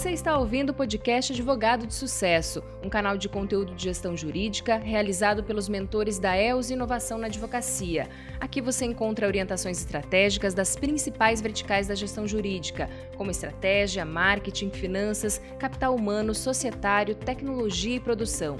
Você 0.00 0.12
está 0.12 0.38
ouvindo 0.38 0.70
o 0.70 0.74
podcast 0.74 1.30
Advogado 1.30 1.86
de 1.86 1.92
Sucesso, 1.92 2.64
um 2.82 2.88
canal 2.88 3.18
de 3.18 3.28
conteúdo 3.28 3.74
de 3.74 3.84
gestão 3.84 4.16
jurídica 4.16 4.78
realizado 4.78 5.44
pelos 5.44 5.68
mentores 5.68 6.18
da 6.18 6.34
EOS 6.34 6.70
Inovação 6.70 7.18
na 7.18 7.26
Advocacia. 7.26 8.08
Aqui 8.40 8.62
você 8.62 8.86
encontra 8.86 9.26
orientações 9.26 9.78
estratégicas 9.78 10.54
das 10.54 10.74
principais 10.74 11.42
verticais 11.42 11.86
da 11.86 11.94
gestão 11.94 12.26
jurídica, 12.26 12.88
como 13.14 13.30
estratégia, 13.30 14.02
marketing, 14.06 14.70
finanças, 14.70 15.38
capital 15.58 15.94
humano, 15.94 16.34
societário, 16.34 17.14
tecnologia 17.14 17.96
e 17.96 18.00
produção. 18.00 18.56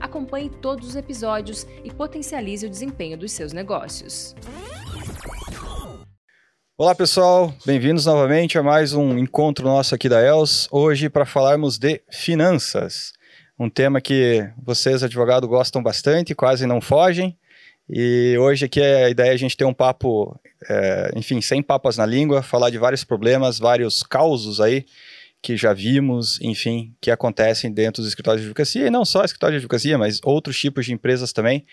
Acompanhe 0.00 0.50
todos 0.50 0.88
os 0.88 0.96
episódios 0.96 1.64
e 1.84 1.92
potencialize 1.92 2.66
o 2.66 2.70
desempenho 2.70 3.16
dos 3.16 3.30
seus 3.30 3.52
negócios. 3.52 4.34
Olá 6.78 6.94
pessoal, 6.94 7.54
bem-vindos 7.66 8.06
novamente 8.06 8.56
a 8.56 8.62
mais 8.62 8.94
um 8.94 9.18
encontro 9.18 9.66
nosso 9.66 9.94
aqui 9.94 10.08
da 10.08 10.22
ELS, 10.22 10.68
hoje 10.72 11.10
para 11.10 11.26
falarmos 11.26 11.76
de 11.76 12.00
finanças, 12.10 13.12
um 13.58 13.68
tema 13.68 14.00
que 14.00 14.48
vocês 14.56 15.02
advogados 15.02 15.46
gostam 15.46 15.82
bastante, 15.82 16.34
quase 16.34 16.66
não 16.66 16.80
fogem, 16.80 17.36
e 17.86 18.38
hoje 18.38 18.64
aqui 18.64 18.80
é 18.80 19.04
a 19.04 19.10
ideia 19.10 19.32
é 19.32 19.34
a 19.34 19.36
gente 19.36 19.54
ter 19.54 19.66
um 19.66 19.74
papo, 19.74 20.34
é, 20.66 21.12
enfim, 21.14 21.42
sem 21.42 21.62
papas 21.62 21.98
na 21.98 22.06
língua, 22.06 22.42
falar 22.42 22.70
de 22.70 22.78
vários 22.78 23.04
problemas, 23.04 23.58
vários 23.58 24.02
causos 24.02 24.58
aí 24.58 24.86
que 25.42 25.56
já 25.56 25.72
vimos, 25.72 26.40
enfim, 26.40 26.94
que 27.00 27.10
acontecem 27.10 27.72
dentro 27.72 28.00
dos 28.00 28.08
escritórios 28.08 28.42
de 28.42 28.46
advocacia, 28.46 28.86
e 28.86 28.90
não 28.90 29.04
só 29.04 29.24
escritório 29.24 29.54
de 29.54 29.64
advocacia, 29.64 29.98
mas 29.98 30.20
outros 30.22 30.58
tipos 30.58 30.86
de 30.86 30.92
empresas 30.92 31.32
também, 31.32 31.66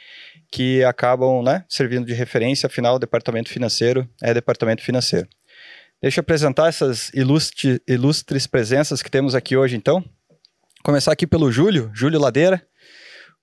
que 0.51 0.83
acabam 0.83 1.43
né, 1.43 1.63
servindo 1.69 2.05
de 2.05 2.13
referência, 2.13 2.65
afinal, 2.65 2.95
o 2.95 2.99
departamento 2.99 3.49
financeiro 3.49 4.09
é 4.23 4.33
departamento 4.33 4.81
financeiro. 4.81 5.27
Deixa 6.01 6.19
eu 6.19 6.21
apresentar 6.21 6.67
essas 6.67 7.09
ilustre, 7.13 7.79
ilustres 7.87 8.47
presenças 8.47 9.03
que 9.03 9.11
temos 9.11 9.35
aqui 9.35 9.55
hoje, 9.55 9.75
então. 9.75 10.03
Começar 10.83 11.11
aqui 11.11 11.27
pelo 11.27 11.51
Júlio, 11.51 11.91
Júlio 11.93 12.19
Ladeira, 12.19 12.65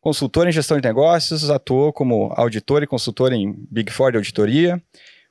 consultor 0.00 0.48
em 0.48 0.52
gestão 0.52 0.80
de 0.80 0.88
negócios, 0.88 1.50
atuou 1.50 1.92
como 1.92 2.32
auditor 2.34 2.82
e 2.82 2.86
consultor 2.86 3.32
em 3.32 3.54
Big 3.70 3.92
Four 3.92 4.10
de 4.10 4.16
auditoria, 4.16 4.82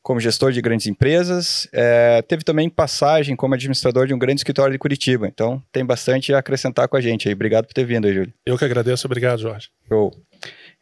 como 0.06 0.20
gestor 0.20 0.52
de 0.52 0.62
grandes 0.62 0.86
empresas. 0.86 1.68
É, 1.74 2.22
teve 2.22 2.44
também 2.44 2.70
passagem 2.70 3.36
como 3.36 3.56
administrador 3.56 4.06
de 4.06 4.14
um 4.14 4.20
grande 4.20 4.42
escritório 4.42 4.72
de 4.72 4.78
Curitiba. 4.78 5.28
Então, 5.28 5.60
tem 5.72 5.84
bastante 5.84 6.32
a 6.32 6.38
acrescentar 6.38 6.88
com 6.88 6.96
a 6.96 7.02
gente 7.02 7.28
aí. 7.28 7.34
Obrigado 7.34 7.66
por 7.66 7.74
ter 7.74 7.86
vindo 7.86 8.06
aí, 8.06 8.14
Júlio. 8.14 8.32
Eu 8.46 8.56
que 8.56 8.64
agradeço. 8.64 9.08
Obrigado, 9.08 9.40
Jorge. 9.40 9.70
Show. 9.88 10.14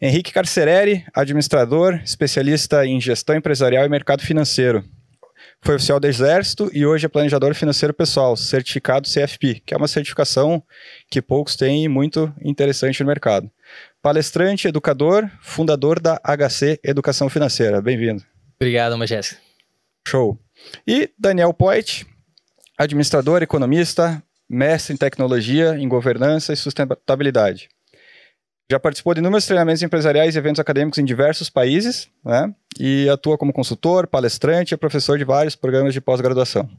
Henrique 0.01 0.33
Carcereri, 0.33 1.05
administrador, 1.15 2.01
especialista 2.03 2.85
em 2.85 2.99
gestão 2.99 3.33
empresarial 3.33 3.85
e 3.85 3.89
mercado 3.89 4.21
financeiro. 4.23 4.83
Foi 5.61 5.75
oficial 5.75 6.01
do 6.01 6.07
Exército 6.07 6.69
e 6.73 6.85
hoje 6.85 7.05
é 7.05 7.09
planejador 7.09 7.55
financeiro 7.55 7.93
pessoal, 7.93 8.35
certificado 8.35 9.07
CFP, 9.07 9.61
que 9.65 9.73
é 9.73 9.77
uma 9.77 9.87
certificação 9.87 10.61
que 11.09 11.21
poucos 11.21 11.55
têm 11.55 11.85
e 11.85 11.87
muito 11.87 12.29
interessante 12.43 12.99
no 12.99 13.07
mercado. 13.07 13.49
Palestrante, 14.01 14.67
educador, 14.67 15.29
fundador 15.39 16.01
da 16.01 16.19
HC 16.25 16.77
Educação 16.83 17.29
Financeira. 17.29 17.81
Bem-vindo. 17.81 18.32
Obrigado, 18.63 18.97
Majéssica. 18.97 19.41
Show. 20.07 20.39
E 20.87 21.09
Daniel 21.19 21.53
Poit, 21.53 22.07
administrador, 22.77 23.43
economista, 23.43 24.23
mestre 24.49 24.93
em 24.93 24.97
tecnologia, 24.97 25.77
em 25.77 25.85
governança 25.85 26.53
e 26.53 26.55
sustentabilidade. 26.55 27.67
Já 28.71 28.79
participou 28.79 29.13
de 29.13 29.19
inúmeros 29.19 29.45
treinamentos 29.45 29.83
empresariais 29.83 30.33
e 30.33 30.37
eventos 30.37 30.61
acadêmicos 30.61 30.97
em 30.97 31.03
diversos 31.03 31.49
países, 31.49 32.07
né? 32.23 32.55
E 32.79 33.09
atua 33.09 33.37
como 33.37 33.51
consultor, 33.51 34.07
palestrante 34.07 34.73
e 34.73 34.77
professor 34.77 35.17
de 35.17 35.25
vários 35.25 35.57
programas 35.57 35.93
de 35.93 35.99
pós-graduação. 35.99 36.69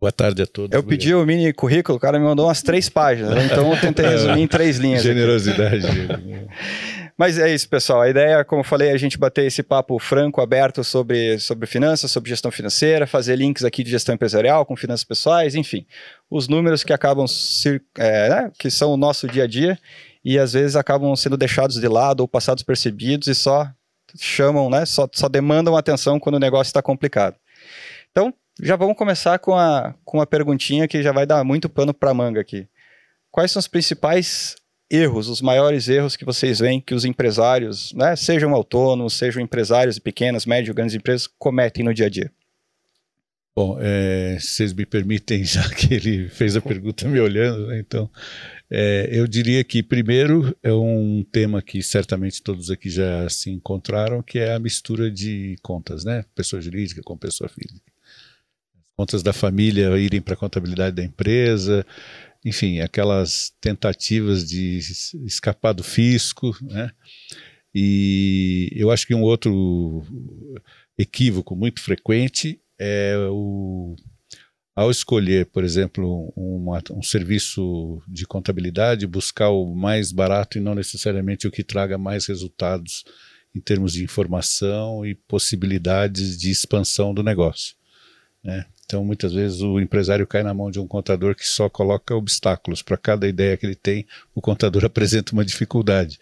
Boa 0.00 0.12
tarde 0.12 0.42
a 0.42 0.46
todos. 0.46 0.72
Eu 0.72 0.84
pedi 0.84 1.12
o 1.12 1.26
mini 1.26 1.52
currículo, 1.52 1.98
o 1.98 2.00
cara 2.00 2.16
me 2.16 2.24
mandou 2.24 2.46
umas 2.46 2.62
três 2.62 2.88
páginas, 2.88 3.34
né? 3.34 3.46
então 3.46 3.74
eu 3.74 3.80
tentei 3.80 4.06
resumir 4.08 4.40
em 4.40 4.46
três 4.46 4.78
linhas. 4.78 5.02
Generosidade. 5.02 5.84
Mas 7.20 7.38
é 7.38 7.52
isso, 7.52 7.68
pessoal. 7.68 8.00
A 8.00 8.08
ideia, 8.08 8.42
como 8.46 8.60
eu 8.60 8.64
falei, 8.64 8.88
é 8.88 8.92
a 8.92 8.96
gente 8.96 9.18
bater 9.18 9.44
esse 9.44 9.62
papo 9.62 9.98
franco, 9.98 10.40
aberto 10.40 10.82
sobre, 10.82 11.38
sobre 11.38 11.66
finanças, 11.66 12.10
sobre 12.10 12.30
gestão 12.30 12.50
financeira, 12.50 13.06
fazer 13.06 13.36
links 13.36 13.62
aqui 13.62 13.84
de 13.84 13.90
gestão 13.90 14.14
empresarial 14.14 14.64
com 14.64 14.74
finanças 14.74 15.04
pessoais, 15.04 15.54
enfim. 15.54 15.84
Os 16.30 16.48
números 16.48 16.82
que 16.82 16.94
acabam, 16.94 17.26
é, 17.98 18.28
né, 18.30 18.52
que 18.58 18.70
são 18.70 18.94
o 18.94 18.96
nosso 18.96 19.28
dia 19.28 19.44
a 19.44 19.46
dia 19.46 19.78
e 20.24 20.38
às 20.38 20.54
vezes 20.54 20.76
acabam 20.76 21.14
sendo 21.14 21.36
deixados 21.36 21.78
de 21.78 21.88
lado 21.88 22.20
ou 22.20 22.26
passados 22.26 22.62
percebidos 22.62 23.28
e 23.28 23.34
só 23.34 23.68
chamam, 24.18 24.70
né, 24.70 24.86
só, 24.86 25.06
só 25.12 25.28
demandam 25.28 25.76
atenção 25.76 26.18
quando 26.18 26.36
o 26.36 26.40
negócio 26.40 26.70
está 26.70 26.80
complicado. 26.80 27.36
Então, 28.10 28.32
já 28.62 28.76
vamos 28.76 28.96
começar 28.96 29.38
com 29.40 29.54
a, 29.54 29.94
com 30.06 30.16
uma 30.16 30.26
perguntinha 30.26 30.88
que 30.88 31.02
já 31.02 31.12
vai 31.12 31.26
dar 31.26 31.44
muito 31.44 31.68
pano 31.68 31.92
para 31.92 32.14
manga 32.14 32.40
aqui. 32.40 32.66
Quais 33.30 33.52
são 33.52 33.60
os 33.60 33.68
principais 33.68 34.56
erros, 34.90 35.28
os 35.28 35.40
maiores 35.40 35.88
erros 35.88 36.16
que 36.16 36.24
vocês 36.24 36.58
veem 36.58 36.80
que 36.80 36.94
os 36.94 37.04
empresários, 37.04 37.92
né, 37.92 38.16
sejam 38.16 38.54
autônomos, 38.54 39.14
sejam 39.14 39.42
empresários 39.42 39.94
de 39.94 40.00
pequenas, 40.00 40.44
médias, 40.44 40.74
grandes 40.74 40.94
empresas, 40.94 41.26
cometem 41.26 41.84
no 41.84 41.94
dia 41.94 42.06
a 42.06 42.10
dia? 42.10 42.32
Bom, 43.54 43.76
é, 43.80 44.38
vocês 44.40 44.72
me 44.72 44.86
permitem, 44.86 45.42
já 45.44 45.68
que 45.68 45.94
ele 45.94 46.28
fez 46.28 46.56
a 46.56 46.60
pergunta 46.60 47.06
me 47.08 47.20
olhando, 47.20 47.68
né, 47.68 47.78
então, 47.78 48.10
é, 48.70 49.08
eu 49.10 49.26
diria 49.26 49.64
que, 49.64 49.82
primeiro, 49.82 50.56
é 50.62 50.72
um 50.72 51.24
tema 51.30 51.60
que 51.60 51.82
certamente 51.82 52.40
todos 52.40 52.70
aqui 52.70 52.88
já 52.88 53.28
se 53.28 53.50
encontraram, 53.50 54.22
que 54.22 54.38
é 54.38 54.54
a 54.54 54.60
mistura 54.60 55.10
de 55.10 55.56
contas, 55.60 56.04
né? 56.04 56.24
Pessoa 56.36 56.62
jurídica 56.62 57.02
com 57.02 57.18
pessoa 57.18 57.48
física. 57.48 57.82
As 58.76 58.96
contas 58.96 59.22
da 59.24 59.32
família 59.32 59.98
irem 59.98 60.20
para 60.20 60.34
a 60.34 60.36
contabilidade 60.36 60.94
da 60.94 61.02
empresa, 61.02 61.84
enfim, 62.44 62.80
aquelas 62.80 63.52
tentativas 63.60 64.48
de 64.48 64.78
escapar 65.26 65.72
do 65.72 65.82
fisco, 65.82 66.56
né? 66.62 66.90
E 67.74 68.70
eu 68.74 68.90
acho 68.90 69.06
que 69.06 69.14
um 69.14 69.22
outro 69.22 70.02
equívoco 70.98 71.54
muito 71.54 71.80
frequente 71.80 72.60
é 72.78 73.14
o 73.30 73.94
ao 74.74 74.90
escolher, 74.90 75.46
por 75.46 75.62
exemplo, 75.62 76.32
uma, 76.34 76.82
um 76.92 77.02
serviço 77.02 78.00
de 78.08 78.24
contabilidade, 78.26 79.06
buscar 79.06 79.50
o 79.50 79.74
mais 79.74 80.10
barato 80.10 80.56
e 80.56 80.60
não 80.60 80.74
necessariamente 80.74 81.46
o 81.46 81.50
que 81.50 81.62
traga 81.62 81.98
mais 81.98 82.26
resultados 82.26 83.04
em 83.54 83.60
termos 83.60 83.92
de 83.92 84.04
informação 84.04 85.04
e 85.04 85.14
possibilidades 85.14 86.38
de 86.38 86.50
expansão 86.50 87.12
do 87.12 87.22
negócio. 87.22 87.74
Né? 88.42 88.64
Então, 88.90 89.04
muitas 89.04 89.32
vezes 89.32 89.60
o 89.60 89.78
empresário 89.78 90.26
cai 90.26 90.42
na 90.42 90.52
mão 90.52 90.68
de 90.68 90.80
um 90.80 90.86
contador 90.86 91.36
que 91.36 91.46
só 91.46 91.68
coloca 91.68 92.12
obstáculos. 92.12 92.82
Para 92.82 92.96
cada 92.96 93.28
ideia 93.28 93.56
que 93.56 93.64
ele 93.64 93.76
tem, 93.76 94.04
o 94.34 94.40
contador 94.40 94.82
apresenta 94.84 95.32
uma 95.32 95.44
dificuldade. 95.44 96.18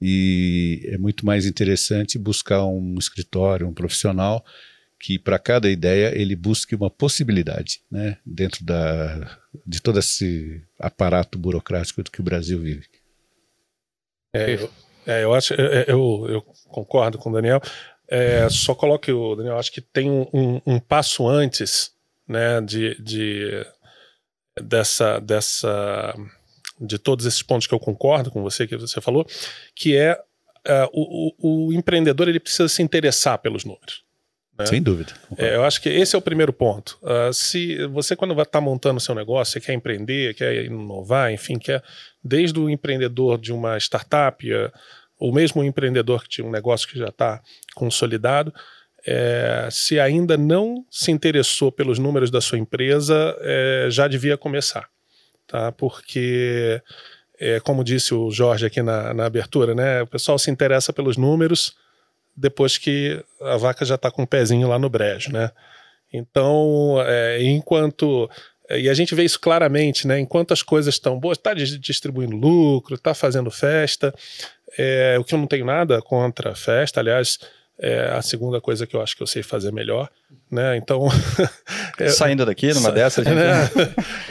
E 0.00 0.88
é 0.90 0.96
muito 0.96 1.26
mais 1.26 1.44
interessante 1.44 2.18
buscar 2.18 2.64
um 2.64 2.96
escritório, 2.98 3.68
um 3.68 3.74
profissional 3.74 4.42
que 4.98 5.18
para 5.18 5.38
cada 5.38 5.68
ideia 5.70 6.18
ele 6.18 6.34
busque 6.34 6.74
uma 6.74 6.88
possibilidade, 6.88 7.82
né, 7.90 8.16
dentro 8.24 8.64
da, 8.64 9.38
de 9.66 9.82
todo 9.82 9.98
esse 9.98 10.62
aparato 10.78 11.38
burocrático 11.38 12.02
do 12.02 12.10
que 12.10 12.20
o 12.20 12.24
Brasil 12.24 12.58
vive. 12.62 12.86
É, 14.34 14.54
eu, 14.54 14.70
é, 15.06 15.24
eu 15.24 15.34
acho, 15.34 15.52
é, 15.52 15.84
eu, 15.86 16.26
eu 16.30 16.42
concordo 16.70 17.18
com 17.18 17.28
o 17.28 17.32
Daniel. 17.34 17.60
É, 18.14 18.48
só 18.48 18.76
coloque 18.76 19.10
o 19.10 19.34
Daniel, 19.34 19.58
acho 19.58 19.72
que 19.72 19.80
tem 19.80 20.08
um, 20.08 20.60
um, 20.64 20.78
passo 20.78 21.26
antes, 21.26 21.92
né, 22.28 22.60
de, 22.60 22.94
de 23.02 23.66
dessa 24.62 25.18
dessa 25.18 26.14
de 26.80 26.96
todos 26.96 27.26
esses 27.26 27.42
pontos 27.42 27.66
que 27.66 27.74
eu 27.74 27.80
concordo 27.80 28.30
com 28.30 28.40
você 28.40 28.68
que 28.68 28.76
você 28.76 29.00
falou, 29.00 29.26
que 29.74 29.96
é 29.96 30.14
uh, 30.14 30.88
o, 30.92 31.66
o, 31.66 31.72
empreendedor 31.72 32.28
ele 32.28 32.38
precisa 32.38 32.68
se 32.68 32.82
interessar 32.82 33.38
pelos 33.38 33.64
números. 33.64 34.04
Né? 34.56 34.66
Sem 34.66 34.80
dúvida. 34.80 35.12
É, 35.36 35.56
eu 35.56 35.64
acho 35.64 35.82
que 35.82 35.88
esse 35.88 36.14
é 36.14 36.18
o 36.18 36.22
primeiro 36.22 36.52
ponto. 36.52 36.96
Uh, 37.02 37.32
se 37.32 37.84
você, 37.88 38.14
quando 38.14 38.34
vai 38.34 38.44
estar 38.44 38.60
tá 38.60 38.64
montando 38.64 39.00
seu 39.00 39.14
negócio, 39.14 39.54
você 39.54 39.60
quer 39.60 39.72
empreender, 39.72 40.34
quer 40.34 40.64
inovar, 40.64 41.32
enfim, 41.32 41.58
quer 41.58 41.82
desde 42.22 42.60
o 42.60 42.70
empreendedor 42.70 43.38
de 43.38 43.52
uma 43.52 43.76
startup, 43.78 44.52
uh, 44.52 44.70
ou 45.24 45.32
mesmo 45.32 45.62
um 45.62 45.64
empreendedor 45.64 46.22
que 46.22 46.28
tinha 46.28 46.46
um 46.46 46.50
negócio 46.50 46.86
que 46.86 46.98
já 46.98 47.08
está 47.08 47.40
consolidado, 47.74 48.52
é, 49.06 49.66
se 49.70 49.98
ainda 49.98 50.36
não 50.36 50.84
se 50.90 51.10
interessou 51.10 51.72
pelos 51.72 51.98
números 51.98 52.30
da 52.30 52.42
sua 52.42 52.58
empresa, 52.58 53.34
é, 53.40 53.86
já 53.88 54.06
devia 54.06 54.36
começar, 54.36 54.86
tá? 55.46 55.72
Porque, 55.72 56.78
é, 57.40 57.58
como 57.60 57.82
disse 57.82 58.12
o 58.12 58.30
Jorge 58.30 58.66
aqui 58.66 58.82
na, 58.82 59.14
na, 59.14 59.24
abertura, 59.24 59.74
né? 59.74 60.02
O 60.02 60.06
pessoal 60.06 60.38
se 60.38 60.50
interessa 60.50 60.92
pelos 60.92 61.16
números 61.16 61.74
depois 62.36 62.76
que 62.76 63.24
a 63.40 63.56
vaca 63.56 63.82
já 63.82 63.94
está 63.94 64.10
com 64.10 64.22
o 64.22 64.24
um 64.24 64.28
pezinho 64.28 64.68
lá 64.68 64.78
no 64.78 64.90
brejo, 64.90 65.32
né? 65.32 65.50
Então, 66.12 66.96
é, 67.00 67.42
enquanto 67.42 68.28
e 68.70 68.88
a 68.88 68.94
gente 68.94 69.14
vê 69.14 69.24
isso 69.24 69.38
claramente, 69.38 70.06
né? 70.06 70.18
Enquanto 70.18 70.52
as 70.52 70.62
coisas 70.62 70.94
estão 70.94 71.18
boas, 71.18 71.36
está 71.36 71.52
distribuindo 71.52 72.34
lucro, 72.34 72.94
está 72.94 73.12
fazendo 73.12 73.50
festa, 73.50 74.14
é, 74.78 75.16
o 75.18 75.24
que 75.24 75.34
eu 75.34 75.38
não 75.38 75.46
tenho 75.46 75.64
nada 75.64 76.00
contra 76.02 76.52
a 76.52 76.54
festa, 76.54 77.00
aliás, 77.00 77.38
é 77.78 78.10
a 78.10 78.22
segunda 78.22 78.60
coisa 78.60 78.86
que 78.86 78.94
eu 78.94 79.02
acho 79.02 79.16
que 79.16 79.22
eu 79.22 79.26
sei 79.26 79.42
fazer 79.42 79.72
melhor, 79.72 80.08
né? 80.50 80.76
Então 80.76 81.08
é, 81.98 82.08
saindo 82.08 82.46
daqui 82.46 82.72
numa 82.72 82.92
dessas, 82.92 83.24
gente... 83.24 83.34
né? 83.36 83.68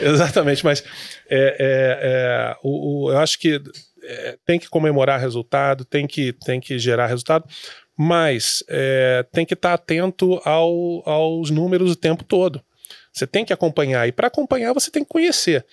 exatamente. 0.00 0.64
Mas 0.64 0.82
é, 1.28 1.56
é, 1.58 1.98
é, 2.02 2.56
o, 2.62 3.04
o, 3.04 3.12
eu 3.12 3.18
acho 3.18 3.38
que 3.38 3.60
é, 4.02 4.38
tem 4.46 4.58
que 4.58 4.68
comemorar 4.68 5.20
resultado, 5.20 5.84
tem 5.84 6.06
que 6.06 6.32
tem 6.32 6.58
que 6.58 6.78
gerar 6.78 7.06
resultado, 7.06 7.46
mas 7.96 8.64
é, 8.68 9.24
tem 9.30 9.44
que 9.44 9.54
estar 9.54 9.70
tá 9.70 9.74
atento 9.74 10.40
ao, 10.44 11.06
aos 11.08 11.50
números 11.50 11.92
o 11.92 11.96
tempo 11.96 12.24
todo. 12.24 12.62
Você 13.12 13.26
tem 13.26 13.44
que 13.44 13.52
acompanhar 13.52 14.08
e 14.08 14.12
para 14.12 14.26
acompanhar 14.26 14.72
você 14.72 14.90
tem 14.90 15.04
que 15.04 15.10
conhecer. 15.10 15.64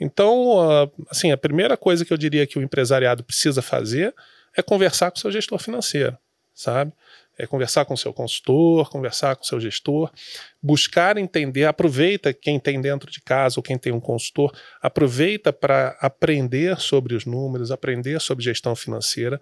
Então, 0.00 0.90
assim, 1.10 1.30
a 1.30 1.36
primeira 1.36 1.76
coisa 1.76 2.04
que 2.04 2.12
eu 2.12 2.16
diria 2.16 2.46
que 2.46 2.58
o 2.58 2.62
empresariado 2.62 3.22
precisa 3.22 3.60
fazer 3.60 4.14
é 4.56 4.62
conversar 4.62 5.10
com 5.10 5.18
o 5.18 5.20
seu 5.20 5.30
gestor 5.30 5.58
financeiro, 5.58 6.16
sabe? 6.54 6.92
É 7.38 7.46
conversar 7.46 7.84
com 7.84 7.94
o 7.94 7.98
seu 7.98 8.12
consultor, 8.12 8.90
conversar 8.90 9.36
com 9.36 9.42
o 9.42 9.46
seu 9.46 9.60
gestor, 9.60 10.10
buscar 10.62 11.16
entender, 11.16 11.64
aproveita 11.64 12.32
quem 12.32 12.58
tem 12.58 12.80
dentro 12.80 13.10
de 13.10 13.20
casa 13.20 13.58
ou 13.58 13.62
quem 13.62 13.78
tem 13.78 13.92
um 13.92 14.00
consultor, 14.00 14.52
aproveita 14.80 15.52
para 15.52 15.96
aprender 16.00 16.78
sobre 16.80 17.14
os 17.14 17.24
números, 17.24 17.70
aprender 17.70 18.20
sobre 18.20 18.44
gestão 18.44 18.74
financeira, 18.74 19.40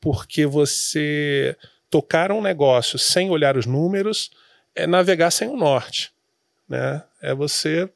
porque 0.00 0.46
você 0.46 1.56
tocar 1.88 2.30
um 2.30 2.40
negócio 2.40 2.98
sem 2.98 3.30
olhar 3.30 3.56
os 3.56 3.66
números 3.66 4.30
é 4.74 4.86
navegar 4.86 5.30
sem 5.30 5.48
o 5.48 5.56
norte, 5.56 6.12
né? 6.68 7.02
É 7.20 7.34
você 7.34 7.90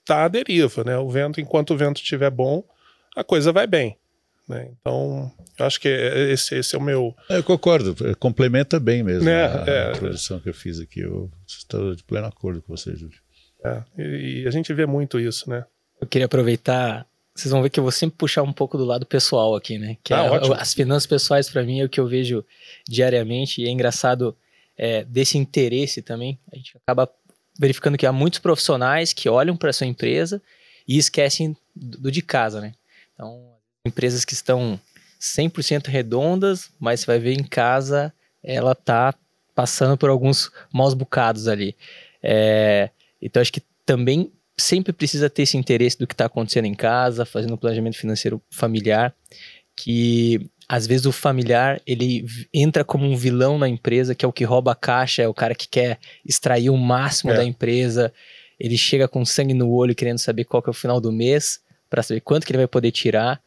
estar 0.00 0.16
tá 0.16 0.24
à 0.24 0.28
deriva, 0.28 0.84
né? 0.84 0.98
O 0.98 1.08
vento, 1.08 1.40
enquanto 1.40 1.72
o 1.72 1.76
vento 1.76 2.00
estiver 2.00 2.30
bom, 2.30 2.64
a 3.16 3.24
coisa 3.24 3.52
vai 3.52 3.66
bem. 3.66 3.96
Né? 4.48 4.68
Então, 4.80 5.30
eu 5.56 5.64
acho 5.64 5.80
que 5.80 5.88
esse, 5.88 6.56
esse 6.56 6.74
é 6.74 6.78
o 6.78 6.82
meu. 6.82 7.14
É, 7.28 7.36
eu 7.36 7.44
concordo, 7.44 7.94
complementa 8.16 8.80
bem 8.80 9.02
mesmo 9.02 9.28
é, 9.28 9.44
a, 9.44 9.64
é, 9.64 9.86
a 9.86 9.90
introdução 9.92 10.40
que 10.40 10.48
eu 10.48 10.54
fiz 10.54 10.80
aqui. 10.80 11.00
Eu 11.00 11.30
estou 11.46 11.94
de 11.94 12.02
pleno 12.02 12.26
acordo 12.26 12.60
com 12.60 12.76
você, 12.76 12.96
Júlio. 12.96 13.18
É, 13.64 13.82
e, 13.96 14.42
e, 14.42 14.48
a 14.48 14.50
gente 14.50 14.74
vê 14.74 14.86
muito 14.86 15.20
isso, 15.20 15.48
né? 15.48 15.64
Eu 16.00 16.06
queria 16.06 16.26
aproveitar. 16.26 17.06
Vocês 17.32 17.52
vão 17.52 17.62
ver 17.62 17.70
que 17.70 17.78
eu 17.78 17.84
vou 17.84 17.92
sempre 17.92 18.16
puxar 18.18 18.42
um 18.42 18.52
pouco 18.52 18.76
do 18.76 18.84
lado 18.84 19.06
pessoal 19.06 19.54
aqui, 19.54 19.78
né? 19.78 19.96
Que 20.02 20.12
ah, 20.12 20.24
é, 20.24 20.60
as 20.60 20.74
finanças 20.74 21.06
pessoais, 21.06 21.48
para 21.48 21.62
mim, 21.62 21.80
é 21.80 21.84
o 21.84 21.88
que 21.88 22.00
eu 22.00 22.08
vejo 22.08 22.44
diariamente. 22.88 23.62
E 23.62 23.66
é 23.66 23.70
engraçado 23.70 24.36
é, 24.76 25.04
desse 25.04 25.38
interesse 25.38 26.02
também. 26.02 26.40
A 26.52 26.56
gente 26.56 26.76
acaba 26.76 27.08
verificando 27.60 27.98
que 27.98 28.06
há 28.06 28.12
muitos 28.12 28.38
profissionais 28.38 29.12
que 29.12 29.28
olham 29.28 29.54
para 29.54 29.70
sua 29.70 29.86
empresa 29.86 30.40
e 30.88 30.96
esquecem 30.96 31.54
do, 31.76 32.10
de 32.10 32.22
casa, 32.22 32.58
né? 32.58 32.72
Então, 33.12 33.52
empresas 33.84 34.24
que 34.24 34.32
estão 34.32 34.80
100% 35.20 35.88
redondas, 35.88 36.70
mas 36.80 37.00
você 37.00 37.06
vai 37.06 37.18
ver 37.18 37.34
em 37.34 37.44
casa 37.44 38.10
ela 38.42 38.74
tá 38.74 39.14
passando 39.54 39.98
por 39.98 40.08
alguns 40.08 40.50
maus 40.72 40.94
bocados 40.94 41.46
ali. 41.46 41.76
É, 42.22 42.88
então 43.20 43.42
acho 43.42 43.52
que 43.52 43.62
também 43.84 44.32
sempre 44.56 44.94
precisa 44.94 45.28
ter 45.28 45.42
esse 45.42 45.58
interesse 45.58 45.98
do 45.98 46.06
que 46.06 46.14
está 46.14 46.24
acontecendo 46.24 46.64
em 46.64 46.74
casa, 46.74 47.26
fazendo 47.26 47.52
um 47.52 47.58
planejamento 47.58 47.98
financeiro 47.98 48.40
familiar, 48.50 49.14
que 49.76 50.50
às 50.72 50.86
vezes 50.86 51.04
o 51.04 51.10
familiar 51.10 51.80
ele 51.84 52.24
entra 52.54 52.84
como 52.84 53.04
um 53.04 53.16
vilão 53.16 53.58
na 53.58 53.68
empresa, 53.68 54.14
que 54.14 54.24
é 54.24 54.28
o 54.28 54.32
que 54.32 54.44
rouba 54.44 54.70
a 54.70 54.76
caixa, 54.76 55.20
é 55.20 55.26
o 55.26 55.34
cara 55.34 55.52
que 55.52 55.66
quer 55.66 55.98
extrair 56.24 56.70
o 56.70 56.76
máximo 56.76 57.32
é. 57.32 57.38
da 57.38 57.44
empresa, 57.44 58.12
ele 58.56 58.78
chega 58.78 59.08
com 59.08 59.24
sangue 59.24 59.52
no 59.52 59.68
olho 59.68 59.96
querendo 59.96 60.18
saber 60.18 60.44
qual 60.44 60.62
que 60.62 60.68
é 60.68 60.70
o 60.70 60.74
final 60.74 61.00
do 61.00 61.10
mês, 61.10 61.58
para 61.88 62.04
saber 62.04 62.20
quanto 62.20 62.46
que 62.46 62.52
ele 62.52 62.58
vai 62.58 62.68
poder 62.68 62.92
tirar 62.92 63.40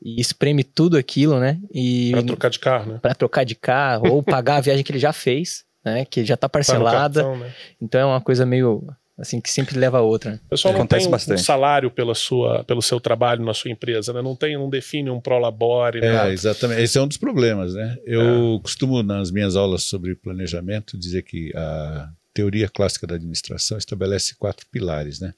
e 0.00 0.20
espreme 0.20 0.62
tudo 0.62 0.96
aquilo, 0.96 1.40
né? 1.40 1.58
E 1.74 2.12
para 2.12 2.22
trocar 2.22 2.50
de 2.50 2.58
carro, 2.60 2.92
né? 2.92 2.98
Para 3.02 3.14
trocar 3.16 3.44
de 3.44 3.56
carro 3.56 4.12
ou 4.12 4.22
pagar 4.22 4.58
a 4.58 4.60
viagem 4.60 4.84
que 4.84 4.92
ele 4.92 5.00
já 5.00 5.12
fez, 5.12 5.64
né? 5.84 6.04
Que 6.04 6.24
já 6.24 6.34
está 6.34 6.48
parcelada. 6.48 7.20
Tá 7.20 7.28
cartão, 7.28 7.36
né? 7.36 7.52
Então 7.82 8.00
é 8.00 8.04
uma 8.04 8.20
coisa 8.20 8.46
meio 8.46 8.86
assim 9.20 9.40
que 9.40 9.50
sempre 9.50 9.78
leva 9.78 9.98
a 9.98 10.00
outra. 10.00 10.32
Né? 10.32 10.40
O 10.46 10.48
pessoal 10.50 10.72
não 10.72 10.80
Acontece 10.80 11.02
tem 11.02 11.08
um, 11.08 11.10
bastante. 11.10 11.40
um 11.40 11.44
salário 11.44 11.90
pela 11.90 12.14
sua, 12.14 12.64
pelo 12.64 12.80
seu 12.80 12.98
trabalho 12.98 13.44
na 13.44 13.54
sua 13.54 13.70
empresa, 13.70 14.12
né? 14.12 14.22
Não 14.22 14.34
tem, 14.34 14.56
não 14.56 14.68
define 14.68 15.10
um 15.10 15.20
prolabore. 15.20 16.00
É, 16.00 16.12
nada. 16.12 16.32
exatamente. 16.32 16.80
Esse 16.80 16.98
é 16.98 17.02
um 17.02 17.08
dos 17.08 17.16
problemas, 17.16 17.74
né? 17.74 17.96
Eu 18.04 18.56
é. 18.58 18.62
costumo 18.62 19.02
nas 19.02 19.30
minhas 19.30 19.56
aulas 19.56 19.82
sobre 19.84 20.14
planejamento 20.14 20.98
dizer 20.98 21.22
que 21.22 21.52
a 21.54 22.08
teoria 22.32 22.68
clássica 22.68 23.06
da 23.06 23.16
administração 23.16 23.76
estabelece 23.76 24.34
quatro 24.36 24.66
pilares, 24.70 25.20
né? 25.20 25.34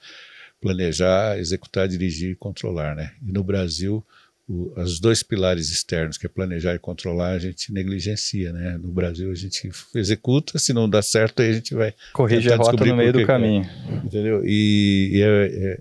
Planejar, 0.60 1.38
executar, 1.38 1.88
dirigir 1.88 2.30
e 2.30 2.36
controlar, 2.36 2.94
né? 2.94 3.12
E 3.26 3.32
no 3.32 3.42
Brasil 3.42 4.04
o, 4.48 4.72
os 4.80 5.00
dois 5.00 5.22
pilares 5.22 5.70
externos, 5.70 6.18
que 6.18 6.26
é 6.26 6.28
planejar 6.28 6.74
e 6.74 6.78
controlar, 6.78 7.30
a 7.30 7.38
gente 7.38 7.72
negligencia, 7.72 8.52
né? 8.52 8.78
No 8.78 8.92
Brasil 8.92 9.30
a 9.30 9.34
gente 9.34 9.70
executa, 9.94 10.58
se 10.58 10.72
não 10.72 10.88
dá 10.88 11.02
certo, 11.02 11.42
aí 11.42 11.50
a 11.50 11.52
gente 11.54 11.74
vai... 11.74 11.94
Corrige 12.12 12.52
a 12.52 12.56
rota 12.56 12.84
no 12.84 12.96
meio 12.96 13.12
do 13.12 13.26
caminho. 13.26 13.64
É, 13.64 14.06
entendeu? 14.06 14.42
E, 14.44 15.10
e 15.12 15.22
é, 15.22 15.46
é, 15.46 15.78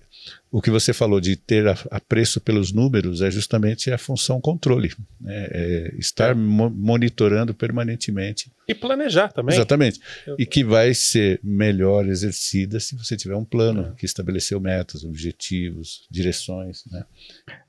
o 0.52 0.62
que 0.62 0.70
você 0.70 0.92
falou 0.92 1.22
de 1.22 1.38
ter 1.38 1.66
apreço 1.90 2.42
pelos 2.42 2.74
números 2.74 3.22
é 3.22 3.32
justamente 3.32 3.90
a 3.90 3.98
função 3.98 4.42
controle, 4.42 4.92
né? 5.20 5.48
é 5.50 5.96
estar 5.98 6.32
é. 6.32 6.34
mo 6.34 6.70
monitorando 6.70 7.54
permanentemente. 7.54 8.52
E 8.68 8.76
planejar 8.76 9.30
também. 9.30 9.56
Exatamente. 9.56 10.02
E 10.38 10.46
que 10.46 10.64
vai 10.64 10.94
ser 10.94 11.40
melhor 11.42 12.06
exercida 12.06 12.82
se 12.82 12.98
você 12.98 13.16
tiver 13.16 13.36
um 13.36 13.46
plano 13.46 13.94
é. 13.94 13.96
que 13.98 14.06
estabeleceu 14.06 14.60
metas, 14.60 15.06
objetivos, 15.06 16.06
direções. 16.12 16.84
Né? 16.92 17.06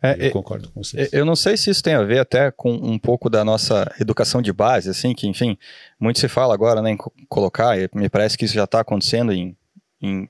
É, 0.02 0.17
eu 0.19 0.26
é, 0.26 0.31
concordo 0.31 0.69
com 0.70 0.82
você. 0.82 1.08
Eu 1.12 1.25
não 1.25 1.37
sei 1.37 1.56
se 1.56 1.70
isso 1.70 1.82
tem 1.82 1.94
a 1.94 2.02
ver 2.02 2.19
até 2.19 2.50
com 2.50 2.73
um 2.73 2.99
pouco 2.99 3.31
da 3.31 3.44
nossa 3.44 3.94
educação 4.00 4.43
de 4.43 4.52
base, 4.52 4.90
assim, 4.90 5.14
que, 5.14 5.28
enfim, 5.28 5.56
muito 6.00 6.19
se 6.19 6.26
fala 6.26 6.52
agora 6.52 6.82
né, 6.82 6.90
em 6.90 6.99
colocar, 7.28 7.78
e 7.78 7.88
me 7.94 8.08
parece 8.08 8.37
que 8.37 8.44
isso 8.44 8.55
já 8.55 8.64
está 8.64 8.81
acontecendo 8.81 9.32
em, 9.32 9.56
em 10.00 10.28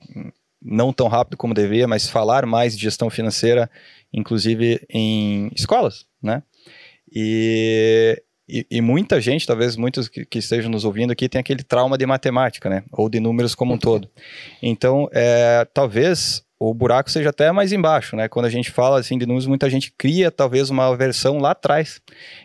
não 0.63 0.93
tão 0.93 1.07
rápido 1.07 1.37
como 1.37 1.53
deveria, 1.53 1.87
mas 1.87 2.09
falar 2.09 2.45
mais 2.45 2.75
de 2.75 2.83
gestão 2.83 3.09
financeira, 3.09 3.69
inclusive 4.13 4.85
em 4.89 5.51
escolas, 5.55 6.05
né? 6.21 6.41
E, 7.13 8.21
e, 8.47 8.65
e 8.71 8.81
muita 8.81 9.21
gente, 9.21 9.45
talvez 9.45 9.75
muitos 9.75 10.07
que, 10.07 10.25
que, 10.25 10.39
estejam 10.39 10.71
nos 10.71 10.85
ouvindo 10.85 11.11
aqui, 11.11 11.29
tem 11.29 11.39
aquele 11.39 11.63
trauma 11.63 11.97
de 11.97 12.05
matemática, 12.05 12.69
né? 12.69 12.83
Ou 12.91 13.09
de 13.09 13.19
números 13.19 13.53
como 13.53 13.73
um 13.73 13.77
todo. 13.77 14.09
Então, 14.61 15.09
é, 15.11 15.67
talvez 15.73 16.43
o 16.69 16.73
buraco 16.73 17.11
seja 17.11 17.29
até 17.29 17.51
mais 17.51 17.73
embaixo, 17.73 18.15
né? 18.15 18.29
Quando 18.29 18.45
a 18.45 18.49
gente 18.49 18.71
fala 18.71 18.97
assim 18.97 19.17
de 19.17 19.25
números, 19.25 19.45
muita 19.45 19.69
gente 19.69 19.93
cria 19.97 20.31
talvez 20.31 20.69
uma 20.69 20.95
versão 20.95 21.37
lá 21.39 21.51
atrás 21.51 22.01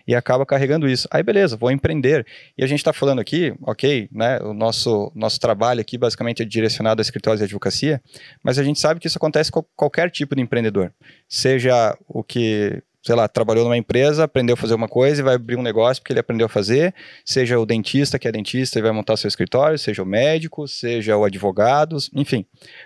e 0.06 0.14
acaba 0.14 0.44
carregando 0.44 0.88
isso. 0.88 1.06
Aí 1.10 1.22
beleza, 1.22 1.56
vou 1.56 1.70
empreender. 1.70 2.26
E 2.56 2.64
a 2.64 2.66
gente 2.66 2.80
está 2.80 2.92
falando 2.92 3.20
aqui, 3.20 3.54
ok, 3.62 4.08
né? 4.10 4.40
O 4.40 4.52
nosso, 4.52 5.12
nosso 5.14 5.38
trabalho 5.38 5.80
aqui 5.80 5.96
basicamente 5.96 6.42
é 6.42 6.44
direcionado 6.44 7.00
a 7.00 7.02
escritórios 7.02 7.38
de 7.38 7.44
advocacia, 7.44 8.02
mas 8.42 8.58
a 8.58 8.64
gente 8.64 8.80
sabe 8.80 8.98
que 8.98 9.06
isso 9.06 9.18
acontece 9.18 9.52
com 9.52 9.64
qualquer 9.76 10.10
tipo 10.10 10.34
de 10.34 10.42
empreendedor. 10.42 10.92
Seja 11.28 11.96
o 12.08 12.24
que 12.24 12.82
sei 13.02 13.14
lá, 13.14 13.28
trabalhou 13.28 13.64
numa 13.64 13.76
empresa, 13.76 14.24
aprendeu 14.24 14.54
a 14.54 14.56
fazer 14.56 14.74
uma 14.74 14.88
coisa 14.88 15.20
e 15.20 15.24
vai 15.24 15.34
abrir 15.34 15.56
um 15.56 15.62
negócio 15.62 16.02
porque 16.02 16.12
ele 16.12 16.20
aprendeu 16.20 16.46
a 16.46 16.48
fazer, 16.48 16.94
seja 17.24 17.58
o 17.58 17.64
dentista 17.64 18.18
que 18.18 18.26
é 18.26 18.32
dentista 18.32 18.78
e 18.78 18.82
vai 18.82 18.92
montar 18.92 19.16
seu 19.16 19.28
escritório, 19.28 19.78
seja 19.78 20.02
o 20.02 20.06
médico, 20.06 20.66
seja 20.66 21.16
o 21.16 21.24
advogado, 21.24 21.96
enfim, 22.14 22.44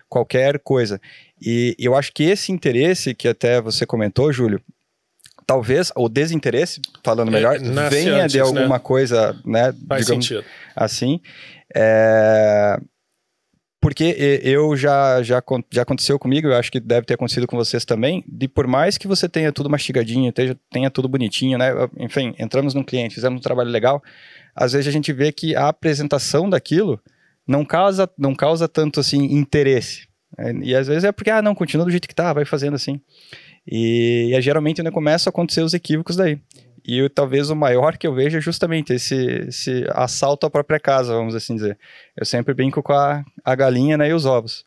qualquer 0.08 0.58
coisa. 0.58 1.00
E 1.40 1.74
eu 1.78 1.94
acho 1.94 2.12
que 2.12 2.24
esse 2.24 2.52
interesse 2.52 3.14
que 3.14 3.26
até 3.26 3.60
você 3.60 3.86
comentou, 3.86 4.32
Júlio, 4.32 4.60
talvez 5.46 5.90
o 5.96 6.08
desinteresse, 6.08 6.80
falando 7.02 7.28
é, 7.28 7.32
melhor, 7.32 7.56
é, 7.56 7.88
venha 7.88 8.24
antes, 8.24 8.32
de 8.32 8.38
né? 8.38 8.44
alguma 8.44 8.76
né? 8.76 8.78
coisa, 8.78 9.36
né, 9.44 9.74
Faz 9.88 10.04
digamos 10.06 10.26
sentido. 10.26 10.44
assim, 10.76 11.20
é, 11.74 12.78
porque 13.82 14.40
eu 14.44 14.76
já, 14.76 15.20
já, 15.24 15.42
já 15.68 15.82
aconteceu 15.82 16.16
comigo, 16.16 16.46
eu 16.46 16.54
acho 16.54 16.70
que 16.70 16.78
deve 16.78 17.04
ter 17.04 17.14
acontecido 17.14 17.48
com 17.48 17.56
vocês 17.56 17.84
também, 17.84 18.22
de 18.28 18.46
por 18.46 18.68
mais 18.68 18.96
que 18.96 19.08
você 19.08 19.28
tenha 19.28 19.50
tudo 19.50 19.68
mastigadinho, 19.68 20.32
tenha, 20.32 20.56
tenha 20.70 20.88
tudo 20.88 21.08
bonitinho, 21.08 21.58
né? 21.58 21.72
Enfim, 21.98 22.32
entramos 22.38 22.74
num 22.74 22.84
cliente, 22.84 23.16
fizemos 23.16 23.40
um 23.40 23.42
trabalho 23.42 23.70
legal, 23.70 24.00
às 24.54 24.72
vezes 24.72 24.86
a 24.86 24.92
gente 24.92 25.12
vê 25.12 25.32
que 25.32 25.56
a 25.56 25.66
apresentação 25.66 26.48
daquilo 26.48 27.00
não 27.44 27.64
causa, 27.64 28.08
não 28.16 28.36
causa 28.36 28.68
tanto 28.68 29.00
assim 29.00 29.24
interesse. 29.24 30.06
Né? 30.38 30.60
E 30.62 30.76
às 30.76 30.86
vezes 30.86 31.02
é 31.02 31.10
porque, 31.10 31.30
ah, 31.30 31.42
não, 31.42 31.52
continua 31.52 31.84
do 31.84 31.90
jeito 31.90 32.06
que 32.06 32.14
tá, 32.14 32.32
vai 32.32 32.44
fazendo 32.44 32.74
assim. 32.74 33.00
E, 33.66 34.32
e 34.32 34.40
geralmente 34.40 34.80
ainda 34.80 34.92
começam 34.92 35.28
a 35.28 35.32
acontecer 35.32 35.62
os 35.62 35.74
equívocos 35.74 36.14
daí. 36.14 36.38
E 36.84 37.08
talvez 37.08 37.48
o 37.50 37.56
maior 37.56 37.96
que 37.96 38.06
eu 38.06 38.14
vejo 38.14 38.38
é 38.38 38.40
justamente 38.40 38.92
esse, 38.92 39.16
esse 39.48 39.84
assalto 39.90 40.46
à 40.46 40.50
própria 40.50 40.80
casa, 40.80 41.14
vamos 41.14 41.34
assim 41.34 41.54
dizer. 41.54 41.78
Eu 42.16 42.26
sempre 42.26 42.52
brinco 42.54 42.82
com 42.82 42.92
a, 42.92 43.24
a 43.44 43.54
galinha 43.54 43.96
né, 43.96 44.08
e 44.08 44.12
os 44.12 44.26
ovos. 44.26 44.64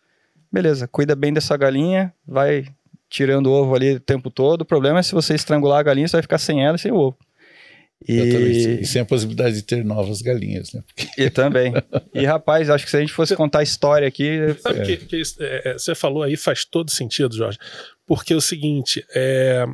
Beleza, 0.51 0.87
cuida 0.87 1.15
bem 1.15 1.33
dessa 1.33 1.57
galinha, 1.57 2.13
vai 2.25 2.65
tirando 3.09 3.47
o 3.47 3.51
ovo 3.51 3.75
ali 3.75 3.95
o 3.95 3.99
tempo 3.99 4.29
todo. 4.29 4.61
O 4.61 4.65
problema 4.65 4.99
é 4.99 5.03
se 5.03 5.13
você 5.13 5.35
estrangular 5.35 5.79
a 5.79 5.83
galinha, 5.83 6.07
você 6.07 6.17
vai 6.17 6.21
ficar 6.21 6.37
sem 6.37 6.65
ela 6.65 6.77
e 6.77 6.79
sem 6.79 6.91
o 6.91 6.95
ovo. 6.95 7.17
E... 8.07 8.79
e 8.81 8.85
sem 8.85 9.01
a 9.01 9.05
possibilidade 9.05 9.55
de 9.55 9.61
ter 9.63 9.83
novas 9.83 10.21
galinhas, 10.21 10.73
né? 10.73 10.83
Porque... 10.85 11.21
E 11.21 11.29
também. 11.29 11.73
E 12.13 12.25
rapaz, 12.25 12.69
acho 12.69 12.85
que 12.85 12.91
se 12.91 12.97
a 12.97 12.99
gente 12.99 13.13
fosse 13.13 13.35
contar 13.35 13.59
a 13.59 13.63
história 13.63 14.07
aqui. 14.07 14.55
Sabe 14.59 14.79
é. 14.79 14.83
que, 14.85 14.97
que 14.97 15.21
é, 15.39 15.69
é, 15.69 15.73
você 15.73 15.95
falou 15.95 16.23
aí 16.23 16.37
faz 16.37 16.65
todo 16.65 16.91
sentido, 16.91 17.35
Jorge. 17.35 17.57
Porque 18.05 18.33
é 18.33 18.35
o 18.35 18.41
seguinte, 18.41 19.03
é, 19.15 19.65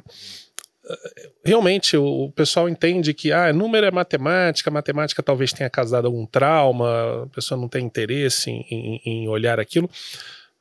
realmente 1.43 1.97
o, 1.97 2.31
pessoal 2.35 2.69
entende 2.69 3.13
que 3.13 3.31
ah, 3.31 3.51
número 3.51 3.85
é 3.85 3.91
matemática, 3.91 4.71
matemática 4.71 5.23
talvez 5.23 5.51
tenha 5.53 5.69
causado 5.69 6.05
algum 6.05 6.25
trauma, 6.25 7.23
a 7.23 7.27
pessoa 7.27 7.59
não 7.59 7.67
tem 7.67 7.85
interesse 7.85 8.49
em, 8.49 8.65
em, 8.69 9.01
em 9.05 9.27
olhar 9.27 9.59
aquilo, 9.59 9.89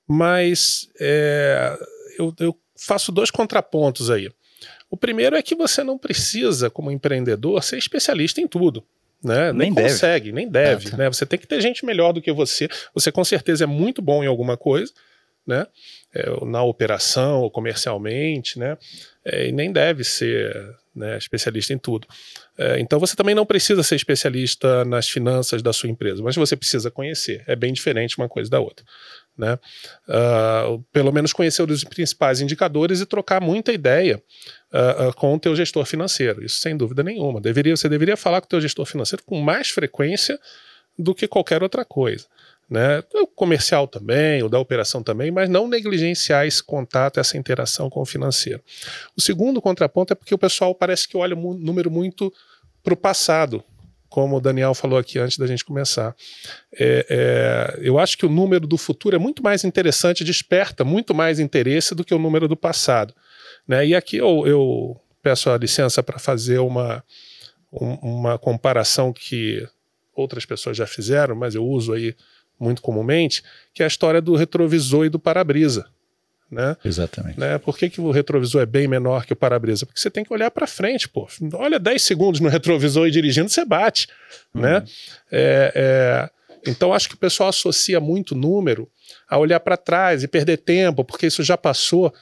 mas 0.07 0.89
é, 1.01 1.79
eu, 2.19 2.35
eu 2.41 2.57
faço 2.77 3.13
dois 3.13 3.31
contrapontos 3.31 4.11
aí. 4.11 4.31
O 4.91 4.97
primeiro 4.97 5.37
é 5.37 5.43
que 5.43 5.55
você 5.55 5.85
não 5.85 5.97
precisa, 5.97 6.69
como 6.69 6.91
empreendedor, 6.91 7.63
ser 7.63 7.79
especialista 7.79 8.41
em 8.41 8.49
tudo. 8.49 8.85
Né? 9.23 9.53
Nem, 9.53 9.71
nem 9.71 9.85
consegue, 9.85 10.33
nem 10.33 10.49
deve. 10.49 10.89
Ah, 10.89 10.91
tá. 10.91 10.97
né? 10.97 11.09
Você 11.09 11.27
tem 11.27 11.39
que 11.39 11.47
ter 11.47 11.61
gente 11.61 11.85
melhor 11.85 12.13
do 12.13 12.23
que 12.23 12.33
você. 12.33 12.69
Você 12.95 13.13
com 13.13 13.23
certeza 13.23 13.65
é 13.65 13.67
muito 13.67 14.01
bom 14.01 14.25
em 14.25 14.27
alguma 14.27 14.57
coisa, 14.57 14.93
né? 15.47 15.67
É, 16.13 16.45
na 16.45 16.63
operação 16.63 17.43
ou 17.43 17.51
comercialmente, 17.51 18.59
né? 18.59 18.77
É, 19.25 19.49
e 19.49 19.53
nem 19.53 19.71
deve 19.73 20.03
ser 20.03 20.75
né, 20.95 21.17
especialista 21.17 21.73
em 21.73 21.79
tudo. 21.79 22.07
É, 22.59 22.81
então 22.81 22.99
você 22.99 23.15
também 23.15 23.35
não 23.35 23.47
precisa 23.47 23.83
ser 23.83 23.97
especialista 23.97 24.85
nas 24.85 25.09
finanças 25.09 25.63
da 25.63 25.73
sua 25.73 25.89
empresa, 25.89 26.23
mas 26.23 26.37
você 26.37 26.57
precisa 26.57 26.91
conhecer. 26.91 27.45
É 27.47 27.55
bem 27.55 27.73
diferente 27.73 28.19
uma 28.19 28.29
coisa 28.29 28.51
da 28.51 28.61
outra. 28.61 28.85
Né? 29.37 29.59
Uh, 30.07 30.83
pelo 30.93 31.13
menos 31.13 31.33
conhecer 31.33 31.63
os 31.63 31.85
principais 31.85 32.41
indicadores 32.41 33.01
e 33.01 33.07
trocar 33.07 33.41
muita 33.41 33.73
ideia 33.73 34.23
uh, 34.73 35.09
uh, 35.09 35.15
com 35.15 35.35
o 35.35 35.41
teu 35.41 35.57
gestor 35.57 35.87
financeiro. 35.87 36.45
Isso 36.45 36.61
sem 36.61 36.77
dúvida 36.77 37.03
nenhuma. 37.03 37.41
Deveria, 37.41 37.75
você 37.75 37.89
deveria 37.89 38.17
falar 38.17 38.41
com 38.41 38.47
o 38.47 38.51
teu 38.51 38.61
gestor 38.61 38.85
financeiro 38.85 39.23
com 39.25 39.41
mais 39.41 39.71
frequência 39.71 40.39
do 40.99 41.15
que 41.15 41.27
qualquer 41.27 41.63
outra 41.63 41.85
coisa. 41.85 42.27
Né? 42.71 43.03
O 43.15 43.27
comercial 43.27 43.89
também, 43.89 44.45
o 44.45 44.49
da 44.49 44.61
operação 44.61 45.03
também, 45.03 45.33
mas 45.33 45.49
não 45.49 45.67
negligenciar 45.67 46.47
esse 46.47 46.63
contato, 46.63 47.19
essa 47.19 47.37
interação 47.37 47.91
com 47.91 48.01
o 48.01 48.07
financeiro. 48.07 48.63
O 49.17 49.21
segundo 49.21 49.61
contraponto 49.61 50.13
é 50.13 50.17
porque 50.17 50.33
o 50.33 50.39
pessoal 50.39 50.73
parece 50.73 51.09
que 51.09 51.17
olha 51.17 51.35
um 51.35 51.53
número 51.55 51.91
muito 51.91 52.33
para 52.81 52.95
o 52.95 52.97
passado, 52.97 53.65
como 54.09 54.37
o 54.37 54.41
Daniel 54.41 54.73
falou 54.73 54.99
aqui 54.99 55.19
antes 55.19 55.37
da 55.37 55.49
gente 55.49 55.65
começar. 55.65 56.15
É, 56.79 57.07
é, 57.11 57.79
eu 57.83 57.99
acho 57.99 58.17
que 58.17 58.25
o 58.25 58.31
número 58.31 58.69
do 58.69 58.79
futuro 58.79 59.17
é 59.17 59.19
muito 59.19 59.43
mais 59.43 59.65
interessante, 59.65 60.23
desperta 60.23 60.85
muito 60.85 61.13
mais 61.13 61.41
interesse 61.41 61.93
do 61.93 62.05
que 62.05 62.15
o 62.15 62.19
número 62.21 62.47
do 62.47 62.57
passado. 62.57 63.13
Né? 63.67 63.89
E 63.89 63.95
aqui 63.97 64.17
eu, 64.17 64.47
eu 64.47 65.01
peço 65.21 65.51
a 65.51 65.59
licença 65.59 66.05
para 66.05 66.21
fazer 66.21 66.59
uma, 66.59 67.03
um, 67.73 67.95
uma 67.95 68.39
comparação 68.39 69.13
que 69.13 69.67
outras 70.15 70.45
pessoas 70.45 70.77
já 70.77 70.87
fizeram, 70.87 71.35
mas 71.35 71.57
eu 71.57 71.65
uso 71.65 71.93
aí 71.93 72.15
muito 72.61 72.83
comumente, 72.83 73.43
que 73.73 73.83
é 73.83 73.87
a 73.87 73.89
história 73.89 74.21
do 74.21 74.37
retrovisor 74.37 75.07
e 75.07 75.09
do 75.09 75.19
para-brisa. 75.19 75.87
Né? 76.51 76.77
Exatamente. 76.85 77.39
Né? 77.39 77.59
Por 77.59 77.79
que, 77.79 77.89
que 77.89 78.01
o 78.01 78.11
retrovisor 78.11 78.61
é 78.61 78.67
bem 78.67 78.89
menor 78.89 79.25
que 79.25 79.33
o 79.33 79.37
para-brisa? 79.37 79.87
Porque 79.87 80.01
você 80.01 80.11
tem 80.11 80.25
que 80.25 80.33
olhar 80.33 80.51
para 80.51 80.67
frente, 80.67 81.09
pô. 81.09 81.29
Olha 81.55 81.79
10 81.79 82.03
segundos 82.03 82.41
no 82.41 82.49
retrovisor 82.49 83.07
e 83.07 83.11
dirigindo, 83.11 83.49
você 83.49 83.65
bate. 83.65 84.09
Uhum. 84.53 84.63
Né? 84.63 84.85
É, 85.31 85.73
é... 85.75 86.41
Então, 86.71 86.93
acho 86.93 87.09
que 87.09 87.15
o 87.15 87.19
pessoal 87.19 87.49
associa 87.49 88.01
muito 88.01 88.35
número 88.35 88.91
a 89.29 89.39
olhar 89.39 89.61
para 89.61 89.77
trás 89.77 90.23
e 90.23 90.29
perder 90.29 90.59
tempo, 90.59 91.05
porque 91.05 91.27
isso 91.27 91.43
já 91.43 91.57
passou. 91.57 92.13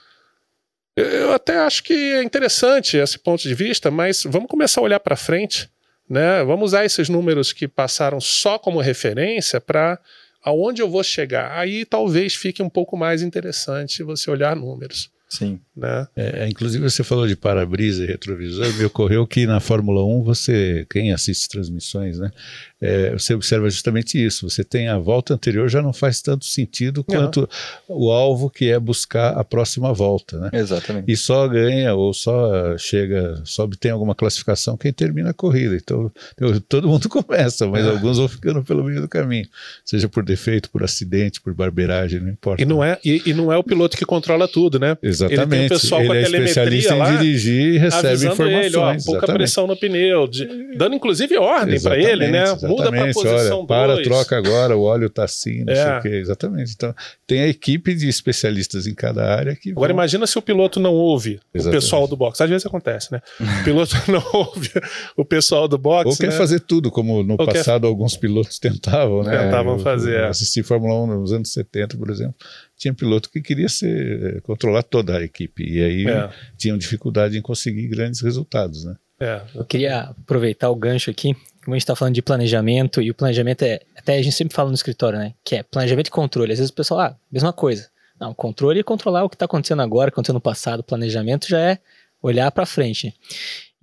Eu 0.94 1.32
até 1.32 1.58
acho 1.58 1.82
que 1.82 1.92
é 1.94 2.22
interessante 2.22 2.96
esse 2.96 3.18
ponto 3.18 3.42
de 3.42 3.54
vista, 3.54 3.90
mas 3.90 4.24
vamos 4.24 4.48
começar 4.48 4.80
a 4.80 4.84
olhar 4.84 5.00
para 5.00 5.16
frente. 5.16 5.70
Né? 6.08 6.44
Vamos 6.44 6.66
usar 6.66 6.84
esses 6.84 7.08
números 7.08 7.52
que 7.52 7.66
passaram 7.66 8.20
só 8.20 8.58
como 8.58 8.80
referência 8.80 9.60
para 9.60 9.98
aonde 10.42 10.82
eu 10.82 10.88
vou 10.88 11.02
chegar? 11.02 11.58
Aí 11.58 11.84
talvez 11.84 12.34
fique 12.34 12.62
um 12.62 12.68
pouco 12.68 12.96
mais 12.96 13.22
interessante 13.22 14.02
você 14.02 14.30
olhar 14.30 14.56
números. 14.56 15.10
Sim. 15.28 15.60
Né? 15.78 16.08
É, 16.16 16.44
é, 16.44 16.48
inclusive 16.48 16.82
você 16.82 17.04
falou 17.04 17.26
de 17.28 17.36
para-brisa 17.36 18.02
e 18.02 18.06
retrovisor, 18.06 18.72
me 18.74 18.84
ocorreu 18.84 19.24
que 19.26 19.46
na 19.46 19.60
Fórmula 19.60 20.04
1 20.04 20.22
você, 20.24 20.84
quem 20.90 21.12
assiste 21.12 21.48
transmissões, 21.48 22.18
né, 22.18 22.32
é, 22.80 23.12
você 23.12 23.34
observa 23.34 23.68
justamente 23.70 24.24
isso. 24.24 24.48
Você 24.48 24.64
tem 24.64 24.88
a 24.88 24.98
volta 24.98 25.34
anterior 25.34 25.68
já 25.68 25.82
não 25.82 25.92
faz 25.92 26.22
tanto 26.22 26.44
sentido 26.44 27.02
quanto 27.02 27.48
não. 27.88 27.96
o 27.96 28.10
alvo 28.10 28.48
que 28.48 28.70
é 28.70 28.78
buscar 28.78 29.36
a 29.36 29.44
próxima 29.44 29.92
volta, 29.92 30.38
né? 30.38 30.50
Exatamente. 30.52 31.10
E 31.10 31.16
só 31.16 31.46
ganha 31.48 31.94
ou 31.94 32.14
só 32.14 32.76
chega, 32.78 33.40
só 33.44 33.64
obtém 33.64 33.90
alguma 33.90 34.14
classificação 34.14 34.76
quem 34.76 34.92
termina 34.92 35.30
a 35.30 35.34
corrida. 35.34 35.76
Então 35.76 36.10
eu, 36.38 36.60
todo 36.60 36.88
mundo 36.88 37.08
começa, 37.10 37.66
mas 37.66 37.84
é. 37.84 37.90
alguns 37.90 38.18
vão 38.18 38.28
ficando 38.28 38.62
pelo 38.62 38.84
meio 38.84 39.00
do 39.00 39.08
caminho, 39.08 39.46
seja 39.84 40.08
por 40.08 40.24
defeito, 40.24 40.70
por 40.70 40.82
acidente, 40.82 41.40
por 41.40 41.52
barbeiragem, 41.54 42.20
não 42.20 42.30
importa. 42.30 42.62
E 42.62 42.64
não 42.66 42.82
é 42.82 42.98
e, 43.04 43.22
e 43.26 43.34
não 43.34 43.52
é 43.52 43.56
o 43.56 43.64
piloto 43.64 43.96
que 43.96 44.04
controla 44.04 44.46
tudo, 44.46 44.78
né? 44.78 44.96
Exatamente. 45.02 45.67
O 45.76 45.80
pessoal 45.80 46.00
ele 46.00 46.08
com 46.08 46.12
a 46.12 46.16
é 46.16 46.22
especialista 46.22 46.94
em 46.94 47.16
dirigir 47.18 47.74
e 47.74 47.78
recebe 47.78 48.26
informações. 48.26 48.66
Ele, 48.66 48.76
ó, 48.76 48.86
pouca 48.86 48.98
exatamente. 48.98 49.36
pressão 49.36 49.66
no 49.66 49.76
pneu, 49.76 50.26
de, 50.26 50.76
dando 50.76 50.96
inclusive 50.96 51.36
ordem 51.36 51.80
para 51.80 51.96
ele, 51.96 52.28
né? 52.28 52.42
Exatamente. 52.42 52.76
Muda 52.76 52.90
para 52.90 53.12
posição 53.12 53.58
olha, 53.58 53.66
para, 53.66 53.94
dois. 53.94 54.06
troca 54.06 54.36
agora, 54.36 54.76
o 54.76 54.82
óleo 54.82 55.06
está 55.06 55.24
assim, 55.24 55.64
não 55.64 55.72
é. 55.72 55.76
sei 55.76 55.98
o 55.98 56.02
quê. 56.02 56.18
Exatamente. 56.20 56.72
Então, 56.74 56.94
tem 57.26 57.40
a 57.40 57.48
equipe 57.48 57.94
de 57.94 58.08
especialistas 58.08 58.86
em 58.86 58.94
cada 58.94 59.24
área 59.24 59.54
que. 59.54 59.70
Agora, 59.70 59.92
vão... 59.92 59.96
imagina 59.96 60.26
se 60.26 60.38
o 60.38 60.42
piloto 60.42 60.80
não 60.80 60.94
ouve 60.94 61.40
exatamente. 61.54 61.78
o 61.78 61.82
pessoal 61.82 62.08
do 62.08 62.16
box. 62.16 62.40
Às 62.40 62.50
vezes 62.50 62.66
acontece, 62.66 63.12
né? 63.12 63.20
O 63.40 63.64
piloto 63.64 63.96
não 64.10 64.24
ouve 64.32 64.70
o 65.16 65.24
pessoal 65.24 65.68
do 65.68 65.78
box. 65.78 66.10
Ou 66.10 66.16
quer 66.16 66.30
né? 66.30 66.36
fazer 66.36 66.60
tudo, 66.60 66.90
como 66.90 67.22
no 67.22 67.36
Ou 67.38 67.46
passado 67.46 67.82
quer... 67.82 67.88
alguns 67.88 68.16
pilotos 68.16 68.58
tentavam, 68.60 69.22
né? 69.22 69.44
Tentavam 69.44 69.78
fazer. 69.78 70.14
Eu, 70.14 70.18
eu 70.18 70.24
é. 70.24 70.28
assisti 70.28 70.62
Fórmula 70.62 70.94
1 71.04 71.20
nos 71.20 71.32
anos 71.32 71.52
70, 71.52 71.96
por 71.96 72.10
exemplo 72.10 72.36
tinha 72.78 72.94
piloto 72.94 73.30
que 73.30 73.42
queria 73.42 73.68
ser, 73.68 74.36
eh, 74.36 74.40
controlar 74.40 74.84
toda 74.84 75.18
a 75.18 75.22
equipe 75.22 75.64
e 75.64 75.82
aí 75.82 76.08
é. 76.08 76.30
tinham 76.56 76.78
dificuldade 76.78 77.36
em 77.36 77.42
conseguir 77.42 77.88
grandes 77.88 78.20
resultados, 78.20 78.84
né? 78.84 78.96
É. 79.20 79.42
Eu 79.52 79.64
queria 79.64 80.00
aproveitar 80.02 80.70
o 80.70 80.76
gancho 80.76 81.10
aqui, 81.10 81.34
como 81.64 81.74
a 81.74 81.76
gente 81.76 81.82
está 81.82 81.96
falando 81.96 82.14
de 82.14 82.22
planejamento, 82.22 83.02
e 83.02 83.10
o 83.10 83.14
planejamento 83.14 83.62
é, 83.62 83.80
até 83.96 84.16
a 84.16 84.22
gente 84.22 84.36
sempre 84.36 84.54
fala 84.54 84.68
no 84.68 84.74
escritório, 84.74 85.18
né? 85.18 85.34
Que 85.44 85.56
é 85.56 85.62
planejamento 85.64 86.06
e 86.06 86.10
controle. 86.10 86.52
Às 86.52 86.58
vezes 86.58 86.70
o 86.70 86.74
pessoal, 86.74 87.00
ah, 87.00 87.16
mesma 87.30 87.52
coisa. 87.52 87.90
Não, 88.20 88.32
controle 88.32 88.80
é 88.80 88.82
controlar 88.82 89.24
o 89.24 89.28
que 89.28 89.34
está 89.34 89.44
acontecendo 89.44 89.82
agora, 89.82 90.08
acontecendo 90.08 90.36
no 90.36 90.40
passado. 90.40 90.84
Planejamento 90.84 91.48
já 91.48 91.58
é 91.58 91.78
olhar 92.22 92.50
para 92.52 92.64
frente. 92.64 93.14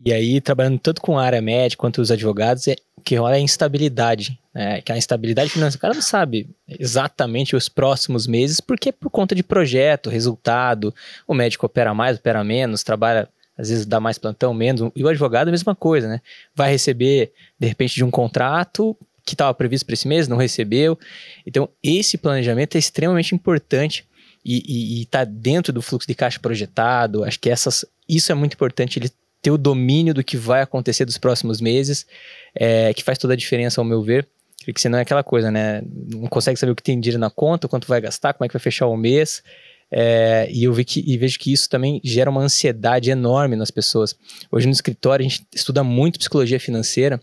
E 0.04 0.12
aí, 0.12 0.42
trabalhando 0.42 0.80
tanto 0.80 1.02
com 1.02 1.18
a 1.18 1.24
área 1.24 1.42
médica 1.42 1.80
quanto 1.80 2.02
os 2.02 2.12
advogados, 2.12 2.68
é, 2.68 2.76
que 3.04 3.16
rola 3.16 3.36
é 3.36 3.38
a 3.38 3.42
instabilidade. 3.42 4.38
Né? 4.54 4.82
Que 4.82 4.92
a 4.92 4.98
instabilidade 4.98 5.50
financeira, 5.50 5.78
o 5.78 5.82
cara 5.82 5.94
não 5.94 6.02
sabe 6.02 6.50
exatamente 6.68 7.56
os 7.56 7.70
próximos 7.70 8.28
meses, 8.28 8.60
porque 8.60 8.90
é 8.90 8.92
por 8.92 9.10
conta 9.10 9.34
de 9.34 9.44
projeto, 9.44 10.10
resultado, 10.10 10.94
o 11.28 11.34
médico 11.34 11.66
opera 11.66 11.94
mais, 11.94 12.18
opera 12.18 12.44
menos, 12.44 12.84
trabalha, 12.84 13.30
às 13.58 13.70
vezes 13.70 13.86
dá 13.86 14.00
mais 14.00 14.18
plantão, 14.18 14.54
menos. 14.54 14.92
E 14.96 15.04
o 15.04 15.08
advogado 15.08 15.48
a 15.48 15.52
mesma 15.52 15.74
coisa, 15.74 16.08
né? 16.10 16.22
Vai 16.54 16.72
receber, 16.72 17.32
de 17.58 17.68
repente, 17.68 17.96
de 17.96 18.04
um 18.04 18.12
contrato 18.12 18.98
que 19.26 19.34
estava 19.34 19.54
previsto 19.54 19.86
para 19.86 19.94
esse 19.94 20.08
mês, 20.08 20.28
não 20.28 20.38
recebeu. 20.38 21.00
Então, 21.48 21.70
esse 21.82 22.18
planejamento 22.18 22.76
é 22.76 22.80
extremamente 22.80 23.34
importante 23.34 24.06
e 24.48 25.02
está 25.02 25.24
dentro 25.24 25.74
do 25.74 25.82
fluxo 25.82 26.08
de 26.08 26.14
caixa 26.14 26.40
projetado. 26.40 27.24
Acho 27.24 27.40
que 27.40 27.50
essas, 27.50 27.84
isso 28.08 28.32
é 28.32 28.36
muito 28.36 28.54
importante, 28.54 29.00
ele 29.00 29.10
ter 29.46 29.52
o 29.52 29.60
domínio 29.60 30.12
do 30.12 30.24
que 30.24 30.36
vai 30.36 30.64
acontecer 30.64 31.06
dos 31.06 31.20
próximos 31.20 31.62
meses, 31.62 32.08
é, 32.56 32.92
que 32.96 33.04
faz 33.04 33.16
toda 33.20 33.34
a 33.34 33.38
diferença, 33.38 33.80
ao 33.80 33.86
meu 33.86 34.02
ver. 34.02 34.28
Porque 34.66 34.82
senão 34.82 34.98
é 34.98 35.04
aquela 35.04 35.24
coisa, 35.24 35.52
né? 35.52 35.84
Não 36.12 36.28
consegue 36.28 36.60
saber 36.60 36.72
o 36.72 36.76
que 36.76 36.82
tem 36.82 37.00
dinheiro 37.00 37.20
na 37.20 37.30
conta, 37.30 37.68
quanto 37.68 37.88
vai 37.88 38.02
gastar, 38.02 38.34
como 38.34 38.44
é 38.44 38.48
que 38.48 38.54
vai 38.54 38.60
fechar 38.60 38.88
o 38.88 38.98
mês. 38.98 39.44
É, 39.92 40.50
e 40.52 40.64
eu 40.64 40.74
vi 40.74 40.84
que, 40.84 41.04
e 41.06 41.16
vejo 41.16 41.38
que 41.38 41.54
isso 41.54 41.70
também 41.70 42.02
gera 42.04 42.28
uma 42.28 42.42
ansiedade 42.42 43.12
enorme 43.12 43.56
nas 43.56 43.70
pessoas. 43.70 44.16
Hoje 44.52 44.66
no 44.66 44.74
escritório 44.74 45.24
a 45.24 45.30
gente 45.30 45.46
estuda 45.54 45.84
muito 45.84 46.18
psicologia 46.18 46.60
financeira 46.60 47.22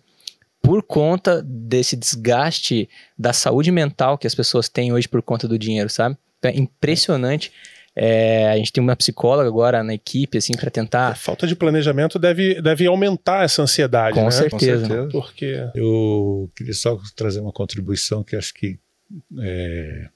por 0.62 0.80
conta 0.80 1.42
desse 1.42 1.96
desgaste 1.96 2.88
da 3.18 3.32
saúde 3.32 3.72
mental 3.72 4.16
que 4.16 4.28
as 4.28 4.34
pessoas 4.36 4.68
têm 4.68 4.92
hoje 4.92 5.08
por 5.08 5.22
conta 5.22 5.48
do 5.48 5.58
dinheiro, 5.58 5.90
sabe? 5.90 6.16
Então 6.38 6.52
é 6.52 6.56
impressionante 6.56 7.50
é, 7.94 8.48
a 8.50 8.56
gente 8.56 8.72
tem 8.72 8.82
uma 8.82 8.96
psicóloga 8.96 9.48
agora 9.48 9.82
na 9.82 9.94
equipe, 9.94 10.38
assim, 10.38 10.54
para 10.54 10.70
tentar. 10.70 11.08
A 11.08 11.14
falta 11.14 11.46
de 11.46 11.54
planejamento 11.54 12.18
deve, 12.18 12.60
deve 12.62 12.86
aumentar 12.86 13.44
essa 13.44 13.62
ansiedade. 13.62 14.14
Com, 14.14 14.24
né? 14.24 14.30
certeza. 14.30 14.82
Com 14.82 14.88
certeza. 14.88 15.08
Porque... 15.10 15.70
Eu 15.74 16.50
queria 16.56 16.74
só 16.74 16.98
trazer 17.14 17.40
uma 17.40 17.52
contribuição 17.52 18.24
que 18.24 18.34
acho 18.34 18.54
que 18.54 18.78
é, 19.40 20.08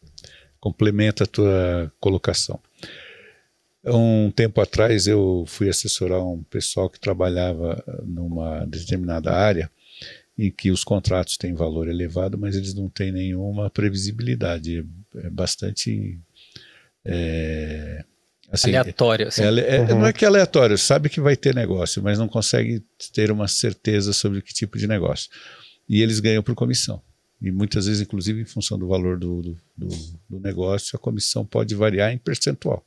complementa 0.59 1.25
a 1.25 1.26
tua 1.26 1.92
colocação. 2.00 2.59
Um 3.85 4.30
tempo 4.30 4.61
atrás 4.61 5.06
eu 5.06 5.45
fui 5.47 5.68
assessorar 5.68 6.21
um 6.21 6.42
pessoal 6.42 6.90
que 6.90 6.99
trabalhava 6.99 7.85
numa 8.04 8.64
determinada 8.66 9.33
área 9.33 9.71
em 10.37 10.50
que 10.50 10.71
os 10.71 10.83
contratos 10.83 11.37
têm 11.37 11.54
valor 11.54 11.88
elevado, 11.88 12.37
mas 12.37 12.56
eles 12.56 12.75
não 12.75 12.88
têm 12.88 13.12
nenhuma 13.12 13.71
previsibilidade. 13.71 14.85
É 15.16 15.30
bastante 15.30 16.18
é, 17.07 18.05
assim, 18.51 18.75
aleatório. 18.75 19.29
Assim. 19.29 19.43
É, 19.43 19.47
é, 19.47 19.81
uhum. 19.81 20.01
Não 20.01 20.07
é 20.07 20.13
que 20.13 20.25
é 20.25 20.29
aleatório, 20.29 20.77
sabe 20.77 21.09
que 21.09 21.21
vai 21.21 21.37
ter 21.37 21.55
negócio, 21.55 22.03
mas 22.03 22.19
não 22.19 22.29
consegue 22.29 22.83
ter 23.13 23.31
uma 23.31 23.49
certeza 23.49 24.13
sobre 24.13 24.43
que 24.43 24.53
tipo 24.53 24.79
de 24.79 24.87
negócio. 24.87 25.31
E 25.89 26.03
eles 26.03 26.21
ganham 26.21 26.43
por 26.43 26.55
comissão. 26.55 27.03
E 27.41 27.51
muitas 27.51 27.87
vezes, 27.87 28.01
inclusive, 28.01 28.41
em 28.41 28.47
função 28.47 28.79
do 28.79 28.89
valor 28.89 29.19
do, 29.19 29.43
do, 29.43 29.59
do, 29.77 29.89
do 30.29 30.41
negócio, 30.41 30.97
a 30.97 30.99
comissão 30.99 31.45
pode 31.45 31.75
variar 31.75 32.13
em 32.13 32.19
percentual. 32.19 32.85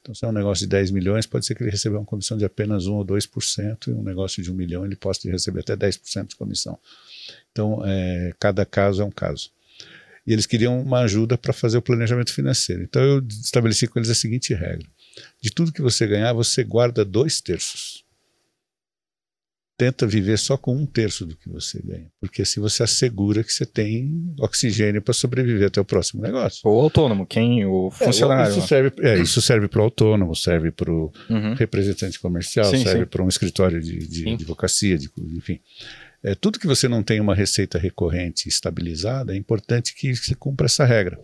Então, 0.00 0.14
se 0.14 0.24
é 0.24 0.28
um 0.28 0.32
negócio 0.32 0.64
de 0.64 0.70
10 0.70 0.92
milhões, 0.92 1.26
pode 1.26 1.44
ser 1.44 1.56
que 1.56 1.64
ele 1.64 1.70
receba 1.70 1.98
uma 1.98 2.04
comissão 2.04 2.38
de 2.38 2.44
apenas 2.44 2.86
1 2.86 2.94
ou 2.94 3.04
2%, 3.04 3.88
e 3.88 3.90
um 3.90 4.02
negócio 4.02 4.40
de 4.40 4.52
1 4.52 4.54
milhão 4.54 4.86
ele 4.86 4.94
possa 4.94 5.28
receber 5.28 5.60
até 5.60 5.76
10% 5.76 6.28
de 6.28 6.36
comissão. 6.36 6.78
Então, 7.50 7.84
é, 7.84 8.32
cada 8.38 8.64
caso 8.64 9.02
é 9.02 9.04
um 9.04 9.10
caso. 9.10 9.50
E 10.26 10.32
eles 10.32 10.46
queriam 10.46 10.80
uma 10.80 11.00
ajuda 11.00 11.38
para 11.38 11.52
fazer 11.52 11.78
o 11.78 11.82
planejamento 11.82 12.32
financeiro. 12.32 12.82
Então, 12.82 13.02
eu 13.02 13.26
estabeleci 13.28 13.86
com 13.86 13.98
eles 13.98 14.10
a 14.10 14.14
seguinte 14.14 14.52
regra: 14.54 14.86
de 15.40 15.50
tudo 15.50 15.72
que 15.72 15.82
você 15.82 16.06
ganhar, 16.06 16.32
você 16.32 16.64
guarda 16.64 17.04
dois 17.04 17.40
terços 17.40 18.06
tenta 19.76 20.06
viver 20.06 20.38
só 20.38 20.56
com 20.56 20.74
um 20.74 20.86
terço 20.86 21.26
do 21.26 21.36
que 21.36 21.48
você 21.48 21.80
ganha, 21.82 22.10
porque 22.18 22.42
assim 22.42 22.60
você 22.60 22.82
assegura 22.82 23.44
que 23.44 23.52
você 23.52 23.66
tem 23.66 24.34
oxigênio 24.40 25.02
para 25.02 25.12
sobreviver 25.12 25.68
até 25.68 25.80
o 25.80 25.84
próximo 25.84 26.22
negócio. 26.22 26.60
Ou 26.64 26.80
autônomo, 26.80 27.26
quem 27.26 27.64
o 27.66 27.90
funcionário. 27.90 28.54
É, 28.54 28.58
isso 28.58 28.66
serve, 28.66 28.92
é, 29.00 29.18
isso 29.18 29.42
serve 29.42 29.68
para 29.68 29.80
o 29.80 29.84
autônomo, 29.84 30.34
serve 30.34 30.70
para 30.70 30.90
o 30.90 31.12
uhum. 31.28 31.54
representante 31.54 32.18
comercial, 32.18 32.64
sim, 32.66 32.82
serve 32.82 33.04
para 33.04 33.22
um 33.22 33.28
escritório 33.28 33.80
de, 33.80 33.98
de 34.06 34.28
advocacia, 34.30 34.96
de, 34.96 35.10
enfim. 35.34 35.60
É, 36.22 36.34
tudo 36.34 36.58
que 36.58 36.66
você 36.66 36.88
não 36.88 37.02
tem 37.02 37.20
uma 37.20 37.34
receita 37.34 37.78
recorrente 37.78 38.48
estabilizada, 38.48 39.32
é 39.32 39.36
importante 39.36 39.94
que 39.94 40.14
você 40.14 40.34
cumpra 40.34 40.66
essa 40.66 40.84
regra. 40.84 41.20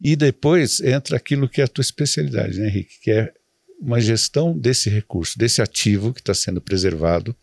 E 0.00 0.16
depois 0.16 0.80
entra 0.80 1.16
aquilo 1.16 1.48
que 1.48 1.60
é 1.60 1.64
a 1.64 1.68
tua 1.68 1.82
especialidade, 1.82 2.58
né, 2.58 2.68
Henrique? 2.68 3.00
Que 3.02 3.10
é 3.10 3.32
uma 3.80 4.00
gestão 4.00 4.56
desse 4.56 4.90
recurso, 4.90 5.38
desse 5.38 5.62
ativo 5.62 6.12
que 6.12 6.20
está 6.20 6.34
sendo 6.34 6.60
preservado, 6.60 7.34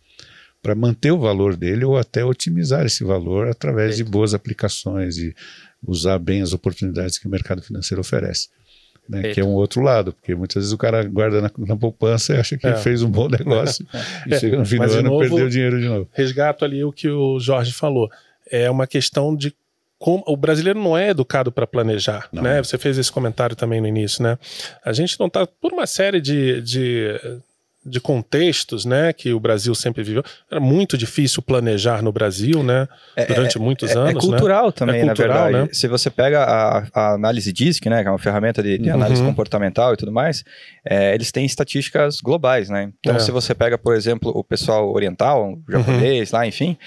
para 0.61 0.75
manter 0.75 1.11
o 1.11 1.19
valor 1.19 1.55
dele 1.55 1.85
ou 1.85 1.97
até 1.97 2.25
otimizar 2.25 2.85
esse 2.85 3.03
valor 3.03 3.47
através 3.47 3.95
de 3.95 4.03
boas 4.03 4.33
aplicações 4.33 5.17
e 5.17 5.35
usar 5.81 6.19
bem 6.19 6.41
as 6.41 6.53
oportunidades 6.53 7.17
que 7.17 7.27
o 7.27 7.29
mercado 7.29 7.61
financeiro 7.61 8.01
oferece. 8.01 8.49
Né, 9.09 9.33
que 9.33 9.39
é 9.39 9.43
um 9.43 9.53
outro 9.53 9.81
lado, 9.81 10.13
porque 10.13 10.35
muitas 10.35 10.55
vezes 10.55 10.71
o 10.71 10.77
cara 10.77 11.03
guarda 11.03 11.41
na, 11.41 11.51
na 11.57 11.77
poupança 11.77 12.33
e 12.33 12.37
acha 12.37 12.57
que 12.57 12.67
é. 12.67 12.75
fez 12.75 13.01
um 13.01 13.09
bom 13.09 13.29
negócio 13.29 13.85
é. 14.29 14.35
e 14.35 14.39
chega 14.39 14.57
no 14.57 14.65
fim 14.65 14.77
Mas 14.77 14.91
do 14.91 14.99
ano 14.99 15.09
novo, 15.09 15.21
perdeu 15.21 15.49
dinheiro 15.49 15.79
de 15.79 15.87
novo. 15.87 16.09
Resgato 16.11 16.65
ali 16.65 16.83
o 16.83 16.91
que 16.91 17.09
o 17.09 17.39
Jorge 17.39 17.73
falou. 17.73 18.09
É 18.49 18.69
uma 18.69 18.85
questão 18.85 19.35
de 19.35 19.53
como 19.99 20.23
o 20.27 20.37
brasileiro 20.37 20.79
não 20.79 20.97
é 20.97 21.09
educado 21.09 21.51
para 21.51 21.65
planejar, 21.65 22.29
não. 22.31 22.43
né? 22.43 22.61
Você 22.61 22.77
fez 22.77 22.97
esse 22.97 23.11
comentário 23.11 23.55
também 23.55 23.81
no 23.81 23.87
início, 23.87 24.21
né? 24.21 24.37
A 24.85 24.93
gente 24.93 25.19
não 25.19 25.27
está 25.27 25.47
por 25.47 25.73
uma 25.73 25.87
série 25.87 26.21
de, 26.21 26.61
de 26.61 27.19
de 27.87 27.99
contextos, 27.99 28.85
né, 28.85 29.13
que 29.13 29.33
o 29.33 29.39
Brasil 29.39 29.73
sempre 29.73 30.03
viveu. 30.03 30.23
Era 30.51 30.59
muito 30.59 30.97
difícil 30.97 31.41
planejar 31.41 32.01
no 32.01 32.11
Brasil, 32.11 32.63
né, 32.63 32.87
é, 33.15 33.25
durante 33.25 33.57
é, 33.57 33.59
muitos 33.59 33.91
é, 33.91 33.97
anos. 33.97 34.23
É 34.23 34.27
cultural 34.27 34.65
né? 34.67 34.71
também, 34.71 35.01
é 35.01 35.05
cultural, 35.05 35.37
na 35.37 35.43
verdade. 35.43 35.67
Né? 35.69 35.73
Se 35.73 35.87
você 35.87 36.09
pega 36.09 36.43
a, 36.43 36.87
a 36.93 37.13
análise 37.13 37.51
DISC, 37.51 37.85
né, 37.87 38.01
que 38.01 38.07
é 38.07 38.11
uma 38.11 38.17
ferramenta 38.17 38.61
de, 38.61 38.77
de 38.77 38.89
análise 38.89 39.21
uhum. 39.21 39.29
comportamental 39.29 39.93
e 39.93 39.97
tudo 39.97 40.11
mais, 40.11 40.43
é, 40.85 41.13
eles 41.13 41.31
têm 41.31 41.45
estatísticas 41.45 42.19
globais, 42.21 42.69
né. 42.69 42.91
Então, 42.99 43.15
é. 43.15 43.19
se 43.19 43.31
você 43.31 43.55
pega, 43.55 43.77
por 43.77 43.95
exemplo, 43.95 44.31
o 44.35 44.43
pessoal 44.43 44.91
oriental, 44.91 45.53
o 45.53 45.71
japonês, 45.71 46.31
uhum. 46.31 46.39
lá, 46.39 46.47
enfim, 46.47 46.77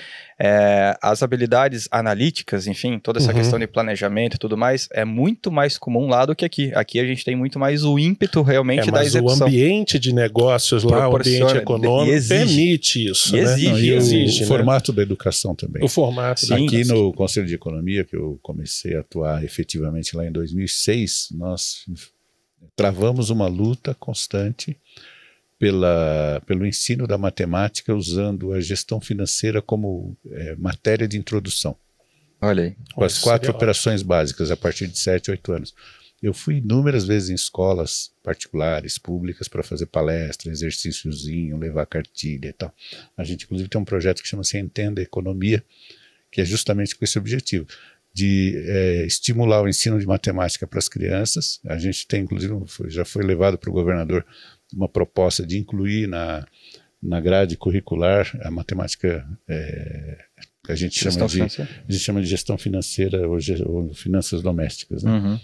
é, 0.43 0.97
as 1.03 1.23
habilidades 1.23 1.87
analíticas, 1.91 2.67
enfim, 2.67 2.99
toda 2.99 3.19
essa 3.19 3.31
uhum. 3.31 3.37
questão 3.37 3.59
de 3.59 3.67
planejamento 3.67 4.37
e 4.37 4.39
tudo 4.39 4.57
mais, 4.57 4.89
é 4.91 5.05
muito 5.05 5.53
mais 5.53 5.77
comum 5.77 6.09
lá 6.09 6.25
do 6.25 6.35
que 6.35 6.47
aqui. 6.47 6.73
Aqui 6.75 6.99
a 6.99 7.05
gente 7.05 7.23
tem 7.23 7.37
muito 7.37 7.59
mais 7.59 7.85
o 7.85 7.99
ímpeto 7.99 8.41
realmente 8.41 8.89
é, 8.89 8.93
da 8.93 9.05
execução. 9.05 9.47
o 9.47 9.51
ambiente 9.51 9.99
de 9.99 10.15
negócios 10.15 10.83
lá, 10.83 11.11
o 11.11 11.17
ambiente 11.17 11.59
econômico, 11.59 12.17
exige, 12.17 12.35
permite 12.35 13.11
isso. 13.11 13.37
E 13.37 13.43
né? 13.43 13.53
exige. 13.53 13.69
Não, 13.69 13.79
e 13.79 13.91
exige 13.91 14.39
o 14.39 14.41
né? 14.41 14.47
formato 14.47 14.93
da 14.95 15.03
educação 15.03 15.55
também. 15.55 15.85
O 15.85 15.89
formato. 15.89 16.41
Sim, 16.41 16.67
aqui 16.67 16.85
no 16.85 17.13
Conselho 17.13 17.47
de 17.47 17.55
Economia, 17.55 18.03
que 18.03 18.17
eu 18.17 18.39
comecei 18.43 18.97
a 18.97 19.01
atuar 19.01 19.45
efetivamente 19.45 20.17
lá 20.17 20.27
em 20.27 20.33
2006, 20.33 21.29
nós 21.33 21.85
travamos 22.75 23.29
uma 23.29 23.47
luta 23.47 23.95
constante 23.95 24.75
pela, 25.61 26.43
pelo 26.47 26.67
ensino 26.67 27.07
da 27.07 27.19
matemática 27.19 27.95
usando 27.95 28.55
a 28.55 28.61
gestão 28.63 28.99
financeira 28.99 29.61
como 29.61 30.17
é, 30.31 30.57
matéria 30.57 31.07
de 31.07 31.19
introdução. 31.19 31.77
Olha 32.41 32.65
aí. 32.65 32.77
Com 32.95 33.05
as 33.05 33.19
quatro 33.19 33.51
operações 33.51 34.01
ótimo. 34.01 34.09
básicas 34.09 34.51
a 34.51 34.57
partir 34.57 34.87
de 34.87 34.99
7, 34.99 35.31
8 35.31 35.53
anos. 35.53 35.75
Eu 36.23 36.33
fui 36.33 36.57
inúmeras 36.57 37.05
vezes 37.07 37.29
em 37.29 37.35
escolas 37.35 38.11
particulares, 38.23 38.97
públicas, 38.97 39.49
para 39.49 39.63
fazer 39.63 39.85
palestra, 39.87 40.51
exercíciozinho, 40.51 41.59
levar 41.59 41.85
cartilha 41.85 42.49
e 42.49 42.53
tal. 42.55 42.75
A 43.15 43.23
gente, 43.23 43.45
inclusive, 43.45 43.69
tem 43.69 43.81
um 43.81 43.85
projeto 43.85 44.23
que 44.23 44.29
chama-se 44.29 44.57
Entenda 44.57 45.03
Economia, 45.03 45.63
que 46.31 46.41
é 46.41 46.45
justamente 46.45 46.97
com 46.97 47.05
esse 47.05 47.19
objetivo 47.19 47.67
de 48.15 48.55
é, 48.67 49.07
estimular 49.07 49.63
o 49.63 49.69
ensino 49.69 49.99
de 50.01 50.07
matemática 50.07 50.67
para 50.67 50.79
as 50.79 50.89
crianças. 50.89 51.61
A 51.67 51.79
gente 51.79 52.07
tem, 52.07 52.23
inclusive, 52.23 52.55
já 52.89 53.05
foi 53.05 53.23
levado 53.23 53.59
para 53.59 53.69
o 53.69 53.73
governador 53.73 54.25
uma 54.73 54.89
proposta 54.89 55.47
de 55.47 55.59
incluir 55.59 56.07
na, 56.07 56.47
na 57.03 57.21
grade 57.21 57.57
curricular 57.57 58.31
a 58.43 58.51
matemática 58.51 59.27
é, 59.49 60.19
que 60.65 60.73
a 60.73 60.77
gente 60.77 60.99
chama 60.99 61.27
de 61.27 61.43
a 61.43 61.47
gente 61.47 61.99
chama 61.99 62.21
de 62.21 62.27
gestão 62.27 62.59
financeira 62.59 63.27
ou, 63.29 63.39
ou 63.67 63.95
finanças 63.95 64.43
domésticas, 64.43 65.03
né? 65.03 65.11
uhum. 65.11 65.41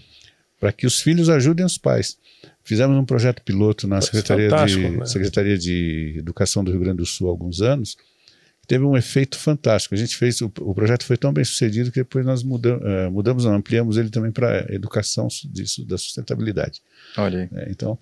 para 0.61 0.73
que 0.73 0.87
os 0.87 1.01
filhos 1.01 1.29
ajudem 1.29 1.65
os 1.65 1.79
pais. 1.79 2.19
Fizemos 2.62 2.97
um 2.97 3.05
projeto 3.05 3.43
piloto 3.43 3.87
na 3.87 4.01
Secretaria 4.01 4.49
de, 4.67 4.89
né? 4.91 5.07
Secretaria 5.07 5.57
de 5.57 6.17
Educação 6.19 6.65
do 6.65 6.71
Rio 6.71 6.81
Grande 6.81 6.99
do 6.99 7.07
Sul 7.07 7.29
há 7.29 7.31
alguns 7.31 7.62
anos, 7.62 7.97
teve 8.67 8.85
um 8.85 8.97
efeito 8.97 9.39
fantástico. 9.39 9.95
A 9.95 9.99
gente 9.99 10.17
fez, 10.17 10.41
o, 10.41 10.53
o 10.61 10.75
projeto 10.75 11.05
foi 11.05 11.17
tão 11.17 11.33
bem 11.33 11.45
sucedido 11.45 11.93
que 11.93 12.01
depois 12.01 12.27
nós 12.27 12.43
mudamos, 12.43 12.83
uh, 12.83 13.11
mudamos 13.11 13.45
não, 13.45 13.55
ampliamos 13.55 13.97
ele 13.97 14.11
também 14.11 14.33
para 14.33 14.67
educação 14.73 15.29
disso, 15.45 15.85
da 15.85 15.97
sustentabilidade. 15.97 16.83
Olha 17.17 17.43
aí. 17.43 17.59
É, 17.61 17.71
então, 17.71 17.99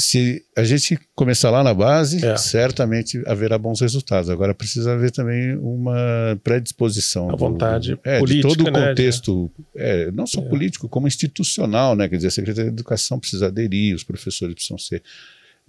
se 0.00 0.44
a 0.56 0.64
gente 0.64 0.98
começar 1.14 1.50
lá 1.50 1.62
na 1.62 1.72
base, 1.72 2.24
é. 2.24 2.36
certamente 2.36 3.22
haverá 3.26 3.56
bons 3.56 3.80
resultados. 3.80 4.28
Agora 4.28 4.52
precisa 4.52 4.92
haver 4.92 5.12
também 5.12 5.56
uma 5.56 6.38
predisposição. 6.42 7.30
A 7.30 7.36
vontade 7.36 7.94
do, 7.94 8.00
é, 8.04 8.18
política, 8.18 8.48
de 8.48 8.56
todo 8.56 8.68
o 8.68 8.72
né, 8.72 8.88
contexto, 8.88 9.50
é, 9.76 10.10
não 10.10 10.26
só 10.26 10.40
é. 10.40 10.48
político, 10.48 10.88
como 10.88 11.06
institucional, 11.06 11.94
né? 11.94 12.08
Quer 12.08 12.16
dizer, 12.16 12.28
a 12.28 12.32
Secretaria 12.32 12.70
de 12.70 12.76
Educação 12.76 13.20
precisa 13.20 13.46
aderir, 13.46 13.94
os 13.94 14.02
professores 14.02 14.54
precisam 14.54 14.78
ser 14.78 15.00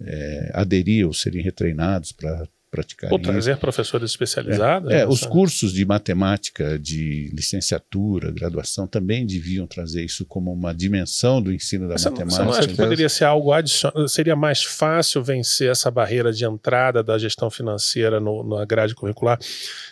é, 0.00 0.50
aderir 0.54 1.06
ou 1.06 1.12
serem 1.12 1.42
retreinados 1.42 2.10
para 2.10 2.48
praticar 2.70 3.12
Ou 3.12 3.18
trazer 3.18 3.56
professores 3.56 4.10
especializados. 4.10 4.90
É, 4.90 5.00
é 5.00 5.08
os 5.08 5.24
cursos 5.24 5.72
de 5.72 5.84
matemática, 5.84 6.78
de 6.78 7.30
licenciatura, 7.32 8.30
graduação, 8.30 8.86
também 8.86 9.26
deviam 9.26 9.66
trazer 9.66 10.04
isso 10.04 10.24
como 10.24 10.52
uma 10.52 10.74
dimensão 10.74 11.40
do 11.40 11.52
ensino 11.52 11.86
da 11.86 11.94
Mas 11.94 12.04
matemática. 12.04 12.36
Você 12.36 12.42
não 12.42 12.52
acha 12.52 12.68
que 12.68 12.76
poderia 12.76 13.08
ser 13.08 13.24
algo 13.24 13.52
adicional? 13.52 14.08
Seria 14.08 14.36
mais 14.36 14.62
fácil 14.62 15.22
vencer 15.22 15.70
essa 15.70 15.90
barreira 15.90 16.32
de 16.32 16.44
entrada 16.44 17.02
da 17.02 17.18
gestão 17.18 17.50
financeira 17.50 18.20
no, 18.20 18.42
na 18.42 18.64
grade 18.64 18.94
curricular 18.94 19.38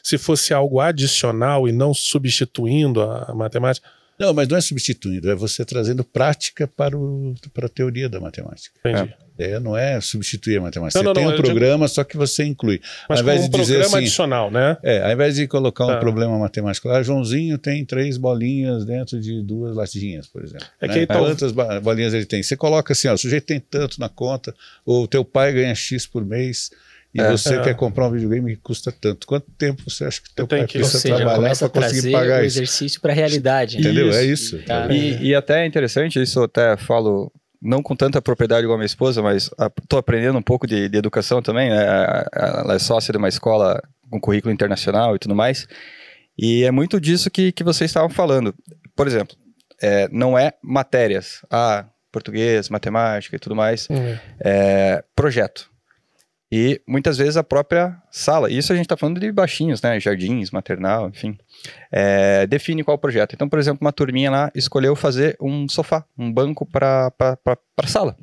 se 0.03 0.19
fosse 0.19 0.53
algo 0.53 0.81
adicional 0.81 1.69
e 1.69 1.73
não 1.73 1.95
substituindo 1.95 3.03
a, 3.03 3.25
a 3.31 3.35
matemática? 3.35 3.89
Não, 4.19 4.33
mas 4.33 4.47
não 4.47 4.57
é 4.57 4.61
substituindo, 4.61 5.31
é 5.31 5.35
você 5.35 5.65
trazendo 5.65 6.05
prática 6.05 6.69
para, 6.69 6.97
o, 6.97 7.35
para 7.53 7.67
a 7.67 7.69
teoria 7.69 8.09
da 8.09 8.21
matemática. 8.21 8.79
Entendi. 8.85 9.13
É, 9.13 9.24
não 9.61 9.77
é 9.77 10.01
substituir 10.01 10.59
a 10.59 10.63
matemática. 10.63 10.99
Não, 10.99 11.03
você 11.03 11.07
não, 11.07 11.13
tem 11.13 11.25
não, 11.25 11.33
um 11.33 11.37
programa, 11.37 11.87
digo... 11.87 11.95
só 11.95 12.05
que 12.05 12.17
você 12.17 12.45
inclui. 12.45 12.81
Mas 13.09 13.19
ao 13.19 13.25
invés 13.25 13.41
de 13.41 13.47
um 13.47 13.61
dizer 13.61 13.75
programa 13.75 13.97
assim, 13.97 14.07
adicional, 14.07 14.51
né? 14.51 14.77
É, 14.83 15.03
ao 15.03 15.13
invés 15.13 15.35
de 15.35 15.47
colocar 15.49 15.87
um 15.87 15.91
ah. 15.91 15.97
problema 15.97 16.39
matemático 16.39 16.89
lá, 16.89 17.03
Joãozinho 17.03 17.59
tem 17.59 17.85
três 17.85 18.17
bolinhas 18.17 18.85
dentro 18.85 19.21
de 19.21 19.43
duas 19.43 19.75
latinhas, 19.75 20.27
por 20.27 20.43
exemplo. 20.43 20.67
É 20.81 20.87
né? 20.87 20.95
que 20.95 21.01
então... 21.01 21.25
Quantas 21.25 21.53
bolinhas 21.83 22.15
ele 22.15 22.27
tem? 22.27 22.43
Você 22.43 22.57
coloca 22.57 22.93
assim, 22.93 23.09
ó, 23.09 23.15
o 23.15 23.19
sujeito 23.19 23.47
tem 23.47 23.61
tanto 23.61 23.99
na 23.99 24.09
conta, 24.09 24.55
ou 24.85 25.05
o 25.05 25.09
teu 25.09 25.25
pai 25.25 25.53
ganha 25.53 25.75
X 25.75 26.07
por 26.07 26.25
mês, 26.25 26.71
e 27.15 27.21
é, 27.21 27.31
você 27.31 27.55
é. 27.55 27.63
quer 27.63 27.75
comprar 27.77 28.09
um 28.09 28.11
videogame 28.11 28.57
que 28.57 28.61
custa 28.61 28.91
tanto. 28.91 29.25
Quanto 29.25 29.47
tempo 29.53 29.89
você 29.89 30.05
acha 30.05 30.21
que 30.21 30.35
teu 30.35 30.49
pai 30.49 30.67
que, 30.67 30.79
precisa 30.79 30.99
seja, 30.99 31.17
trabalhar 31.17 31.57
para 31.57 31.69
conseguir 31.69 32.11
pagar 32.11 32.43
o 32.43 32.45
exercício 32.45 33.01
para 33.01 33.13
a 33.13 33.15
realidade. 33.15 33.79
Entendeu? 33.79 34.09
Isso. 34.09 34.19
É 34.19 34.25
isso. 34.25 34.59
Tá. 34.65 34.93
E, 34.93 35.29
e, 35.29 35.35
até 35.35 35.63
é 35.63 35.67
interessante, 35.67 36.21
isso 36.21 36.41
eu 36.41 36.45
até 36.45 36.77
falo, 36.77 37.33
não 37.65 37.83
com 37.83 37.97
tanta 37.97 38.21
propriedade 38.21 38.63
igual 38.63 38.75
a 38.75 38.79
minha 38.79 38.87
esposa, 38.87 39.23
mas 39.23 39.51
estou 39.83 39.99
aprendendo 39.99 40.39
um 40.39 40.43
pouco 40.43 40.67
de, 40.67 40.89
de 40.89 40.99
educação 40.99 41.41
também. 41.41 41.71
Né? 41.71 41.83
Ela 42.33 42.75
é 42.75 42.79
sócia 42.79 43.11
de 43.11 43.19
uma 43.19 43.29
escola 43.29 43.83
com 44.11 44.21
currículo 44.21 44.53
internacional 44.53 45.17
e 45.17 45.19
tudo 45.19 45.35
mais. 45.35 45.67
E 46.37 46.63
é 46.63 46.71
muito 46.71 47.01
disso 47.01 47.31
que, 47.31 47.51
que 47.53 47.65
vocês 47.65 47.91
estavam 47.91 48.11
falando. 48.11 48.55
Por 48.95 49.07
exemplo, 49.07 49.35
é, 49.81 50.09
não 50.13 50.39
é 50.39 50.53
matérias, 50.63 51.41
ah, 51.51 51.87
português, 52.13 52.69
matemática 52.69 53.35
e 53.35 53.39
tudo 53.39 53.57
mais, 53.57 53.89
uhum. 53.89 54.19
é 54.41 55.03
projeto 55.17 55.74
e 56.57 56.81
muitas 56.87 57.19
vezes 57.19 57.37
a 57.37 57.43
própria 57.43 58.01
sala. 58.13 58.49
Isso 58.49 58.73
a 58.73 58.77
gente 58.77 58.85
está 58.85 58.97
falando 58.97 59.19
de 59.19 59.33
baixinhos, 59.33 59.83
né? 59.83 59.99
Jardins, 59.99 60.53
maternal, 60.53 61.09
enfim. 61.09 61.37
É, 61.91 62.47
define 62.47 62.85
qual 62.85 62.95
o 62.95 63.01
projeto. 63.01 63.35
Então, 63.35 63.49
por 63.49 63.59
exemplo, 63.59 63.81
uma 63.81 63.93
turminha 63.93 64.31
lá 64.31 64.53
escolheu 64.55 64.95
fazer 64.95 65.37
um 65.41 65.69
sofá, 65.69 66.05
um 66.17 66.33
banco 66.33 66.65
para 66.65 67.13
a 67.77 67.87
sala. 67.89 68.17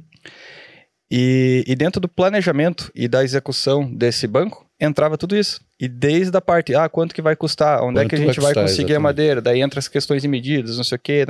E, 1.11 1.65
e, 1.67 1.75
dentro 1.75 1.99
do 1.99 2.07
planejamento 2.07 2.89
e 2.95 3.05
da 3.05 3.21
execução 3.21 3.93
desse 3.93 4.25
banco, 4.27 4.65
entrava 4.79 5.17
tudo 5.17 5.35
isso. 5.35 5.59
E 5.77 5.89
desde 5.89 6.37
a 6.37 6.39
parte, 6.39 6.73
ah, 6.73 6.87
quanto 6.87 7.13
que 7.13 7.21
vai 7.21 7.35
custar? 7.35 7.83
Onde 7.83 7.95
quanto 7.95 8.05
é 8.05 8.07
que 8.07 8.15
a 8.15 8.17
gente 8.17 8.39
vai, 8.39 8.53
custar, 8.53 8.63
conseguir 8.63 8.93
exatamente. 8.93 8.95
a 8.95 8.99
madeira? 9.01 9.41
Daí 9.41 9.61
entra 9.61 9.77
as 9.77 9.89
questões 9.89 10.21
de 10.21 10.29
medidas, 10.29 10.77
não 10.77 10.85
sei 10.85 10.95
o 10.95 10.99
quê. 10.99 11.25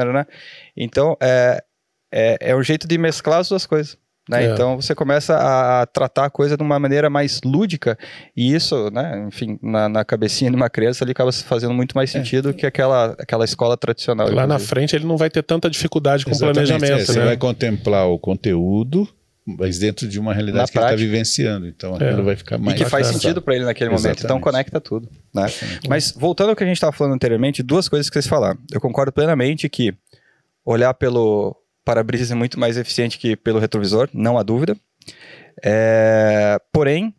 Então, 0.78 1.18
é, 1.20 1.64
é, 2.14 2.38
é 2.52 2.56
um 2.56 2.62
jeito 2.62 2.88
de 2.88 2.96
mesclar 3.00 3.40
as 3.40 3.50
duas 3.50 3.66
coisas. 3.66 3.98
Né? 4.32 4.46
É. 4.46 4.54
Então 4.54 4.78
você 4.78 4.96
começa 4.96 5.36
a, 5.36 5.86
tratar 5.86 6.28
a 6.28 6.30
coisa 6.30 6.56
de 6.56 6.64
uma 6.64 6.80
maneira 6.80 7.10
mais 7.10 7.42
lúdica 7.44 7.98
e 8.36 8.56
isso, 8.56 8.90
né, 8.90 9.26
enfim, 9.28 9.60
na, 9.62 9.90
na 9.90 10.06
cabecinha 10.06 10.50
de 10.50 10.56
uma 10.56 10.70
criança 10.70 11.04
ele 11.04 11.12
acaba 11.12 11.34
fazendo 11.34 11.74
muito 11.74 11.94
mais 11.94 12.16
é. 12.16 12.18
sentido 12.18 12.52
é. 12.52 12.54
que 12.54 12.66
aquela, 12.66 13.08
aquela 13.20 13.44
escola 13.44 13.76
tradicional. 13.76 14.32
Lá 14.32 14.48
na 14.48 14.58
frente 14.58 14.96
ele 14.96 15.06
não 15.06 15.18
vai 15.18 15.30
ter 15.30 15.44
tanta 15.44 15.70
dificuldade 15.70 16.24
com 16.24 16.32
o 16.32 16.40
planejamento. 16.40 16.94
É, 16.94 17.06
você 17.06 17.20
né? 17.20 17.26
vai 17.26 17.36
contemplar 17.36 18.08
o 18.08 18.18
conteúdo, 18.18 19.06
mas 19.46 19.80
dentro 19.80 20.08
de 20.08 20.18
uma 20.18 20.34
realidade 20.34 20.62
na 20.62 20.68
que 20.68 20.74
prática. 20.74 20.94
ele 20.94 21.04
está 21.04 21.12
vivenciando. 21.12 21.68
Então 21.68 21.96
aquilo 21.96 22.22
é. 22.22 22.24
vai 22.24 22.36
ficar 22.38 22.58
mais. 22.58 22.80
E 22.80 22.84
que 22.86 22.90
faz 22.90 23.08
sentido 23.08 23.42
para 23.42 23.56
ele 23.56 23.66
naquele 23.66 23.90
Exatamente. 23.90 24.20
momento. 24.20 24.24
Então 24.24 24.40
conecta 24.40 24.80
tudo. 24.80 25.10
Né? 25.36 25.46
Mas 25.90 26.14
voltando 26.18 26.52
ao 26.52 26.56
que 26.56 26.64
a 26.64 26.68
gente 26.68 26.78
estava 26.78 26.94
falando 26.94 27.16
anteriormente, 27.16 27.62
duas 27.62 27.90
coisas 27.90 28.10
que 28.10 28.14
vocês 28.14 28.28
falaram. 28.28 28.58
Eu 28.72 28.80
concordo 28.80 29.12
plenamente 29.12 29.68
que 29.68 29.94
olhar 30.66 30.94
pelo 30.94 31.61
para-brisa 31.84 32.34
é 32.34 32.36
muito 32.36 32.60
mais 32.60 32.78
eficiente 32.78 33.18
que 33.18 33.36
pelo 33.36 33.60
retrovisor, 33.60 34.10
não 34.14 34.38
há 34.38 34.44
dúvida. 34.44 34.76
É, 35.64 36.60
porém, 36.72 37.14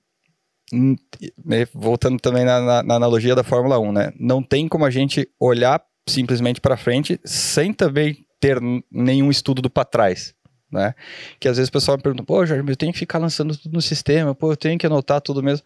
né, 1.45 1.67
voltando 1.75 2.19
também 2.19 2.45
na, 2.45 2.61
na, 2.61 2.83
na, 2.83 2.95
analogia 2.95 3.35
da 3.35 3.45
Fórmula 3.45 3.79
1, 3.79 3.93
né? 3.93 4.13
Não 4.19 4.43
tem 4.43 4.69
como 4.69 4.85
a 4.85 4.91
gente 4.91 5.29
olhar 5.39 5.83
simplesmente 6.09 6.61
para 6.61 6.77
frente 6.77 7.21
sem 7.25 7.73
também 7.73 8.25
ter 8.41 8.59
nenhum 8.91 9.31
estudo 9.31 9.63
do 9.63 9.71
para 9.71 9.85
trás. 9.85 10.35
Né? 10.71 10.95
Que 11.39 11.49
às 11.49 11.59
vezes 11.59 11.69
o 11.69 11.73
pessoal 11.73 11.99
me 11.99 12.03
pergunta, 12.03 12.25
pô, 12.25 12.47
Jorge, 12.47 12.65
eu 12.67 12.77
tenho 12.77 12.93
que 12.93 12.99
ficar 12.99 13.19
lançando 13.19 13.55
tudo 13.57 13.75
no 13.75 13.83
sistema, 13.83 14.35
pô, 14.35 14.53
eu 14.53 14.57
tenho 14.57 14.79
que 14.79 14.87
anotar 14.87 15.21
tudo 15.21 15.43
mesmo. 15.43 15.65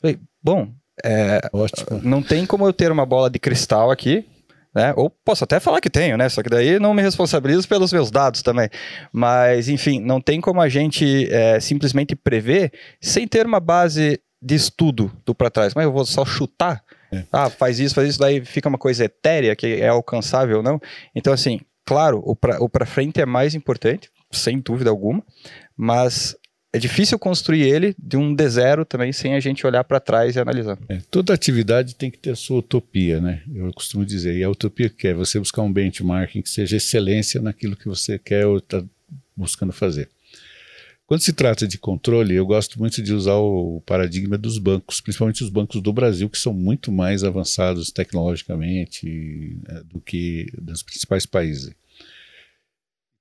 Falei, 0.00 0.18
bom, 0.40 0.72
é, 1.04 1.40
não 2.02 2.22
tem 2.22 2.46
como 2.46 2.64
eu 2.64 2.72
ter 2.72 2.92
uma 2.92 3.04
bola 3.04 3.28
de 3.28 3.40
cristal 3.40 3.90
aqui 3.90 4.24
né? 4.74 4.92
Ou 4.96 5.08
posso 5.08 5.44
até 5.44 5.60
falar 5.60 5.80
que 5.80 5.88
tenho, 5.88 6.16
né? 6.16 6.28
Só 6.28 6.42
que 6.42 6.50
daí 6.50 6.78
não 6.78 6.92
me 6.92 7.02
responsabilizo 7.02 7.68
pelos 7.68 7.92
meus 7.92 8.10
dados 8.10 8.42
também. 8.42 8.68
Mas, 9.12 9.68
enfim, 9.68 10.00
não 10.00 10.20
tem 10.20 10.40
como 10.40 10.60
a 10.60 10.68
gente 10.68 11.28
é, 11.32 11.60
simplesmente 11.60 12.16
prever 12.16 12.72
sem 13.00 13.28
ter 13.28 13.46
uma 13.46 13.60
base 13.60 14.20
de 14.42 14.54
estudo 14.54 15.12
do 15.24 15.34
para 15.34 15.50
trás. 15.50 15.74
Mas 15.74 15.84
eu 15.84 15.92
vou 15.92 16.04
só 16.04 16.24
chutar. 16.24 16.82
É. 17.12 17.24
Ah, 17.32 17.48
faz 17.48 17.78
isso, 17.78 17.94
faz 17.94 18.08
isso, 18.08 18.18
daí 18.18 18.44
fica 18.44 18.68
uma 18.68 18.78
coisa 18.78 19.04
etérea 19.04 19.54
que 19.54 19.80
é 19.80 19.88
alcançável 19.88 20.58
ou 20.58 20.62
não. 20.62 20.80
Então, 21.14 21.32
assim, 21.32 21.60
claro, 21.86 22.20
o 22.24 22.68
para 22.68 22.86
frente 22.86 23.20
é 23.20 23.26
mais 23.26 23.54
importante, 23.54 24.10
sem 24.32 24.58
dúvida 24.58 24.90
alguma, 24.90 25.22
mas 25.76 26.36
é 26.74 26.78
difícil 26.78 27.16
construir 27.20 27.62
ele 27.62 27.94
de 27.96 28.16
um 28.16 28.34
de 28.34 28.48
zero 28.48 28.84
também 28.84 29.12
sem 29.12 29.34
a 29.34 29.38
gente 29.38 29.64
olhar 29.64 29.84
para 29.84 30.00
trás 30.00 30.34
e 30.34 30.40
analisar. 30.40 30.76
É, 30.88 30.98
toda 31.08 31.32
atividade 31.32 31.94
tem 31.94 32.10
que 32.10 32.18
ter 32.18 32.30
a 32.30 32.36
sua 32.36 32.58
utopia, 32.58 33.20
né? 33.20 33.44
Eu 33.54 33.72
costumo 33.72 34.04
dizer. 34.04 34.36
E 34.36 34.42
a 34.42 34.50
utopia 34.50 34.90
que 34.90 35.06
é 35.06 35.14
você 35.14 35.38
buscar 35.38 35.62
um 35.62 35.72
benchmarking 35.72 36.42
que 36.42 36.50
seja 36.50 36.76
excelência 36.76 37.40
naquilo 37.40 37.76
que 37.76 37.86
você 37.86 38.18
quer 38.18 38.44
ou 38.44 38.58
está 38.58 38.82
buscando 39.36 39.72
fazer. 39.72 40.08
Quando 41.06 41.20
se 41.20 41.32
trata 41.32 41.68
de 41.68 41.78
controle, 41.78 42.34
eu 42.34 42.44
gosto 42.44 42.76
muito 42.76 43.00
de 43.00 43.12
usar 43.12 43.36
o 43.36 43.80
paradigma 43.86 44.36
dos 44.36 44.58
bancos, 44.58 45.00
principalmente 45.00 45.44
os 45.44 45.50
bancos 45.50 45.80
do 45.80 45.92
Brasil, 45.92 46.28
que 46.28 46.38
são 46.38 46.52
muito 46.52 46.90
mais 46.90 47.22
avançados 47.22 47.92
tecnologicamente 47.92 49.56
é, 49.68 49.82
do 49.84 50.00
que 50.00 50.46
dos 50.58 50.82
principais 50.82 51.24
países. 51.24 51.72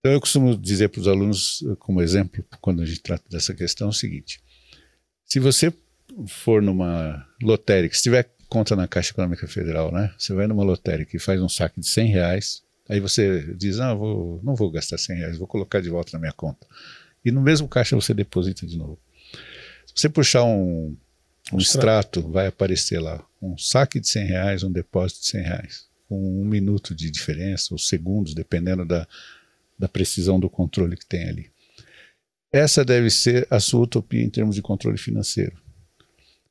Então, 0.04 0.12
eu 0.12 0.20
costumo 0.20 0.58
dizer 0.58 0.90
para 0.90 1.00
os 1.00 1.08
alunos, 1.08 1.64
como 1.80 2.02
exemplo, 2.02 2.44
quando 2.60 2.82
a 2.84 2.86
gente 2.86 3.00
trata 3.00 3.24
dessa 3.30 3.54
questão, 3.54 3.88
é 3.88 3.90
o 3.90 3.94
seguinte: 3.94 4.42
se 5.24 5.40
você 5.40 5.74
for 6.28 6.62
numa 6.62 7.26
lotérica, 7.42 7.96
se 7.96 8.04
tiver 8.04 8.30
conta 8.50 8.76
na 8.76 8.86
Caixa 8.86 9.12
Econômica 9.12 9.48
Federal, 9.48 9.94
né? 9.94 10.14
Você 10.18 10.34
vai 10.34 10.46
numa 10.46 10.62
lotérica 10.62 11.16
e 11.16 11.20
faz 11.20 11.42
um 11.42 11.48
saque 11.48 11.80
de 11.80 11.88
100 11.88 12.12
reais, 12.12 12.64
aí 12.90 13.00
você 13.00 13.56
diz, 13.56 13.80
ah, 13.80 13.94
vou, 13.94 14.42
não 14.44 14.56
vou 14.56 14.70
gastar 14.70 14.98
100 14.98 15.16
reais, 15.16 15.38
vou 15.38 15.48
colocar 15.48 15.80
de 15.80 15.90
volta 15.90 16.10
na 16.12 16.20
minha 16.20 16.34
conta. 16.34 16.68
E 17.24 17.32
no 17.32 17.42
mesmo 17.42 17.70
caixa 17.70 17.96
você 17.96 18.14
deposita 18.14 18.68
de 18.68 18.78
novo. 18.78 19.00
Se 19.86 19.94
você 19.96 20.10
puxar 20.10 20.44
um, 20.44 20.98
um 21.54 21.58
extrato, 21.58 22.22
vai 22.30 22.48
aparecer 22.48 23.00
lá 23.00 23.26
um 23.42 23.58
saque 23.58 24.02
de 24.02 24.10
100 24.10 24.26
reais, 24.26 24.64
um 24.64 24.72
depósito 24.72 25.22
de 25.22 25.28
100 25.28 25.42
reais, 25.44 25.86
com 26.10 26.42
um 26.42 26.44
minuto 26.44 26.94
de 26.94 27.10
diferença, 27.10 27.70
ou 27.72 27.78
segundos, 27.78 28.34
dependendo 28.34 28.84
da, 28.84 29.08
da 29.84 29.90
precisão 29.90 30.40
do 30.40 30.50
controle 30.50 30.96
que 30.96 31.06
tem 31.06 31.28
ali. 31.28 31.52
Essa 32.54 32.86
deve 32.86 33.10
ser 33.10 33.46
a 33.50 33.60
sua 33.60 33.82
utopia 33.82 34.24
em 34.24 34.30
termos 34.30 34.56
de 34.56 34.62
controle 34.62 34.98
financeiro. 34.98 35.52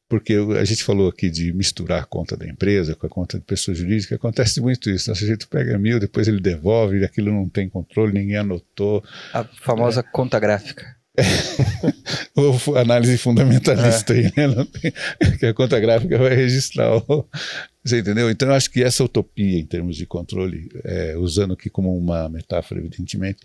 Porque 0.07 0.35
a 0.61 0.64
gente 0.66 0.85
falou 0.85 1.09
aqui 1.09 1.31
de 1.31 1.51
misturar 1.55 2.03
a 2.03 2.05
conta 2.05 2.37
da 2.37 2.47
empresa 2.47 2.95
com 2.95 3.07
a 3.07 3.09
conta 3.09 3.38
de 3.38 3.45
pessoa 3.47 3.75
jurídica, 3.75 4.16
acontece 4.16 4.61
muito 4.61 4.90
isso. 4.90 5.09
Nosso 5.09 5.25
jeito 5.25 5.49
pega 5.49 5.79
mil, 5.79 5.99
depois 5.99 6.29
ele 6.29 6.40
devolve, 6.40 7.03
aquilo 7.03 7.33
não 7.33 7.49
tem 7.49 7.71
controle, 7.71 8.12
ninguém 8.12 8.37
anotou. 8.37 9.03
A 9.33 9.45
famosa 9.45 10.01
é. 10.01 10.03
conta 10.03 10.38
gráfica. 10.38 10.95
Ou 12.35 12.77
análise 12.77 13.18
fundamentalista 13.18 14.14
é. 14.14 14.18
aí, 14.18 14.33
né? 14.37 14.66
Que 15.38 15.46
a 15.46 15.55
conta 15.55 15.79
gráfica 15.79 16.18
vai 16.18 16.35
registrar 16.35 16.96
o, 16.96 17.29
você 17.85 17.98
entendeu? 17.98 18.31
Então 18.31 18.48
eu 18.48 18.55
acho 18.55 18.70
que 18.70 18.83
essa 18.83 19.05
utopia 19.05 19.59
em 19.59 19.66
termos 19.66 19.96
de 19.96 20.07
controle, 20.07 20.70
é, 20.85 21.16
usando 21.16 21.55
aqui 21.55 21.68
como 21.68 21.96
uma 21.96 22.29
metáfora, 22.29 22.81
evidentemente, 22.81 23.40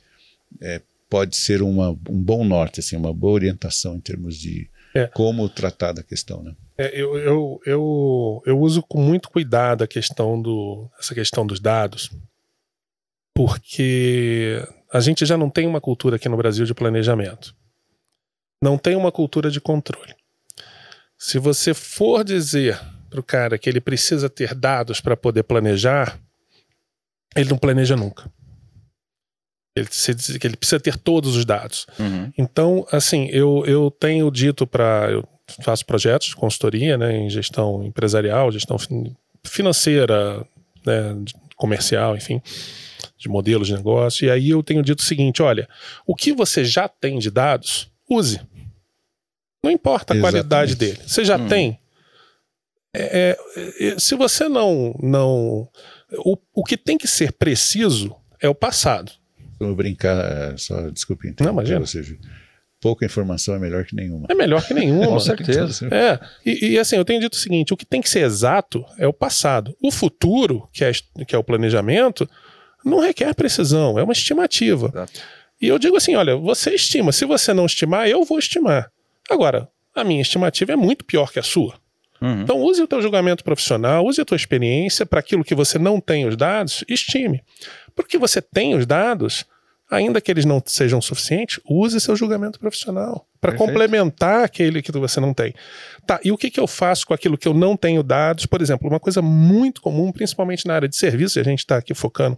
é, 0.62 0.82
pode 1.10 1.36
ser 1.36 1.62
uma, 1.62 1.90
um 1.90 2.22
bom 2.22 2.44
norte, 2.44 2.80
assim, 2.80 2.96
uma 2.96 3.14
boa 3.14 3.34
orientação 3.34 3.96
em 3.96 4.00
termos 4.00 4.38
de 4.38 4.70
é. 4.94 5.08
como 5.08 5.50
tratar 5.50 5.92
da 5.92 6.04
questão, 6.04 6.44
né? 6.44 6.54
É, 6.78 7.02
eu, 7.02 7.18
eu, 7.18 7.62
eu, 7.66 8.44
eu 8.46 8.60
uso 8.60 8.84
com 8.84 9.02
muito 9.02 9.30
cuidado 9.30 9.84
a 9.84 9.88
questão 9.88 10.40
do, 10.40 10.88
essa 11.00 11.16
questão 11.16 11.46
dos 11.46 11.60
dados, 11.60 12.12
porque 13.38 14.68
a 14.92 15.00
gente 15.00 15.24
já 15.24 15.38
não 15.38 15.48
tem 15.48 15.68
uma 15.68 15.80
cultura 15.80 16.16
aqui 16.16 16.28
no 16.28 16.36
Brasil 16.36 16.66
de 16.66 16.74
planejamento. 16.74 17.56
Não 18.60 18.80
tem 18.80 18.96
uma 18.96 19.12
cultura 19.12 19.52
de 19.52 19.62
controle. 19.62 20.16
Se 21.20 21.38
você 21.38 21.72
for 21.72 22.24
dizer 22.24 22.82
para 23.12 23.20
o 23.20 23.24
cara 23.24 23.60
que 23.60 23.70
ele 23.70 23.80
precisa 23.80 24.28
ter 24.28 24.56
dados 24.56 25.00
para 25.00 25.16
poder 25.16 25.44
planejar, 25.44 26.20
ele 27.36 27.52
não 27.52 27.60
planeja 27.60 27.96
nunca. 27.96 28.28
Ele, 29.76 29.88
que 30.40 30.48
ele 30.48 30.58
precisa 30.58 30.80
ter 30.80 30.98
todos 30.98 31.36
os 31.36 31.46
dados. 31.46 31.86
Uhum. 32.00 32.34
Então, 32.36 32.88
assim, 32.92 33.28
eu, 33.28 33.64
eu 33.68 33.92
tenho 33.92 34.32
dito 34.32 34.66
para. 34.66 35.12
Eu 35.12 35.30
faço 35.62 35.86
projetos 35.86 36.30
de 36.30 36.36
consultoria 36.36 36.98
né, 36.98 37.16
em 37.16 37.30
gestão 37.30 37.84
empresarial, 37.84 38.52
gestão 38.52 38.78
financeira, 39.44 40.44
né, 40.84 41.16
comercial, 41.56 42.18
enfim, 42.18 42.42
de 43.18 43.28
modelos 43.28 43.68
de 43.68 43.74
negócio. 43.74 44.26
E 44.26 44.32
aí 44.32 44.50
eu 44.50 44.62
tenho 44.62 44.84
dito 44.84 45.00
o 45.00 45.04
seguinte: 45.04 45.42
olha, 45.42 45.68
o 46.06 46.16
que 46.16 46.34
você 46.34 46.64
já 46.64 46.88
tem 46.88 47.20
de 47.20 47.32
dados, 47.32 47.92
use. 48.10 48.40
Não 49.64 49.72
importa 49.72 50.14
a 50.14 50.16
Exatamente. 50.16 50.22
qualidade 50.22 50.76
dele. 50.76 51.00
Você 51.06 51.26
já 51.26 51.38
hum. 51.38 51.48
tem, 51.48 51.80
é, 52.96 53.38
é, 53.56 53.88
é, 53.88 54.00
se 54.00 54.16
você 54.16 54.48
não. 54.48 54.96
não 55.02 55.68
o, 56.20 56.38
o 56.54 56.64
que 56.64 56.78
tem 56.78 56.98
que 56.98 57.08
ser 57.08 57.34
preciso 57.34 58.16
é 58.42 58.48
o 58.48 58.56
passado. 58.56 59.12
Vou 59.60 59.76
brincar, 59.76 60.54
é, 60.54 60.58
só 60.58 60.90
desculpe. 60.90 61.34
Não, 61.40 61.52
imagina. 61.52 61.86
Seja, 61.86 62.18
pouca 62.80 63.06
informação 63.06 63.56
é 63.56 63.60
melhor 63.60 63.86
que 63.86 63.96
nenhuma. 63.96 64.28
É 64.30 64.34
melhor 64.34 64.66
que 64.66 64.74
nenhuma. 64.74 65.08
Com 65.08 65.20
certeza. 65.20 65.88
É, 65.92 66.20
e, 66.46 66.74
e, 66.74 66.80
assim, 66.80 66.96
eu 66.96 67.06
tenho 67.06 67.20
dito 67.20 67.34
o 67.34 67.38
seguinte: 67.38 67.74
o 67.74 67.78
que 67.78 67.86
tem 67.86 68.02
que 68.02 68.10
ser 68.10 68.24
exato 68.24 68.86
é 68.98 69.08
o 69.08 69.14
passado. 69.14 69.76
O 69.82 69.92
futuro, 69.92 70.68
que 70.72 70.84
é, 70.84 70.92
que 71.28 71.36
é 71.36 71.38
o 71.38 71.44
planejamento, 71.44 72.30
não 72.84 73.00
requer 73.00 73.34
precisão, 73.34 73.98
é 73.98 74.04
uma 74.04 74.14
estimativa. 74.14 74.88
Exato. 74.88 75.22
E 75.62 75.68
eu 75.68 75.80
digo 75.80 75.98
assim: 75.98 76.16
olha, 76.16 76.36
você 76.36 76.74
estima, 76.74 77.12
se 77.12 77.26
você 77.26 77.54
não 77.54 77.66
estimar, 77.66 78.08
eu 78.08 78.24
vou 78.24 78.40
estimar. 78.40 78.92
Agora, 79.30 79.68
a 79.96 80.04
minha 80.04 80.22
estimativa 80.22 80.74
é 80.74 80.76
muito 80.76 81.04
pior 81.04 81.32
que 81.32 81.40
a 81.40 81.44
sua. 81.44 81.74
Uhum. 82.22 82.42
Então 82.42 82.60
use 82.60 82.82
o 82.82 82.88
teu 82.88 83.02
julgamento 83.02 83.44
profissional, 83.44 84.06
use 84.06 84.20
a 84.20 84.26
tua 84.26 84.38
experiência 84.38 85.06
para 85.06 85.20
aquilo 85.20 85.44
que 85.44 85.56
você 85.56 85.78
não 85.78 86.00
tem 86.00 86.26
os 86.28 86.36
dados, 86.36 86.84
estime. 86.88 87.44
Porque 87.96 88.18
você 88.18 88.42
tem 88.42 88.76
os 88.76 88.86
dados, 88.86 89.46
ainda 89.90 90.20
que 90.20 90.30
eles 90.30 90.46
não 90.46 90.62
sejam 90.66 91.02
suficientes, 91.02 91.60
use 91.66 92.00
seu 92.02 92.16
julgamento 92.16 92.60
profissional 92.60 93.26
para 93.40 93.54
complementar 93.54 94.44
aquele 94.44 94.82
que 94.82 94.92
você 94.92 95.20
não 95.20 95.34
tem. 95.34 95.54
Tá, 96.06 96.20
e 96.24 96.32
o 96.32 96.38
que, 96.38 96.50
que 96.50 96.60
eu 96.60 96.68
faço 96.68 97.08
com 97.08 97.14
aquilo 97.14 97.38
que 97.38 97.48
eu 97.48 97.54
não 97.54 97.78
tenho 97.78 98.04
dados? 98.04 98.46
Por 98.46 98.62
exemplo, 98.62 98.90
uma 98.90 99.00
coisa 99.00 99.22
muito 99.22 99.82
comum, 99.82 100.12
principalmente 100.12 100.66
na 100.66 100.76
área 100.76 100.90
de 100.90 100.96
serviço, 100.96 101.40
e 101.40 101.42
a 101.42 101.44
gente 101.44 101.60
está 101.60 101.78
aqui 101.78 101.94
focando 101.94 102.38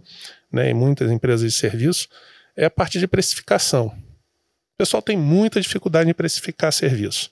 né, 0.52 0.70
em 0.70 0.74
muitas 0.74 1.10
empresas 1.10 1.52
de 1.52 1.58
serviço, 1.58 2.08
é 2.56 2.66
a 2.66 2.70
parte 2.70 2.98
de 2.98 3.06
precificação. 3.06 3.86
O 3.86 4.78
pessoal 4.78 5.02
tem 5.02 5.16
muita 5.16 5.60
dificuldade 5.60 6.08
em 6.08 6.14
precificar 6.14 6.72
serviço. 6.72 7.30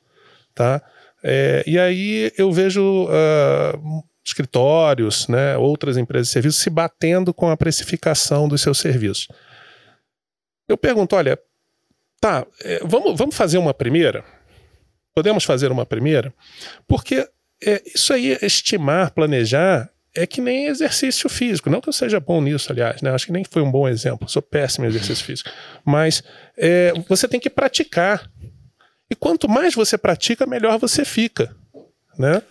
Tá? 0.54 0.82
É, 1.22 1.62
e 1.66 1.78
aí 1.78 2.32
eu 2.36 2.50
vejo 2.52 3.04
uh, 3.04 4.04
escritórios, 4.24 5.28
né, 5.28 5.56
outras 5.56 5.96
empresas 5.96 6.28
de 6.28 6.32
serviços 6.32 6.60
se 6.60 6.70
batendo 6.70 7.32
com 7.32 7.50
a 7.50 7.56
precificação 7.56 8.48
dos 8.48 8.60
seus 8.60 8.78
serviços. 8.78 9.28
Eu 10.68 10.76
pergunto, 10.76 11.16
olha, 11.16 11.38
tá, 12.20 12.46
é, 12.62 12.80
vamos, 12.84 13.16
vamos 13.16 13.34
fazer 13.34 13.58
uma 13.58 13.72
primeira? 13.72 14.24
Podemos 15.14 15.44
fazer 15.44 15.72
uma 15.72 15.86
primeira? 15.86 16.32
Porque 16.86 17.28
é, 17.64 17.82
isso 17.86 18.12
aí, 18.12 18.38
estimar, 18.42 19.10
planejar, 19.10 19.90
é 20.14 20.26
que 20.26 20.40
nem 20.40 20.66
exercício 20.66 21.28
físico. 21.28 21.70
Não 21.70 21.80
que 21.80 21.88
eu 21.88 21.92
seja 21.92 22.18
bom 22.20 22.40
nisso, 22.40 22.72
aliás, 22.72 23.02
né? 23.02 23.10
Acho 23.10 23.26
que 23.26 23.32
nem 23.32 23.44
foi 23.44 23.62
um 23.62 23.70
bom 23.70 23.88
exemplo. 23.88 24.28
Sou 24.28 24.42
péssimo 24.42 24.84
em 24.84 24.88
exercício 24.88 25.24
físico. 25.24 25.50
Mas 25.84 26.22
é, 26.56 26.92
você 27.08 27.28
tem 27.28 27.40
que 27.40 27.50
praticar. 27.50 28.30
E 29.10 29.14
quanto 29.14 29.48
mais 29.48 29.74
você 29.74 29.96
pratica, 29.96 30.46
melhor 30.46 30.78
você 30.78 31.04
fica. 31.04 31.54
Né? 32.18 32.42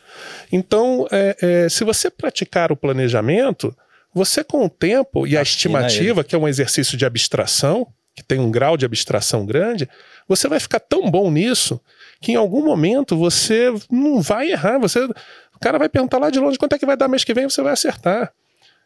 Então, 0.51 1.08
é, 1.12 1.38
é, 1.41 1.69
se 1.69 1.84
você 1.84 2.10
praticar 2.10 2.71
o 2.71 2.77
planejamento, 2.77 3.75
você 4.13 4.43
com 4.43 4.65
o 4.65 4.69
tempo 4.69 5.27
e 5.27 5.38
a 5.38 5.41
estimativa, 5.41 6.23
que 6.23 6.34
é 6.34 6.38
um 6.38 6.47
exercício 6.47 6.97
de 6.97 7.06
abstração, 7.06 7.88
que 8.17 8.23
tem 8.23 8.39
um 8.39 8.49
grau 8.49 8.75
de 8.75 8.84
abstração 8.84 9.45
grande, 9.45 9.88
você 10.27 10.47
vai 10.47 10.60
ficar 10.60 10.80
tão 10.80 11.10
bom 11.10 11.30
nisso 11.30 11.80
que 12.19 12.32
em 12.32 12.36
algum 12.36 12.65
momento 12.65 13.15
você 13.15 13.71
não 13.91 14.19
vai 14.19 14.49
errar. 14.49 14.80
Você, 14.80 15.03
o 15.03 15.60
cara 15.62 15.77
vai 15.77 15.88
perguntar 15.88 16.17
lá 16.17 16.32
de 16.32 16.39
longe 16.39 16.58
quanto 16.58 16.73
é 16.73 16.80
que 16.80 16.86
vai 16.86 16.97
dar 16.97 17.08
mês 17.08 17.23
que 17.23 17.32
vem, 17.32 17.47
você 17.47 17.62
vai 17.62 17.73
acertar. 17.73 18.34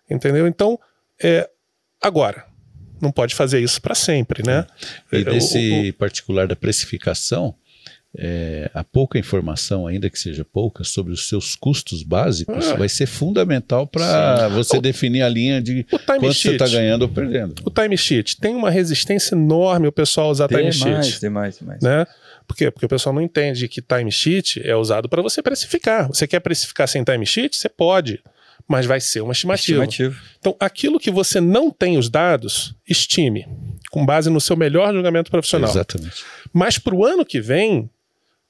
Entendeu? 0.10 0.46
Então, 0.48 0.78
é, 1.24 1.50
agora, 2.02 2.46
não 3.02 3.10
pode 3.10 3.34
fazer 3.34 3.62
isso 3.62 3.82
para 3.82 3.96
sempre, 3.96 4.46
né? 4.46 4.68
E 5.10 5.24
desse 5.24 5.86
o, 5.88 5.90
o, 5.92 5.94
particular 5.94 6.46
da 6.46 6.56
precificação, 6.56 7.56
é, 8.18 8.70
a 8.74 8.84
pouca 8.84 9.18
informação, 9.18 9.88
ainda 9.88 10.10
que 10.10 10.20
seja 10.20 10.44
pouca, 10.44 10.84
sobre 10.84 11.14
os 11.14 11.30
seus 11.30 11.56
custos 11.56 12.04
básicos, 12.04 12.70
ah, 12.70 12.76
vai 12.76 12.90
ser 12.90 13.06
fundamental 13.06 13.88
para 13.88 14.50
você 14.50 14.78
o, 14.78 14.82
definir 14.82 15.22
a 15.22 15.30
linha 15.30 15.62
de 15.62 15.84
quanto 15.84 16.34
sheet, 16.34 16.42
você 16.42 16.52
está 16.52 16.68
ganhando 16.68 17.04
ou 17.04 17.10
perdendo. 17.10 17.62
O 17.66 17.70
time 17.70 17.98
sheet 17.98 18.38
tem 18.38 18.54
uma 18.54 18.70
resistência 18.70 19.34
enorme 19.34 19.88
o 19.88 19.92
pessoal 19.92 20.30
usar 20.30 20.48
time 20.48 20.70
demais, 20.70 21.06
sheet. 21.08 21.22
Demais, 21.22 21.58
demais. 21.58 21.82
Né? 21.82 22.06
Por 22.46 22.56
quê? 22.56 22.70
Porque 22.70 22.86
o 22.86 22.90
pessoal 22.90 23.16
não 23.16 23.22
entende 23.22 23.68
que 23.68 23.82
time 23.82 24.12
sheet 24.12 24.62
é 24.68 24.76
usado 24.76 25.08
para 25.08 25.22
você 25.22 25.42
precificar. 25.42 26.08
Você 26.08 26.28
quer 26.28 26.42
precificar 26.42 26.88
sem 26.88 27.04
time 27.04 27.26
sheet? 27.26 27.56
Você 27.56 27.70
pode, 27.70 28.22
mas 28.68 28.86
vai 28.86 29.00
ser 29.00 29.22
uma 29.22 29.32
estimativa. 29.32 29.86
estimativa. 29.86 30.22
Então, 30.38 30.56
aquilo 30.60 31.00
que 31.00 31.10
você 31.10 31.40
não 31.40 31.72
tem 31.72 31.98
os 31.98 32.10
dados, 32.10 32.76
estime, 32.88 33.48
com 33.90 34.06
base 34.06 34.30
no 34.30 34.42
seu 34.42 34.58
melhor 34.58 34.94
julgamento 34.94 35.32
profissional. 35.32 35.70
Exatamente. 35.70 36.26
Mas 36.52 36.78
para 36.78 36.94
o 36.94 37.06
ano 37.06 37.26
que 37.26 37.40
vem, 37.40 37.90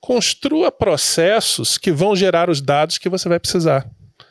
construa 0.02 0.72
processos 0.72 1.78
que 1.78 1.92
vão 1.92 2.16
gerar 2.16 2.50
os 2.50 2.60
dados 2.60 2.98
que 2.98 3.08
você 3.08 3.30
vai 3.30 3.40
precisar. 3.40 3.88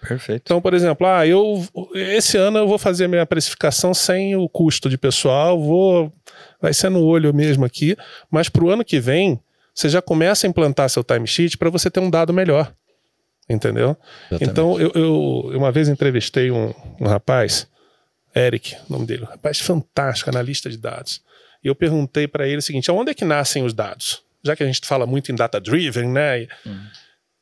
Perfeito. 0.07 0.43
Então, 0.45 0.61
por 0.61 0.75
exemplo, 0.75 1.07
ah, 1.07 1.27
eu 1.27 1.65
esse 1.95 2.37
ano 2.37 2.59
eu 2.59 2.67
vou 2.67 2.79
fazer 2.79 3.07
minha 3.07 3.25
precificação 3.25 3.95
sem 3.95 4.35
o 4.35 4.49
custo 4.49 4.89
de 4.89 4.99
pessoal, 4.99 5.61
vou 5.63 6.13
vai 6.61 6.75
ser 6.75 6.91
no 6.91 7.03
olho 7.05 7.33
mesmo 7.33 7.65
aqui, 7.65 7.97
mas 8.31 8.49
para 8.49 8.65
o 8.65 8.71
ano 8.71 8.85
que 8.85 8.99
vem 8.99 9.41
você 9.75 9.89
já 9.89 10.03
começa 10.03 10.47
a 10.47 10.51
implantar 10.51 10.91
seu 10.91 11.05
timesheet 11.05 11.57
para 11.57 11.71
você 11.71 11.91
ter 11.91 12.01
um 12.01 12.11
dado 12.11 12.33
melhor. 12.33 12.73
Entendeu? 13.49 13.97
Exatamente. 14.31 14.51
Então, 14.51 14.81
eu, 14.81 14.93
eu, 14.95 15.59
uma 15.59 15.73
vez 15.73 15.89
entrevistei 15.89 16.51
um, 16.51 16.73
um 17.01 17.07
rapaz, 17.07 17.67
Eric, 18.35 18.77
o 18.89 18.93
nome 18.93 19.07
dele, 19.07 19.23
um 19.25 19.27
rapaz 19.27 19.59
fantástico, 19.59 20.31
analista 20.31 20.71
de 20.71 20.77
dados. 20.77 21.21
E 21.63 21.69
eu 21.69 21.75
perguntei 21.75 22.29
para 22.29 22.47
ele 22.47 22.59
o 22.59 22.63
seguinte: 22.63 22.91
onde 22.91 23.11
é 23.11 23.15
que 23.15 23.25
nascem 23.25 23.65
os 23.65 23.75
dados? 23.75 24.23
Já 24.45 24.57
que 24.57 24.63
a 24.63 24.67
gente 24.67 24.81
fala 24.87 25.07
muito 25.07 25.31
em 25.31 25.35
data 25.35 25.61
driven, 25.61 26.09
né? 26.09 26.43
E, 26.43 26.49
uhum. 26.67 26.87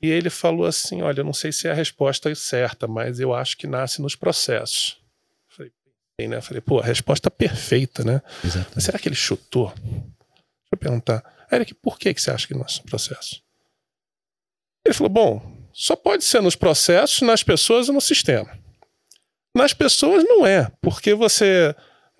e 0.02 0.10
ele 0.10 0.30
falou 0.30 0.66
assim: 0.66 1.02
olha, 1.02 1.20
eu 1.20 1.24
não 1.24 1.32
sei 1.32 1.52
se 1.52 1.68
é 1.68 1.70
a 1.70 1.74
resposta 1.74 2.34
certa, 2.34 2.86
mas 2.86 3.20
eu 3.20 3.34
acho 3.34 3.56
que 3.56 3.66
nasce 3.66 4.02
nos 4.02 4.16
processos. 4.16 5.00
Falei, 5.48 6.28
né? 6.28 6.40
Falei, 6.40 6.60
pô, 6.60 6.80
a 6.80 6.84
resposta 6.84 7.30
perfeita, 7.30 8.02
né? 8.02 8.20
Mas 8.74 8.84
será 8.84 8.98
que 8.98 9.08
ele 9.08 9.14
chutou? 9.14 9.72
Deixa 9.76 10.72
eu 10.72 10.78
perguntar. 10.78 11.22
Eric, 11.50 11.74
por 11.74 11.98
que, 11.98 12.12
que 12.12 12.20
você 12.20 12.30
acha 12.30 12.46
que 12.46 12.54
nasce 12.54 12.78
no 12.78 12.86
processo? 12.86 13.40
Ele 14.84 14.94
falou: 14.94 15.10
bom, 15.10 15.58
só 15.72 15.94
pode 15.94 16.24
ser 16.24 16.42
nos 16.42 16.56
processos, 16.56 17.22
nas 17.22 17.42
pessoas 17.42 17.88
e 17.88 17.92
no 17.92 18.00
sistema. 18.00 18.58
Nas 19.56 19.72
pessoas 19.72 20.24
não 20.24 20.46
é, 20.46 20.70
porque 20.82 21.14
você. 21.14 21.74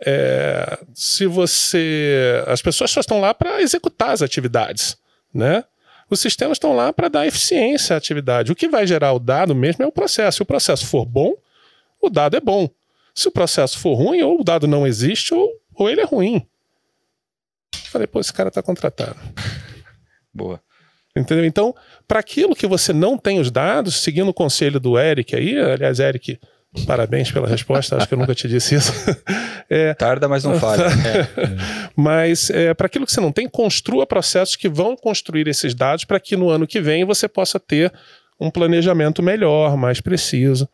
É, 0.04 0.78
se 0.94 1.26
você. 1.26 2.42
As 2.46 2.62
pessoas 2.62 2.90
só 2.90 3.00
estão 3.00 3.20
lá 3.20 3.34
para 3.34 3.60
executar 3.60 4.10
as 4.10 4.22
atividades, 4.22 4.96
né? 5.34 5.64
Os 6.10 6.20
sistemas 6.20 6.56
estão 6.56 6.74
lá 6.74 6.92
para 6.92 7.08
dar 7.08 7.26
eficiência 7.26 7.94
à 7.94 7.98
atividade. 7.98 8.50
O 8.50 8.56
que 8.56 8.68
vai 8.68 8.86
gerar 8.86 9.12
o 9.12 9.18
dado 9.18 9.54
mesmo 9.54 9.84
é 9.84 9.86
o 9.86 9.92
processo. 9.92 10.36
Se 10.36 10.42
o 10.42 10.46
processo 10.46 10.86
for 10.86 11.04
bom, 11.04 11.34
o 12.00 12.08
dado 12.08 12.36
é 12.36 12.40
bom. 12.40 12.70
Se 13.14 13.28
o 13.28 13.32
processo 13.32 13.78
for 13.78 13.94
ruim, 13.94 14.22
ou 14.22 14.40
o 14.40 14.44
dado 14.44 14.66
não 14.66 14.86
existe, 14.86 15.34
ou, 15.34 15.50
ou 15.74 15.90
ele 15.90 16.00
é 16.00 16.04
ruim. 16.04 16.46
Falei, 17.90 18.06
pô, 18.06 18.20
esse 18.20 18.32
cara 18.32 18.48
está 18.48 18.62
contratado. 18.62 19.18
Boa. 20.32 20.62
Entendeu? 21.16 21.44
Então, 21.44 21.74
para 22.06 22.20
aquilo 22.20 22.54
que 22.54 22.66
você 22.66 22.92
não 22.92 23.18
tem 23.18 23.40
os 23.40 23.50
dados, 23.50 23.96
seguindo 23.96 24.28
o 24.28 24.34
conselho 24.34 24.78
do 24.78 24.98
Eric 24.98 25.34
aí, 25.34 25.58
aliás, 25.58 25.98
Eric, 25.98 26.38
parabéns 26.86 27.30
pela 27.32 27.48
resposta, 27.48 27.96
acho 27.96 28.08
que 28.08 28.14
eu 28.14 28.18
nunca 28.18 28.34
te 28.34 28.46
disse 28.46 28.74
isso. 28.74 28.92
é, 29.68 29.94
Tarda, 29.94 30.28
mas 30.28 30.44
não 30.44 30.58
falha. 30.58 30.84
é. 31.06 31.28
Mas 31.96 32.50
é, 32.50 32.74
para 32.74 32.86
aquilo 32.86 33.06
que 33.06 33.12
você 33.12 33.20
não 33.20 33.32
tem, 33.32 33.48
construa 33.48 34.06
processos 34.06 34.56
que 34.56 34.68
vão 34.68 34.96
construir 34.96 35.48
esses 35.48 35.74
dados 35.74 36.04
para 36.04 36.20
que 36.20 36.36
no 36.36 36.50
ano 36.50 36.66
que 36.66 36.80
vem 36.80 37.04
você 37.04 37.26
possa 37.26 37.58
ter 37.58 37.92
um 38.40 38.50
planejamento 38.50 39.22
melhor, 39.22 39.76
mais 39.76 40.00
preciso. 40.00 40.68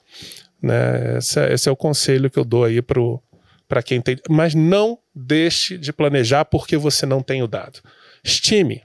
Né? 0.61 1.18
Esse, 1.18 1.40
é, 1.40 1.52
esse 1.52 1.68
é 1.68 1.72
o 1.72 1.76
conselho 1.76 2.30
que 2.30 2.38
eu 2.38 2.44
dou 2.44 2.64
aí 2.64 2.83
para 2.83 3.83
quem 3.83 4.00
tem. 4.00 4.18
Mas 4.28 4.54
não 4.54 4.98
deixe 5.14 5.78
de 5.78 5.92
planejar 5.92 6.44
porque 6.44 6.76
você 6.76 7.07
não 7.07 7.22
tem 7.22 7.42
o 7.42 7.48
dado. 7.48 7.80
Estime. 8.22 8.83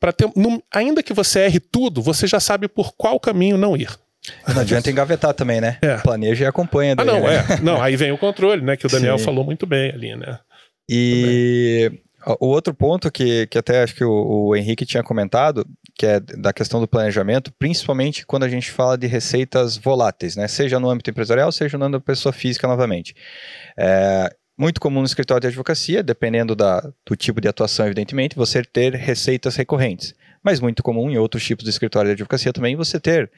Para 0.00 0.12
ter, 0.12 0.30
ainda 0.72 1.02
que 1.02 1.12
você 1.12 1.40
erre 1.40 1.58
tudo, 1.58 2.00
você 2.00 2.26
já 2.26 2.38
sabe 2.38 2.68
por 2.68 2.92
qual 2.92 3.18
caminho 3.18 3.58
não 3.58 3.76
ir. 3.76 3.90
Não 4.46 4.60
adianta 4.60 4.90
engavetar 4.90 5.32
também, 5.34 5.60
né? 5.60 5.78
É. 5.80 5.96
Planeja 5.98 6.44
e 6.44 6.46
acompanha. 6.46 6.94
Daí, 6.94 7.08
ah, 7.08 7.12
não, 7.12 7.20
né? 7.20 7.36
é. 7.36 7.60
Não, 7.60 7.82
aí 7.82 7.96
vem 7.96 8.12
o 8.12 8.18
controle, 8.18 8.62
né? 8.62 8.76
Que 8.76 8.86
o 8.86 8.90
Daniel 8.90 9.18
Sim. 9.18 9.24
falou 9.24 9.44
muito 9.44 9.66
bem 9.66 9.90
ali, 9.90 10.16
né? 10.16 10.38
E 10.88 11.90
o 12.40 12.46
outro 12.46 12.74
ponto 12.74 13.10
que, 13.10 13.46
que 13.46 13.58
até 13.58 13.82
acho 13.82 13.94
que 13.94 14.04
o, 14.04 14.10
o, 14.10 14.56
Henrique 14.56 14.84
tinha 14.84 15.02
comentado, 15.02 15.66
que 15.94 16.06
é 16.06 16.20
da 16.20 16.52
questão 16.52 16.80
do 16.80 16.88
planejamento, 16.88 17.52
principalmente 17.58 18.26
quando 18.26 18.44
a 18.44 18.48
gente 18.48 18.70
fala 18.70 18.98
de 18.98 19.06
receitas 19.06 19.76
voláteis, 19.76 20.36
né? 20.36 20.48
Seja 20.48 20.80
no 20.80 20.90
âmbito 20.90 21.10
empresarial, 21.10 21.52
seja 21.52 21.78
no 21.78 21.84
âmbito 21.84 22.00
da 22.00 22.04
pessoa 22.04 22.32
física 22.32 22.66
novamente. 22.66 23.14
É, 23.78 24.34
muito 24.58 24.80
comum 24.80 25.00
no 25.00 25.06
escritório 25.06 25.42
de 25.42 25.46
advocacia, 25.46 26.02
dependendo 26.02 26.56
da, 26.56 26.80
do 27.06 27.14
tipo 27.14 27.40
de 27.40 27.48
atuação, 27.48 27.86
evidentemente, 27.86 28.34
você 28.34 28.62
ter 28.62 28.94
receitas 28.94 29.54
recorrentes. 29.56 30.14
Mas 30.42 30.60
muito 30.60 30.82
comum 30.82 31.10
em 31.10 31.18
outros 31.18 31.44
tipos 31.44 31.64
de 31.64 31.70
escritório 31.70 32.08
de 32.08 32.14
advocacia 32.14 32.52
também 32.52 32.74
você 32.74 32.98
ter 32.98 33.30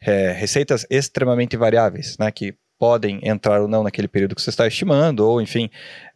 é, 0.00 0.32
receitas 0.32 0.86
extremamente 0.90 1.56
variáveis, 1.56 2.16
né, 2.18 2.30
que 2.30 2.54
podem 2.78 3.20
entrar 3.22 3.60
ou 3.60 3.68
não 3.68 3.82
naquele 3.82 4.08
período 4.08 4.34
que 4.34 4.40
você 4.40 4.48
está 4.48 4.66
estimando, 4.66 5.20
ou 5.20 5.42
enfim, 5.42 5.68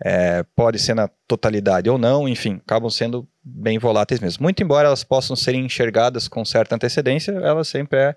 é, 0.02 0.42
pode 0.56 0.78
ser 0.78 0.94
na 0.94 1.10
totalidade 1.28 1.90
ou 1.90 1.98
não, 1.98 2.26
enfim, 2.26 2.58
acabam 2.64 2.88
sendo 2.88 3.28
bem 3.44 3.78
voláteis 3.78 4.18
mesmo. 4.18 4.42
Muito 4.42 4.62
embora 4.62 4.88
elas 4.88 5.04
possam 5.04 5.36
ser 5.36 5.54
enxergadas 5.54 6.26
com 6.26 6.42
certa 6.42 6.74
antecedência, 6.74 7.32
ela 7.32 7.62
sempre 7.64 7.98
é 7.98 8.16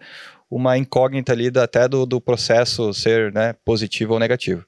uma 0.49 0.77
incógnita 0.77 1.33
ali 1.33 1.51
até 1.61 1.89
do, 1.89 2.05
do 2.05 2.21
processo 2.21 2.93
ser 2.93 3.33
né, 3.33 3.53
positivo 3.65 4.13
ou 4.13 4.19
negativo. 4.19 4.65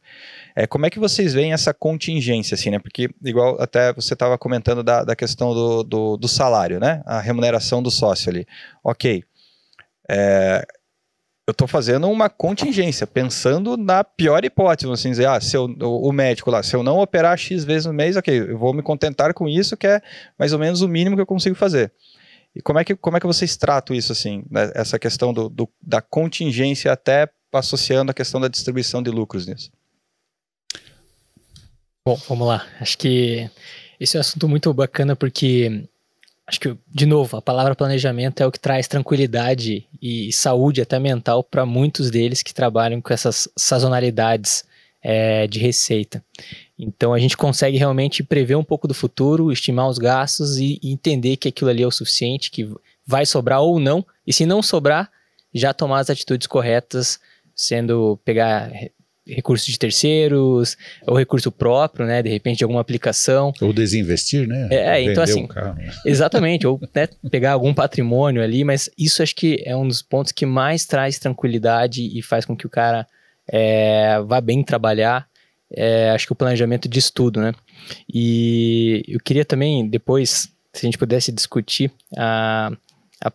É, 0.53 0.67
como 0.67 0.85
é 0.85 0.89
que 0.89 0.99
vocês 0.99 1.33
veem 1.33 1.53
essa 1.53 1.73
contingência, 1.73 2.55
assim, 2.55 2.69
né? 2.69 2.79
Porque, 2.79 3.09
igual 3.23 3.55
até 3.61 3.93
você 3.93 4.13
estava 4.13 4.37
comentando 4.37 4.83
da, 4.83 5.05
da 5.05 5.15
questão 5.15 5.53
do, 5.53 5.83
do, 5.83 6.17
do, 6.17 6.27
salário, 6.27 6.81
né? 6.81 7.01
A 7.05 7.21
remuneração 7.21 7.81
do 7.81 7.89
sócio 7.89 8.29
ali. 8.29 8.45
Ok. 8.83 9.23
É, 10.09 10.65
eu 11.49 11.51
estou 11.51 11.67
fazendo 11.67 12.07
uma 12.09 12.29
contingência, 12.29 13.07
pensando 13.07 13.75
na 13.75 14.03
pior 14.03 14.45
hipótese, 14.45 14.91
assim 14.91 15.09
dizer, 15.09 15.27
ah, 15.27 15.41
se 15.41 15.57
eu, 15.57 15.65
o, 15.65 16.09
o, 16.09 16.11
médico 16.11 16.51
lá, 16.51 16.61
se 16.61 16.75
eu 16.75 16.83
não 16.83 16.99
operar 16.99 17.37
X 17.37 17.63
vezes 17.63 17.85
no 17.85 17.93
mês, 17.93 18.15
ok, 18.15 18.51
eu 18.51 18.57
vou 18.57 18.73
me 18.73 18.83
contentar 18.83 19.33
com 19.33 19.47
isso, 19.47 19.75
que 19.75 19.87
é 19.87 20.01
mais 20.37 20.53
ou 20.53 20.59
menos 20.59 20.81
o 20.81 20.87
mínimo 20.87 21.15
que 21.15 21.21
eu 21.21 21.25
consigo 21.25 21.55
fazer. 21.55 21.91
E 22.55 22.61
como 22.61 22.79
é 22.79 22.83
que, 22.83 22.95
como 22.95 23.17
é 23.17 23.19
que 23.19 23.25
vocês 23.25 23.57
tratam 23.57 23.95
isso, 23.95 24.11
assim, 24.11 24.43
né? 24.49 24.71
essa 24.75 24.99
questão 24.99 25.33
do, 25.33 25.49
do, 25.49 25.69
da 25.81 26.01
contingência 26.01 26.91
até 26.91 27.27
associando 27.51 28.11
a 28.11 28.13
questão 28.13 28.39
da 28.39 28.47
distribuição 28.47 29.01
de 29.01 29.09
lucros 29.09 29.47
nisso? 29.47 29.71
Bom, 32.05 32.15
vamos 32.27 32.47
lá. 32.47 32.65
Acho 32.79 32.97
que 32.97 33.49
esse 33.99 34.17
é 34.17 34.19
um 34.19 34.21
assunto 34.21 34.47
muito 34.47 34.73
bacana 34.73 35.15
porque 35.15 35.87
acho 36.49 36.59
que, 36.59 36.75
de 36.87 37.05
novo, 37.05 37.37
a 37.37 37.41
palavra 37.41 37.75
planejamento 37.75 38.41
é 38.41 38.45
o 38.45 38.51
que 38.51 38.59
traz 38.59 38.87
tranquilidade 38.87 39.87
e 40.01 40.33
saúde 40.33 40.81
até 40.81 40.97
mental 40.97 41.43
para 41.43 41.63
muitos 41.63 42.09
deles 42.09 42.41
que 42.41 42.53
trabalham 42.53 42.99
com 42.99 43.13
essas 43.13 43.47
sazonalidades 43.55 44.65
é, 45.01 45.45
de 45.45 45.59
receita. 45.59 46.23
Então 46.77 47.13
a 47.13 47.19
gente 47.19 47.37
consegue 47.37 47.77
realmente 47.77 48.23
prever 48.23 48.55
um 48.55 48.63
pouco 48.63 48.87
do 48.87 48.95
futuro, 48.95 49.51
estimar 49.51 49.87
os 49.87 49.99
gastos 49.99 50.57
e, 50.57 50.79
e 50.81 50.91
entender 50.91 51.37
que 51.37 51.49
aquilo 51.49 51.69
ali 51.69 51.83
é 51.83 51.87
o 51.87 51.91
suficiente, 51.91 52.49
que 52.49 52.67
vai 53.05 53.27
sobrar 53.27 53.61
ou 53.61 53.79
não, 53.79 54.03
e 54.25 54.33
se 54.33 54.45
não 54.45 54.63
sobrar, 54.63 55.11
já 55.53 55.71
tomar 55.71 55.99
as 55.99 56.09
atitudes 56.09 56.47
corretas, 56.47 57.19
sendo 57.55 58.19
pegar 58.25 58.71
recursos 59.29 59.67
de 59.67 59.77
terceiros, 59.77 60.77
ou 61.05 61.17
recurso 61.17 61.51
próprio, 61.51 62.05
né? 62.05 62.21
De 62.21 62.29
repente, 62.29 62.59
de 62.59 62.63
alguma 62.63 62.81
aplicação. 62.81 63.53
Ou 63.61 63.73
desinvestir, 63.73 64.47
né? 64.47 64.67
É, 64.71 65.01
então 65.01 65.23
assim. 65.23 65.47
Né? 65.53 65.91
Exatamente, 66.05 66.65
ou 66.65 66.79
né, 66.93 67.07
pegar 67.29 67.53
algum 67.53 67.73
patrimônio 67.73 68.43
ali, 68.43 68.63
mas 68.63 68.89
isso 68.97 69.21
acho 69.23 69.35
que 69.35 69.61
é 69.65 69.75
um 69.75 69.87
dos 69.87 70.01
pontos 70.01 70.31
que 70.31 70.45
mais 70.45 70.85
traz 70.85 71.19
tranquilidade 71.19 72.01
e 72.17 72.21
faz 72.21 72.45
com 72.45 72.55
que 72.55 72.65
o 72.65 72.69
cara 72.69 73.07
é, 73.47 74.19
vá 74.25 74.39
bem 74.39 74.63
trabalhar, 74.63 75.27
é, 75.71 76.09
acho 76.11 76.25
que 76.25 76.33
o 76.33 76.35
planejamento 76.35 76.87
de 76.87 76.99
estudo, 76.99 77.39
né? 77.39 77.53
E 78.11 79.03
eu 79.07 79.19
queria 79.19 79.45
também, 79.45 79.87
depois, 79.87 80.49
se 80.73 80.85
a 80.85 80.87
gente 80.87 80.97
pudesse 80.97 81.31
discutir 81.31 81.91
a 82.17 82.71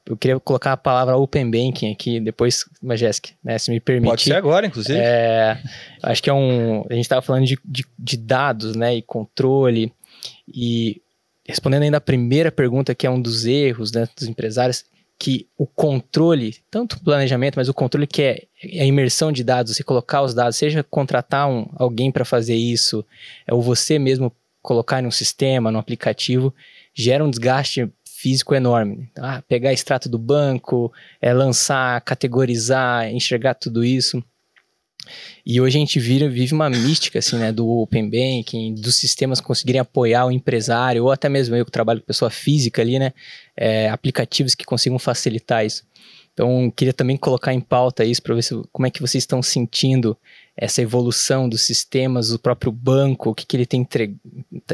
eu 0.06 0.16
queria 0.16 0.40
colocar 0.40 0.72
a 0.72 0.76
palavra 0.76 1.16
Open 1.16 1.50
Banking 1.50 1.92
aqui, 1.92 2.18
depois, 2.18 2.64
Majeski, 2.82 3.34
né, 3.42 3.58
se 3.58 3.70
me 3.70 3.80
permite. 3.80 4.10
Pode 4.10 4.22
ser 4.22 4.34
agora, 4.34 4.66
inclusive. 4.66 4.98
É, 4.98 5.58
acho 6.02 6.22
que 6.22 6.30
é 6.30 6.32
um... 6.32 6.84
A 6.88 6.94
gente 6.94 7.02
estava 7.02 7.20
falando 7.20 7.44
de, 7.44 7.58
de, 7.64 7.84
de, 7.98 8.16
dados, 8.16 8.74
né, 8.74 8.96
e 8.96 9.02
controle, 9.02 9.92
e 10.48 11.02
respondendo 11.46 11.82
ainda 11.82 11.98
a 11.98 12.00
primeira 12.00 12.50
pergunta, 12.50 12.94
que 12.94 13.06
é 13.06 13.10
um 13.10 13.20
dos 13.20 13.44
erros 13.44 13.92
né, 13.92 14.08
dos 14.16 14.26
empresários, 14.26 14.84
que 15.18 15.46
o 15.56 15.66
controle, 15.66 16.56
tanto 16.70 16.96
o 16.96 17.04
planejamento, 17.04 17.56
mas 17.56 17.68
o 17.68 17.74
controle 17.74 18.06
que 18.06 18.22
é 18.22 18.42
a 18.80 18.84
imersão 18.84 19.30
de 19.30 19.44
dados, 19.44 19.76
você 19.76 19.84
colocar 19.84 20.22
os 20.22 20.34
dados, 20.34 20.56
seja 20.56 20.82
contratar 20.82 21.48
um, 21.48 21.66
alguém 21.76 22.10
para 22.10 22.24
fazer 22.24 22.56
isso, 22.56 23.04
ou 23.50 23.62
você 23.62 23.98
mesmo 23.98 24.34
colocar 24.62 25.02
em 25.02 25.06
um 25.06 25.10
sistema, 25.10 25.70
no 25.70 25.78
aplicativo, 25.78 26.54
gera 26.94 27.24
um 27.24 27.30
desgaste 27.30 27.92
físico 28.24 28.54
enorme. 28.54 29.10
Ah, 29.18 29.42
pegar 29.46 29.74
extrato 29.74 30.08
do 30.08 30.18
banco, 30.18 30.90
é, 31.20 31.34
lançar, 31.34 32.00
categorizar, 32.00 33.06
enxergar 33.10 33.52
tudo 33.52 33.84
isso. 33.84 34.24
E 35.44 35.60
hoje 35.60 35.76
a 35.76 35.80
gente 35.80 36.00
vira, 36.00 36.26
vive 36.26 36.54
uma 36.54 36.70
mística 36.70 37.18
assim, 37.18 37.36
né, 37.36 37.52
do 37.52 37.68
Open 37.68 38.08
Banking, 38.08 38.76
dos 38.76 38.96
sistemas 38.96 39.42
conseguirem 39.42 39.82
apoiar 39.82 40.24
o 40.24 40.30
empresário, 40.30 41.04
ou 41.04 41.12
até 41.12 41.28
mesmo 41.28 41.54
eu 41.54 41.66
que 41.66 41.70
trabalho 41.70 42.00
com 42.00 42.06
pessoa 42.06 42.30
física 42.30 42.80
ali, 42.80 42.98
né, 42.98 43.12
é, 43.54 43.90
aplicativos 43.90 44.54
que 44.54 44.64
consigam 44.64 44.98
facilitar 44.98 45.66
isso. 45.66 45.84
Então, 46.32 46.72
queria 46.74 46.94
também 46.94 47.18
colocar 47.18 47.52
em 47.52 47.60
pauta 47.60 48.06
isso 48.06 48.22
para 48.22 48.34
ver 48.34 48.42
se, 48.42 48.54
como 48.72 48.86
é 48.86 48.90
que 48.90 49.02
vocês 49.02 49.22
estão 49.22 49.42
sentindo 49.42 50.16
essa 50.56 50.80
evolução 50.80 51.46
dos 51.46 51.60
sistemas, 51.60 52.30
o 52.30 52.38
próprio 52.38 52.72
banco, 52.72 53.28
o 53.28 53.34
que, 53.34 53.44
que 53.44 53.54
ele 53.54 53.68
entre... 53.74 54.16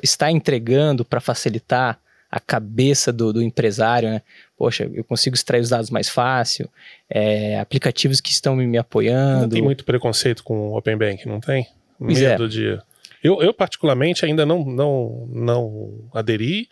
está 0.00 0.30
entregando 0.30 1.04
para 1.04 1.20
facilitar 1.20 1.98
a 2.30 2.38
cabeça 2.38 3.12
do, 3.12 3.32
do, 3.32 3.42
empresário, 3.42 4.08
né? 4.08 4.22
Poxa, 4.56 4.88
eu 4.94 5.02
consigo 5.02 5.34
extrair 5.34 5.60
os 5.60 5.70
dados 5.70 5.90
mais 5.90 6.08
fácil, 6.08 6.70
é, 7.08 7.58
aplicativos 7.58 8.20
que 8.20 8.30
estão 8.30 8.54
me, 8.54 8.78
apoiando. 8.78 9.42
Não 9.42 9.48
tem 9.48 9.62
muito 9.62 9.84
preconceito 9.84 10.44
com 10.44 10.70
o 10.70 10.76
Open 10.76 10.96
Bank, 10.96 11.26
não 11.26 11.40
tem? 11.40 11.66
Medo 11.98 12.44
é. 12.44 12.48
de... 12.48 12.78
Eu, 13.22 13.42
eu, 13.42 13.52
particularmente, 13.52 14.24
ainda 14.24 14.46
não, 14.46 14.64
não, 14.64 15.28
não 15.30 16.08
aderi, 16.14 16.68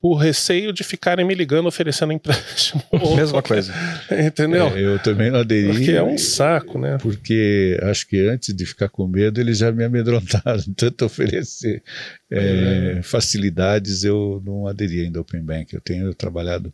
por 0.00 0.16
receio 0.16 0.72
de 0.72 0.84
ficarem 0.84 1.24
me 1.24 1.34
ligando 1.34 1.66
oferecendo 1.66 2.12
empréstimo. 2.12 2.82
Mesma 3.16 3.42
coisa. 3.42 3.72
Entendeu? 4.10 4.66
É, 4.68 4.80
eu 4.80 4.98
também 4.98 5.30
não 5.30 5.40
aderi. 5.40 5.68
Porque 5.68 5.92
é 5.92 6.02
um 6.02 6.18
saco, 6.18 6.78
né? 6.78 6.98
Porque 6.98 7.78
acho 7.82 8.06
que 8.06 8.28
antes 8.28 8.54
de 8.54 8.66
ficar 8.66 8.88
com 8.88 9.06
medo, 9.06 9.40
eles 9.40 9.58
já 9.58 9.72
me 9.72 9.84
amedrontaram. 9.84 10.62
Tanto 10.76 11.06
oferecer 11.06 11.82
é, 12.30 12.96
é. 12.98 13.02
facilidades, 13.02 14.04
eu 14.04 14.42
não 14.44 14.66
aderi 14.66 15.00
ainda 15.00 15.18
ao 15.18 15.22
Open 15.22 15.42
Bank. 15.42 15.72
Eu 15.74 15.80
tenho 15.80 16.14
trabalhado. 16.14 16.72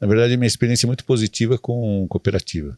Na 0.00 0.06
verdade, 0.06 0.36
minha 0.36 0.46
experiência 0.46 0.86
é 0.86 0.88
muito 0.88 1.04
positiva 1.04 1.58
com 1.58 2.06
cooperativa. 2.08 2.76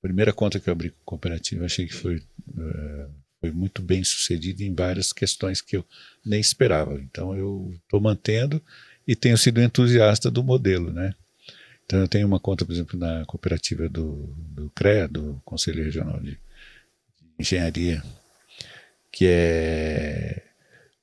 primeira 0.00 0.32
conta 0.32 0.60
que 0.60 0.68
eu 0.68 0.72
abri 0.72 0.90
com 0.90 1.04
cooperativa, 1.04 1.64
achei 1.64 1.86
que 1.86 1.94
foi. 1.94 2.22
É, 2.56 3.06
foi 3.40 3.50
muito 3.50 3.82
bem 3.82 4.02
sucedido 4.02 4.62
em 4.62 4.74
várias 4.74 5.12
questões 5.12 5.60
que 5.60 5.76
eu 5.76 5.84
nem 6.24 6.40
esperava. 6.40 6.94
Então 6.94 7.36
eu 7.36 7.72
estou 7.84 8.00
mantendo 8.00 8.62
e 9.06 9.14
tenho 9.14 9.36
sido 9.38 9.60
entusiasta 9.60 10.30
do 10.30 10.42
modelo, 10.42 10.92
né? 10.92 11.14
Então 11.84 12.00
eu 12.00 12.08
tenho 12.08 12.26
uma 12.26 12.40
conta, 12.40 12.64
por 12.64 12.72
exemplo, 12.72 12.98
na 12.98 13.24
cooperativa 13.26 13.88
do, 13.88 14.34
do 14.36 14.70
CREA, 14.70 15.06
do 15.06 15.40
Conselho 15.44 15.84
Regional 15.84 16.20
de 16.20 16.38
Engenharia, 17.38 18.02
que 19.12 19.26
é 19.26 20.42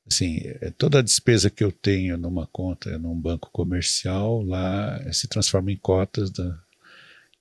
assim, 0.05 0.39
é 0.43 0.71
toda 0.71 0.99
a 0.99 1.01
despesa 1.01 1.49
que 1.49 1.63
eu 1.63 1.71
tenho 1.71 2.17
numa 2.17 2.45
conta 2.47 2.97
num 2.99 3.19
banco 3.19 3.49
comercial 3.51 4.41
lá 4.43 4.99
se 5.13 5.27
transforma 5.27 5.71
em 5.71 5.77
cotas 5.77 6.29
da, 6.29 6.62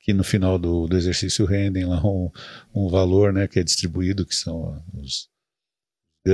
que 0.02 0.12
no 0.12 0.24
final 0.24 0.58
do, 0.58 0.86
do 0.88 0.96
exercício 0.96 1.46
rendem 1.46 1.84
lá 1.84 2.04
um, 2.04 2.30
um 2.74 2.88
valor 2.88 3.32
né, 3.32 3.46
que 3.46 3.60
é 3.60 3.62
distribuído, 3.62 4.26
que 4.26 4.34
são 4.34 4.82
os, 4.92 5.28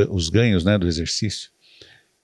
os 0.08 0.30
ganhos 0.30 0.64
né, 0.64 0.78
do 0.78 0.88
exercício. 0.88 1.50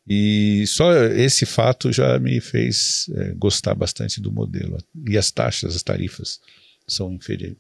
E 0.09 0.66
só 0.66 0.92
esse 1.04 1.46
fato 1.46 1.92
já 1.92 2.18
me 2.18 2.40
fez 2.40 3.11
é, 3.14 3.35
gostar 3.35 3.74
bastante 3.74 4.20
do 4.20 4.33
modelo. 4.33 4.78
E 5.07 5.16
as 5.16 5.30
taxas, 5.30 5.76
as 5.76 5.83
tarifas, 5.83 6.40
são 6.87 7.12
inferi 7.12 7.57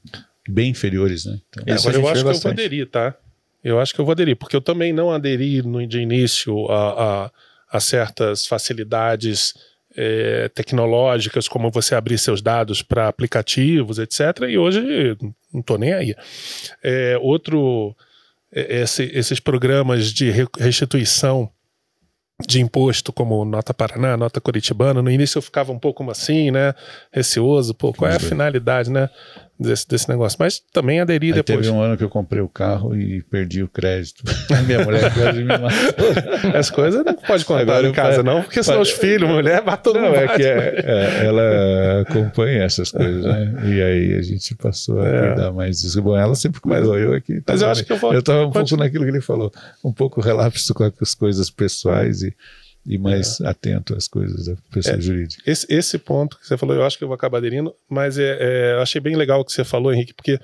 bem 0.48 0.70
inferiores. 0.70 1.26
Né? 1.26 1.40
Então, 1.48 1.64
é, 1.66 1.72
agora 1.72 1.96
eu 1.96 2.08
acho 2.08 2.20
que 2.20 2.24
bastante. 2.24 2.36
eu 2.36 2.40
vou 2.40 2.50
aderir, 2.52 2.90
tá? 2.90 3.16
Eu 3.62 3.80
acho 3.80 3.94
que 3.94 4.00
eu 4.00 4.04
vou 4.04 4.12
aderir, 4.12 4.36
porque 4.36 4.56
eu 4.56 4.60
também 4.60 4.92
não 4.92 5.10
aderi 5.10 5.62
no, 5.62 5.86
de 5.86 5.98
início 5.98 6.70
a, 6.70 7.24
a, 7.24 7.30
a 7.70 7.80
certas 7.80 8.46
facilidades 8.46 9.54
é, 9.96 10.48
tecnológicas, 10.48 11.48
como 11.48 11.70
você 11.70 11.94
abrir 11.94 12.18
seus 12.18 12.42
dados 12.42 12.82
para 12.82 13.08
aplicativos, 13.08 13.98
etc. 13.98 14.48
E 14.48 14.58
hoje 14.58 15.16
não 15.52 15.60
estou 15.60 15.78
nem 15.78 15.92
aí. 15.92 16.14
É, 16.82 17.18
outro, 17.20 17.94
é, 18.52 18.82
esse, 18.82 19.04
esses 19.14 19.40
programas 19.40 20.12
de 20.12 20.30
restituição 20.58 21.50
de 22.46 22.60
imposto, 22.60 23.12
como 23.12 23.44
Nota 23.44 23.72
Paraná, 23.72 24.16
Nota 24.16 24.40
Curitibana, 24.40 25.00
no 25.00 25.10
início 25.10 25.38
eu 25.38 25.42
ficava 25.42 25.70
um 25.70 25.78
pouco 25.78 26.08
assim, 26.10 26.50
né, 26.50 26.74
receoso, 27.12 27.72
pô, 27.72 27.92
qual 27.92 28.10
é 28.10 28.16
a 28.16 28.20
finalidade, 28.20 28.90
né? 28.90 29.08
Desse, 29.58 29.88
desse 29.88 30.08
negócio. 30.08 30.36
Mas 30.40 30.62
também 30.72 31.00
aderi 31.00 31.28
Aí 31.28 31.32
depois. 31.34 31.58
Teve 31.60 31.70
um 31.70 31.80
ano 31.80 31.96
que 31.96 32.04
eu 32.04 32.08
comprei 32.08 32.42
o 32.42 32.48
carro 32.48 32.94
e 32.94 33.22
perdi 33.22 33.62
o 33.62 33.68
crédito. 33.68 34.22
Minha 34.66 34.84
mulher 34.84 35.12
quase 35.12 35.38
me 35.38 35.44
matou. 35.44 36.54
As 36.58 36.70
coisas 36.70 37.04
não 37.04 37.14
pode 37.14 37.44
contar 37.44 37.62
Agora, 37.62 37.88
em 37.88 37.92
casa, 37.92 38.22
não, 38.22 38.42
porque 38.42 38.62
senão 38.62 38.80
os 38.80 38.90
filhos, 38.90 39.28
mulher, 39.28 39.62
bate 39.62 39.82
todo 39.82 40.00
Não, 40.00 40.14
é 40.14 40.28
que 40.28 40.42
é, 40.42 40.84
é, 40.84 41.26
ela 41.26 42.02
acompanha 42.02 42.64
essas 42.64 42.90
coisas, 42.90 43.24
né? 43.24 43.54
E 43.64 43.82
aí 43.82 44.14
a 44.14 44.22
gente 44.22 44.54
passou 44.54 45.00
a 45.00 45.08
é. 45.08 45.26
cuidar 45.28 45.52
mais 45.52 45.80
disso. 45.80 46.00
Bom, 46.02 46.16
ela 46.16 46.34
sempre 46.34 46.60
cuidou, 46.60 46.98
eu 46.98 47.14
aqui. 47.14 47.42
Mas 47.46 47.62
eu 47.62 47.68
acho 47.68 47.84
que 47.84 47.92
eu 47.92 47.96
vou. 47.96 48.12
Eu 48.12 48.20
estava 48.20 48.46
um 48.46 48.50
pouco 48.50 48.76
naquilo 48.76 49.04
que 49.04 49.10
ele 49.10 49.20
falou, 49.20 49.52
um 49.84 49.92
pouco 49.92 50.20
relapso 50.20 50.74
com 50.74 50.90
as 51.00 51.14
coisas 51.14 51.50
pessoais 51.50 52.22
e 52.22 52.34
e 52.86 52.98
mais 52.98 53.40
é. 53.40 53.48
atento 53.48 53.94
às 53.94 54.06
coisas 54.06 54.46
da 54.46 54.56
pessoa 54.70 54.96
é. 54.96 55.00
jurídica. 55.00 55.42
Esse, 55.46 55.66
esse 55.70 55.98
ponto 55.98 56.38
que 56.38 56.46
você 56.46 56.56
falou, 56.56 56.76
eu 56.76 56.84
acho 56.84 56.98
que 56.98 57.04
eu 57.04 57.08
vou 57.08 57.14
acabar 57.14 57.38
aderindo, 57.38 57.74
mas 57.88 58.18
é, 58.18 58.36
é, 58.38 58.72
eu 58.74 58.82
achei 58.82 59.00
bem 59.00 59.16
legal 59.16 59.40
o 59.40 59.44
que 59.44 59.52
você 59.52 59.64
falou, 59.64 59.92
Henrique, 59.92 60.12
porque 60.12 60.38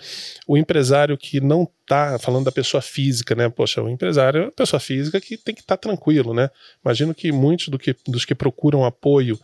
o 0.47 0.57
empresário 0.57 1.17
que 1.19 1.41
não 1.41 1.69
está 1.83 2.19
falando 2.19 2.45
da 2.45 2.53
pessoa 2.53 2.81
física, 2.81 3.35
né? 3.35 3.49
Poxa, 3.49 3.83
o 3.83 3.89
empresário 3.89 4.41
é 4.41 4.45
uma 4.45 4.53
pessoa 4.53 4.81
física 4.81 5.21
que 5.21 5.37
tem 5.37 5.55
que 5.55 5.61
estar 5.61 5.77
tá 5.77 5.89
tranquilo, 5.89 6.33
né? 6.33 6.49
Imagino 6.85 7.15
que 7.15 7.31
muitos 7.31 7.69
do 7.69 7.79
que, 7.79 7.95
dos 8.07 8.25
que 8.25 8.35
procuram 8.35 8.85
apoio 8.85 9.39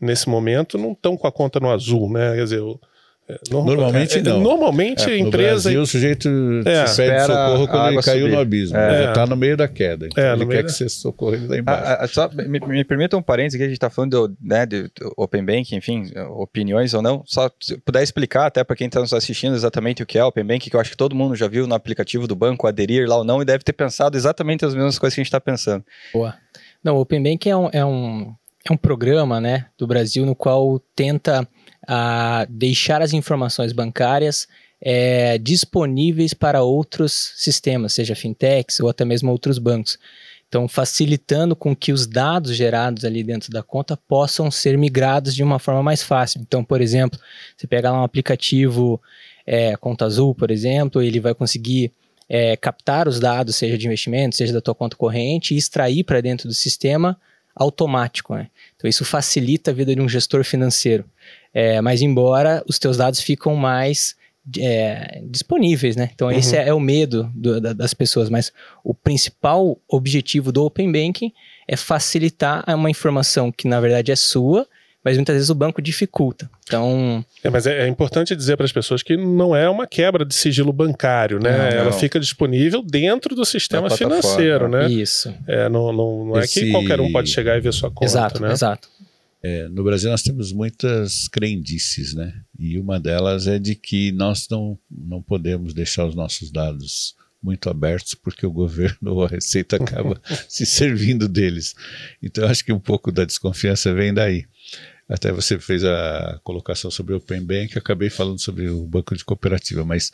nesse 0.00 0.28
momento 0.28 0.76
não 0.76 0.92
estão 0.92 1.16
com 1.16 1.26
a 1.26 1.32
conta 1.32 1.60
no 1.60 1.70
azul, 1.70 2.12
né? 2.12 2.34
Quer 2.34 2.44
dizer, 2.44 2.60
é, 3.28 3.38
normalmente 3.50 4.18
é, 4.18 4.22
não. 4.22 4.40
Normalmente 4.40 5.08
é, 5.08 5.14
a 5.14 5.18
empresa. 5.18 5.70
Brasil, 5.70 5.82
o 5.82 5.86
sujeito 5.86 6.28
é, 6.64 6.84
pede 6.84 7.26
socorro 7.26 7.68
quando 7.68 7.92
ele 7.92 8.02
caiu 8.02 8.22
subir. 8.22 8.34
no 8.34 8.40
abismo. 8.40 8.76
É. 8.76 9.08
Está 9.08 9.26
no 9.26 9.36
meio 9.36 9.56
da 9.56 9.68
queda. 9.68 10.06
Então 10.06 10.22
é, 10.22 10.32
ele 10.32 10.46
quer 10.46 10.62
da... 10.62 10.64
que 10.64 10.72
você 10.72 10.88
socorra 10.88 11.36
ele 11.36 11.46
lá 11.46 11.56
embaixo. 11.56 11.82
Ah, 11.84 11.98
ah, 12.00 12.08
só 12.08 12.28
me, 12.28 12.58
me 12.58 12.84
permita 12.84 13.16
um 13.16 13.22
parênteses 13.22 13.56
que 13.56 13.62
a 13.62 13.66
gente 13.66 13.76
está 13.76 13.88
falando 13.88 14.28
do, 14.28 14.36
né, 14.40 14.66
de, 14.66 14.82
do 14.82 15.12
Open 15.16 15.44
Bank, 15.44 15.74
enfim, 15.74 16.10
opiniões 16.36 16.94
ou 16.94 17.02
não. 17.02 17.22
Só 17.24 17.50
se 17.60 17.76
puder 17.78 18.02
explicar 18.02 18.46
até 18.46 18.64
para 18.64 18.74
quem 18.74 18.88
está 18.88 19.00
nos 19.00 19.12
assistindo 19.12 19.54
exatamente 19.54 20.02
o 20.02 20.06
que 20.06 20.18
é 20.18 20.24
Open 20.24 20.44
Bank, 20.44 20.68
que 20.68 20.74
eu 20.74 20.80
acho 20.80 20.90
que 20.90 20.96
todo 20.96 21.14
mundo 21.14 21.36
já 21.36 21.46
viu 21.46 21.66
no 21.66 21.74
aplicativo 21.74 22.26
do 22.26 22.34
banco, 22.34 22.66
aderir 22.66 23.08
lá 23.08 23.16
ou 23.16 23.24
não, 23.24 23.40
e 23.40 23.44
deve 23.44 23.62
ter 23.62 23.72
pensado 23.72 24.16
exatamente 24.16 24.64
as 24.64 24.74
mesmas 24.74 24.98
coisas 24.98 25.14
que 25.14 25.20
a 25.20 25.22
gente 25.22 25.28
está 25.28 25.40
pensando. 25.40 25.84
Boa. 26.12 26.34
Não, 26.82 26.96
o 26.96 27.00
Open 27.00 27.22
Bank 27.22 27.48
é 27.48 27.56
um, 27.56 27.70
é 27.72 27.84
um, 27.84 28.34
é 28.68 28.72
um 28.72 28.76
programa 28.76 29.40
né, 29.40 29.66
do 29.78 29.86
Brasil 29.86 30.26
no 30.26 30.34
qual 30.34 30.80
tenta 30.94 31.46
a 31.86 32.46
deixar 32.48 33.02
as 33.02 33.12
informações 33.12 33.72
bancárias 33.72 34.46
é, 34.80 35.38
disponíveis 35.38 36.34
para 36.34 36.62
outros 36.62 37.32
sistemas, 37.36 37.92
seja 37.92 38.16
fintechs 38.16 38.80
ou 38.80 38.88
até 38.88 39.04
mesmo 39.04 39.30
outros 39.30 39.58
bancos. 39.58 39.98
Então, 40.48 40.68
facilitando 40.68 41.56
com 41.56 41.74
que 41.74 41.92
os 41.92 42.06
dados 42.06 42.54
gerados 42.54 43.06
ali 43.06 43.22
dentro 43.22 43.50
da 43.50 43.62
conta 43.62 43.96
possam 43.96 44.50
ser 44.50 44.76
migrados 44.76 45.34
de 45.34 45.42
uma 45.42 45.58
forma 45.58 45.82
mais 45.82 46.02
fácil. 46.02 46.42
Então, 46.42 46.62
por 46.62 46.82
exemplo, 46.82 47.18
você 47.56 47.66
pega 47.66 47.90
lá 47.90 48.00
um 48.00 48.04
aplicativo 48.04 49.00
é, 49.46 49.74
Conta 49.76 50.04
Azul, 50.04 50.34
por 50.34 50.50
exemplo, 50.50 51.00
ele 51.00 51.20
vai 51.20 51.34
conseguir 51.34 51.90
é, 52.28 52.56
captar 52.56 53.08
os 53.08 53.18
dados, 53.18 53.56
seja 53.56 53.78
de 53.78 53.86
investimento, 53.86 54.36
seja 54.36 54.52
da 54.52 54.60
tua 54.60 54.74
conta 54.74 54.96
corrente, 54.96 55.54
e 55.54 55.56
extrair 55.56 56.04
para 56.04 56.20
dentro 56.20 56.48
do 56.48 56.54
sistema 56.54 57.18
automático. 57.54 58.34
Né? 58.34 58.48
Então, 58.76 58.88
isso 58.88 59.04
facilita 59.04 59.70
a 59.70 59.74
vida 59.74 59.94
de 59.94 60.00
um 60.00 60.08
gestor 60.08 60.44
financeiro. 60.44 61.04
É, 61.54 61.80
mas 61.80 62.02
embora 62.02 62.62
os 62.66 62.78
teus 62.78 62.96
dados 62.96 63.20
ficam 63.20 63.54
mais 63.54 64.16
é, 64.58 65.22
disponíveis, 65.24 65.96
né? 65.96 66.10
Então 66.14 66.28
uhum. 66.28 66.34
esse 66.34 66.56
é, 66.56 66.68
é, 66.68 66.74
o 66.74 66.80
medo 66.80 67.30
do, 67.34 67.60
da, 67.60 67.72
das 67.72 67.94
pessoas, 67.94 68.28
mas 68.28 68.52
o 68.82 68.94
principal 68.94 69.78
objetivo 69.88 70.50
do 70.50 70.64
Open 70.64 70.90
Banking 70.90 71.32
é 71.68 71.76
facilitar 71.76 72.64
uma 72.68 72.90
informação 72.90 73.52
que 73.52 73.68
na 73.68 73.80
verdade 73.80 74.10
é 74.10 74.16
sua 74.16 74.66
mas 75.04 75.16
muitas 75.16 75.34
vezes 75.34 75.50
o 75.50 75.54
banco 75.54 75.82
dificulta. 75.82 76.48
Então. 76.64 77.24
É, 77.42 77.50
mas 77.50 77.66
é, 77.66 77.84
é 77.84 77.88
importante 77.88 78.36
dizer 78.36 78.56
para 78.56 78.64
as 78.64 78.72
pessoas 78.72 79.02
que 79.02 79.16
não 79.16 79.54
é 79.54 79.68
uma 79.68 79.86
quebra 79.86 80.24
de 80.24 80.34
sigilo 80.34 80.72
bancário, 80.72 81.40
né? 81.40 81.58
Não, 81.58 81.78
Ela 81.78 81.92
fica 81.92 82.20
disponível 82.20 82.82
dentro 82.82 83.34
do 83.34 83.44
sistema 83.44 83.90
financeiro, 83.90 84.68
né? 84.68 84.88
Isso. 84.88 85.34
É, 85.46 85.68
não, 85.68 85.92
não, 85.92 86.26
não 86.26 86.38
Esse... 86.38 86.60
é 86.60 86.62
que 86.62 86.70
qualquer 86.70 87.00
um 87.00 87.10
pode 87.10 87.30
chegar 87.30 87.56
e 87.56 87.60
ver 87.60 87.72
sua 87.72 87.90
conta. 87.90 88.04
Exato, 88.04 88.42
né? 88.42 88.52
exato. 88.52 88.88
É, 89.42 89.66
no 89.68 89.82
Brasil 89.82 90.10
nós 90.10 90.22
temos 90.22 90.52
muitas 90.52 91.26
crendices, 91.26 92.14
né? 92.14 92.32
E 92.56 92.78
uma 92.78 93.00
delas 93.00 93.48
é 93.48 93.58
de 93.58 93.74
que 93.74 94.12
nós 94.12 94.46
não, 94.48 94.78
não 94.88 95.20
podemos 95.20 95.74
deixar 95.74 96.06
os 96.06 96.14
nossos 96.14 96.50
dados 96.50 97.16
muito 97.42 97.68
abertos 97.68 98.14
porque 98.14 98.46
o 98.46 98.52
governo 98.52 99.14
ou 99.14 99.24
a 99.24 99.28
Receita 99.28 99.76
acaba 99.76 100.20
se 100.48 100.64
servindo 100.64 101.28
deles. 101.28 101.74
Então 102.22 102.46
acho 102.48 102.64
que 102.64 102.72
um 102.72 102.78
pouco 102.78 103.10
da 103.10 103.24
desconfiança 103.24 103.92
vem 103.92 104.14
daí. 104.14 104.46
Até 105.08 105.30
você 105.32 105.58
fez 105.58 105.84
a 105.84 106.40
colocação 106.42 106.90
sobre 106.90 107.12
o 107.12 107.16
Open 107.18 107.44
Bank, 107.44 107.76
acabei 107.76 108.08
falando 108.08 108.38
sobre 108.38 108.70
o 108.70 108.86
banco 108.86 109.14
de 109.14 109.24
cooperativa, 109.24 109.84
mas 109.84 110.10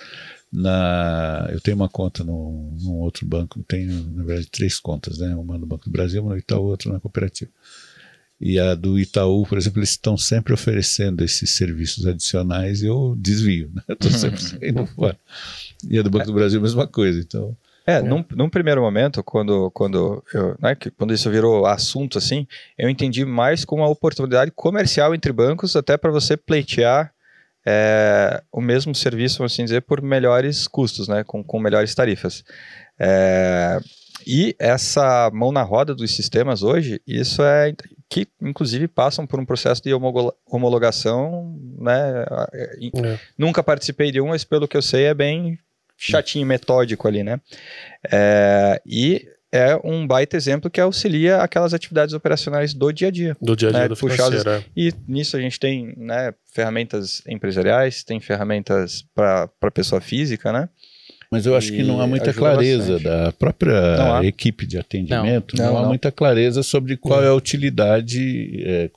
na, 0.50 1.48
eu 1.52 1.60
tenho 1.60 1.76
uma 1.76 1.88
conta 1.88 2.24
num, 2.24 2.76
num 2.80 2.94
outro 2.94 3.24
banco, 3.24 3.62
tenho 3.62 4.10
na 4.10 4.24
verdade 4.24 4.48
três 4.50 4.80
contas, 4.80 5.18
né? 5.18 5.36
Uma 5.36 5.58
no 5.58 5.66
Banco 5.66 5.84
do 5.84 5.90
Brasil, 5.90 6.22
uma 6.22 6.32
no 6.32 6.38
Itaú, 6.38 6.64
outra 6.64 6.90
na 6.90 6.98
cooperativa. 6.98 7.50
E 8.40 8.58
a 8.58 8.74
do 8.74 8.98
Itaú, 8.98 9.44
por 9.46 9.58
exemplo, 9.58 9.80
eles 9.80 9.90
estão 9.90 10.16
sempre 10.16 10.52
oferecendo 10.52 11.24
esses 11.24 11.50
serviços 11.50 12.06
adicionais 12.06 12.82
e 12.82 12.86
eu 12.86 13.16
desvio, 13.18 13.70
né? 13.74 13.82
Estou 13.90 14.10
sempre 14.10 14.40
saindo 14.40 14.86
fora. 14.86 15.18
E 15.88 15.98
a 15.98 16.02
do 16.02 16.10
Banco 16.10 16.26
do 16.26 16.32
Brasil, 16.32 16.60
a 16.60 16.62
mesma 16.62 16.86
coisa. 16.86 17.18
Então. 17.18 17.56
É, 17.84 17.94
é. 17.94 18.02
Num, 18.02 18.24
num, 18.36 18.48
primeiro 18.48 18.80
momento, 18.80 19.24
quando, 19.24 19.70
quando, 19.72 20.22
eu, 20.32 20.56
né, 20.60 20.76
quando 20.96 21.12
isso 21.12 21.28
virou 21.30 21.66
assunto 21.66 22.16
assim, 22.16 22.46
eu 22.78 22.88
entendi 22.88 23.24
mais 23.24 23.64
como 23.64 23.82
uma 23.82 23.88
oportunidade 23.88 24.52
comercial 24.52 25.14
entre 25.14 25.32
bancos, 25.32 25.74
até 25.74 25.96
para 25.96 26.10
você 26.10 26.36
pleitear 26.36 27.12
é, 27.66 28.40
o 28.52 28.60
mesmo 28.60 28.94
serviço, 28.94 29.42
assim 29.42 29.64
dizer, 29.64 29.82
por 29.82 30.00
melhores 30.00 30.68
custos, 30.68 31.08
né, 31.08 31.24
com, 31.24 31.42
com 31.42 31.58
melhores 31.58 31.92
tarifas. 31.94 32.44
É, 32.98 33.80
e 34.26 34.54
essa 34.58 35.30
mão 35.32 35.52
na 35.52 35.62
roda 35.62 35.94
dos 35.94 36.14
sistemas 36.14 36.62
hoje, 36.62 37.00
isso 37.06 37.42
é 37.42 37.74
que 38.08 38.26
inclusive 38.40 38.88
passam 38.88 39.26
por 39.26 39.38
um 39.38 39.44
processo 39.44 39.82
de 39.82 39.90
homologação, 40.46 41.58
né? 41.78 42.24
É. 42.94 43.18
Nunca 43.36 43.62
participei 43.62 44.10
de 44.10 44.20
um, 44.20 44.28
mas 44.28 44.44
pelo 44.44 44.66
que 44.66 44.76
eu 44.76 44.82
sei 44.82 45.04
é 45.04 45.14
bem 45.14 45.58
chatinho, 45.96 46.46
metódico 46.46 47.06
ali, 47.06 47.22
né? 47.22 47.40
É, 48.10 48.80
e 48.86 49.28
é 49.50 49.78
um 49.82 50.06
baita 50.06 50.36
exemplo 50.36 50.70
que 50.70 50.80
auxilia 50.80 51.38
aquelas 51.38 51.72
atividades 51.72 52.14
operacionais 52.14 52.74
do 52.74 52.92
dia 52.92 53.08
a 53.08 53.10
dia. 53.10 53.36
Do 53.40 53.56
dia 53.56 53.68
a 53.68 53.72
dia 53.72 53.80
né, 53.80 53.88
do 53.88 53.96
financeiro. 53.96 54.48
É. 54.48 54.64
E 54.76 54.92
nisso 55.06 55.36
a 55.36 55.40
gente 55.40 55.58
tem 55.58 55.94
né, 55.96 56.34
ferramentas 56.52 57.22
empresariais, 57.26 58.04
tem 58.04 58.20
ferramentas 58.20 59.04
para 59.14 59.48
pessoa 59.72 60.00
física, 60.00 60.52
né? 60.52 60.68
Mas 61.30 61.44
eu 61.44 61.54
acho 61.54 61.70
que 61.70 61.82
não 61.82 62.00
há 62.00 62.06
muita 62.06 62.32
clareza 62.32 62.94
bastante. 62.94 63.04
da 63.04 63.32
própria 63.32 64.20
equipe 64.22 64.64
de 64.66 64.78
atendimento, 64.78 65.56
não, 65.56 65.64
não, 65.64 65.72
não 65.72 65.78
há 65.78 65.82
não. 65.82 65.88
muita 65.88 66.10
clareza 66.10 66.62
sobre 66.62 66.96
qual 66.96 67.22
é 67.22 67.28
a 67.28 67.34
utilidade, 67.34 68.62
é, 68.64 68.90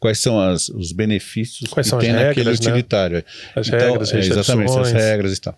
quais 0.00 0.18
são 0.18 0.40
as, 0.40 0.68
os 0.68 0.90
benefícios 0.90 1.70
quais 1.70 1.88
que 1.88 1.96
tem 1.98 2.10
regras, 2.10 2.26
naquele 2.26 2.50
né? 2.50 2.54
utilitário. 2.54 3.24
As 3.54 3.68
então, 3.68 3.78
regras, 3.78 4.12
é, 4.12 4.18
exatamente, 4.18 4.78
as 4.78 4.92
regras 4.92 5.38
e 5.38 5.40
tal. 5.40 5.56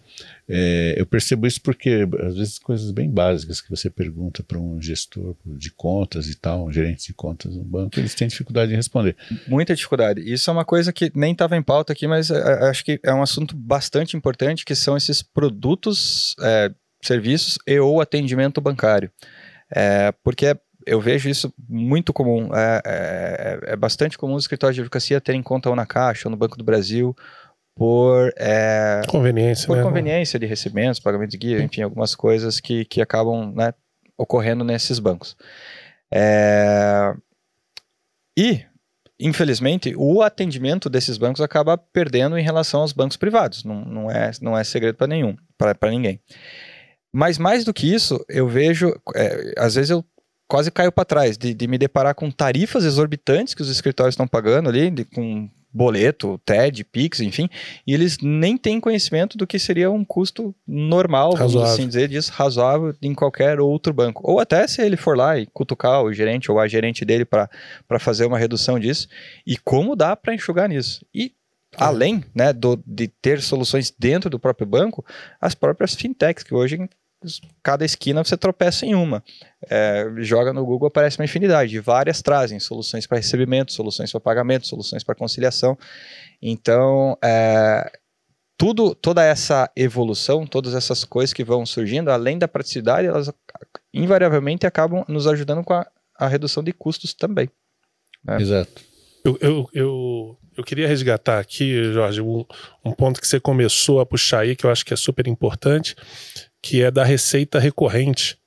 É, 0.49 0.95
eu 0.97 1.05
percebo 1.05 1.47
isso 1.47 1.61
porque, 1.61 2.09
às 2.21 2.37
vezes, 2.37 2.59
coisas 2.59 2.91
bem 2.91 3.11
básicas 3.11 3.61
que 3.61 3.69
você 3.69 3.91
pergunta 3.91 4.43
para 4.43 4.59
um 4.59 4.81
gestor 4.81 5.37
de 5.45 5.71
contas 5.71 6.27
e 6.29 6.35
tal, 6.35 6.67
um 6.67 6.73
gerente 6.73 7.07
de 7.07 7.13
contas 7.13 7.55
no 7.55 7.65
banco, 7.65 8.01
eles 8.01 8.15
têm 8.15 8.29
dificuldade 8.29 8.73
em 8.73 8.77
responder. 8.77 9.15
Muita 9.47 9.75
dificuldade. 9.75 10.21
Isso 10.21 10.49
é 10.49 10.53
uma 10.53 10.65
coisa 10.65 10.93
que 10.93 11.13
nem 11.15 11.33
estava 11.33 11.57
em 11.57 11.63
pauta 11.63 11.93
aqui, 11.93 12.07
mas 12.07 12.31
é, 12.31 12.39
é, 12.39 12.71
acho 12.71 12.83
que 12.83 12.99
é 13.03 13.13
um 13.13 13.23
assunto 13.23 13.55
bastante 13.55 14.17
importante, 14.17 14.65
que 14.65 14.75
são 14.75 14.97
esses 14.97 15.23
produtos, 15.23 16.35
é, 16.41 16.71
serviços 17.03 17.59
e 17.67 17.79
ou 17.79 18.01
atendimento 18.01 18.61
bancário. 18.61 19.11
É, 19.71 20.13
porque 20.25 20.57
eu 20.87 20.99
vejo 20.99 21.29
isso 21.29 21.53
muito 21.69 22.13
comum. 22.15 22.49
É, 22.55 22.83
é, 22.87 23.73
é, 23.73 23.77
bastante 23.77 24.17
comum 24.17 24.35
os 24.35 24.45
escritórios 24.45 24.75
de 24.75 24.81
advocacia 24.81 25.21
terem 25.21 25.43
conta 25.43 25.69
ou 25.69 25.77
na 25.77 25.85
Caixa 25.85 26.27
ou 26.27 26.31
no 26.31 26.37
Banco 26.37 26.57
do 26.57 26.65
Brasil 26.65 27.15
por 27.79 28.33
é, 28.37 29.03
conveniência, 29.07 29.69
por 29.69 29.77
né? 29.77 29.83
conveniência 29.85 30.37
de 30.37 30.47
recebimentos, 30.47 30.99
pagamento 30.99 31.31
de 31.31 31.39
guia, 31.39 31.63
enfim, 31.63 31.83
algumas 31.83 32.13
coisas 32.17 32.59
que, 32.59 32.85
que 32.85 33.01
acabam 33.01 33.55
né, 33.55 33.73
ocorrendo 34.17 34.65
nesses 34.65 34.99
bancos. 34.99 35.37
É, 36.13 37.15
e, 38.37 38.65
infelizmente, 39.21 39.95
o 39.97 40.23
atendimento 40.23 40.91
desses 40.91 41.17
bancos 41.17 41.41
acaba 41.41 41.79
perdendo 41.79 42.37
em 42.37 42.43
relação 42.43 42.81
aos 42.81 42.93
bancos 42.93 43.17
privados. 43.17 43.63
Não, 43.63 43.85
não, 43.85 44.11
é, 44.11 44.33
não 44.43 44.59
é 44.59 44.65
segredo 44.65 44.97
para 44.97 45.07
nenhum, 45.07 45.37
para 45.57 45.91
ninguém. 45.91 46.21
Mas 47.13 47.39
mais 47.39 47.65
do 47.65 47.73
que 47.73 47.93
isso, 47.93 48.25
eu 48.29 48.49
vejo, 48.49 48.93
é, 49.15 49.55
às 49.57 49.77
vezes 49.77 49.91
eu 49.91 50.05
quase 50.49 50.73
caio 50.73 50.91
para 50.91 51.05
trás 51.05 51.39
de, 51.39 51.55
de, 51.55 51.69
me 51.69 51.79
deparar 51.79 52.15
com 52.15 52.29
tarifas 52.29 52.85
exorbitantes 52.85 53.55
que 53.55 53.63
os 53.63 53.71
escritórios 53.71 54.15
estão 54.15 54.27
pagando 54.27 54.69
ali, 54.69 54.91
de, 54.91 55.05
com 55.05 55.49
boleto, 55.73 56.41
TED, 56.45 56.85
Pix, 56.85 57.21
enfim, 57.21 57.49
e 57.87 57.93
eles 57.93 58.19
nem 58.23 58.57
têm 58.57 58.81
conhecimento 58.81 59.37
do 59.37 59.47
que 59.47 59.59
seria 59.59 59.91
um 59.91 60.05
custo 60.05 60.55
normal, 60.67 61.33
razoável. 61.33 61.61
vamos 61.61 61.71
assim 61.71 61.87
dizer, 61.87 62.09
disso, 62.09 62.33
razoável 62.33 62.95
em 63.03 63.15
qualquer 63.15 63.61
outro 63.61 63.93
banco. 63.93 64.23
Ou 64.25 64.41
até 64.41 64.67
se 64.67 64.83
ele 64.83 64.97
for 64.97 65.17
lá 65.17 65.39
e 65.39 65.47
cutucar 65.47 66.03
o 66.03 66.13
gerente 66.13 66.51
ou 66.51 66.59
a 66.59 66.67
gerente 66.67 67.05
dele 67.05 67.25
para 67.25 67.49
fazer 67.99 68.27
uma 68.27 68.39
redução 68.39 68.79
disso, 68.79 69.09
e 69.47 69.57
como 69.57 69.95
dá 69.95 70.17
para 70.17 70.35
enxugar 70.35 70.69
nisso. 70.69 71.05
E 71.15 71.33
além 71.77 72.25
né, 72.35 72.53
do, 72.53 72.83
de 72.87 73.09
ter 73.09 73.41
soluções 73.43 73.95
dentro 73.97 74.31
do 74.31 74.39
próprio 74.39 74.67
banco, 74.67 75.05
as 75.41 75.55
próprias 75.55 75.95
fintechs, 75.95 76.43
que 76.43 76.55
hoje 76.55 76.89
cada 77.63 77.85
esquina 77.85 78.23
você 78.23 78.37
tropeça 78.37 78.87
em 78.87 78.95
uma. 78.95 79.23
É, 79.69 80.07
joga 80.19 80.53
no 80.53 80.65
Google, 80.65 80.89
aparece 80.89 81.19
uma 81.19 81.25
infinidade. 81.25 81.79
Várias 81.81 82.23
trazem 82.23 82.61
soluções 82.61 83.07
para 83.07 83.19
recebimento, 83.19 83.73
soluções 83.73 84.11
para 84.11 84.21
pagamento, 84.21 84.67
soluções 84.67 85.03
para 85.03 85.15
conciliação. 85.15 85.77
Então, 86.41 87.17
é, 87.23 87.91
tudo, 88.57 88.95
toda 88.95 89.25
essa 89.25 89.71
evolução, 89.77 90.47
todas 90.47 90.75
essas 90.75 91.05
coisas 91.05 91.33
que 91.33 91.45
vão 91.45 91.65
surgindo, 91.65 92.11
além 92.11 92.39
da 92.39 92.49
praticidade, 92.49 93.07
elas 93.07 93.33
invariavelmente 93.95 94.67
acabam 94.67 95.05
nos 95.09 95.27
ajudando 95.27 95.65
com 95.65 95.75
a, 95.75 95.87
a 96.19 96.29
redução 96.29 96.63
de 96.63 96.73
custos 96.73 97.15
também. 97.15 97.49
Né? 98.25 98.41
Exato. 98.41 98.83
Eu, 99.25 99.39
eu, 99.41 99.69
eu, 99.73 100.39
eu, 100.57 100.65
queria 100.65 100.89
resgatar 100.89 101.39
aqui, 101.39 101.93
Jorge, 101.93 102.21
um, 102.21 102.45
um 102.85 102.93
ponto 102.93 103.21
que 103.21 103.27
você 103.27 103.39
começou 103.39 104.01
a 104.01 104.07
puxar 104.07 104.41
aí, 104.41 104.57
que 104.57 104.65
eu 104.65 104.71
acho 104.71 104.85
que 104.85 104.95
é 104.95 104.97
super 104.97 105.27
importante, 105.27 105.95
que 106.63 106.83
é 106.83 106.91
da 106.91 107.05
receita 107.05 107.59
recorrente, 107.59 108.39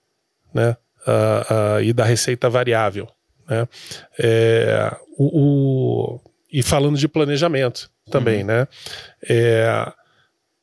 né? 0.53 0.75
Uh, 1.01 1.77
uh, 1.77 1.81
e 1.81 1.93
da 1.93 2.05
receita 2.05 2.49
variável, 2.49 3.07
né? 3.49 3.67
É, 4.19 4.95
o, 5.17 5.39
o, 6.15 6.21
e 6.51 6.61
falando 6.61 6.97
de 6.97 7.07
planejamento 7.07 7.89
também, 8.11 8.41
uhum. 8.41 8.47
né? 8.47 8.67
É, 9.27 9.91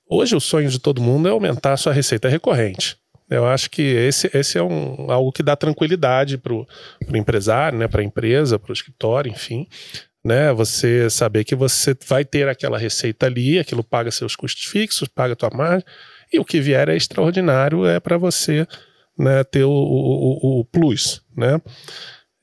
hoje 0.08 0.36
o 0.36 0.40
sonho 0.40 0.70
de 0.70 0.78
todo 0.78 1.02
mundo 1.02 1.26
é 1.28 1.30
aumentar 1.30 1.72
a 1.72 1.76
sua 1.76 1.92
receita 1.92 2.28
recorrente. 2.28 2.96
Eu 3.30 3.46
acho 3.46 3.70
que 3.70 3.82
esse, 3.82 4.30
esse 4.32 4.56
é 4.56 4.62
um, 4.62 5.10
algo 5.10 5.30
que 5.30 5.42
dá 5.42 5.54
tranquilidade 5.54 6.38
para 6.38 6.54
o 6.54 6.66
empresário, 7.14 7.78
né, 7.78 7.86
para 7.86 8.00
a 8.00 8.04
empresa, 8.04 8.58
para 8.58 8.70
o 8.70 8.72
escritório, 8.72 9.30
enfim. 9.30 9.66
Né, 10.24 10.52
você 10.52 11.08
saber 11.10 11.44
que 11.44 11.54
você 11.54 11.96
vai 12.06 12.24
ter 12.24 12.48
aquela 12.48 12.78
receita 12.78 13.26
ali, 13.26 13.58
aquilo 13.58 13.84
paga 13.84 14.10
seus 14.10 14.34
custos 14.34 14.64
fixos, 14.64 15.08
paga 15.08 15.34
a 15.34 15.36
tua 15.36 15.50
margem, 15.50 15.84
e 16.32 16.38
o 16.38 16.44
que 16.44 16.60
vier 16.60 16.88
é 16.88 16.96
extraordinário, 16.96 17.86
é 17.86 17.98
para 18.00 18.18
você 18.18 18.66
né, 19.18 19.42
ter 19.44 19.64
o, 19.64 19.70
o, 19.70 20.60
o, 20.60 20.64
plus, 20.64 21.22
né? 21.36 21.60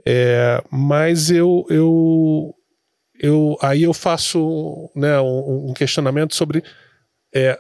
É, 0.06 0.62
mas 0.70 1.32
eu, 1.32 1.66
eu, 1.70 2.54
eu 3.20 3.58
aí 3.62 3.84
eu 3.84 3.94
faço 3.94 4.90
né, 4.96 5.20
um, 5.20 5.70
um 5.70 5.74
questionamento 5.74 6.36
sobre 6.36 6.64
é, 7.34 7.60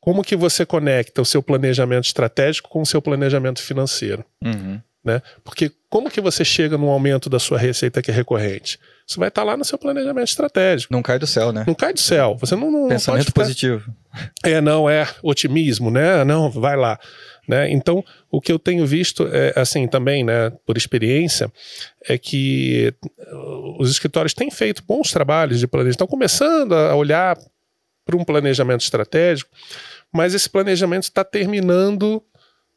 como 0.00 0.22
que 0.22 0.36
você 0.36 0.64
conecta 0.64 1.20
o 1.20 1.26
seu 1.26 1.42
planejamento 1.42 2.04
estratégico 2.04 2.70
com 2.70 2.80
o 2.80 2.86
seu 2.86 3.02
planejamento 3.02 3.60
financeiro. 3.60 4.24
Uhum. 4.42 4.80
Né? 5.04 5.20
Porque 5.44 5.70
como 5.90 6.10
que 6.10 6.20
você 6.20 6.44
chega 6.44 6.78
no 6.78 6.88
aumento 6.88 7.28
da 7.28 7.38
sua 7.38 7.58
receita 7.58 8.00
que 8.00 8.10
é 8.10 8.14
recorrente? 8.14 8.78
Você 9.08 9.18
vai 9.18 9.28
estar 9.28 9.42
lá 9.42 9.56
no 9.56 9.64
seu 9.64 9.78
planejamento 9.78 10.28
estratégico. 10.28 10.92
Não 10.92 11.00
cai 11.00 11.18
do 11.18 11.26
céu, 11.26 11.50
né? 11.50 11.64
Não 11.66 11.74
cai 11.74 11.94
do 11.94 12.00
céu. 12.00 12.36
Você 12.38 12.54
não, 12.54 12.70
não 12.70 12.88
Pensamento 12.88 13.24
ficar... 13.24 13.40
positivo. 13.40 13.90
É, 14.44 14.60
não, 14.60 14.88
é 14.88 15.08
otimismo, 15.22 15.90
né? 15.90 16.22
Não, 16.24 16.50
vai 16.50 16.76
lá. 16.76 17.00
Né? 17.48 17.70
Então, 17.72 18.04
o 18.30 18.38
que 18.38 18.52
eu 18.52 18.58
tenho 18.58 18.84
visto, 18.84 19.26
é, 19.32 19.54
assim, 19.56 19.88
também, 19.88 20.22
né, 20.22 20.52
por 20.66 20.76
experiência, 20.76 21.50
é 22.06 22.18
que 22.18 22.92
os 23.78 23.90
escritórios 23.90 24.34
têm 24.34 24.50
feito 24.50 24.84
bons 24.86 25.10
trabalhos 25.10 25.58
de 25.58 25.66
planejamento, 25.66 25.94
estão 25.94 26.06
começando 26.06 26.74
a 26.74 26.94
olhar 26.94 27.38
para 28.04 28.14
um 28.14 28.24
planejamento 28.24 28.82
estratégico, 28.82 29.50
mas 30.12 30.34
esse 30.34 30.50
planejamento 30.50 31.04
está 31.04 31.24
terminando 31.24 32.22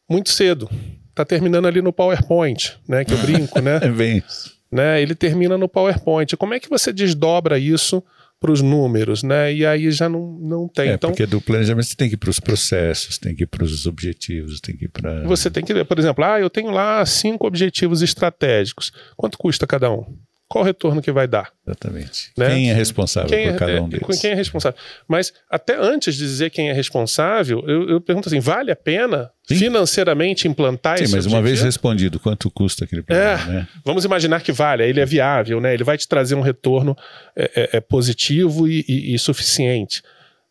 muito 0.10 0.30
cedo. 0.30 0.70
Está 1.10 1.26
terminando 1.26 1.68
ali 1.68 1.82
no 1.82 1.92
PowerPoint, 1.92 2.78
né? 2.88 3.04
Que 3.04 3.14
eu 3.14 3.18
brinco, 3.20 3.60
né? 3.60 3.82
É 3.82 3.90
bem 3.90 4.24
né? 4.72 5.02
Ele 5.02 5.14
termina 5.14 5.58
no 5.58 5.68
PowerPoint. 5.68 6.36
Como 6.38 6.54
é 6.54 6.60
que 6.60 6.70
você 6.70 6.94
desdobra 6.94 7.60
isso 7.60 8.04
para 8.42 8.52
os 8.52 8.62
números, 8.62 9.22
né? 9.22 9.54
E 9.54 9.64
aí 9.64 9.92
já 9.92 10.10
não, 10.10 10.40
não 10.42 10.68
tem. 10.68 10.90
É, 10.90 10.94
então, 10.94 11.12
porque 11.12 11.28
do 11.28 11.40
planejamento 11.40 11.86
você 11.86 11.96
tem 11.96 12.10
que 12.10 12.16
ir 12.16 12.18
para 12.18 12.32
os 12.32 12.40
processos, 12.40 13.20
tem 13.20 13.36
que 13.36 13.44
ir 13.44 13.48
para 13.48 13.64
os 13.64 13.86
objetivos, 13.86 14.60
tem 14.60 14.76
que 14.76 14.86
ir 14.86 14.88
para. 14.88 15.22
Você 15.28 15.52
tem 15.52 15.64
que 15.64 15.74
ver, 15.74 15.86
por 15.86 16.00
exemplo, 16.00 16.24
ah, 16.26 16.40
eu 16.40 16.50
tenho 16.50 16.72
lá 16.72 17.06
cinco 17.06 17.46
objetivos 17.46 18.02
estratégicos. 18.02 18.92
Quanto 19.16 19.38
custa 19.38 19.68
cada 19.68 19.92
um? 19.92 20.18
Qual 20.52 20.66
o 20.66 20.68
retorno 20.68 21.02
que 21.02 21.14
vai 21.14 21.30
dar. 21.30 21.50
Exatamente. 21.66 22.34
Né? 22.38 22.50
Quem 22.50 22.72
é 22.72 22.74
responsável 22.74 23.30
quem 23.30 23.48
por 23.48 23.56
é, 23.56 23.58
cada 23.58 23.82
um 23.82 23.88
deles? 23.88 24.20
Quem 24.20 24.32
é 24.32 24.34
responsável? 24.34 24.78
Mas 25.08 25.32
até 25.50 25.78
antes 25.78 26.14
de 26.16 26.20
dizer 26.26 26.50
quem 26.50 26.70
é 26.70 26.74
responsável, 26.74 27.64
eu, 27.66 27.88
eu 27.88 28.02
pergunto 28.02 28.28
assim: 28.28 28.42
vale 28.42 28.70
a 28.70 28.76
pena 28.76 29.32
Sim. 29.48 29.56
financeiramente 29.56 30.50
implantar 30.50 30.98
Sim, 30.98 31.06
esse 31.06 31.16
mas 31.16 31.26
uma 31.26 31.42
vez 31.42 31.62
respondido, 31.62 32.20
quanto 32.20 32.52
custa 32.52 32.84
aquele 32.84 33.02
programa? 33.02 33.44
É, 33.44 33.48
né? 33.48 33.68
Vamos 33.86 34.04
imaginar 34.04 34.42
que 34.42 34.52
vale, 34.52 34.84
ele 34.84 35.00
é 35.00 35.06
viável, 35.06 35.62
né? 35.62 35.74
ele 35.74 35.86
vai 35.86 35.98
te 35.98 36.06
trazer 36.06 36.36
um 36.36 36.42
retorno 36.42 36.98
é, 37.34 37.52
é, 37.56 37.78
é 37.78 37.80
positivo 37.80 38.68
e, 38.68 38.84
e, 38.90 39.16
e 39.16 39.20
suficiente. 39.20 40.04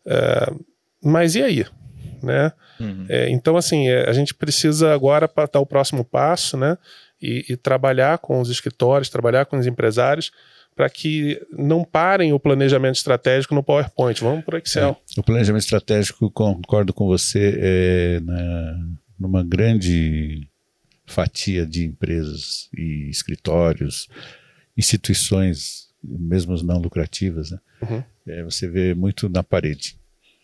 É, 0.03 0.51
mas 1.03 1.35
e 1.35 1.43
aí? 1.43 1.63
Né? 2.23 2.51
Uhum. 2.79 3.05
É, 3.07 3.29
então, 3.29 3.55
assim, 3.55 3.87
a 3.87 4.13
gente 4.13 4.33
precisa 4.33 4.95
agora 4.95 5.27
para 5.27 5.47
dar 5.47 5.59
o 5.59 5.65
próximo 5.65 6.03
passo, 6.03 6.57
né? 6.57 6.75
E, 7.21 7.45
e 7.49 7.57
trabalhar 7.57 8.17
com 8.17 8.39
os 8.39 8.49
escritórios, 8.49 9.09
trabalhar 9.09 9.45
com 9.45 9.57
os 9.57 9.67
empresários 9.67 10.31
para 10.75 10.89
que 10.89 11.39
não 11.51 11.83
parem 11.83 12.33
o 12.33 12.39
planejamento 12.39 12.95
estratégico 12.95 13.53
no 13.53 13.61
PowerPoint. 13.61 14.21
Vamos 14.21 14.43
para 14.43 14.55
o 14.55 14.57
Excel. 14.57 14.97
É, 15.17 15.19
o 15.19 15.23
planejamento 15.23 15.63
estratégico, 15.63 16.31
concordo 16.31 16.93
com 16.93 17.07
você, 17.07 17.57
é 17.59 18.19
na, 18.21 18.79
numa 19.19 19.43
grande 19.43 20.47
fatia 21.05 21.65
de 21.65 21.85
empresas 21.85 22.69
e 22.75 23.09
escritórios, 23.09 24.07
instituições, 24.77 25.89
mesmo 26.01 26.55
não 26.63 26.79
lucrativas, 26.79 27.51
né? 27.51 27.59
Uhum. 27.81 28.03
É, 28.25 28.43
você 28.43 28.67
vê 28.67 28.93
muito 28.93 29.27
na 29.27 29.43
parede. 29.43 29.97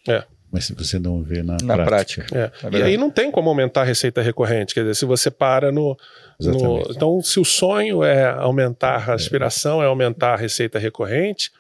É 0.08 0.24
mas 0.52 0.66
se 0.66 0.74
você 0.74 0.98
não 0.98 1.22
vê 1.22 1.44
na, 1.44 1.58
na 1.62 1.76
prática. 1.76 2.26
prática. 2.26 2.54
É. 2.64 2.76
É 2.76 2.80
e 2.80 2.84
aí 2.84 2.98
não 2.98 3.10
tem 3.10 3.30
como 3.30 3.50
aumentar 3.50 3.82
a 3.82 3.86
receita 3.86 4.22
recorrente, 4.22 4.74
quer 4.74 4.82
dizer, 4.82 4.96
se 4.96 5.06
você 5.06 5.30
para 5.30 5.72
no, 5.72 5.98
no 6.40 6.82
então 6.90 7.22
se 7.22 7.40
o 7.40 7.46
sonho 7.46 8.04
é 8.04 8.30
aumentar 8.30 9.10
a 9.10 9.14
aspiração, 9.14 9.82
é, 9.82 9.86
é 9.86 9.88
aumentar 9.88 10.34
a 10.34 10.38
receita 10.38 10.80
recorrente, 10.80 11.52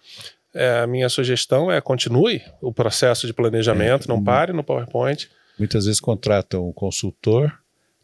é, 0.54 0.80
a 0.80 0.88
minha 0.88 1.10
sugestão 1.10 1.72
é 1.72 1.80
continue 1.82 2.42
o 2.62 2.74
processo 2.74 3.28
de 3.28 3.34
planejamento, 3.34 4.06
é, 4.06 4.08
não 4.08 4.24
pare 4.24 4.54
no 4.54 4.64
PowerPoint. 4.64 5.30
Muitas 5.60 5.86
vezes 5.86 6.00
contratam 6.00 6.68
um 6.68 6.74
consultor 6.74 7.52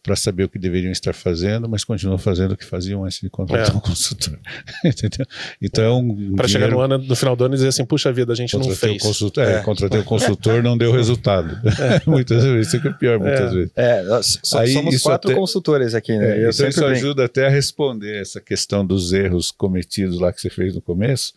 para 0.04 0.18
saber 0.18 0.44
o 0.44 0.50
que 0.50 0.60
deveriam 0.60 0.92
estar 0.92 1.14
fazendo, 1.14 1.70
mas 1.70 1.86
continuam 1.86 2.18
fazendo 2.18 2.52
o 2.52 2.58
que 2.58 2.66
faziam 2.66 3.06
antes 3.06 3.22
de 3.22 3.30
contratar 3.30 3.74
é. 3.74 3.78
um 3.78 3.80
consultor. 3.80 4.38
Entendeu? 4.84 5.26
Então, 5.62 5.84
é 5.84 5.90
um 5.90 6.36
para 6.36 6.46
chegar 6.46 6.70
no 6.70 6.82
ano, 6.82 6.98
no 6.98 7.16
final 7.16 7.38
do 7.38 7.46
ano 7.46 7.54
e 7.54 7.58
dizer 7.58 7.70
assim, 7.70 7.86
puxa 7.86 8.12
vida, 8.12 8.34
a 8.34 8.36
gente 8.36 8.54
não 8.58 8.70
fez. 8.70 9.02
O 9.02 9.08
consultor, 9.08 9.46
é, 9.46 9.54
é. 9.56 9.60
contratei 9.62 10.02
o 10.02 10.04
consultor, 10.04 10.62
não 10.62 10.78
deu 10.78 10.92
resultado. 10.92 11.58
É. 11.80 12.02
muitas 12.06 12.44
vezes, 12.44 12.68
isso 12.68 12.86
é, 12.86 12.90
é 12.90 12.94
pior, 12.94 13.18
muitas 13.18 13.52
é. 13.52 13.56
vezes. 13.56 13.72
É, 13.78 14.04
nós 14.04 14.42
Aí, 14.56 14.74
somos 14.74 15.02
quatro 15.02 15.32
até, 15.32 15.40
consultores 15.40 15.96
aqui, 15.96 16.18
né? 16.18 16.38
É, 16.38 16.50
então 16.50 16.68
isso 16.68 16.82
bem... 16.82 16.90
ajuda 16.90 17.24
até 17.24 17.48
a 17.48 17.50
responder 17.50 18.20
essa 18.20 18.42
questão 18.42 18.86
dos 18.86 19.14
erros 19.14 19.52
cometidos 19.52 20.20
lá 20.20 20.34
que 20.34 20.42
você 20.42 20.50
fez 20.50 20.76
no 20.76 20.82
começo, 20.82 21.34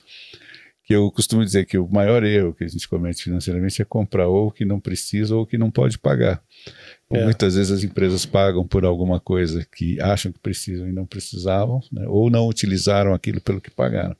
que 0.84 0.92
eu 0.92 1.08
costumo 1.12 1.44
dizer 1.44 1.66
que 1.66 1.78
o 1.78 1.88
maior 1.88 2.24
erro 2.24 2.52
que 2.52 2.64
a 2.64 2.68
gente 2.68 2.88
comete 2.88 3.22
financeiramente 3.22 3.80
é 3.80 3.84
comprar 3.84 4.26
ou 4.26 4.48
o 4.48 4.50
que 4.50 4.64
não 4.64 4.80
precisa 4.80 5.36
ou 5.36 5.42
o 5.42 5.46
que 5.46 5.56
não 5.56 5.70
pode 5.70 5.98
pagar. 5.98 6.42
É. 7.10 7.22
Muitas 7.22 7.54
vezes 7.54 7.70
as 7.70 7.84
empresas 7.84 8.26
pagam 8.26 8.66
por 8.66 8.84
alguma 8.84 9.20
coisa 9.20 9.64
que 9.76 10.00
acham 10.00 10.32
que 10.32 10.40
precisam 10.40 10.88
e 10.88 10.92
não 10.92 11.06
precisavam, 11.06 11.80
né? 11.92 12.04
ou 12.08 12.28
não 12.28 12.48
utilizaram 12.48 13.14
aquilo 13.14 13.40
pelo 13.40 13.60
que 13.60 13.70
pagaram. 13.70 14.16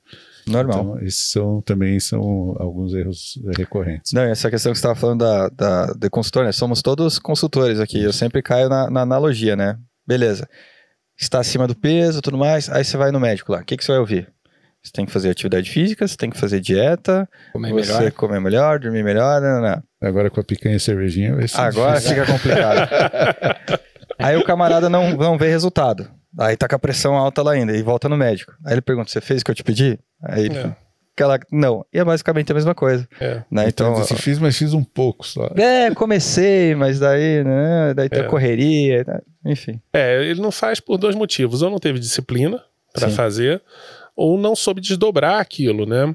Normal. 0.47 0.81
Então, 0.81 0.99
esses 1.07 1.31
são, 1.33 1.61
também 1.61 1.99
são 1.99 2.55
alguns 2.61 2.95
erros 2.95 3.41
recorrentes. 3.57 4.13
Não, 4.13 4.23
essa 4.23 4.49
questão 4.49 4.71
que 4.71 4.79
você 4.79 4.87
estava 4.87 4.95
falando 4.95 5.19
da, 5.19 5.49
da, 5.49 5.87
de 5.95 6.09
consultor, 6.09 6.45
né? 6.45 6.53
Somos 6.53 6.81
todos 6.81 7.19
consultores 7.19 7.81
aqui. 7.81 8.01
Eu 8.01 8.13
sempre 8.13 8.41
caio 8.41 8.69
na, 8.69 8.89
na 8.89 9.01
analogia, 9.01 9.57
né? 9.57 9.77
Beleza. 10.07 10.49
Está 11.19 11.41
acima 11.41 11.67
do 11.67 11.75
peso 11.75 12.23
tudo 12.23 12.39
mais, 12.39 12.71
aí 12.71 12.85
você 12.85 12.97
vai 12.97 13.11
no 13.11 13.19
médico 13.19 13.51
lá. 13.51 13.61
O 13.61 13.65
que, 13.65 13.77
que 13.77 13.85
você 13.85 13.91
vai 13.91 13.99
ouvir? 13.99 14.33
Você 14.81 14.93
tem 14.93 15.05
que 15.05 15.11
fazer 15.11 15.31
atividade 15.31 15.69
física, 15.69 16.07
você 16.07 16.17
tem 16.17 16.31
que 16.31 16.39
fazer 16.39 16.61
dieta, 16.61 17.29
comer 17.53 17.73
você 17.73 17.93
melhor. 17.93 18.13
comer 18.13 18.41
melhor, 18.41 18.79
dormir 18.79 19.03
melhor, 19.03 19.41
não, 19.43 19.61
não. 19.61 19.83
Agora 20.07 20.31
com 20.31 20.41
a 20.41 20.45
picanha 20.45 20.77
e 20.77 20.81
cervejinha 20.81 21.35
vai 21.35 21.49
ser 21.49 21.61
Agora 21.61 21.99
difícil. 21.99 22.17
fica 22.17 22.33
complicado. 22.33 22.89
Aí 24.19 24.37
o 24.37 24.45
camarada 24.45 24.89
não, 24.89 25.13
não 25.17 25.37
vê 25.37 25.49
resultado. 25.49 26.09
Aí 26.39 26.57
tá 26.57 26.69
com 26.69 26.75
a 26.75 26.79
pressão 26.79 27.15
alta 27.15 27.43
lá 27.43 27.53
ainda 27.53 27.77
e 27.77 27.83
volta 27.83 28.09
no 28.09 28.17
médico. 28.17 28.55
Aí 28.65 28.75
ele 28.75 28.81
pergunta: 28.81 29.11
Você 29.11 29.21
fez 29.21 29.41
o 29.41 29.45
que 29.45 29.51
eu 29.51 29.55
te 29.55 29.65
pedi? 29.65 29.99
Aí 30.23 30.47
ele. 30.47 30.59
É. 30.59 30.77
Aquela, 31.15 31.41
não, 31.51 31.83
e 31.91 31.99
é 31.99 32.05
basicamente 32.05 32.53
a 32.53 32.55
mesma 32.55 32.75
coisa. 32.75 33.09
É. 33.19 33.43
Né? 33.51 33.69
Então, 33.69 33.93
então 33.93 34.03
assim, 34.03 34.17
fiz, 34.17 34.39
mas 34.39 34.55
fiz 34.55 34.75
um 34.75 34.85
pouco 34.85 35.27
só. 35.27 35.51
É, 35.57 35.91
comecei, 35.95 36.75
mas 36.75 36.99
daí, 36.99 37.43
né? 37.43 37.95
Daí 37.95 38.11
tem 38.11 38.21
é. 38.21 38.25
correria, 38.25 39.03
né? 39.07 39.21
enfim. 39.43 39.81
É, 39.95 40.23
ele 40.23 40.43
não 40.43 40.53
faz 40.53 40.79
por 40.79 40.99
dois 40.99 41.17
motivos. 41.17 41.63
Ou 41.63 41.71
não 41.71 41.79
teve 41.79 41.99
disciplina 41.99 42.63
para 42.93 43.09
fazer, 43.09 43.63
ou 44.15 44.37
não 44.37 44.55
soube 44.55 44.81
desdobrar 44.81 45.41
aquilo, 45.41 45.87
né? 45.87 46.15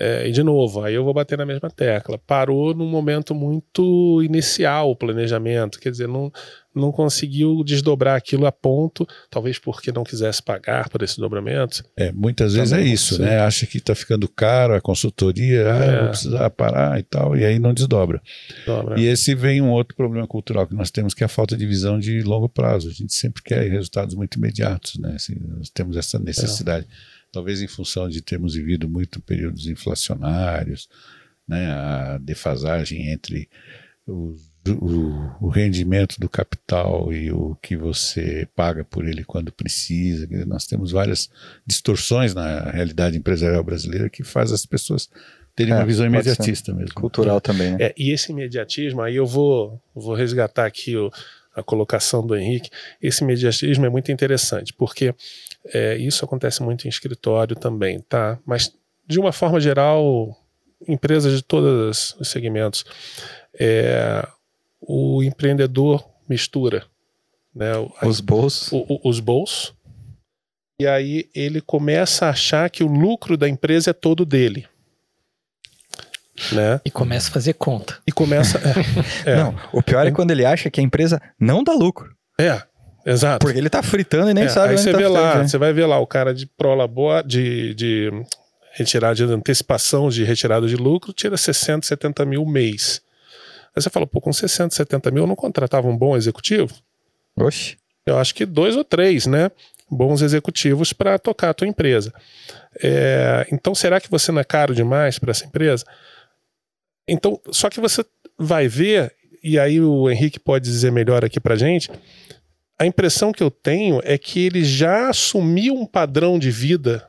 É, 0.00 0.28
e 0.28 0.32
de 0.32 0.42
novo, 0.44 0.82
aí 0.82 0.94
eu 0.94 1.02
vou 1.02 1.12
bater 1.12 1.36
na 1.36 1.44
mesma 1.44 1.68
tecla. 1.68 2.18
Parou 2.18 2.72
num 2.72 2.88
momento 2.88 3.34
muito 3.34 4.22
inicial 4.22 4.90
o 4.90 4.96
planejamento, 4.96 5.80
quer 5.80 5.90
dizer, 5.90 6.06
não, 6.06 6.30
não 6.72 6.92
conseguiu 6.92 7.64
desdobrar 7.64 8.16
aquilo 8.16 8.46
a 8.46 8.52
ponto, 8.52 9.06
talvez 9.28 9.58
porque 9.58 9.90
não 9.90 10.04
quisesse 10.04 10.40
pagar 10.40 10.88
por 10.88 11.02
esse 11.02 11.18
dobramento. 11.18 11.82
É, 11.96 12.12
muitas 12.12 12.54
vezes 12.54 12.72
é 12.72 12.80
isso, 12.80 13.20
né? 13.20 13.40
Acha 13.40 13.66
que 13.66 13.78
está 13.78 13.94
ficando 13.94 14.28
caro 14.28 14.74
a 14.74 14.80
consultoria, 14.80 15.72
ah, 15.72 15.84
é. 15.84 16.00
vou 16.00 16.08
precisar 16.10 16.50
parar 16.50 16.98
e 17.00 17.02
tal, 17.02 17.36
e 17.36 17.44
aí 17.44 17.58
não 17.58 17.74
desdobra. 17.74 18.22
Dobra. 18.64 19.00
E 19.00 19.06
esse 19.06 19.34
vem 19.34 19.60
um 19.60 19.70
outro 19.70 19.96
problema 19.96 20.26
cultural 20.28 20.66
que 20.66 20.74
nós 20.74 20.90
temos, 20.92 21.12
que 21.12 21.24
é 21.24 21.26
a 21.26 21.28
falta 21.28 21.56
de 21.56 21.66
visão 21.66 21.98
de 21.98 22.22
longo 22.22 22.48
prazo. 22.48 22.88
A 22.88 22.92
gente 22.92 23.12
sempre 23.12 23.42
quer 23.42 23.68
resultados 23.68 24.14
muito 24.14 24.38
imediatos, 24.38 24.96
né? 24.98 25.14
Assim, 25.16 25.34
nós 25.56 25.68
temos 25.70 25.96
essa 25.96 26.18
necessidade. 26.20 26.86
É 26.86 27.17
talvez 27.32 27.62
em 27.62 27.68
função 27.68 28.08
de 28.08 28.22
termos 28.22 28.54
vivido 28.54 28.88
muito 28.88 29.20
períodos 29.20 29.66
inflacionários, 29.66 30.88
né, 31.46 31.70
a 31.70 32.18
defasagem 32.18 33.10
entre 33.10 33.48
o, 34.06 34.34
o, 34.68 35.46
o, 35.46 35.48
rendimento 35.48 36.18
do 36.18 36.28
capital 36.28 37.12
e 37.12 37.30
o 37.30 37.56
que 37.62 37.76
você 37.76 38.48
paga 38.54 38.84
por 38.84 39.06
ele 39.06 39.24
quando 39.24 39.52
precisa. 39.52 40.26
Nós 40.46 40.66
temos 40.66 40.92
várias 40.92 41.30
distorções 41.66 42.34
na 42.34 42.70
realidade 42.70 43.16
empresarial 43.16 43.62
brasileira 43.62 44.10
que 44.10 44.22
faz 44.22 44.52
as 44.52 44.64
pessoas 44.64 45.08
terem 45.54 45.72
é, 45.72 45.76
uma 45.76 45.84
visão 45.84 46.06
imediatista 46.06 46.72
mesmo. 46.72 46.94
Cultural 46.94 47.40
também, 47.40 47.72
né? 47.72 47.76
É, 47.80 47.94
e 47.96 48.10
esse 48.10 48.30
imediatismo, 48.32 49.02
aí 49.02 49.16
eu 49.16 49.26
vou, 49.26 49.80
vou 49.94 50.14
resgatar 50.14 50.66
aqui 50.66 50.96
o, 50.96 51.10
a 51.58 51.62
colocação 51.62 52.24
do 52.24 52.36
Henrique, 52.36 52.70
esse 53.02 53.24
imediatismo 53.24 53.84
é 53.84 53.88
muito 53.88 54.12
interessante, 54.12 54.72
porque 54.72 55.14
é, 55.66 55.96
isso 55.96 56.24
acontece 56.24 56.62
muito 56.62 56.86
em 56.86 56.88
escritório 56.88 57.56
também, 57.56 58.00
tá? 58.00 58.38
Mas, 58.44 58.74
de 59.06 59.18
uma 59.18 59.32
forma 59.32 59.60
geral, 59.60 60.36
empresas 60.86 61.32
de 61.36 61.42
todos 61.42 62.16
os 62.18 62.28
segmentos, 62.28 62.84
é, 63.58 64.26
o 64.80 65.22
empreendedor 65.22 66.04
mistura 66.28 66.84
né, 67.58 67.72
os 68.02 68.20
bolsos. 68.20 68.72
O, 68.72 68.86
o, 68.88 69.08
os 69.08 69.18
bolsos. 69.18 69.74
E 70.80 70.86
aí 70.86 71.28
ele 71.34 71.60
começa 71.60 72.26
a 72.26 72.30
achar 72.30 72.70
que 72.70 72.84
o 72.84 72.86
lucro 72.86 73.36
da 73.36 73.48
empresa 73.48 73.90
é 73.90 73.92
todo 73.92 74.24
dele. 74.24 74.64
Né? 76.52 76.80
E 76.84 76.90
começa 76.90 77.28
a 77.30 77.32
fazer 77.32 77.54
conta. 77.54 77.98
E 78.06 78.12
começa. 78.12 78.60
É, 79.26 79.32
é. 79.32 79.36
Não, 79.36 79.56
o 79.72 79.82
pior 79.82 80.06
é 80.06 80.12
quando 80.12 80.30
ele 80.30 80.44
acha 80.44 80.70
que 80.70 80.80
a 80.80 80.84
empresa 80.84 81.20
não 81.38 81.64
dá 81.64 81.72
lucro. 81.72 82.14
É. 82.38 82.62
Exato. 83.08 83.38
Porque 83.38 83.58
ele 83.58 83.70
tá 83.70 83.82
fritando 83.82 84.30
e 84.30 84.34
nem 84.34 84.44
é, 84.44 84.48
sabe 84.48 84.72
Aí 84.72 84.78
você 84.78 84.92
tá 84.92 84.98
vê 84.98 85.04
fritando, 85.04 85.24
lá, 85.24 85.38
né? 85.38 85.48
você 85.48 85.56
vai 85.56 85.72
ver 85.72 85.86
lá 85.86 85.98
o 85.98 86.06
cara 86.06 86.34
de 86.34 86.46
prolabor, 86.46 87.26
de, 87.26 87.74
de 87.74 88.10
retirada 88.72 89.14
de 89.14 89.24
antecipação 89.24 90.10
de 90.10 90.24
retirada 90.24 90.66
de 90.68 90.76
lucro, 90.76 91.14
tira 91.14 91.34
60, 91.34 91.86
70 91.86 92.26
mil 92.26 92.44
mês. 92.44 93.00
Aí 93.74 93.82
você 93.82 93.88
fala, 93.88 94.06
pô, 94.06 94.20
com 94.20 94.30
60, 94.30 94.74
70 94.74 95.10
mil 95.10 95.22
eu 95.22 95.26
não 95.26 95.34
contratava 95.34 95.88
um 95.88 95.96
bom 95.96 96.18
executivo? 96.18 96.74
Oxe. 97.34 97.78
Eu 98.04 98.18
acho 98.18 98.34
que 98.34 98.44
dois 98.44 98.76
ou 98.76 98.84
três, 98.84 99.26
né? 99.26 99.50
Bons 99.90 100.20
executivos 100.20 100.92
para 100.92 101.18
tocar 101.18 101.50
a 101.50 101.54
tua 101.54 101.66
empresa. 101.66 102.12
É, 102.82 103.46
então, 103.50 103.74
será 103.74 104.00
que 104.00 104.10
você 104.10 104.30
não 104.30 104.40
é 104.40 104.44
caro 104.44 104.74
demais 104.74 105.18
para 105.18 105.30
essa 105.30 105.46
empresa? 105.46 105.82
Então, 107.06 107.40
só 107.50 107.70
que 107.70 107.80
você 107.80 108.04
vai 108.38 108.68
ver, 108.68 109.14
e 109.42 109.58
aí 109.58 109.80
o 109.80 110.10
Henrique 110.10 110.38
pode 110.38 110.64
dizer 110.64 110.92
melhor 110.92 111.24
aqui 111.24 111.40
para 111.40 111.56
gente, 111.56 111.90
a 112.78 112.86
impressão 112.86 113.32
que 113.32 113.42
eu 113.42 113.50
tenho 113.50 114.00
é 114.04 114.16
que 114.16 114.46
ele 114.46 114.62
já 114.64 115.08
assumiu 115.08 115.74
um 115.74 115.84
padrão 115.84 116.38
de 116.38 116.50
vida 116.50 117.08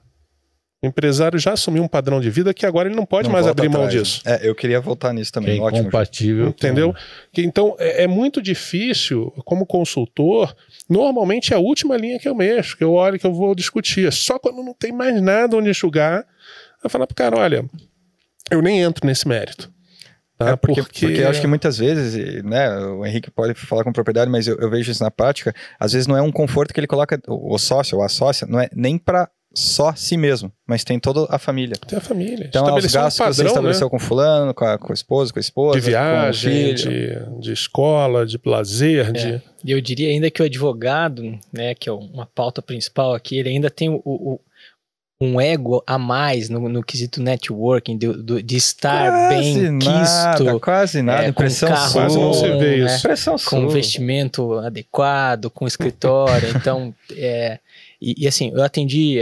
O 0.82 0.88
empresário 0.88 1.38
já 1.38 1.54
assumiu 1.54 1.84
um 1.84 1.88
padrão 1.88 2.22
de 2.22 2.30
vida 2.30 2.54
que 2.54 2.66
agora 2.66 2.88
ele 2.88 2.96
não 2.96 3.06
pode 3.06 3.28
não 3.28 3.34
mais 3.34 3.46
abrir 3.46 3.68
mão 3.68 3.84
atrás. 3.84 4.08
disso. 4.08 4.22
É, 4.26 4.48
eu 4.48 4.56
queria 4.56 4.80
voltar 4.80 5.14
nisso 5.14 5.32
também. 5.32 5.60
É 5.60 5.62
Ótimo. 5.62 5.84
Compatível. 5.84 6.48
Entendeu? 6.48 6.96
Que, 7.34 7.42
então, 7.42 7.76
é, 7.78 8.04
é, 8.04 8.08
muito 8.08 8.42
difícil, 8.42 9.30
como 9.46 9.66
consultor, 9.66 10.56
normalmente 10.90 11.54
é 11.54 11.58
a 11.58 11.60
última 11.60 11.98
linha 11.98 12.18
que 12.18 12.30
eu 12.30 12.34
mexo, 12.34 12.78
que 12.78 12.84
eu 12.84 12.94
olho, 12.94 13.20
que 13.20 13.28
eu 13.28 13.34
vou 13.34 13.54
discutir. 13.54 14.08
É 14.08 14.12
só 14.12 14.40
quando 14.40 14.64
não 14.64 14.74
tem 14.74 14.94
mais 14.94 15.22
nada 15.22 15.58
onde 15.58 15.70
enxugar, 15.70 16.26
eu 16.82 16.90
falo 16.90 17.06
pro 17.06 17.16
cara, 17.16 17.38
olha, 17.38 17.66
eu 18.50 18.62
nem 18.62 18.82
entro 18.82 19.06
nesse 19.06 19.28
mérito. 19.28 19.70
Tá? 20.40 20.52
É 20.52 20.56
porque, 20.56 20.82
porque... 20.82 21.06
porque 21.06 21.22
eu 21.22 21.30
acho 21.30 21.42
que 21.42 21.48
muitas 21.48 21.78
vezes, 21.78 22.42
né, 22.46 22.74
o 22.78 23.06
Henrique 23.06 23.30
pode 23.30 23.54
falar 23.56 23.84
com 23.84 23.92
propriedade, 23.92 24.32
mas 24.32 24.48
eu, 24.48 24.58
eu, 24.58 24.70
vejo 24.70 24.90
isso 24.90 25.04
na 25.04 25.12
prática, 25.12 25.54
às 25.78 25.92
vezes 25.92 26.08
não 26.08 26.16
é 26.16 26.22
um 26.22 26.32
conforto 26.32 26.74
que 26.74 26.80
ele 26.80 26.88
coloca, 26.88 27.20
o 27.28 27.58
sócio 27.58 27.98
ou 27.98 28.04
a 28.06 28.08
sócia, 28.08 28.48
não 28.48 28.58
é 28.58 28.70
nem 28.74 28.98
para 28.98 29.30
só 29.54 29.94
si 29.94 30.16
mesmo, 30.16 30.50
mas 30.66 30.86
tem 30.86 30.98
toda 30.98 31.26
a 31.30 31.38
família. 31.38 31.76
Tem 31.86 31.98
a 31.98 32.02
família. 32.02 32.46
Então, 32.48 32.70
é 32.70 32.74
os 32.74 32.86
gastos 32.86 33.20
um 33.20 33.26
padrão, 33.26 33.32
que 33.32 33.36
você 33.36 33.48
estabeleceu 33.48 33.88
né? 33.88 33.92
com 33.92 34.00
fulano, 34.00 34.54
com 34.54 34.64
a, 34.64 34.78
com 34.78 34.94
a 34.94 34.96
esposa, 34.96 35.34
com 35.34 35.40
a 35.40 35.42
esposa, 35.42 35.82
de 35.82 35.86
viagem, 35.86 36.74
de, 36.74 37.40
de 37.42 37.52
escola, 37.52 38.26
de 38.26 38.40
lazer, 38.46 39.10
é. 39.10 39.12
de... 39.12 39.42
E 39.66 39.72
eu 39.72 39.82
diria 39.82 40.08
ainda 40.08 40.32
que 40.32 40.42
o 40.42 40.46
advogado, 40.46 41.38
né, 41.52 41.76
que 41.76 41.90
é 41.90 41.92
uma 41.92 42.26
pauta 42.26 42.62
principal 42.62 43.14
aqui, 43.14 43.38
ele 43.38 43.50
ainda 43.50 43.70
tem 43.70 43.90
o, 43.90 44.02
o 44.06 44.40
um 45.22 45.40
ego 45.40 45.84
a 45.86 45.98
mais 45.98 46.50
no, 46.50 46.70
no 46.70 46.82
quesito 46.82 47.22
networking, 47.22 47.98
de, 47.98 48.42
de 48.42 48.56
estar 48.56 49.12
quase 49.12 49.54
bem 49.54 49.72
nada, 49.72 50.38
quisto. 50.38 50.60
Quase 50.62 51.02
nada, 51.02 51.26
é, 51.26 51.28
impressão 51.28 51.68
carro, 51.68 51.92
quase 51.92 52.18
não 52.18 52.34
se 52.34 52.58
vê 52.58 52.78
isso. 52.78 52.86
Né, 52.86 52.98
impressão 52.98 53.36
com 53.38 53.64
investimento 53.64 54.54
adequado, 54.60 55.50
com 55.50 55.68
escritório, 55.68 56.50
então, 56.56 56.96
é, 57.12 57.60
e, 58.02 58.24
e, 58.24 58.28
assim, 58.30 58.52
eu 58.54 58.64
atendi 58.64 59.20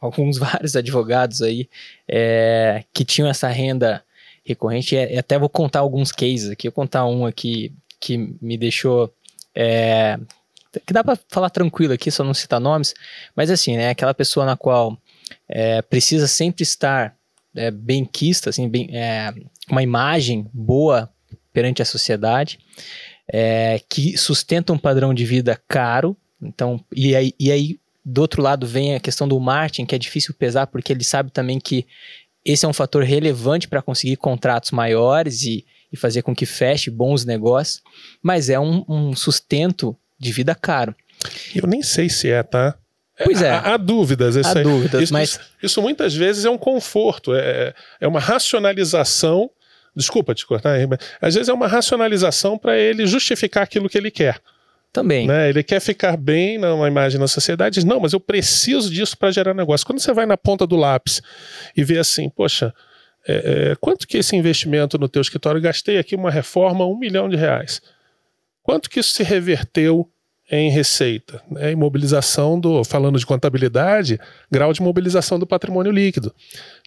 alguns 0.00 0.38
vários 0.38 0.76
advogados 0.76 1.42
aí 1.42 1.68
é, 2.06 2.84
que 2.92 3.04
tinham 3.04 3.28
essa 3.28 3.48
renda 3.48 4.04
recorrente, 4.44 4.94
e 4.94 5.18
até 5.18 5.36
vou 5.36 5.48
contar 5.48 5.80
alguns 5.80 6.12
cases 6.12 6.50
aqui, 6.50 6.68
eu 6.68 6.70
vou 6.70 6.84
contar 6.84 7.06
um 7.06 7.26
aqui 7.26 7.72
que 7.98 8.16
me 8.40 8.56
deixou... 8.56 9.12
É, 9.52 10.16
que 10.86 10.92
dá 10.92 11.02
para 11.02 11.18
falar 11.28 11.50
tranquilo 11.50 11.92
aqui, 11.92 12.10
só 12.10 12.22
não 12.22 12.34
citar 12.34 12.60
nomes, 12.60 12.94
mas 13.34 13.50
assim, 13.50 13.76
né, 13.76 13.90
aquela 13.90 14.12
pessoa 14.12 14.44
na 14.44 14.56
qual 14.56 14.98
é, 15.48 15.82
precisa 15.82 16.26
sempre 16.26 16.62
estar 16.62 17.16
é, 17.54 17.70
bem 17.70 18.04
quista, 18.04 18.50
assim, 18.50 18.68
bem, 18.68 18.88
é, 18.92 19.32
uma 19.70 19.82
imagem 19.82 20.48
boa 20.52 21.10
perante 21.52 21.80
a 21.80 21.84
sociedade, 21.84 22.58
é, 23.32 23.80
que 23.88 24.18
sustenta 24.18 24.72
um 24.72 24.78
padrão 24.78 25.14
de 25.14 25.24
vida 25.24 25.60
caro. 25.68 26.16
Então, 26.42 26.84
e 26.92 27.14
aí, 27.14 27.32
e 27.38 27.50
aí, 27.50 27.78
do 28.04 28.20
outro 28.20 28.42
lado, 28.42 28.66
vem 28.66 28.94
a 28.94 29.00
questão 29.00 29.26
do 29.26 29.38
marketing, 29.38 29.86
que 29.86 29.94
é 29.94 29.98
difícil 29.98 30.34
pesar, 30.34 30.66
porque 30.66 30.92
ele 30.92 31.04
sabe 31.04 31.30
também 31.30 31.58
que 31.58 31.86
esse 32.44 32.66
é 32.66 32.68
um 32.68 32.74
fator 32.74 33.02
relevante 33.02 33.66
para 33.66 33.80
conseguir 33.80 34.16
contratos 34.16 34.70
maiores 34.70 35.42
e, 35.42 35.64
e, 35.90 35.96
fazer 35.96 36.22
com 36.22 36.34
que 36.34 36.44
feche 36.44 36.90
bons 36.90 37.24
negócios, 37.24 37.82
mas 38.22 38.50
é 38.50 38.60
um, 38.60 38.84
um 38.86 39.16
sustento 39.16 39.96
de 40.18 40.30
vida 40.30 40.54
caro. 40.54 40.94
Eu 41.54 41.66
nem 41.66 41.82
sei 41.82 42.10
se 42.10 42.30
é, 42.30 42.42
tá? 42.42 42.76
Pois 43.22 43.42
é. 43.42 43.50
Há, 43.50 43.74
há 43.74 43.76
dúvidas. 43.76 44.36
Há 44.36 44.54
dúvidas, 44.62 45.02
isso, 45.02 45.12
mas... 45.12 45.30
Isso, 45.30 45.40
isso, 45.62 45.82
muitas 45.82 46.14
vezes 46.14 46.44
é 46.44 46.50
um 46.50 46.58
conforto, 46.58 47.34
é, 47.34 47.74
é 48.00 48.08
uma 48.08 48.20
racionalização. 48.20 49.50
Desculpa 49.94 50.34
te 50.34 50.44
cortar, 50.44 50.76
mas 50.88 50.98
às 51.20 51.34
vezes 51.34 51.48
é 51.48 51.52
uma 51.52 51.68
racionalização 51.68 52.58
para 52.58 52.76
ele 52.76 53.06
justificar 53.06 53.62
aquilo 53.62 53.88
que 53.88 53.96
ele 53.96 54.10
quer. 54.10 54.40
Também. 54.92 55.26
Né? 55.26 55.48
Ele 55.48 55.62
quer 55.62 55.80
ficar 55.80 56.16
bem 56.16 56.56
numa 56.56 56.86
imagem 56.86 57.18
na 57.18 57.26
sociedade, 57.26 57.74
diz, 57.74 57.84
não, 57.84 57.98
mas 57.98 58.12
eu 58.12 58.20
preciso 58.20 58.88
disso 58.92 59.18
para 59.18 59.32
gerar 59.32 59.52
negócio. 59.52 59.84
Quando 59.84 59.98
você 59.98 60.12
vai 60.12 60.24
na 60.24 60.36
ponta 60.36 60.66
do 60.66 60.76
lápis 60.76 61.20
e 61.76 61.82
vê 61.82 61.98
assim, 61.98 62.28
poxa, 62.28 62.72
é, 63.26 63.70
é, 63.72 63.76
quanto 63.80 64.06
que 64.06 64.18
esse 64.18 64.36
investimento 64.36 64.98
no 64.98 65.08
teu 65.08 65.20
escritório, 65.22 65.60
gastei 65.60 65.98
aqui 65.98 66.14
uma 66.14 66.30
reforma, 66.30 66.86
um 66.86 66.96
milhão 66.96 67.28
de 67.28 67.36
reais. 67.36 67.82
Quanto 68.62 68.88
que 68.88 69.00
isso 69.00 69.12
se 69.14 69.22
reverteu 69.22 70.08
em 70.50 70.70
receita, 70.70 71.42
né, 71.50 71.72
em 71.72 71.76
mobilização 71.76 72.60
do, 72.60 72.84
falando 72.84 73.18
de 73.18 73.26
contabilidade, 73.26 74.18
grau 74.50 74.72
de 74.72 74.82
mobilização 74.82 75.38
do 75.38 75.46
patrimônio 75.46 75.90
líquido, 75.90 76.34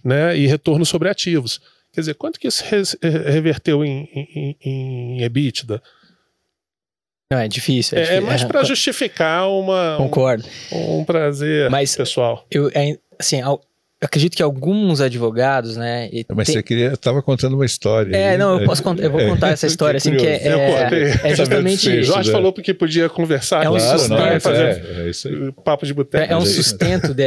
né, 0.03 0.37
e 0.37 0.47
retorno 0.47 0.85
sobre 0.85 1.09
ativos. 1.09 1.59
Quer 1.91 2.01
dizer, 2.01 2.13
quanto 2.15 2.39
que 2.39 2.47
isso 2.47 2.63
reverteu 3.01 3.83
em, 3.83 4.07
em, 4.13 4.57
em 4.61 5.23
EBITDA? 5.23 5.81
Não, 7.31 7.39
é 7.39 7.47
difícil. 7.47 7.97
É, 7.97 8.01
é, 8.01 8.03
difícil. 8.03 8.23
é 8.23 8.25
mais 8.25 8.43
para 8.43 8.63
justificar 8.63 9.49
uma, 9.49 9.97
Concordo. 9.97 10.45
Um, 10.71 10.99
um 10.99 11.05
prazer 11.05 11.69
Mas 11.69 11.95
pessoal. 11.95 12.45
Eu, 12.49 12.69
é, 12.73 12.97
acredito 14.01 14.35
que 14.35 14.43
alguns 14.43 15.01
advogados, 15.01 15.75
né? 15.75 16.09
Mas 16.33 16.47
tem... 16.47 16.55
você 16.55 16.63
queria, 16.63 16.93
estava 16.93 17.21
contando 17.21 17.53
uma 17.53 17.65
história. 17.65 18.15
É, 18.15 18.29
aí, 18.31 18.37
não, 18.37 18.59
eu 18.59 18.65
posso 18.65 18.83
contar, 18.83 19.03
eu 19.03 19.11
vou 19.11 19.21
contar 19.27 19.49
essa 19.49 19.65
história 19.67 19.97
assim 19.97 20.15
que 20.15 20.25
é, 20.25 20.47
é, 20.47 21.19
é 21.31 21.35
justamente. 21.35 22.03
Jorge 22.03 22.31
falou 22.31 22.53
porque 22.53 22.73
podia 22.73 23.09
conversar. 23.09 23.65
É 23.65 23.69
um 23.69 23.77
claro, 23.77 23.99
sustento, 23.99 24.19
não, 24.19 24.39
fazer 24.39 24.63
é, 24.63 25.09
é 25.49 25.51
papo 25.63 25.85
de 25.85 25.93
boteco. 25.93 26.31
É, 26.31 26.37
um 26.37 26.45
sustento 26.45 27.13
de, 27.13 27.23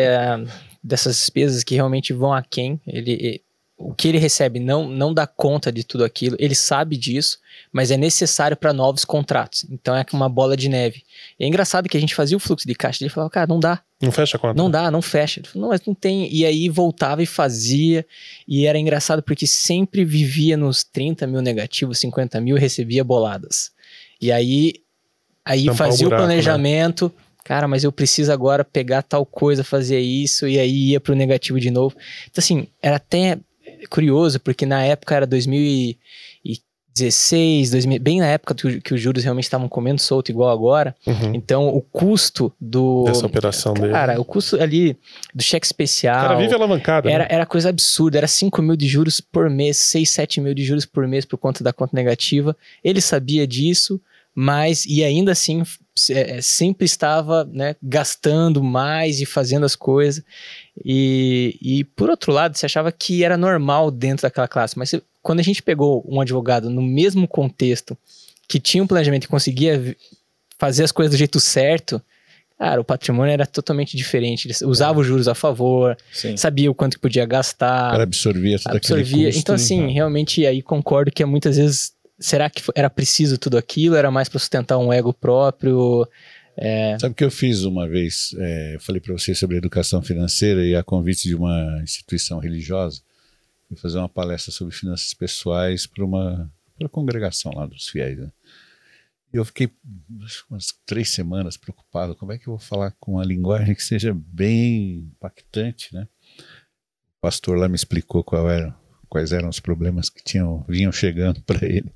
dessas 0.82 1.16
despesas 1.16 1.64
que 1.64 1.74
realmente 1.74 2.12
vão 2.12 2.32
a 2.32 2.42
quem 2.42 2.80
ele 2.86 3.42
o 3.80 3.94
que 3.94 4.08
ele 4.08 4.18
recebe 4.18 4.60
não, 4.60 4.86
não 4.86 5.14
dá 5.14 5.26
conta 5.26 5.72
de 5.72 5.82
tudo 5.82 6.04
aquilo, 6.04 6.36
ele 6.38 6.54
sabe 6.54 6.98
disso, 6.98 7.38
mas 7.72 7.90
é 7.90 7.96
necessário 7.96 8.54
para 8.54 8.74
novos 8.74 9.06
contratos. 9.06 9.64
Então 9.70 9.96
é 9.96 10.04
uma 10.12 10.28
bola 10.28 10.54
de 10.54 10.68
neve. 10.68 11.02
E 11.38 11.44
é 11.44 11.48
engraçado 11.48 11.88
que 11.88 11.96
a 11.96 12.00
gente 12.00 12.14
fazia 12.14 12.36
o 12.36 12.40
fluxo 12.40 12.68
de 12.68 12.74
caixa 12.74 13.02
e 13.02 13.06
ele 13.06 13.12
falava, 13.12 13.30
cara, 13.30 13.46
não 13.46 13.58
dá. 13.58 13.80
Não 14.02 14.12
fecha 14.12 14.36
a 14.36 14.40
conta. 14.40 14.54
Não 14.54 14.70
dá, 14.70 14.90
não 14.90 15.00
fecha. 15.00 15.40
Ele 15.40 15.48
falou, 15.48 15.62
não, 15.62 15.68
mas 15.70 15.80
não 15.86 15.94
tem. 15.94 16.30
E 16.30 16.44
aí 16.44 16.68
voltava 16.68 17.22
e 17.22 17.26
fazia. 17.26 18.04
E 18.46 18.66
era 18.66 18.78
engraçado 18.78 19.22
porque 19.22 19.46
sempre 19.46 20.04
vivia 20.04 20.58
nos 20.58 20.84
30 20.84 21.26
mil 21.26 21.40
negativos, 21.40 21.98
50 22.00 22.38
mil 22.38 22.58
e 22.58 22.60
recebia 22.60 23.02
boladas. 23.02 23.70
E 24.20 24.30
aí, 24.30 24.74
aí 25.42 25.74
fazia 25.74 26.06
o, 26.06 26.10
buraco, 26.10 26.24
o 26.24 26.26
né? 26.26 26.34
planejamento. 26.34 27.06
Né? 27.06 27.24
cara, 27.42 27.66
mas 27.66 27.82
eu 27.82 27.90
preciso 27.90 28.30
agora 28.30 28.64
pegar 28.64 29.02
tal 29.02 29.26
coisa, 29.26 29.64
fazer 29.64 29.98
isso, 29.98 30.46
e 30.46 30.58
aí 30.58 30.90
ia 30.90 31.00
pro 31.00 31.16
negativo 31.16 31.58
de 31.58 31.70
novo. 31.70 31.96
Então, 32.30 32.40
assim, 32.40 32.68
era 32.80 32.94
até 32.96 33.38
curioso, 33.88 34.40
porque 34.40 34.66
na 34.66 34.84
época 34.84 35.14
era 35.14 35.26
2016, 35.26 37.70
2000, 37.70 38.00
bem 38.00 38.20
na 38.20 38.26
época 38.26 38.54
que, 38.54 38.80
que 38.80 38.94
os 38.94 39.00
juros 39.00 39.24
realmente 39.24 39.44
estavam 39.44 39.68
comendo 39.68 40.00
solto 40.00 40.30
igual 40.30 40.50
agora. 40.50 40.94
Uhum. 41.06 41.34
Então, 41.34 41.68
o 41.68 41.80
custo 41.80 42.52
do... 42.60 43.04
Dessa 43.04 43.26
operação 43.26 43.74
cara, 43.74 43.86
dele. 43.86 43.94
Cara, 43.94 44.20
o 44.20 44.24
custo 44.24 44.60
ali 44.60 44.96
do 45.34 45.42
cheque 45.42 45.66
especial... 45.66 46.18
O 46.18 46.28
cara 46.28 46.38
vive 46.38 46.54
alavancado. 46.54 47.08
Era, 47.08 47.24
né? 47.24 47.28
era 47.30 47.46
coisa 47.46 47.68
absurda, 47.68 48.18
era 48.18 48.28
5 48.28 48.62
mil 48.62 48.76
de 48.76 48.86
juros 48.86 49.20
por 49.20 49.48
mês, 49.48 49.76
6, 49.78 50.10
7 50.10 50.40
mil 50.40 50.54
de 50.54 50.64
juros 50.64 50.84
por 50.84 51.06
mês 51.06 51.24
por 51.24 51.38
conta 51.38 51.64
da 51.64 51.72
conta 51.72 51.94
negativa. 51.94 52.56
Ele 52.82 53.00
sabia 53.00 53.46
disso, 53.46 54.00
mas 54.34 54.84
e 54.86 55.02
ainda 55.02 55.32
assim 55.32 55.62
é, 56.08 56.38
é, 56.38 56.40
sempre 56.40 56.86
estava 56.86 57.44
né, 57.44 57.76
gastando 57.82 58.62
mais 58.62 59.20
e 59.20 59.26
fazendo 59.26 59.66
as 59.66 59.76
coisas. 59.76 60.24
E, 60.84 61.58
e 61.60 61.84
por 61.84 62.08
outro 62.08 62.32
lado, 62.32 62.56
você 62.56 62.66
achava 62.66 62.90
que 62.90 63.22
era 63.22 63.36
normal 63.36 63.90
dentro 63.90 64.22
daquela 64.22 64.48
classe, 64.48 64.78
mas 64.78 64.94
quando 65.22 65.40
a 65.40 65.42
gente 65.42 65.62
pegou 65.62 66.04
um 66.08 66.20
advogado 66.20 66.70
no 66.70 66.82
mesmo 66.82 67.28
contexto, 67.28 67.96
que 68.48 68.58
tinha 68.58 68.82
um 68.82 68.86
planejamento 68.86 69.24
e 69.24 69.28
conseguia 69.28 69.96
fazer 70.58 70.84
as 70.84 70.92
coisas 70.92 71.14
do 71.14 71.18
jeito 71.18 71.38
certo, 71.38 72.02
cara, 72.58 72.80
o 72.80 72.84
patrimônio 72.84 73.32
era 73.32 73.46
totalmente 73.46 73.96
diferente. 73.96 74.46
Ele 74.46 74.54
usava 74.64 74.98
é. 74.98 75.00
os 75.00 75.06
juros 75.06 75.28
a 75.28 75.34
favor, 75.34 75.96
Sim. 76.12 76.36
sabia 76.36 76.70
o 76.70 76.74
quanto 76.74 76.94
que 76.94 77.00
podia 77.00 77.26
gastar. 77.26 77.94
Era 77.94 78.02
absorvia 78.02 78.58
tudo 78.58 78.76
absorvia. 78.76 79.26
Custo, 79.26 79.40
então, 79.40 79.54
assim, 79.54 79.82
né? 79.82 79.92
realmente 79.92 80.46
aí 80.46 80.62
concordo 80.62 81.10
que 81.10 81.24
muitas 81.24 81.56
vezes 81.56 81.92
será 82.18 82.50
que 82.50 82.62
era 82.74 82.90
preciso 82.90 83.38
tudo 83.38 83.56
aquilo? 83.56 83.96
Era 83.96 84.10
mais 84.10 84.28
para 84.28 84.38
sustentar 84.38 84.78
um 84.78 84.92
ego 84.92 85.12
próprio? 85.12 86.06
É... 86.57 86.98
Sabe 86.98 87.14
que 87.14 87.24
eu 87.24 87.30
fiz 87.30 87.62
uma 87.62 87.88
vez? 87.88 88.34
É, 88.38 88.76
falei 88.80 89.01
para 89.01 89.12
você 89.12 89.34
sobre 89.34 89.57
educação 89.57 90.03
financeira 90.03 90.64
e 90.64 90.74
a 90.74 90.82
convite 90.82 91.28
de 91.28 91.34
uma 91.34 91.80
instituição 91.82 92.38
religiosa. 92.38 93.03
Fui 93.68 93.76
fazer 93.76 93.98
uma 93.98 94.09
palestra 94.09 94.53
sobre 94.53 94.74
finanças 94.74 95.14
pessoais 95.14 95.86
para 95.86 96.05
uma, 96.05 96.51
uma 96.78 96.88
congregação 96.88 97.53
lá 97.55 97.66
dos 97.66 97.88
fiéis. 97.88 98.18
Né? 98.18 98.30
E 99.32 99.36
eu 99.36 99.44
fiquei 99.44 99.70
umas 100.51 100.74
três 100.84 101.11
semanas 101.11 101.57
preocupado. 101.57 102.16
Como 102.16 102.32
é 102.32 102.38
que 102.38 102.48
eu 102.48 102.57
vou 102.57 102.59
falar 102.59 102.90
com 102.98 103.12
uma 103.12 103.24
linguagem 103.24 103.74
que 103.74 103.82
seja 103.82 104.12
bem 104.14 105.11
impactante, 105.12 105.94
né? 105.94 106.09
O 107.18 107.20
pastor 107.20 107.57
lá 107.57 107.68
me 107.68 107.76
explicou 107.76 108.24
era, 108.48 108.74
quais 109.09 109.32
eram 109.32 109.48
os 109.48 109.61
problemas 109.61 110.11
que 110.11 110.22
tinham 110.22 110.64
vinham 110.68 110.90
chegando 110.90 111.40
para 111.46 111.64
ele. 111.64 111.92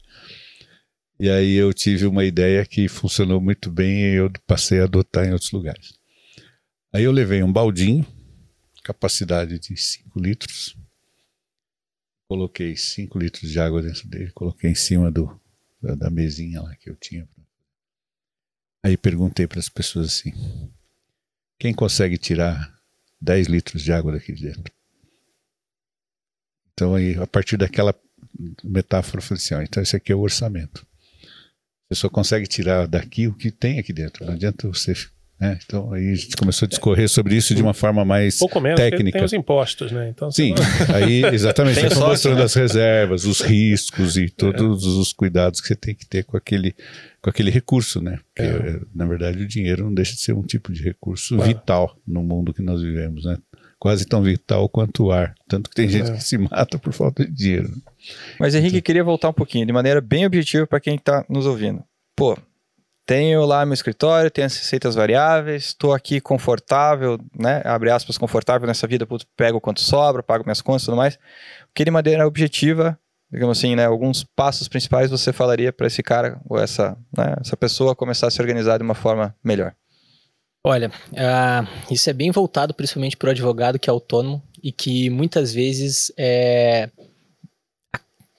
E 1.19 1.31
aí 1.31 1.55
eu 1.55 1.73
tive 1.73 2.07
uma 2.07 2.25
ideia 2.25 2.65
que 2.67 2.89
funcionou 2.89 3.41
muito 3.41 3.71
bem 3.71 4.01
e 4.01 4.15
eu 4.17 4.31
passei 4.47 4.81
a 4.81 4.85
adotar 4.85 5.27
em 5.27 5.33
outros 5.33 5.53
lugares. 5.53 5.99
Aí 6.93 7.05
eu 7.05 7.13
levei 7.13 7.43
um 7.43 7.53
baldinho, 7.53 8.07
capacidade 8.83 9.59
de 9.59 9.77
5 9.77 10.19
litros, 10.21 10.77
coloquei 12.29 12.77
5 12.77 13.19
litros 13.19 13.51
de 13.51 13.61
água 13.61 13.81
dentro 13.81 14.09
dele, 14.09 14.33
coloquei 14.33 14.71
em 14.71 14.75
cima 14.75 15.11
do, 15.11 15.41
da, 15.81 16.11
mesinha 16.11 16.61
lá 16.61 16.75
que 16.77 16.91
eu 16.91 16.97
tinha. 16.97 17.29
Aí 18.83 18.97
perguntei 18.97 19.47
para 19.47 19.61
as 19.61 19.69
pessoas 19.69 20.07
assim: 20.07 20.33
quem 21.59 21.73
consegue 21.73 22.19
tirar 22.19 22.75
10 23.21 23.47
litros 23.47 23.83
de 23.83 23.93
água 23.93 24.13
daqui 24.13 24.33
de 24.33 24.43
dentro. 24.49 24.73
Então, 26.73 26.95
aí, 26.95 27.17
a 27.17 27.27
partir 27.27 27.57
daquela 27.57 27.95
metáfora, 28.63 29.19
eu 29.19 29.23
falei 29.23 29.41
assim: 29.43 29.55
ó, 29.55 29.63
então 29.63 29.83
esse 29.83 29.97
aqui 29.97 30.13
é 30.13 30.15
o 30.15 30.21
orçamento. 30.21 30.87
Você 31.95 32.01
só 32.01 32.09
consegue 32.09 32.47
tirar 32.47 32.87
daqui 32.87 33.29
o 33.29 33.35
que 33.35 33.51
tem 33.51 33.79
aqui 33.79 33.93
dentro. 33.93 34.27
Não 34.27 34.35
adianta 34.35 34.67
você 34.69 34.95
né? 35.41 35.59
Então 35.65 35.93
aí 35.93 36.13
a 36.13 36.15
gente 36.15 36.37
começou 36.37 36.65
a 36.65 36.69
discorrer 36.69 37.09
sobre 37.09 37.35
isso 37.35 37.55
de 37.55 37.63
uma 37.63 37.75
forma 37.75 38.05
mais 38.05 38.39
Pouco 38.39 38.61
menos, 38.61 38.81
técnica. 38.81 39.19
Tem 39.19 39.25
os 39.25 39.33
impostos, 39.33 39.91
né? 39.91 40.09
Então, 40.09 40.31
Sim, 40.31 40.55
aí 40.95 41.25
exatamente, 41.25 41.75
você 41.81 41.87
está 41.87 42.01
mostrando 42.01 42.39
né? 42.39 42.45
as 42.45 42.55
reservas, 42.55 43.25
os 43.25 43.41
riscos 43.41 44.17
e 44.17 44.29
todos 44.31 44.85
é. 44.85 44.89
os 45.01 45.13
cuidados 45.13 45.61
que 45.61 45.67
você 45.67 45.75
tem 45.75 45.95
que 45.95 46.07
ter 46.07 46.25
com 46.25 46.37
aquele, 46.37 46.75
com 47.21 47.31
aquele 47.31 47.51
recurso, 47.51 48.01
né? 48.01 48.21
Porque, 48.35 48.49
é. 48.49 48.81
na 48.95 49.07
verdade, 49.07 49.43
o 49.43 49.47
dinheiro 49.47 49.85
não 49.85 49.93
deixa 49.93 50.15
de 50.15 50.21
ser 50.21 50.35
um 50.35 50.43
tipo 50.43 50.73
de 50.73 50.83
recurso 50.83 51.37
vital 51.41 51.97
no 52.07 52.23
mundo 52.23 52.55
que 52.55 52.63
nós 52.63 52.81
vivemos, 52.81 53.25
né? 53.25 53.37
Quase 53.85 54.07
tão 54.07 54.23
vital 54.23 54.67
quanto 54.67 55.05
o 55.05 55.13
ar. 55.13 55.35
Tanto 55.47 55.69
que 55.69 55.77
tem 55.77 55.87
gente 55.87 56.11
é. 56.11 56.15
que 56.15 56.25
se 56.25 56.39
mata 56.39 56.79
por 56.79 56.91
falta 56.95 57.23
de 57.23 57.31
dinheiro. 57.31 57.69
Mas 58.41 58.55
Henrique, 58.55 58.77
então... 58.77 58.83
queria 58.83 59.05
voltar 59.05 59.29
um 59.29 59.33
pouquinho, 59.35 59.67
de 59.67 59.75
maneira 59.75 60.01
bem 60.01 60.25
objetiva 60.25 60.67
para 60.67 60.81
quem 60.81 60.95
está 60.95 61.23
nos 61.29 61.45
ouvindo. 61.45 61.85
Pô, 62.17 62.35
tenho 63.05 63.45
lá 63.45 63.67
meu 63.67 63.75
escritório, 63.75 64.31
tenho 64.31 64.47
as 64.47 64.57
receitas 64.57 64.95
variáveis, 64.95 65.65
estou 65.67 65.93
aqui 65.93 66.19
confortável, 66.19 67.21
né? 67.39 67.61
Abre 67.63 67.91
aspas, 67.91 68.17
confortável 68.17 68.67
nessa 68.67 68.87
vida, 68.87 69.07
putz, 69.07 69.27
pego 69.37 69.61
quanto 69.61 69.83
sobra, 69.83 70.23
pago 70.23 70.45
minhas 70.47 70.63
contas 70.63 70.85
e 70.85 70.87
tudo 70.87 70.97
mais. 70.97 71.19
Que 71.75 71.85
de 71.85 71.91
maneira 71.91 72.27
objetiva, 72.27 72.99
digamos 73.31 73.59
assim, 73.59 73.77
né? 73.77 73.85
Alguns 73.85 74.25
passos 74.25 74.67
principais 74.67 75.11
você 75.11 75.31
falaria 75.31 75.71
para 75.71 75.89
esse 75.89 76.03
cara 76.03 76.41
ou 76.49 76.59
essa, 76.59 76.97
né, 77.15 77.35
essa 77.39 77.55
pessoa 77.55 77.95
começar 77.95 78.29
a 78.29 78.31
se 78.31 78.41
organizar 78.41 78.79
de 78.79 78.83
uma 78.83 78.95
forma 78.95 79.37
melhor? 79.45 79.75
Olha, 80.67 80.89
uh, 80.89 81.93
isso 81.93 82.09
é 82.09 82.13
bem 82.15 82.31
voltado 82.31 82.73
principalmente 82.73 83.19
para 83.19 83.29
o 83.29 83.31
advogado 83.31 83.79
que 83.79 83.91
é 83.91 83.93
autônomo 83.93 84.43
e 84.63 84.73
que 84.73 85.11
muitas 85.11 85.53
vezes 85.53 86.11
é, 86.17 86.89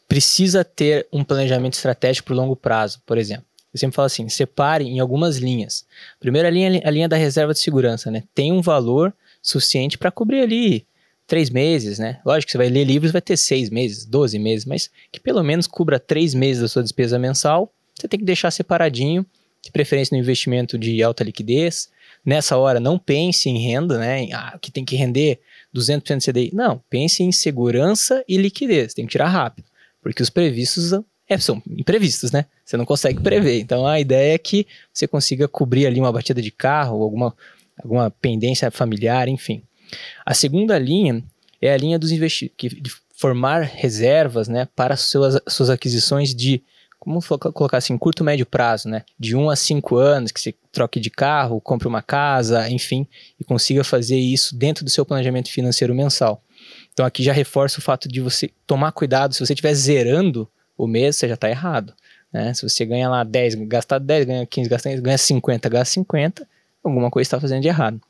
precisa 0.07 0.65
ter 0.65 1.07
um 1.13 1.23
planejamento 1.23 1.75
estratégico 1.75 2.29
por 2.29 2.35
longo 2.35 2.55
prazo, 2.55 2.99
por 3.05 3.19
exemplo. 3.19 3.45
Eu 3.71 3.77
sempre 3.77 3.95
falo 3.95 4.07
assim, 4.07 4.27
separe 4.27 4.85
em 4.85 4.99
algumas 4.99 5.37
linhas. 5.37 5.85
Primeira 6.19 6.49
linha, 6.49 6.81
a 6.83 6.89
linha 6.89 7.07
da 7.07 7.15
reserva 7.15 7.53
de 7.53 7.59
segurança, 7.59 8.09
né? 8.09 8.23
Tem 8.33 8.51
um 8.51 8.61
valor 8.61 9.13
suficiente 9.39 9.95
para 9.95 10.09
cobrir 10.09 10.41
ali 10.41 10.87
três 11.27 11.51
meses, 11.51 11.99
né? 11.99 12.19
Lógico 12.25 12.47
que 12.47 12.51
você 12.53 12.57
vai 12.57 12.69
ler 12.69 12.85
livros, 12.85 13.11
vai 13.11 13.21
ter 13.21 13.37
seis 13.37 13.69
meses, 13.69 14.03
doze 14.03 14.39
meses, 14.39 14.65
mas 14.65 14.89
que 15.11 15.19
pelo 15.19 15.43
menos 15.43 15.67
cubra 15.67 15.99
três 15.99 16.33
meses 16.33 16.63
da 16.63 16.67
sua 16.67 16.81
despesa 16.81 17.19
mensal. 17.19 17.71
Você 17.93 18.07
tem 18.07 18.19
que 18.19 18.25
deixar 18.25 18.49
separadinho, 18.49 19.23
de 19.65 19.71
preferência 19.71 20.15
no 20.15 20.21
investimento 20.21 20.77
de 20.77 21.01
alta 21.03 21.23
liquidez. 21.23 21.89
Nessa 22.25 22.57
hora, 22.57 22.79
não 22.79 22.97
pense 22.97 23.49
em 23.49 23.57
renda, 23.59 23.99
né? 23.99 24.23
Em, 24.23 24.33
ah, 24.33 24.57
que 24.59 24.71
tem 24.71 24.83
que 24.83 24.95
render 24.95 25.39
200% 25.75 26.17
de 26.17 26.31
CDI. 26.31 26.51
Não, 26.53 26.81
pense 26.89 27.21
em 27.21 27.31
segurança 27.31 28.23
e 28.27 28.37
liquidez. 28.37 28.93
Tem 28.93 29.05
que 29.05 29.11
tirar 29.11 29.27
rápido, 29.27 29.67
porque 30.01 30.23
os 30.23 30.29
previstos 30.29 30.91
é, 31.29 31.37
são 31.37 31.61
imprevistos, 31.69 32.31
né? 32.31 32.45
Você 32.63 32.77
não 32.77 32.85
consegue 32.85 33.21
prever. 33.21 33.59
Então 33.59 33.85
a 33.85 33.99
ideia 33.99 34.33
é 34.33 34.37
que 34.37 34.65
você 34.91 35.07
consiga 35.07 35.47
cobrir 35.47 35.85
ali 35.85 35.99
uma 35.99 36.11
batida 36.11 36.41
de 36.41 36.51
carro, 36.51 37.03
alguma, 37.03 37.35
alguma 37.77 38.09
pendência 38.09 38.71
familiar, 38.71 39.27
enfim. 39.27 39.61
A 40.25 40.33
segunda 40.33 40.77
linha 40.79 41.23
é 41.61 41.71
a 41.71 41.77
linha 41.77 41.99
dos 41.99 42.11
investimentos, 42.11 42.57
de 42.57 42.91
formar 43.15 43.61
reservas 43.61 44.47
né, 44.47 44.67
para 44.75 44.97
suas, 44.97 45.39
suas 45.47 45.69
aquisições 45.69 46.35
de, 46.35 46.61
como 47.05 47.21
colocar 47.53 47.77
assim, 47.77 47.95
curto 47.99 48.23
médio 48.23 48.47
prazo, 48.47 48.89
né? 48.89 49.03
De 49.17 49.35
1 49.35 49.39
um 49.39 49.49
a 49.51 49.55
5 49.55 49.95
anos, 49.95 50.31
que 50.31 50.41
você 50.41 50.55
troque 50.71 50.99
de 50.99 51.11
carro, 51.11 51.61
compre 51.61 51.87
uma 51.87 52.01
casa, 52.01 52.67
enfim, 52.67 53.07
e 53.39 53.43
consiga 53.43 53.83
fazer 53.83 54.17
isso 54.17 54.57
dentro 54.57 54.83
do 54.83 54.89
seu 54.89 55.05
planejamento 55.05 55.51
financeiro 55.51 55.93
mensal. 55.93 56.43
Então 56.91 57.05
aqui 57.05 57.21
já 57.21 57.31
reforça 57.31 57.77
o 57.79 57.81
fato 57.81 58.09
de 58.09 58.19
você 58.19 58.49
tomar 58.65 58.91
cuidado, 58.91 59.35
se 59.35 59.45
você 59.45 59.53
estiver 59.53 59.73
zerando 59.75 60.49
o 60.75 60.87
mês, 60.87 61.15
você 61.15 61.27
já 61.27 61.35
está 61.35 61.47
errado. 61.47 61.93
Né? 62.33 62.53
Se 62.55 62.67
você 62.67 62.83
ganha 62.83 63.07
lá 63.07 63.23
10, 63.23 63.53
gasta 63.67 63.99
10, 63.99 64.25
ganha 64.25 64.45
15, 64.45 64.69
gasta 64.69 64.89
15, 64.89 65.01
ganha 65.01 65.17
50, 65.17 65.69
gasta 65.69 65.93
50, 65.93 66.47
alguma 66.83 67.11
coisa 67.11 67.27
está 67.27 67.39
fazendo 67.39 67.61
de 67.61 67.67
errado. 67.67 68.01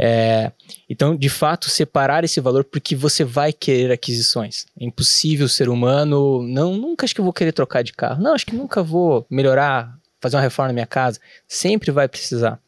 É, 0.00 0.52
então, 0.88 1.16
de 1.16 1.28
fato, 1.28 1.68
separar 1.68 2.22
esse 2.22 2.40
valor 2.40 2.62
porque 2.62 2.94
você 2.94 3.24
vai 3.24 3.52
querer 3.52 3.90
aquisições. 3.90 4.66
É 4.80 4.84
impossível 4.84 5.48
ser 5.48 5.68
humano. 5.68 6.42
Não, 6.42 6.76
nunca 6.76 7.04
acho 7.04 7.14
que 7.14 7.20
vou 7.20 7.32
querer 7.32 7.52
trocar 7.52 7.82
de 7.82 7.92
carro. 7.92 8.22
Não, 8.22 8.34
acho 8.34 8.46
que 8.46 8.54
nunca 8.54 8.82
vou 8.82 9.26
melhorar, 9.28 9.92
fazer 10.20 10.36
uma 10.36 10.42
reforma 10.42 10.68
na 10.68 10.74
minha 10.74 10.86
casa. 10.86 11.18
Sempre 11.48 11.90
vai 11.90 12.06
precisar. 12.06 12.60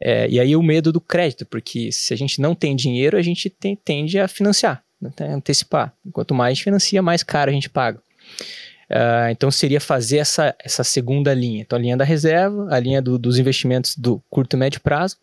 É, 0.00 0.28
e 0.28 0.38
aí 0.38 0.54
o 0.54 0.62
medo 0.62 0.92
do 0.92 1.00
crédito, 1.00 1.44
porque 1.46 1.90
se 1.90 2.14
a 2.14 2.16
gente 2.16 2.40
não 2.40 2.54
tem 2.54 2.76
dinheiro, 2.76 3.16
a 3.16 3.22
gente 3.22 3.50
tem, 3.50 3.74
tende 3.74 4.18
a 4.18 4.28
financiar, 4.28 4.84
né, 5.00 5.10
antecipar. 5.20 5.92
Quanto 6.12 6.34
mais 6.34 6.60
financia, 6.60 7.02
mais 7.02 7.22
caro 7.22 7.50
a 7.50 7.54
gente 7.54 7.68
paga. 7.68 8.00
Uh, 8.90 9.28
então 9.30 9.50
seria 9.50 9.80
fazer 9.80 10.16
essa, 10.16 10.54
essa 10.58 10.82
segunda 10.82 11.34
linha. 11.34 11.60
Então 11.60 11.78
a 11.78 11.82
linha 11.82 11.96
da 11.96 12.04
reserva, 12.04 12.68
a 12.70 12.80
linha 12.80 13.02
do, 13.02 13.18
dos 13.18 13.38
investimentos 13.38 13.94
do 13.94 14.22
curto 14.30 14.56
e 14.56 14.58
médio 14.58 14.80
prazo, 14.80 15.16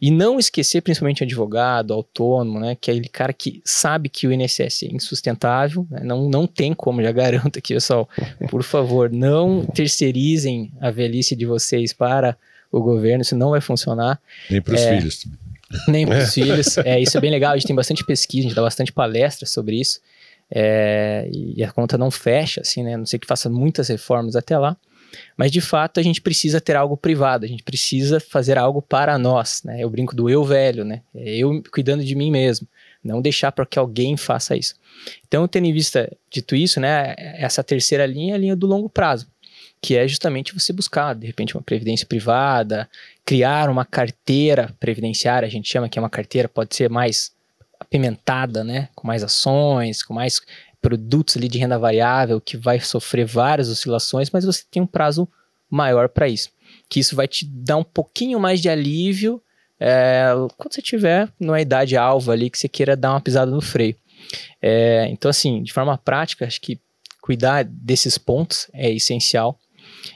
e 0.00 0.10
não 0.10 0.38
esquecer 0.38 0.82
principalmente 0.82 1.22
advogado, 1.22 1.94
autônomo, 1.94 2.58
né, 2.58 2.76
que 2.78 2.90
é 2.90 2.94
aquele 2.94 3.08
cara 3.08 3.32
que 3.32 3.62
sabe 3.64 4.08
que 4.08 4.26
o 4.26 4.32
INSS 4.32 4.82
é 4.82 4.86
insustentável, 4.94 5.86
né, 5.88 6.00
não, 6.02 6.28
não 6.28 6.46
tem 6.46 6.74
como, 6.74 7.02
já 7.02 7.12
garanto 7.12 7.58
aqui 7.58 7.72
pessoal, 7.72 8.08
por 8.50 8.62
favor, 8.64 9.10
não 9.10 9.64
terceirizem 9.64 10.72
a 10.80 10.90
velhice 10.90 11.36
de 11.36 11.46
vocês 11.46 11.92
para 11.92 12.36
o 12.70 12.82
governo, 12.82 13.22
isso 13.22 13.36
não 13.36 13.50
vai 13.50 13.60
funcionar. 13.60 14.20
Nem 14.50 14.60
para 14.60 14.74
os 14.74 14.80
é, 14.80 14.96
filhos. 14.96 15.26
Nem 15.88 16.06
para 16.06 16.18
os 16.18 16.34
filhos. 16.34 16.76
É, 16.84 17.00
isso 17.00 17.16
é 17.16 17.20
bem 17.20 17.30
legal, 17.30 17.52
a 17.52 17.56
gente 17.56 17.66
tem 17.66 17.76
bastante 17.76 18.04
pesquisa, 18.04 18.46
a 18.46 18.48
gente 18.48 18.56
dá 18.56 18.62
bastante 18.62 18.92
palestra 18.92 19.46
sobre 19.46 19.80
isso 19.80 20.00
é, 20.54 21.30
e 21.32 21.64
a 21.64 21.72
conta 21.72 21.96
não 21.96 22.10
fecha, 22.10 22.60
assim, 22.60 22.82
né? 22.82 22.94
A 22.94 22.98
não 22.98 23.06
sei 23.06 23.18
que 23.18 23.26
faça 23.26 23.48
muitas 23.48 23.88
reformas 23.88 24.36
até 24.36 24.58
lá. 24.58 24.76
Mas 25.36 25.50
de 25.50 25.60
fato 25.60 25.98
a 25.98 26.02
gente 26.02 26.20
precisa 26.20 26.60
ter 26.60 26.76
algo 26.76 26.96
privado, 26.96 27.44
a 27.44 27.48
gente 27.48 27.62
precisa 27.62 28.20
fazer 28.20 28.58
algo 28.58 28.80
para 28.82 29.18
nós, 29.18 29.62
né? 29.64 29.82
Eu 29.82 29.88
brinco 29.88 30.14
do 30.14 30.28
eu 30.28 30.44
velho, 30.44 30.84
né? 30.84 31.02
É 31.14 31.36
eu 31.36 31.62
cuidando 31.72 32.04
de 32.04 32.14
mim 32.14 32.30
mesmo, 32.30 32.66
não 33.02 33.20
deixar 33.20 33.50
para 33.52 33.66
que 33.66 33.78
alguém 33.78 34.16
faça 34.16 34.56
isso. 34.56 34.74
Então, 35.26 35.48
tendo 35.48 35.66
em 35.66 35.72
vista 35.72 36.10
dito 36.30 36.54
isso, 36.54 36.80
né? 36.80 37.14
Essa 37.16 37.62
terceira 37.64 38.06
linha 38.06 38.34
é 38.34 38.36
a 38.36 38.38
linha 38.38 38.56
do 38.56 38.66
longo 38.66 38.88
prazo, 38.88 39.26
que 39.80 39.96
é 39.96 40.06
justamente 40.06 40.54
você 40.54 40.72
buscar, 40.72 41.14
de 41.14 41.26
repente, 41.26 41.56
uma 41.56 41.62
previdência 41.62 42.06
privada, 42.06 42.88
criar 43.24 43.68
uma 43.68 43.84
carteira 43.84 44.74
previdenciária, 44.78 45.46
a 45.46 45.50
gente 45.50 45.68
chama 45.68 45.88
que 45.88 45.98
é 45.98 46.02
uma 46.02 46.10
carteira, 46.10 46.48
pode 46.48 46.74
ser 46.74 46.88
mais 46.88 47.32
apimentada, 47.82 48.64
né? 48.64 48.88
Com 48.94 49.06
mais 49.06 49.22
ações, 49.22 50.02
com 50.02 50.14
mais 50.14 50.40
produtos 50.80 51.36
ali 51.36 51.48
de 51.48 51.58
renda 51.58 51.78
variável 51.78 52.40
que 52.40 52.56
vai 52.56 52.80
sofrer 52.80 53.24
várias 53.24 53.68
oscilações, 53.68 54.30
mas 54.30 54.44
você 54.44 54.64
tem 54.70 54.82
um 54.82 54.86
prazo 54.86 55.28
maior 55.70 56.08
para 56.08 56.28
isso. 56.28 56.50
Que 56.88 57.00
isso 57.00 57.14
vai 57.14 57.28
te 57.28 57.46
dar 57.46 57.76
um 57.76 57.84
pouquinho 57.84 58.40
mais 58.40 58.60
de 58.60 58.68
alívio 58.68 59.40
é, 59.78 60.26
quando 60.56 60.74
você 60.74 60.82
tiver 60.82 61.28
numa 61.40 61.60
idade 61.60 61.96
alva 61.96 62.32
ali 62.32 62.50
que 62.50 62.58
você 62.58 62.68
queira 62.68 62.96
dar 62.96 63.10
uma 63.10 63.20
pisada 63.20 63.50
no 63.50 63.60
freio. 63.60 63.96
É, 64.60 65.08
então, 65.10 65.28
assim, 65.28 65.62
de 65.62 65.72
forma 65.72 65.96
prática, 65.98 66.46
acho 66.46 66.60
que 66.60 66.80
cuidar 67.20 67.64
desses 67.64 68.18
pontos 68.18 68.68
é 68.72 68.90
essencial. 68.90 69.58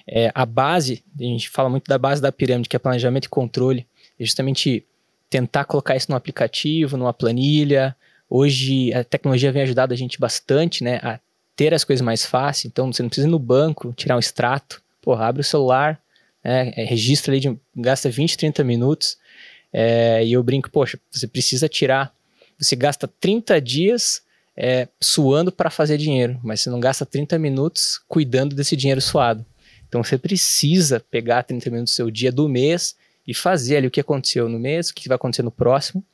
É, 0.07 0.31
a 0.35 0.47
base, 0.47 1.05
a 1.19 1.23
gente 1.23 1.49
fala 1.49 1.69
muito 1.69 1.89
da 1.89 1.99
base 1.99 2.21
da 2.21 2.33
pirâmide, 2.33 2.69
que 2.69 2.77
é 2.77 2.79
planejamento 2.79 3.27
e 3.27 3.29
controle, 3.29 3.87
é 4.19 4.25
justamente 4.25 4.85
tentar 5.29 5.65
colocar 5.65 5.97
isso 5.97 6.11
no 6.11 6.17
aplicativo, 6.17 6.97
numa 6.97 7.13
planilha. 7.13 7.97
Hoje 8.29 8.93
a 8.93 9.05
tecnologia 9.05 9.53
vem 9.53 9.63
ajudando 9.63 9.93
a 9.93 9.97
gente 9.97 10.19
bastante, 10.19 10.83
né, 10.83 10.99
a 11.03 11.19
ter 11.55 11.73
as 11.73 11.85
coisas 11.85 12.05
mais 12.05 12.25
fáceis. 12.25 12.67
Então 12.67 12.93
você 12.93 13.03
não 13.03 13.09
precisa 13.09 13.27
ir 13.27 13.31
no 13.31 13.39
banco 13.39 13.93
tirar 13.95 14.17
um 14.17 14.21
extrato. 14.21 14.83
Porra, 15.01 15.27
abre 15.27 15.41
o 15.41 15.45
celular, 15.45 16.01
né, 16.43 16.73
é, 16.77 16.85
registra 16.85 17.33
ali, 17.33 17.41
de, 17.41 17.59
gasta 17.75 18.11
20, 18.11 18.37
30 18.37 18.65
minutos. 18.65 19.19
É, 19.73 20.25
e 20.25 20.33
eu 20.33 20.43
brinco, 20.43 20.71
poxa, 20.71 20.99
você 21.11 21.27
precisa 21.27 21.69
tirar. 21.69 22.13
Você 22.59 22.75
gasta 22.75 23.07
30 23.07 23.61
dias 23.61 24.23
é, 24.57 24.89
suando 25.01 25.53
para 25.53 25.69
fazer 25.69 25.99
dinheiro, 25.99 26.41
mas 26.43 26.63
você 26.63 26.71
não 26.71 26.81
gasta 26.81 27.05
30 27.05 27.39
minutos 27.39 28.01
cuidando 28.09 28.57
desse 28.57 28.75
dinheiro 28.75 29.01
suado. 29.01 29.45
Então 29.89 30.03
você 30.03 30.17
precisa 30.17 30.99
pegar 31.11 31.43
30 31.43 31.71
minutos 31.71 31.93
do 31.93 31.97
seu 31.97 32.11
dia 32.11 32.33
do 32.33 32.49
mês 32.49 32.97
e 33.27 33.35
fazer 33.35 33.79
ali 33.79 33.87
o 33.87 33.91
que 33.91 34.01
aconteceu 34.01 34.49
no 34.49 34.59
mês, 34.59 34.89
o 34.89 34.95
que 34.95 35.09
vai 35.09 35.17
acontecer 35.17 35.43
no 35.43 35.51
próximo, 35.51 36.05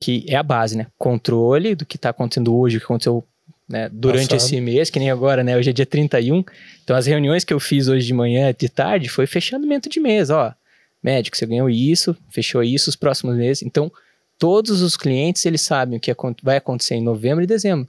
que 0.00 0.24
é 0.28 0.36
a 0.36 0.42
base, 0.42 0.76
né? 0.76 0.86
Controle 0.98 1.74
do 1.74 1.84
que 1.84 1.96
está 1.96 2.10
acontecendo 2.10 2.56
hoje, 2.56 2.76
o 2.76 2.80
que 2.80 2.84
aconteceu 2.86 3.24
né, 3.68 3.88
durante 3.92 4.30
Passado. 4.30 4.46
esse 4.46 4.60
mês, 4.60 4.90
que 4.90 4.98
nem 4.98 5.10
agora, 5.10 5.44
né? 5.44 5.56
Hoje 5.56 5.70
é 5.70 5.72
dia 5.72 5.86
31. 5.86 6.44
Então, 6.82 6.96
as 6.96 7.06
reuniões 7.06 7.44
que 7.44 7.54
eu 7.54 7.60
fiz 7.60 7.86
hoje 7.86 8.06
de 8.06 8.14
manhã, 8.14 8.54
de 8.56 8.68
tarde, 8.68 9.08
foi 9.08 9.26
fechamento 9.26 9.88
de 9.88 10.00
mês, 10.00 10.30
ó. 10.30 10.54
Médico, 11.02 11.36
você 11.36 11.46
ganhou 11.46 11.70
isso, 11.70 12.16
fechou 12.28 12.62
isso 12.62 12.90
os 12.90 12.96
próximos 12.96 13.36
meses. 13.36 13.62
Então, 13.62 13.90
todos 14.38 14.82
os 14.82 14.96
clientes, 14.96 15.46
eles 15.46 15.60
sabem 15.60 15.98
o 15.98 16.00
que 16.00 16.14
vai 16.42 16.56
acontecer 16.56 16.94
em 16.94 17.02
novembro 17.02 17.44
e 17.44 17.46
dezembro. 17.46 17.88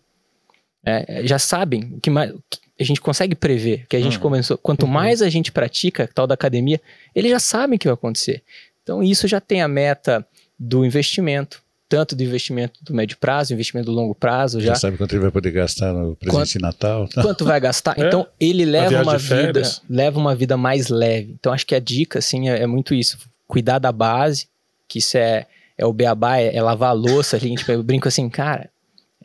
É, 0.84 1.26
já 1.26 1.38
sabem 1.40 1.94
o 1.96 2.00
que 2.00 2.10
mais, 2.10 2.34
a 2.82 2.86
gente 2.86 3.02
consegue 3.02 3.36
prever, 3.36 3.86
que 3.88 3.96
a 3.96 4.02
gente 4.02 4.18
uhum. 4.18 4.24
começou. 4.24 4.58
Quanto 4.58 4.84
uhum. 4.86 4.92
mais 4.92 5.22
a 5.22 5.30
gente 5.30 5.52
pratica, 5.52 6.10
tal 6.14 6.26
da 6.26 6.34
academia, 6.34 6.82
eles 7.14 7.32
já 7.32 7.40
sabem 7.40 7.76
o 7.76 7.80
que 7.80 7.88
vai 7.88 7.94
acontecer. 7.94 8.42
Então, 8.84 9.04
isso 9.04 9.28
já 9.28 9.40
tem 9.40 9.62
a 9.62 9.68
meta 9.68 10.26
do 10.58 10.86
investimento, 10.86 11.62
tanto 11.88 12.16
do 12.16 12.24
investimento 12.24 12.80
do 12.84 12.94
médio 12.94 13.18
prazo, 13.18 13.54
investimento 13.54 13.86
do 13.88 13.92
longo 13.92 14.16
prazo. 14.16 14.60
Já, 14.60 14.74
já 14.74 14.76
sabe 14.76 14.98
quanto 14.98 15.14
ele 15.14 15.22
vai 15.22 15.32
poder 15.32 15.52
gastar 15.52 15.94
no 15.94 16.16
presente 16.16 16.38
quanto, 16.38 16.52
de 16.52 16.60
Natal. 16.60 17.08
Tá? 17.08 17.22
Quanto 17.22 17.46
vai 17.46 17.60
gastar. 17.60 17.98
É, 18.00 18.08
então, 18.08 18.28
ele 18.40 18.66
leva 18.66 19.04
uma 19.04 19.18
vida, 19.18 19.62
leva 19.90 20.20
uma 20.20 20.36
vida 20.36 20.58
mais 20.58 20.88
leve. 20.88 21.36
Então, 21.40 21.54
acho 21.54 21.66
que 21.66 21.76
a 21.76 21.80
dica, 21.80 22.20
assim, 22.20 22.50
é, 22.50 22.64
é 22.64 22.68
muito 22.68 22.94
isso. 22.94 23.18
Cuidar 23.48 23.80
da 23.80 23.92
base, 23.92 24.48
que 24.88 25.00
isso 25.00 25.18
é, 25.18 25.46
é 25.78 25.86
o 25.86 25.94
beabá, 25.94 26.38
é, 26.38 26.56
é 26.56 26.62
lavar 26.62 26.90
a 26.90 26.94
louça. 26.94 27.38
Ali, 27.38 27.54
tipo, 27.56 27.72
eu 27.72 27.84
brinco 27.84 28.08
assim, 28.08 28.30
cara, 28.30 28.70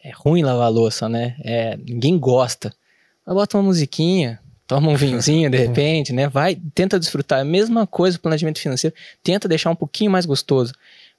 é 0.03 0.11
ruim 0.15 0.43
lavar 0.43 0.67
a 0.67 0.71
louça, 0.71 1.09
né? 1.09 1.37
É, 1.45 1.77
ninguém 1.77 2.19
gosta. 2.19 2.73
Mas 3.27 3.35
bota 3.35 3.57
uma 3.57 3.64
musiquinha, 3.64 4.39
toma 4.66 4.91
um 4.91 4.97
vinhozinho 4.97 5.51
de 5.51 5.57
repente, 5.59 6.12
né? 6.12 6.29
Vai, 6.29 6.57
tenta 6.74 6.99
desfrutar. 6.99 7.41
A 7.41 7.45
mesma 7.45 7.87
coisa 7.87 8.16
o 8.16 8.20
planejamento 8.20 8.61
financeiro, 8.61 8.95
tenta 9.22 9.49
deixar 9.49 9.70
um 9.70 9.77
pouquinho 9.77 10.11
mais 10.11 10.24
gostoso, 10.24 10.72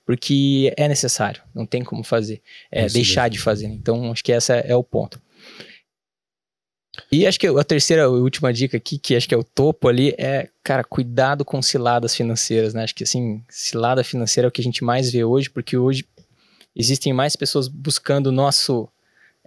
porque 0.06 0.74
é 0.78 0.88
necessário, 0.88 1.42
não 1.54 1.66
tem 1.66 1.84
como 1.84 2.04
fazer, 2.04 2.42
é 2.72 2.88
deixar 2.88 3.24
mesmo. 3.24 3.34
de 3.34 3.40
fazer. 3.40 3.68
Então, 3.68 4.12
acho 4.12 4.24
que 4.24 4.32
esse 4.32 4.54
é, 4.54 4.68
é, 4.70 4.76
o 4.76 4.84
ponto. 4.84 5.22
E 7.12 7.28
acho 7.28 7.40
que 7.40 7.46
a 7.46 7.64
terceira 7.64 8.04
e 8.04 8.08
última 8.08 8.52
dica 8.52 8.78
aqui, 8.78 8.98
que 8.98 9.16
acho 9.16 9.28
que 9.28 9.36
é 9.36 9.38
o 9.38 9.44
topo 9.44 9.88
ali, 9.88 10.16
é, 10.18 10.50
cara, 10.64 10.84
cuidado 10.84 11.46
com 11.46 11.62
ciladas 11.62 12.16
financeiras, 12.16 12.74
né? 12.74 12.84
Acho 12.84 12.96
que 12.96 13.04
assim, 13.04 13.44
cilada 13.50 14.04
financeira 14.04 14.48
é 14.48 14.50
o 14.50 14.52
que 14.52 14.62
a 14.62 14.64
gente 14.64 14.84
mais 14.84 15.12
vê 15.12 15.24
hoje, 15.24 15.50
porque 15.50 15.78
hoje 15.78 16.06
existem 16.76 17.14
mais 17.14 17.36
pessoas 17.36 17.68
buscando 17.68 18.28
o 18.28 18.32
nosso 18.32 18.90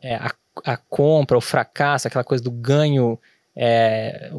é, 0.01 0.15
a, 0.15 0.33
a 0.65 0.77
compra, 0.77 1.37
o 1.37 1.41
fracasso, 1.41 2.09
aquela 2.09 2.25
coisa 2.25 2.43
do 2.43 2.51
ganho 2.51 3.19
é, 3.57 4.31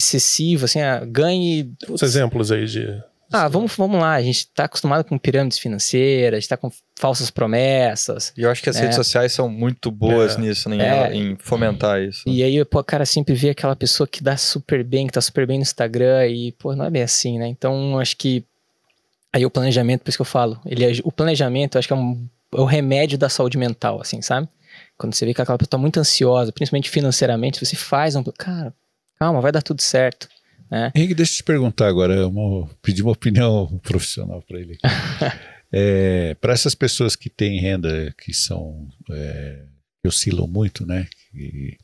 excessivo, 0.00 0.64
assim, 0.64 0.80
ah, 0.80 1.02
ganhe. 1.04 1.72
Os 1.88 2.02
exemplos 2.02 2.52
aí 2.52 2.66
de. 2.66 3.02
Ah, 3.32 3.48
vamos, 3.48 3.74
vamos 3.74 4.00
lá. 4.00 4.12
A 4.12 4.22
gente 4.22 4.38
está 4.38 4.64
acostumado 4.64 5.02
com 5.02 5.18
pirâmides 5.18 5.58
financeiras, 5.58 6.34
a 6.34 6.40
gente 6.40 6.44
está 6.44 6.56
com 6.56 6.70
falsas 6.94 7.30
promessas. 7.30 8.32
E 8.36 8.42
eu 8.42 8.50
acho 8.50 8.62
que 8.62 8.70
as 8.70 8.76
né? 8.76 8.82
redes 8.82 8.96
sociais 8.96 9.32
são 9.32 9.48
muito 9.48 9.90
boas 9.90 10.36
é. 10.36 10.40
nisso, 10.40 10.68
né? 10.68 11.10
É. 11.10 11.14
em 11.16 11.34
fomentar 11.36 12.00
isso. 12.00 12.22
E 12.26 12.42
aí, 12.42 12.64
pô, 12.64 12.78
o 12.78 12.84
cara 12.84 13.04
sempre 13.04 13.34
vê 13.34 13.50
aquela 13.50 13.74
pessoa 13.74 14.06
que 14.06 14.22
dá 14.22 14.36
super 14.36 14.84
bem, 14.84 15.06
que 15.06 15.12
tá 15.12 15.20
super 15.20 15.46
bem 15.46 15.58
no 15.58 15.62
Instagram, 15.62 16.28
e, 16.28 16.52
pô, 16.52 16.76
não 16.76 16.84
é 16.84 16.90
bem 16.90 17.02
assim, 17.02 17.38
né? 17.38 17.48
Então, 17.48 17.98
acho 17.98 18.16
que 18.16 18.44
aí 19.32 19.44
o 19.44 19.50
planejamento, 19.50 20.02
por 20.02 20.10
isso 20.10 20.18
que 20.18 20.22
eu 20.22 20.26
falo, 20.26 20.60
ele 20.64 20.84
é, 20.84 20.92
o 21.02 21.10
planejamento, 21.10 21.76
acho 21.76 21.88
que 21.88 21.94
é, 21.94 21.96
um, 21.96 22.28
é 22.54 22.60
o 22.60 22.64
remédio 22.64 23.18
da 23.18 23.28
saúde 23.28 23.58
mental, 23.58 24.00
assim, 24.00 24.22
sabe? 24.22 24.48
Quando 24.96 25.14
você 25.14 25.24
vê 25.24 25.34
que 25.34 25.42
aquela 25.42 25.58
pessoa 25.58 25.68
está 25.68 25.78
muito 25.78 25.98
ansiosa, 25.98 26.52
principalmente 26.52 26.90
financeiramente, 26.90 27.64
você 27.64 27.76
faz 27.76 28.14
um. 28.14 28.22
Cara, 28.22 28.72
calma, 29.18 29.40
vai 29.40 29.52
dar 29.52 29.62
tudo 29.62 29.82
certo. 29.82 30.28
Né? 30.70 30.92
Henrique, 30.94 31.14
deixa 31.14 31.32
eu 31.32 31.36
te 31.36 31.44
perguntar 31.44 31.88
agora, 31.88 32.26
uma, 32.28 32.68
pedir 32.80 33.02
uma 33.02 33.12
opinião 33.12 33.78
profissional 33.82 34.42
para 34.42 34.60
ele. 34.60 34.78
é, 35.72 36.34
para 36.40 36.52
essas 36.52 36.74
pessoas 36.74 37.16
que 37.16 37.28
têm 37.28 37.60
renda 37.60 38.14
que 38.18 38.32
são. 38.32 38.88
É, 39.10 39.64
que 40.02 40.08
oscilam 40.08 40.46
muito, 40.46 40.86
né? 40.86 41.08
Que, 41.32 41.76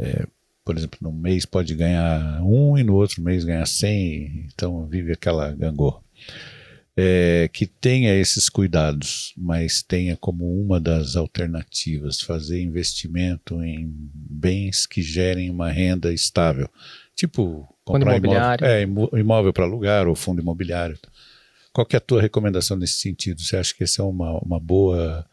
é, 0.00 0.26
por 0.64 0.76
exemplo, 0.76 0.98
num 1.00 1.12
mês 1.12 1.44
pode 1.44 1.74
ganhar 1.74 2.42
um 2.42 2.76
e 2.78 2.84
no 2.84 2.94
outro 2.94 3.22
mês 3.22 3.44
ganhar 3.44 3.66
cem, 3.66 4.46
então 4.52 4.86
vive 4.86 5.12
aquela 5.12 5.50
gangorra 5.52 6.00
é, 7.02 7.48
que 7.48 7.66
tenha 7.66 8.14
esses 8.14 8.50
cuidados, 8.50 9.32
mas 9.34 9.82
tenha 9.82 10.18
como 10.18 10.44
uma 10.60 10.78
das 10.78 11.16
alternativas 11.16 12.20
fazer 12.20 12.60
investimento 12.60 13.62
em 13.62 13.90
bens 14.14 14.84
que 14.84 15.00
gerem 15.00 15.48
uma 15.48 15.70
renda 15.70 16.12
estável, 16.12 16.68
tipo 17.16 17.66
comprar 17.86 18.18
imóvel, 18.18 18.66
é, 18.66 18.82
imóvel 19.18 19.50
para 19.50 19.64
alugar 19.64 20.06
ou 20.06 20.14
fundo 20.14 20.42
imobiliário. 20.42 20.98
Qual 21.72 21.86
é 21.90 21.96
a 21.96 22.00
tua 22.00 22.20
recomendação 22.20 22.76
nesse 22.76 22.94
sentido? 22.94 23.40
Você 23.40 23.56
acha 23.56 23.74
que 23.74 23.82
essa 23.82 24.02
é 24.02 24.04
uma, 24.04 24.38
uma 24.40 24.60
boa 24.60 25.24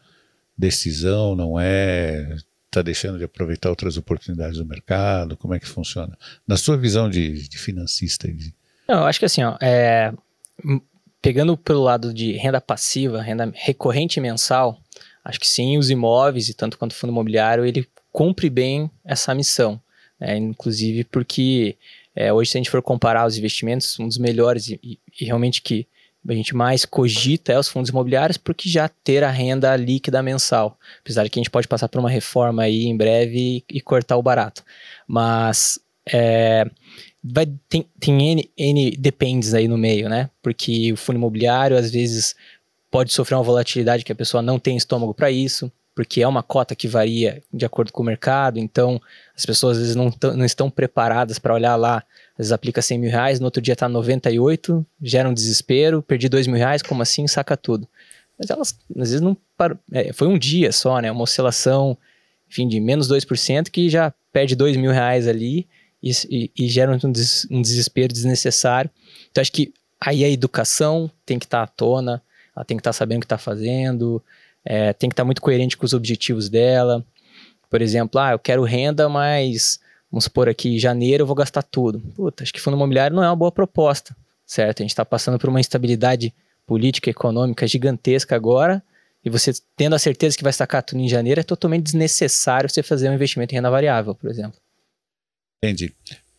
decisão? 0.56 1.36
Não 1.36 1.60
é? 1.60 2.34
Está 2.66 2.80
deixando 2.80 3.18
de 3.18 3.24
aproveitar 3.24 3.68
outras 3.68 3.98
oportunidades 3.98 4.56
do 4.56 4.64
mercado? 4.64 5.36
Como 5.36 5.52
é 5.52 5.60
que 5.60 5.66
funciona? 5.66 6.16
Na 6.46 6.56
sua 6.56 6.78
visão 6.78 7.10
de, 7.10 7.46
de 7.46 7.58
financista? 7.58 8.26
De... 8.26 8.54
Não, 8.88 9.00
eu 9.00 9.04
acho 9.04 9.18
que 9.18 9.24
assim, 9.26 9.42
ó, 9.42 9.58
é, 9.60 10.12
pegando 11.20 11.56
pelo 11.56 11.82
lado 11.82 12.12
de 12.12 12.32
renda 12.32 12.60
passiva, 12.60 13.20
renda 13.20 13.50
recorrente 13.54 14.20
mensal, 14.20 14.80
acho 15.24 15.40
que 15.40 15.46
sim, 15.46 15.76
os 15.76 15.90
imóveis 15.90 16.48
e 16.48 16.54
tanto 16.54 16.78
quanto 16.78 16.92
o 16.92 16.94
fundo 16.94 17.10
imobiliário, 17.10 17.64
ele 17.64 17.86
cumpre 18.12 18.48
bem 18.48 18.90
essa 19.04 19.34
missão. 19.34 19.80
Né? 20.18 20.36
Inclusive 20.36 21.04
porque 21.04 21.76
é, 22.14 22.32
hoje, 22.32 22.50
se 22.50 22.56
a 22.56 22.60
gente 22.60 22.70
for 22.70 22.82
comparar 22.82 23.26
os 23.26 23.36
investimentos, 23.36 23.98
um 24.00 24.08
dos 24.08 24.18
melhores 24.18 24.68
e, 24.68 24.80
e, 24.82 24.98
e, 25.20 25.24
realmente 25.24 25.62
que 25.62 25.86
a 26.28 26.32
gente 26.32 26.54
mais 26.54 26.84
cogita 26.84 27.52
é 27.52 27.58
os 27.58 27.68
fundos 27.68 27.90
imobiliários, 27.90 28.36
porque 28.36 28.68
já 28.68 28.88
ter 28.88 29.22
a 29.22 29.30
renda 29.30 29.74
líquida 29.76 30.22
mensal. 30.22 30.76
Apesar 31.00 31.22
de 31.22 31.30
que 31.30 31.38
a 31.38 31.42
gente 31.42 31.50
pode 31.50 31.68
passar 31.68 31.88
por 31.88 32.00
uma 32.00 32.10
reforma 32.10 32.64
aí 32.64 32.86
em 32.86 32.96
breve 32.96 33.64
e, 33.70 33.76
e 33.76 33.80
cortar 33.80 34.16
o 34.16 34.22
barato. 34.22 34.64
Mas 35.06 35.78
é, 36.12 36.68
vai, 37.22 37.46
tem, 37.68 37.86
tem 37.98 38.32
N, 38.32 38.50
N 38.56 38.90
dependes 38.96 39.54
aí 39.54 39.68
no 39.68 39.78
meio, 39.78 40.08
né? 40.08 40.30
Porque 40.42 40.92
o 40.92 40.96
fundo 40.96 41.16
imobiliário, 41.16 41.76
às 41.76 41.90
vezes, 41.90 42.34
pode 42.90 43.12
sofrer 43.12 43.36
uma 43.36 43.42
volatilidade 43.42 44.04
que 44.04 44.12
a 44.12 44.16
pessoa 44.16 44.42
não 44.42 44.58
tem 44.58 44.76
estômago 44.76 45.14
para 45.14 45.30
isso, 45.30 45.70
porque 45.94 46.22
é 46.22 46.28
uma 46.28 46.42
cota 46.42 46.76
que 46.76 46.86
varia 46.86 47.42
de 47.52 47.66
acordo 47.66 47.92
com 47.92 48.02
o 48.02 48.06
mercado, 48.06 48.58
então 48.58 49.00
as 49.36 49.44
pessoas 49.44 49.76
às 49.76 49.82
vezes 49.82 49.96
não, 49.96 50.12
não 50.36 50.44
estão 50.44 50.70
preparadas 50.70 51.38
para 51.38 51.52
olhar 51.52 51.74
lá, 51.74 51.96
às 51.96 52.38
vezes 52.38 52.52
aplica 52.52 52.80
100 52.80 52.98
mil 52.98 53.10
reais, 53.10 53.40
no 53.40 53.46
outro 53.46 53.60
dia 53.60 53.72
está 53.72 53.88
98, 53.88 54.86
gera 55.02 55.28
um 55.28 55.34
desespero, 55.34 56.00
perdi 56.00 56.28
2 56.28 56.46
mil 56.46 56.56
reais, 56.56 56.82
como 56.82 57.02
assim? 57.02 57.26
Saca 57.26 57.56
tudo. 57.56 57.88
Mas 58.38 58.48
elas, 58.48 58.78
às 58.90 59.10
vezes, 59.10 59.20
não 59.20 59.36
é, 59.92 60.12
foi 60.12 60.28
um 60.28 60.38
dia 60.38 60.70
só, 60.70 61.00
né? 61.00 61.10
Uma 61.10 61.24
oscilação, 61.24 61.98
enfim, 62.48 62.68
de 62.68 62.78
menos 62.78 63.10
2%, 63.10 63.68
que 63.68 63.90
já 63.90 64.14
perde 64.32 64.54
2 64.54 64.76
mil 64.76 64.92
reais 64.92 65.26
ali, 65.26 65.66
e, 66.02 66.50
e, 66.56 66.68
gera 66.68 66.92
um, 66.92 67.12
des, 67.12 67.46
um, 67.50 67.60
desespero 67.60 68.12
desnecessário. 68.12 68.90
Então, 69.30 69.40
acho 69.42 69.52
que 69.52 69.72
aí 70.00 70.24
a 70.24 70.28
educação 70.28 71.10
tem 71.26 71.38
que 71.38 71.46
estar 71.46 71.58
tá 71.58 71.64
à 71.64 71.66
tona, 71.66 72.22
ela 72.54 72.64
tem 72.64 72.76
que 72.76 72.80
estar 72.80 72.90
tá 72.90 72.92
sabendo 72.92 73.18
o 73.18 73.20
que 73.20 73.26
está 73.26 73.38
fazendo, 73.38 74.22
é, 74.64 74.92
tem 74.92 75.08
que 75.08 75.14
estar 75.14 75.22
tá 75.22 75.26
muito 75.26 75.42
coerente 75.42 75.76
com 75.76 75.84
os 75.84 75.92
objetivos 75.92 76.48
dela. 76.48 77.04
Por 77.68 77.82
exemplo, 77.82 78.20
ah, 78.20 78.32
eu 78.32 78.38
quero 78.38 78.62
renda, 78.62 79.08
mas 79.08 79.80
vamos 80.10 80.24
supor 80.24 80.48
aqui, 80.48 80.78
janeiro 80.78 81.22
eu 81.22 81.26
vou 81.26 81.36
gastar 81.36 81.62
tudo. 81.62 82.00
Puta, 82.14 82.42
acho 82.42 82.52
que 82.52 82.60
fundo 82.60 82.76
imobiliário 82.76 83.14
não 83.14 83.22
é 83.22 83.28
uma 83.28 83.36
boa 83.36 83.52
proposta, 83.52 84.16
certo? 84.46 84.80
A 84.80 84.84
gente 84.84 84.90
está 84.90 85.04
passando 85.04 85.38
por 85.38 85.48
uma 85.48 85.60
instabilidade 85.60 86.32
política 86.66 87.10
econômica 87.10 87.66
gigantesca 87.66 88.36
agora, 88.36 88.82
e 89.24 89.30
você 89.30 89.52
tendo 89.76 89.94
a 89.94 89.98
certeza 89.98 90.36
que 90.36 90.44
vai 90.44 90.52
sacar 90.52 90.82
tudo 90.82 91.00
em 91.00 91.08
janeiro, 91.08 91.40
é 91.40 91.42
totalmente 91.42 91.84
desnecessário 91.84 92.70
você 92.70 92.82
fazer 92.82 93.10
um 93.10 93.14
investimento 93.14 93.52
em 93.52 93.56
renda 93.56 93.70
variável, 93.70 94.14
por 94.14 94.30
exemplo. 94.30 94.58
Entendi. 95.62 95.92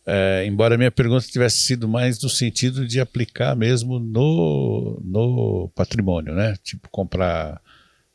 É, 0.06 0.44
embora 0.46 0.74
a 0.74 0.78
minha 0.78 0.90
pergunta 0.90 1.26
tivesse 1.26 1.62
sido 1.62 1.86
mais 1.86 2.20
no 2.22 2.28
sentido 2.28 2.86
de 2.86 3.00
aplicar 3.00 3.54
mesmo 3.54 3.98
no, 3.98 5.00
no 5.04 5.68
patrimônio, 5.74 6.34
né? 6.34 6.56
Tipo, 6.62 6.88
comprar 6.88 7.60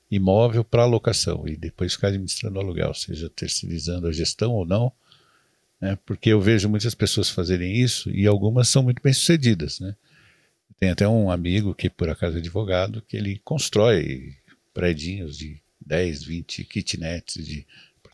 imóvel 0.09 0.63
para 0.63 0.85
locação 0.85 1.47
e 1.47 1.55
depois 1.55 1.93
ficar 1.93 2.07
administrando 2.07 2.57
o 2.57 2.61
aluguel, 2.61 2.93
seja 2.93 3.29
terceirizando 3.29 4.07
a 4.07 4.11
gestão 4.11 4.51
ou 4.51 4.65
não, 4.65 4.91
né? 5.79 5.97
Porque 6.05 6.29
eu 6.29 6.41
vejo 6.41 6.67
muitas 6.67 6.95
pessoas 6.95 7.29
fazerem 7.29 7.75
isso 7.75 8.09
e 8.09 8.25
algumas 8.25 8.67
são 8.67 8.83
muito 8.83 9.01
bem 9.01 9.13
sucedidas, 9.13 9.79
né? 9.79 9.95
Tem 10.79 10.89
até 10.89 11.07
um 11.07 11.31
amigo 11.31 11.73
que, 11.73 11.89
por 11.89 12.09
acaso, 12.09 12.35
é 12.35 12.39
advogado, 12.39 13.01
que 13.07 13.15
ele 13.15 13.39
constrói 13.43 14.35
prédios 14.73 15.37
de 15.37 15.61
10, 15.85 16.23
20 16.23 16.63
kitnets, 16.65 17.45
de 17.45 17.65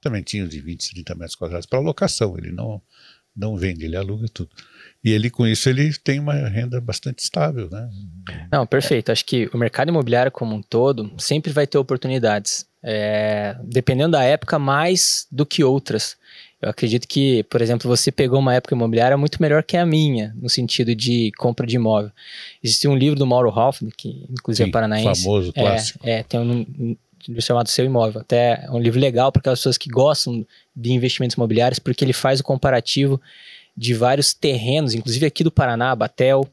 apartamentinhos 0.01 0.49
de 0.49 0.59
20, 0.59 0.93
30 0.95 1.15
metros 1.15 1.35
quadrados 1.35 1.65
para 1.67 1.79
locação. 1.79 2.35
Ele 2.37 2.51
não, 2.51 2.81
não 3.35 3.55
vende, 3.55 3.85
ele 3.85 3.95
aluga 3.95 4.27
tudo. 4.33 4.49
E 5.03 5.11
ele, 5.11 5.29
com 5.29 5.47
isso, 5.47 5.69
ele 5.69 5.93
tem 5.93 6.19
uma 6.19 6.33
renda 6.33 6.81
bastante 6.81 7.19
estável, 7.19 7.69
né? 7.69 7.89
Não, 8.51 8.65
perfeito. 8.65 9.11
Acho 9.11 9.25
que 9.25 9.49
o 9.53 9.57
mercado 9.57 9.89
imobiliário 9.89 10.31
como 10.31 10.55
um 10.55 10.61
todo 10.61 11.11
sempre 11.17 11.51
vai 11.51 11.65
ter 11.65 11.77
oportunidades. 11.77 12.65
É, 12.83 13.55
dependendo 13.63 14.13
da 14.13 14.23
época, 14.23 14.57
mais 14.57 15.27
do 15.31 15.45
que 15.45 15.63
outras. 15.63 16.17
Eu 16.59 16.69
acredito 16.69 17.07
que, 17.07 17.43
por 17.43 17.61
exemplo, 17.61 17.87
você 17.87 18.11
pegou 18.11 18.39
uma 18.39 18.53
época 18.53 18.75
imobiliária 18.75 19.17
muito 19.17 19.41
melhor 19.41 19.63
que 19.63 19.77
a 19.77 19.85
minha, 19.85 20.35
no 20.39 20.49
sentido 20.49 20.95
de 20.95 21.31
compra 21.37 21.65
de 21.65 21.75
imóvel. 21.75 22.11
Existe 22.63 22.87
um 22.87 22.95
livro 22.95 23.17
do 23.17 23.25
Mauro 23.25 23.49
Hoffman, 23.49 23.91
que 23.95 24.25
inclusive 24.29 24.63
é 24.63 24.65
Sim, 24.65 24.69
é 24.69 24.71
paranaense. 24.71 25.23
famoso, 25.23 25.51
é, 25.55 25.61
clássico. 25.61 25.99
É, 26.03 26.23
tem 26.23 26.39
um, 26.39 26.95
chamado 27.39 27.67
Seu 27.67 27.85
Imóvel. 27.85 28.21
Até 28.21 28.65
é 28.65 28.71
um 28.71 28.79
livro 28.79 28.99
legal 28.99 29.31
para 29.31 29.39
aquelas 29.39 29.59
pessoas 29.59 29.77
que 29.77 29.89
gostam 29.89 30.45
de 30.75 30.91
investimentos 30.91 31.35
imobiliários, 31.35 31.79
porque 31.79 32.03
ele 32.03 32.13
faz 32.13 32.39
o 32.39 32.43
comparativo 32.43 33.21
de 33.75 33.93
vários 33.93 34.33
terrenos, 34.33 34.93
inclusive 34.93 35.25
aqui 35.25 35.43
do 35.43 35.51
Paraná, 35.51 35.95
Batel, 35.95 36.47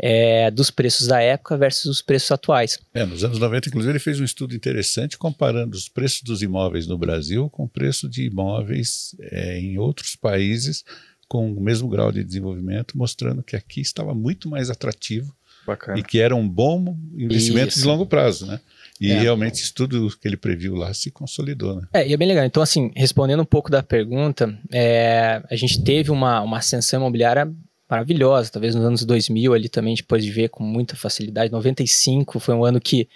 é, 0.00 0.50
dos 0.50 0.70
preços 0.70 1.06
da 1.06 1.20
época 1.20 1.56
versus 1.56 1.84
os 1.84 2.02
preços 2.02 2.30
atuais. 2.30 2.78
É, 2.92 3.04
nos 3.04 3.22
anos 3.22 3.38
90, 3.38 3.68
inclusive, 3.68 3.92
ele 3.92 3.98
fez 3.98 4.20
um 4.20 4.24
estudo 4.24 4.54
interessante 4.54 5.16
comparando 5.16 5.76
os 5.76 5.88
preços 5.88 6.22
dos 6.22 6.42
imóveis 6.42 6.86
no 6.86 6.98
Brasil 6.98 7.48
com 7.50 7.64
o 7.64 7.68
preço 7.68 8.08
de 8.08 8.26
imóveis 8.26 9.14
é, 9.20 9.58
em 9.58 9.78
outros 9.78 10.16
países 10.16 10.84
com 11.28 11.52
o 11.52 11.60
mesmo 11.60 11.88
grau 11.88 12.12
de 12.12 12.22
desenvolvimento, 12.22 12.96
mostrando 12.96 13.42
que 13.42 13.56
aqui 13.56 13.80
estava 13.80 14.14
muito 14.14 14.48
mais 14.48 14.70
atrativo 14.70 15.34
Bacana. 15.66 15.98
e 15.98 16.02
que 16.02 16.20
era 16.20 16.34
um 16.34 16.48
bom 16.48 16.96
investimento 17.16 17.70
Isso. 17.70 17.80
de 17.80 17.86
longo 17.86 18.06
prazo, 18.06 18.46
né? 18.46 18.60
E 19.00 19.10
é. 19.10 19.18
realmente 19.18 19.56
isso 19.56 19.74
tudo 19.74 20.16
que 20.18 20.26
ele 20.26 20.36
previu 20.36 20.74
lá 20.74 20.94
se 20.94 21.10
consolidou, 21.10 21.76
né? 21.76 21.88
É, 21.92 22.06
e 22.06 22.12
é 22.12 22.16
bem 22.16 22.28
legal. 22.28 22.44
Então, 22.44 22.62
assim, 22.62 22.92
respondendo 22.94 23.40
um 23.40 23.46
pouco 23.46 23.70
da 23.70 23.82
pergunta, 23.82 24.56
é, 24.72 25.42
a 25.50 25.56
gente 25.56 25.82
teve 25.82 26.10
uma, 26.10 26.40
uma 26.40 26.58
ascensão 26.58 27.00
imobiliária 27.00 27.52
maravilhosa, 27.90 28.50
talvez 28.50 28.74
nos 28.74 28.84
anos 28.84 29.04
2000 29.04 29.52
ali 29.52 29.68
também 29.68 29.92
a 29.92 29.96
gente 29.96 30.04
pôde 30.04 30.30
ver 30.30 30.48
com 30.48 30.62
muita 30.62 30.96
facilidade. 30.96 31.52
95 31.52 32.38
foi 32.40 32.54
um 32.54 32.64
ano 32.64 32.80
que 32.80 33.08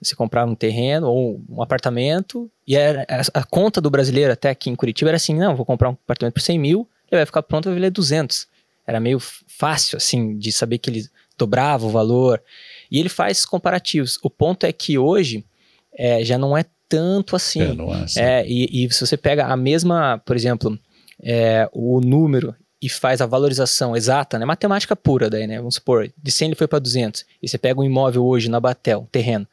você 0.00 0.14
comprava 0.14 0.50
um 0.50 0.54
terreno 0.54 1.08
ou 1.08 1.40
um 1.48 1.62
apartamento 1.62 2.50
e 2.66 2.76
era, 2.76 3.06
a, 3.08 3.40
a 3.40 3.44
conta 3.44 3.80
do 3.80 3.90
brasileiro 3.90 4.32
até 4.32 4.50
aqui 4.50 4.68
em 4.68 4.74
Curitiba 4.74 5.10
era 5.10 5.16
assim, 5.16 5.34
não, 5.34 5.54
vou 5.54 5.64
comprar 5.64 5.90
um 5.90 5.92
apartamento 5.92 6.34
por 6.34 6.40
100 6.40 6.58
mil, 6.58 6.88
ele 7.10 7.20
vai 7.20 7.26
ficar 7.26 7.42
pronto, 7.42 7.66
vai 7.66 7.74
valer 7.74 7.90
200. 7.90 8.46
Era 8.86 9.00
meio 9.00 9.18
fácil, 9.20 9.96
assim, 9.96 10.38
de 10.38 10.52
saber 10.52 10.78
que 10.78 10.90
ele 10.90 11.06
dobrava 11.36 11.86
o 11.86 11.90
valor. 11.90 12.42
E 12.90 12.98
ele 12.98 13.08
faz 13.08 13.44
comparativos. 13.44 14.18
O 14.22 14.30
ponto 14.30 14.64
é 14.64 14.72
que 14.72 14.98
hoje 14.98 15.44
é, 15.96 16.24
já 16.24 16.38
não 16.38 16.56
é 16.56 16.64
tanto 16.88 17.36
assim. 17.36 17.62
É, 17.62 17.74
não 17.74 17.94
é 17.94 18.02
assim. 18.02 18.20
É, 18.20 18.46
e, 18.46 18.84
e, 18.84 18.92
se 18.92 19.04
você 19.04 19.16
pega 19.16 19.46
a 19.46 19.56
mesma, 19.56 20.18
por 20.24 20.36
exemplo, 20.36 20.78
é, 21.22 21.68
o 21.72 22.00
número 22.00 22.54
e 22.80 22.88
faz 22.88 23.20
a 23.20 23.26
valorização 23.26 23.96
exata, 23.96 24.38
né? 24.38 24.44
Matemática 24.44 24.94
pura 24.94 25.30
daí, 25.30 25.46
né? 25.46 25.58
Vamos 25.58 25.76
supor, 25.76 26.12
de 26.16 26.30
100 26.30 26.48
ele 26.48 26.54
foi 26.54 26.68
para 26.68 26.78
200. 26.78 27.24
E 27.42 27.48
você 27.48 27.58
pega 27.58 27.80
um 27.80 27.84
imóvel 27.84 28.24
hoje 28.24 28.48
na 28.48 28.60
Batel, 28.60 29.00
um 29.00 29.06
terreno, 29.06 29.46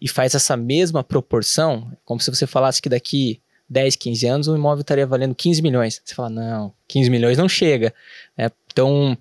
e 0.00 0.08
faz 0.08 0.34
essa 0.34 0.56
mesma 0.56 1.02
proporção, 1.02 1.92
como 2.04 2.20
se 2.20 2.30
você 2.30 2.46
falasse 2.46 2.80
que 2.80 2.88
daqui 2.88 3.40
10, 3.68 3.96
15 3.96 4.26
anos 4.26 4.48
o 4.48 4.56
imóvel 4.56 4.80
estaria 4.80 5.06
valendo 5.06 5.34
15 5.34 5.62
milhões. 5.62 6.00
Você 6.04 6.14
fala, 6.14 6.30
não, 6.30 6.72
15 6.88 7.10
milhões 7.10 7.38
não 7.38 7.48
chega. 7.48 7.94
Né? 8.36 8.50
Então, 8.72 9.16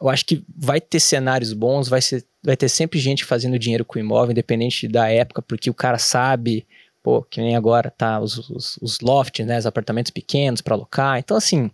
eu 0.00 0.08
acho 0.08 0.24
que 0.24 0.44
vai 0.56 0.80
ter 0.80 1.00
cenários 1.00 1.52
bons, 1.52 1.88
vai, 1.88 2.00
ser, 2.00 2.24
vai 2.42 2.56
ter 2.56 2.68
sempre 2.68 2.98
gente 2.98 3.24
fazendo 3.24 3.58
dinheiro 3.58 3.84
com 3.84 3.98
o 3.98 4.02
imóvel, 4.02 4.32
independente 4.32 4.88
da 4.88 5.08
época, 5.08 5.42
porque 5.42 5.70
o 5.70 5.74
cara 5.74 5.98
sabe, 5.98 6.66
pô, 7.02 7.22
que 7.22 7.40
nem 7.40 7.56
agora 7.56 7.90
tá 7.90 8.20
os, 8.20 8.50
os, 8.50 8.78
os 8.80 9.00
lofts, 9.00 9.46
né, 9.46 9.58
os 9.58 9.66
apartamentos 9.66 10.10
pequenos 10.10 10.60
para 10.60 10.74
alocar. 10.74 11.18
Então, 11.18 11.36
assim, 11.36 11.70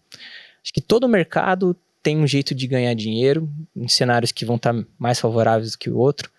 acho 0.62 0.72
que 0.72 0.80
todo 0.80 1.08
mercado 1.08 1.76
tem 2.02 2.18
um 2.18 2.26
jeito 2.26 2.54
de 2.54 2.66
ganhar 2.66 2.94
dinheiro 2.94 3.50
em 3.74 3.88
cenários 3.88 4.30
que 4.30 4.44
vão 4.44 4.56
estar 4.56 4.74
tá 4.74 4.84
mais 4.98 5.18
favoráveis 5.18 5.72
do 5.72 5.78
que 5.78 5.88
o 5.88 5.96
outro. 5.96 6.30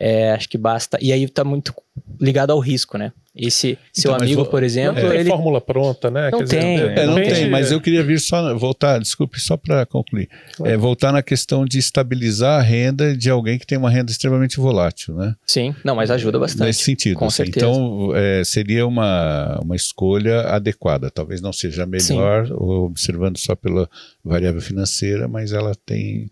É, 0.00 0.32
acho 0.32 0.48
que 0.48 0.56
basta. 0.56 0.96
E 1.00 1.12
aí 1.12 1.24
está 1.24 1.44
muito 1.44 1.74
ligado 2.18 2.50
ao 2.52 2.58
risco, 2.58 2.96
né? 2.96 3.12
Esse 3.36 3.78
seu 3.92 4.12
então, 4.12 4.24
amigo, 4.24 4.44
por 4.46 4.62
exemplo. 4.62 5.00
Não 5.00 5.10
tem 5.10 5.20
ele... 5.20 5.28
fórmula 5.28 5.60
pronta, 5.60 6.10
né? 6.10 6.30
Não 6.32 6.40
Quer 6.40 6.48
tem. 6.48 6.76
Dizer, 6.76 6.98
é, 6.98 7.06
não 7.06 7.14
tem, 7.14 7.32
tem, 7.32 7.50
mas 7.50 7.70
eu 7.70 7.80
queria 7.80 8.02
vir 8.02 8.18
só, 8.18 8.56
voltar, 8.56 8.98
desculpe, 8.98 9.38
só 9.38 9.56
para 9.56 9.86
concluir. 9.86 10.28
É, 10.64 10.76
voltar 10.76 11.12
na 11.12 11.22
questão 11.22 11.64
de 11.64 11.78
estabilizar 11.78 12.58
a 12.58 12.62
renda 12.62 13.16
de 13.16 13.30
alguém 13.30 13.58
que 13.58 13.66
tem 13.66 13.78
uma 13.78 13.90
renda 13.90 14.10
extremamente 14.10 14.56
volátil, 14.56 15.14
né? 15.14 15.34
Sim, 15.46 15.74
não, 15.84 15.94
mas 15.94 16.10
ajuda 16.10 16.38
bastante. 16.38 16.66
Nesse 16.66 16.82
sentido. 16.82 17.16
Com 17.16 17.26
assim, 17.26 17.44
certeza. 17.44 17.66
Então, 17.66 18.16
é, 18.16 18.42
seria 18.42 18.86
uma, 18.86 19.60
uma 19.62 19.76
escolha 19.76 20.40
adequada. 20.48 21.10
Talvez 21.10 21.40
não 21.40 21.52
seja 21.52 21.86
melhor, 21.86 22.50
observando 22.52 23.38
só 23.38 23.54
pela 23.54 23.88
variável 24.24 24.60
financeira, 24.60 25.28
mas 25.28 25.52
ela 25.52 25.72
tem 25.86 26.30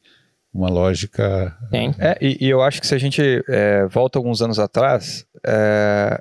uma 0.53 0.69
lógica. 0.69 1.57
Tem. 1.71 1.95
É, 1.99 2.17
e, 2.21 2.47
e, 2.47 2.49
eu 2.49 2.63
acho 2.63 2.81
que 2.81 2.87
se 2.87 2.95
a 2.95 2.99
gente 2.99 3.23
é, 3.49 3.87
volta 3.87 4.19
alguns 4.19 4.43
anos 4.43 4.59
atrás, 4.59 5.27
é, 5.47 6.21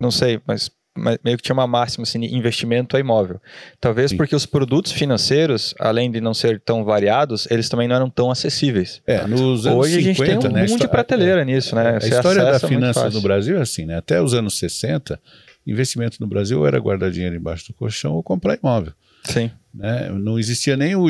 não 0.00 0.10
sei, 0.10 0.40
mas, 0.46 0.70
mas, 0.96 1.18
meio 1.24 1.36
que 1.36 1.42
tinha 1.42 1.54
uma 1.54 1.66
máxima 1.66 2.02
assim, 2.02 2.24
investimento 2.24 2.96
a 2.96 3.00
imóvel. 3.00 3.40
Talvez 3.80 4.10
Sim. 4.10 4.16
porque 4.16 4.34
os 4.34 4.44
produtos 4.44 4.92
financeiros, 4.92 5.74
além 5.78 6.10
de 6.10 6.20
não 6.20 6.34
ser 6.34 6.60
tão 6.60 6.84
variados, 6.84 7.48
eles 7.50 7.68
também 7.68 7.88
não 7.88 7.96
eram 7.96 8.10
tão 8.10 8.30
acessíveis. 8.30 9.00
É, 9.06 9.26
nos 9.26 9.66
anos 9.66 9.86
Hoje 9.86 10.02
50, 10.02 10.02
a 10.02 10.02
gente 10.02 10.40
tem 10.40 10.50
um 10.50 10.52
né, 10.52 10.66
mundo 10.66 10.80
de 10.80 10.88
prateleira 10.88 11.42
é, 11.42 11.44
nisso, 11.44 11.74
né? 11.74 11.98
A 12.02 12.06
história 12.06 12.44
da 12.44 12.60
finança 12.60 13.08
no 13.10 13.20
Brasil 13.20 13.56
é 13.58 13.62
assim, 13.62 13.86
né? 13.86 13.96
Até 13.96 14.20
os 14.20 14.34
anos 14.34 14.58
60, 14.58 15.20
investimento 15.66 16.18
no 16.20 16.26
Brasil 16.26 16.66
era 16.66 16.78
guardar 16.78 17.10
dinheiro 17.10 17.36
embaixo 17.36 17.68
do 17.68 17.74
colchão 17.74 18.14
ou 18.14 18.22
comprar 18.22 18.58
imóvel. 18.58 18.92
Sim. 19.26 19.50
Né? 19.74 20.08
Não 20.10 20.38
existia 20.38 20.76
nem 20.76 20.96
o, 20.96 21.06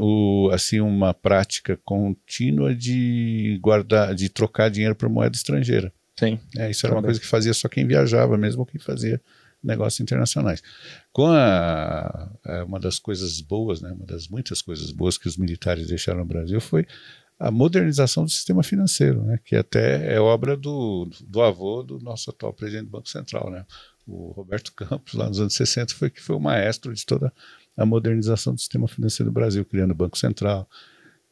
o, 0.00 0.50
assim 0.50 0.80
uma 0.80 1.14
prática 1.14 1.78
contínua 1.84 2.74
de 2.74 3.58
guardar, 3.62 4.14
de 4.14 4.28
trocar 4.28 4.70
dinheiro 4.70 4.94
por 4.94 5.08
moeda 5.08 5.36
estrangeira. 5.36 5.92
Sim. 6.18 6.38
É, 6.56 6.70
isso 6.70 6.84
era 6.84 6.96
uma 6.96 7.02
coisa 7.02 7.20
que 7.20 7.26
fazia 7.26 7.54
só 7.54 7.68
quem 7.68 7.86
viajava, 7.86 8.36
mesmo 8.36 8.66
quem 8.66 8.80
fazia 8.80 9.20
negócios 9.62 10.00
internacionais. 10.00 10.62
Com 11.12 11.26
a, 11.26 12.30
a, 12.44 12.64
uma 12.64 12.80
das 12.80 12.98
coisas 12.98 13.40
boas, 13.40 13.80
né, 13.80 13.92
uma 13.92 14.04
das 14.04 14.26
muitas 14.26 14.60
coisas 14.60 14.90
boas 14.90 15.16
que 15.16 15.28
os 15.28 15.36
militares 15.36 15.86
deixaram 15.86 16.20
no 16.20 16.24
Brasil 16.24 16.60
foi 16.60 16.86
a 17.38 17.52
modernização 17.52 18.24
do 18.24 18.30
sistema 18.30 18.64
financeiro, 18.64 19.22
né, 19.22 19.38
que 19.44 19.54
até 19.54 20.12
é 20.12 20.20
obra 20.20 20.56
do, 20.56 21.08
do 21.20 21.40
avô 21.40 21.84
do 21.84 22.00
nosso 22.00 22.30
atual 22.30 22.52
presidente 22.52 22.86
do 22.86 22.90
Banco 22.90 23.08
Central, 23.08 23.48
né, 23.48 23.64
o 24.08 24.32
Roberto 24.32 24.72
Campos, 24.72 25.14
lá 25.14 25.28
nos 25.28 25.38
anos 25.38 25.54
60, 25.54 25.94
foi 25.94 26.10
que 26.10 26.20
foi 26.20 26.34
o 26.34 26.40
maestro 26.40 26.92
de 26.92 27.04
toda 27.04 27.32
a 27.78 27.86
modernização 27.86 28.54
do 28.54 28.60
sistema 28.60 28.88
financeiro 28.88 29.30
do 29.30 29.34
Brasil, 29.34 29.64
criando 29.64 29.92
o 29.92 29.94
Banco 29.94 30.18
Central, 30.18 30.68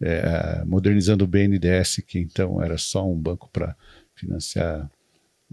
é, 0.00 0.62
modernizando 0.64 1.24
o 1.24 1.26
BNDES, 1.26 2.02
que 2.06 2.18
então 2.18 2.62
era 2.62 2.78
só 2.78 3.06
um 3.06 3.18
banco 3.18 3.50
para 3.52 3.76
financiar 4.14 4.88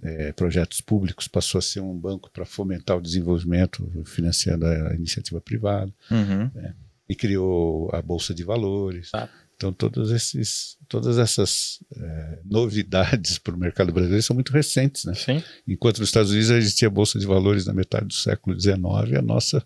é, 0.01 0.31
projetos 0.31 0.81
públicos, 0.81 1.27
passou 1.27 1.59
a 1.59 1.61
ser 1.61 1.79
um 1.79 1.97
banco 1.97 2.29
para 2.31 2.45
fomentar 2.45 2.97
o 2.97 3.01
desenvolvimento, 3.01 3.89
financiando 4.05 4.65
a 4.65 4.93
iniciativa 4.93 5.41
privada, 5.41 5.91
uhum. 6.11 6.49
né, 6.53 6.75
e 7.09 7.15
criou 7.15 7.89
a 7.93 8.01
Bolsa 8.01 8.33
de 8.33 8.43
Valores. 8.43 9.09
Ah. 9.13 9.27
Então, 9.55 9.71
todos 9.71 10.11
esses, 10.11 10.77
todas 10.89 11.17
essas 11.17 11.79
é, 11.95 12.39
novidades 12.43 13.37
para 13.37 13.55
o 13.55 13.57
mercado 13.57 13.93
brasileiro 13.93 14.23
são 14.23 14.33
muito 14.33 14.51
recentes. 14.51 15.05
Né? 15.05 15.13
Sim. 15.13 15.43
Enquanto 15.65 15.99
nos 15.99 16.09
Estados 16.09 16.31
Unidos 16.31 16.49
existia 16.49 16.89
Bolsa 16.89 17.17
de 17.17 17.25
Valores 17.25 17.65
na 17.65 17.73
metade 17.73 18.07
do 18.07 18.13
século 18.13 18.59
XIX, 18.59 18.75
a 19.17 19.21
nossa 19.21 19.63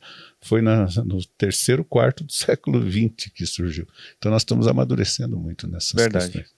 foi 0.48 0.62
na, 0.62 0.86
no 1.06 1.24
terceiro 1.38 1.84
quarto 1.84 2.24
do 2.24 2.32
século 2.34 2.82
XX 2.82 3.32
que 3.34 3.46
surgiu. 3.46 3.88
Então, 4.18 4.32
nós 4.32 4.42
estamos 4.42 4.68
amadurecendo 4.68 5.38
muito 5.38 5.68
nessas 5.68 5.94
Verdade. 5.94 6.32
questões. 6.32 6.58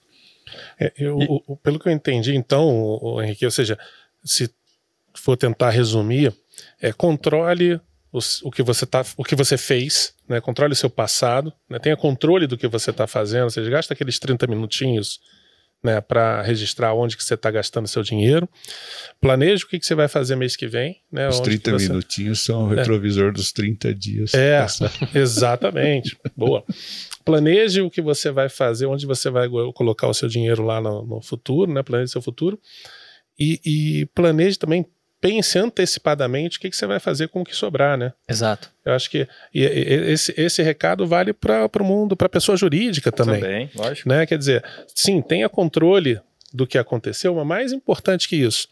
É, 0.78 0.92
eu, 0.96 1.20
e... 1.20 1.26
o, 1.46 1.56
pelo 1.56 1.78
que 1.78 1.88
eu 1.88 1.92
entendi, 1.92 2.34
então, 2.34 2.68
o, 2.68 3.22
Henrique, 3.22 3.44
ou 3.44 3.50
seja, 3.50 3.78
se 4.24 4.50
for 5.14 5.36
tentar 5.36 5.70
resumir, 5.70 6.32
é 6.80 6.92
controle 6.92 7.80
o, 8.12 8.18
o, 8.44 8.50
que 8.50 8.62
você 8.62 8.86
tá, 8.86 9.04
o 9.16 9.24
que 9.24 9.36
você 9.36 9.56
fez, 9.56 10.14
né? 10.28 10.40
controle 10.40 10.72
o 10.72 10.76
seu 10.76 10.90
passado, 10.90 11.52
né? 11.68 11.78
tenha 11.78 11.96
controle 11.96 12.46
do 12.46 12.56
que 12.56 12.66
você 12.66 12.90
está 12.90 13.06
fazendo, 13.06 13.44
ou 13.44 13.50
seja, 13.50 13.70
gasta 13.70 13.94
aqueles 13.94 14.18
30 14.18 14.46
minutinhos 14.46 15.20
né, 15.82 16.00
para 16.00 16.42
registrar 16.42 16.94
onde 16.94 17.16
que 17.16 17.24
você 17.24 17.34
está 17.34 17.50
gastando 17.50 17.88
seu 17.88 18.02
dinheiro. 18.02 18.48
Planeje 19.20 19.64
o 19.64 19.68
que, 19.68 19.78
que 19.78 19.86
você 19.86 19.94
vai 19.94 20.08
fazer 20.08 20.36
mês 20.36 20.56
que 20.56 20.66
vem. 20.66 21.00
Né, 21.10 21.28
Os 21.28 21.40
30 21.40 21.72
você... 21.72 21.88
minutinhos 21.88 22.40
são 22.44 22.68
o 22.68 22.72
é. 22.72 22.76
retrovisor 22.76 23.32
dos 23.32 23.52
30 23.52 23.94
dias. 23.94 24.34
É, 24.34 24.66
exatamente. 25.14 26.16
Boa. 26.36 26.64
Planeje 27.24 27.80
o 27.80 27.90
que 27.90 28.02
você 28.02 28.30
vai 28.30 28.48
fazer, 28.48 28.86
onde 28.86 29.06
você 29.06 29.30
vai 29.30 29.48
colocar 29.74 30.08
o 30.08 30.14
seu 30.14 30.28
dinheiro 30.28 30.62
lá 30.62 30.80
no, 30.80 31.04
no 31.04 31.22
futuro, 31.22 31.72
né? 31.72 31.82
Planeje 31.82 32.12
seu 32.12 32.22
futuro. 32.22 32.58
E, 33.38 33.60
e 33.64 34.06
planeje 34.14 34.58
também 34.58 34.84
pense 35.20 35.58
antecipadamente 35.58 36.56
o 36.56 36.60
que, 36.60 36.70
que 36.70 36.76
você 36.76 36.86
vai 36.86 36.98
fazer 36.98 37.28
com 37.28 37.42
o 37.42 37.44
que 37.44 37.54
sobrar, 37.54 37.98
né? 37.98 38.12
Exato. 38.28 38.70
Eu 38.84 38.94
acho 38.94 39.10
que 39.10 39.28
e, 39.52 39.62
e, 39.62 40.12
esse, 40.12 40.34
esse 40.36 40.62
recado 40.62 41.06
vale 41.06 41.32
para 41.32 41.68
o 41.78 41.84
mundo, 41.84 42.16
para 42.16 42.26
a 42.26 42.30
pessoa 42.30 42.56
jurídica 42.56 43.12
também. 43.12 43.40
Também, 43.40 43.70
lógico. 43.74 44.08
Né? 44.08 44.24
Quer 44.24 44.38
dizer, 44.38 44.64
sim, 44.94 45.20
tenha 45.20 45.48
controle 45.48 46.20
do 46.52 46.66
que 46.66 46.78
aconteceu, 46.78 47.34
mas 47.34 47.46
mais 47.46 47.72
importante 47.72 48.28
que 48.28 48.36
isso, 48.36 48.66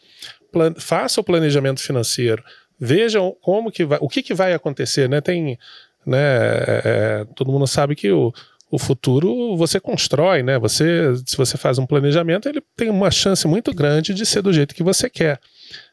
plan, 0.51 0.75
faça 0.77 1.21
o 1.21 1.25
planejamento 1.25 1.81
financeiro, 1.81 2.43
vejam 2.79 3.37
como 3.41 3.71
que 3.71 3.85
vai, 3.85 3.99
o 4.01 4.09
que, 4.09 4.23
que 4.23 4.35
vai 4.35 4.53
acontecer, 4.53 5.09
né? 5.09 5.21
Tem, 5.21 5.59
né? 6.07 6.19
É, 6.19 6.83
é 6.85 7.27
todo 7.37 7.53
mundo 7.53 7.67
sabe 7.67 7.95
que 7.95 8.11
o 8.11 8.33
o 8.71 8.79
futuro 8.79 9.57
você 9.57 9.81
constrói, 9.81 10.43
né? 10.43 10.59
Você, 10.59 11.15
se 11.25 11.37
você 11.39 11.57
faz 11.57 11.79
um 11.79 11.87
planejamento, 11.87 12.49
ele 12.49 12.63
tem 12.77 12.91
uma 12.91 13.11
chance 13.11 13.49
muito 13.49 13.73
grande 13.73 14.13
de 14.13 14.27
ser 14.27 14.43
do 14.43 14.53
jeito 14.53 14.75
que 14.75 14.83
você 14.83 15.09
quer 15.09 15.41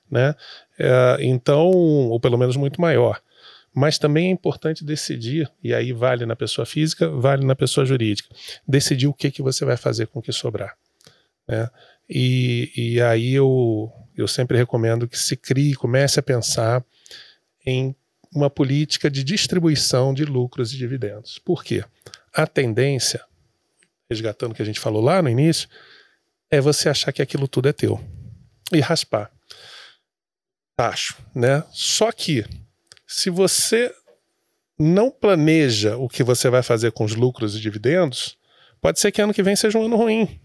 né? 0.10 0.36
É, 0.78 1.18
então, 1.22 1.68
ou 1.68 2.20
pelo 2.20 2.38
menos 2.38 2.56
muito 2.56 2.80
maior. 2.80 3.22
Mas 3.74 3.98
também 3.98 4.28
é 4.28 4.32
importante 4.32 4.86
decidir, 4.86 5.52
e 5.62 5.74
aí 5.74 5.92
vale 5.92 6.26
na 6.26 6.36
pessoa 6.36 6.66
física, 6.66 7.10
vale 7.10 7.46
na 7.46 7.56
pessoa 7.56 7.86
jurídica, 7.86 8.34
decidir 8.66 9.08
o 9.08 9.14
que, 9.14 9.30
que 9.30 9.42
você 9.42 9.66
vai 9.66 9.76
fazer 9.76 10.08
com 10.08 10.20
o 10.20 10.22
que 10.22 10.32
sobrar. 10.32 10.78
Né? 11.46 11.70
E, 12.10 12.72
e 12.76 13.02
aí 13.02 13.34
eu, 13.34 13.92
eu 14.16 14.28
sempre 14.28 14.58
recomendo 14.58 15.08
que 15.08 15.20
se 15.20 15.36
crie, 15.36 15.76
comece 15.76 16.20
a 16.20 16.24
pensar 16.24 16.86
em 17.66 17.94
uma 18.34 18.50
política 18.50 19.10
de 19.10 19.24
distribuição 19.24 20.14
de 20.14 20.24
lucros 20.24 20.74
e 20.74 20.78
dividendos. 20.78 21.40
Por 21.40 21.64
quê? 21.64 21.84
A 22.34 22.46
tendência, 22.48 23.24
resgatando 24.10 24.52
o 24.52 24.56
que 24.56 24.62
a 24.62 24.66
gente 24.66 24.80
falou 24.80 25.02
lá 25.02 25.22
no 25.22 25.30
início, 25.30 25.68
é 26.50 26.62
você 26.62 26.90
achar 26.90 27.12
que 27.12 27.22
aquilo 27.22 27.48
tudo 27.48 27.68
é 27.68 27.74
teu 27.74 28.00
e 28.72 28.80
raspar. 28.80 29.32
Acho, 30.78 31.16
né? 31.34 31.64
Só 31.72 32.12
que 32.12 32.46
se 33.08 33.30
você 33.30 33.94
não 34.78 35.10
planeja 35.10 35.96
o 35.98 36.10
que 36.10 36.24
você 36.24 36.50
vai 36.50 36.62
fazer 36.62 36.92
com 36.92 37.06
os 37.06 37.16
lucros 37.16 37.56
e 37.56 37.62
dividendos, 37.62 38.38
Pode 38.86 39.00
ser 39.00 39.12
que 39.12 39.20
ano 39.20 39.34
que 39.34 39.42
vem 39.42 39.56
seja 39.56 39.80
um 39.80 39.86
ano 39.86 39.96
ruim. 39.98 40.40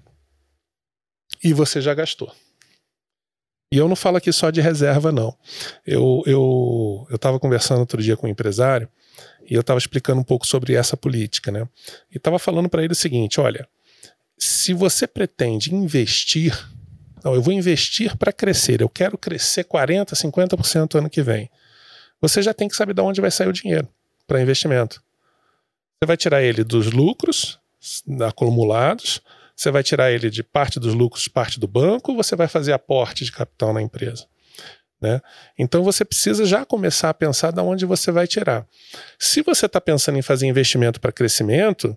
E 1.45 1.53
você 1.53 1.79
já 1.79 1.93
gastou. 1.93 2.35
E 3.71 3.77
eu 3.77 3.87
não 3.87 3.95
falo 3.95 4.17
aqui 4.17 4.33
só 4.33 4.49
de 4.49 4.63
reserva, 4.63 5.13
não. 5.13 5.37
Eu 5.87 6.23
eu 6.25 7.07
eu 7.11 7.17
estava 7.17 7.39
conversando 7.39 7.81
outro 7.81 8.03
dia 8.03 8.17
com 8.17 8.27
um 8.27 8.31
empresário 8.31 8.89
e 9.45 9.53
eu 9.53 9.61
estava 9.61 9.79
explicando 9.79 10.23
um 10.23 10.25
pouco 10.25 10.47
sobre 10.47 10.73
essa 10.73 10.97
política, 10.97 11.53
né? 11.53 11.69
E 12.11 12.17
estava 12.17 12.39
falando 12.39 12.71
para 12.71 12.83
ele 12.83 12.95
o 12.95 12.97
seguinte: 12.97 13.39
olha, 13.39 13.69
se 14.39 14.73
você 14.73 15.07
pretende 15.07 15.75
investir, 15.75 16.59
não, 17.25 17.35
eu 17.35 17.43
vou 17.43 17.53
investir 17.53 18.17
para 18.17 18.33
crescer, 18.33 18.81
eu 18.81 18.89
quero 18.89 19.19
crescer 19.19 19.65
40%, 19.65 20.15
50% 20.15 20.99
ano 20.99 21.11
que 21.11 21.23
vem. 21.23 21.51
Você 22.21 22.43
já 22.43 22.53
tem 22.53 22.69
que 22.69 22.77
saber 22.77 22.95
de 22.95 23.01
onde 23.01 23.21
vai 23.21 23.31
sair 23.31 23.49
o 23.49 23.53
dinheiro 23.53 23.89
para 24.27 24.41
investimento. 24.41 25.03
Você 25.99 26.07
vai 26.07 26.17
tirar 26.17 26.43
ele 26.43 26.65
dos 26.65 26.91
lucros 26.91 27.59
acumulados, 28.27 29.21
você 29.57 29.71
vai 29.71 29.83
tirar 29.83 30.11
ele 30.11 30.31
de 30.31 30.43
parte 30.43 30.81
dos 30.81 30.95
lucros, 30.95 31.29
parte 31.29 31.61
do 31.61 31.67
banco, 31.67 32.15
você 32.15 32.35
vai 32.35 32.49
fazer 32.49 32.73
aporte 32.73 33.25
de 33.25 33.33
capital 33.33 33.73
na 33.75 33.83
empresa? 33.83 34.27
Né? 35.01 35.21
Então 35.59 35.83
você 35.83 36.05
precisa 36.05 36.45
já 36.45 36.65
começar 36.65 37.09
a 37.11 37.15
pensar 37.15 37.53
de 37.53 37.61
onde 37.61 37.87
você 37.87 38.13
vai 38.13 38.27
tirar. 38.27 38.67
Se 39.19 39.43
você 39.43 39.67
está 39.67 39.81
pensando 39.81 40.19
em 40.19 40.23
fazer 40.23 40.47
investimento 40.47 41.01
para 41.01 41.13
crescimento, 41.13 41.97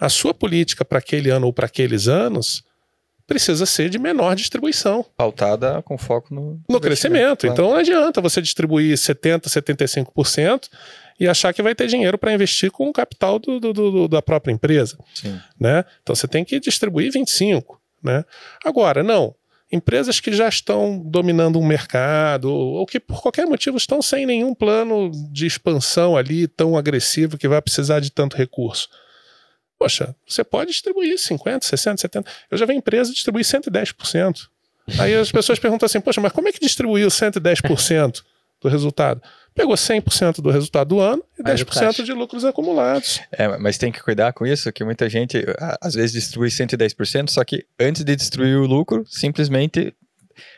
a 0.00 0.08
sua 0.08 0.32
política 0.32 0.84
para 0.84 0.98
aquele 0.98 1.30
ano 1.30 1.46
ou 1.46 1.52
para 1.52 1.66
aqueles 1.66 2.08
anos 2.08 2.64
precisa 3.28 3.66
ser 3.66 3.90
de 3.90 3.98
menor 3.98 4.34
distribuição. 4.34 5.04
Pautada 5.14 5.82
com 5.82 5.98
foco 5.98 6.34
no, 6.34 6.58
no 6.66 6.80
crescimento. 6.80 7.42
Claro. 7.42 7.52
Então 7.52 7.70
não 7.70 7.76
adianta 7.76 8.22
você 8.22 8.40
distribuir 8.40 8.96
70%, 8.96 9.42
75% 9.42 10.68
e 11.20 11.28
achar 11.28 11.52
que 11.52 11.62
vai 11.62 11.74
ter 11.74 11.86
dinheiro 11.88 12.16
para 12.16 12.32
investir 12.32 12.70
com 12.70 12.88
o 12.88 12.92
capital 12.92 13.38
do, 13.38 13.60
do, 13.60 13.72
do, 13.72 14.08
da 14.08 14.22
própria 14.22 14.50
empresa. 14.50 14.98
Sim. 15.14 15.38
Né? 15.60 15.84
Então 16.02 16.16
você 16.16 16.26
tem 16.26 16.42
que 16.42 16.58
distribuir 16.58 17.12
25%. 17.12 17.64
Né? 18.02 18.24
Agora, 18.64 19.02
não. 19.02 19.34
Empresas 19.70 20.18
que 20.18 20.32
já 20.32 20.48
estão 20.48 20.98
dominando 20.98 21.58
um 21.58 21.66
mercado, 21.66 22.50
ou 22.50 22.86
que 22.86 22.98
por 22.98 23.20
qualquer 23.20 23.44
motivo 23.44 23.76
estão 23.76 24.00
sem 24.00 24.24
nenhum 24.24 24.54
plano 24.54 25.10
de 25.30 25.46
expansão 25.46 26.16
ali 26.16 26.48
tão 26.48 26.78
agressivo 26.78 27.36
que 27.36 27.46
vai 27.46 27.60
precisar 27.60 28.00
de 28.00 28.10
tanto 28.10 28.36
recurso. 28.36 28.88
Poxa, 29.78 30.14
você 30.26 30.42
pode 30.42 30.70
distribuir 30.70 31.16
50%, 31.16 31.60
60%, 31.60 31.96
70%. 31.96 32.26
Eu 32.50 32.58
já 32.58 32.66
vi 32.66 32.74
empresa 32.74 33.12
distribuir 33.12 33.44
110%. 33.44 34.48
Aí 34.98 35.14
as 35.14 35.30
pessoas 35.30 35.58
perguntam 35.58 35.86
assim, 35.86 36.00
poxa, 36.00 36.20
mas 36.20 36.32
como 36.32 36.48
é 36.48 36.52
que 36.52 36.60
distribuiu 36.60 37.08
110% 37.08 38.22
do 38.60 38.68
resultado? 38.68 39.22
pegou 39.58 39.74
100% 39.74 40.40
do 40.40 40.50
resultado 40.50 40.88
do 40.88 41.00
ano 41.00 41.22
e 41.36 41.42
10% 41.42 42.04
de 42.04 42.12
lucros 42.12 42.44
acumulados. 42.44 43.20
É, 43.32 43.58
mas 43.58 43.76
tem 43.76 43.90
que 43.90 44.00
cuidar 44.00 44.32
com 44.32 44.46
isso, 44.46 44.72
que 44.72 44.84
muita 44.84 45.08
gente 45.08 45.44
às 45.80 45.94
vezes 45.94 46.12
distribui 46.12 46.48
110%, 46.48 47.28
só 47.28 47.42
que 47.42 47.66
antes 47.78 48.04
de 48.04 48.14
distribuir 48.14 48.56
o 48.56 48.66
lucro, 48.66 49.04
simplesmente. 49.08 49.92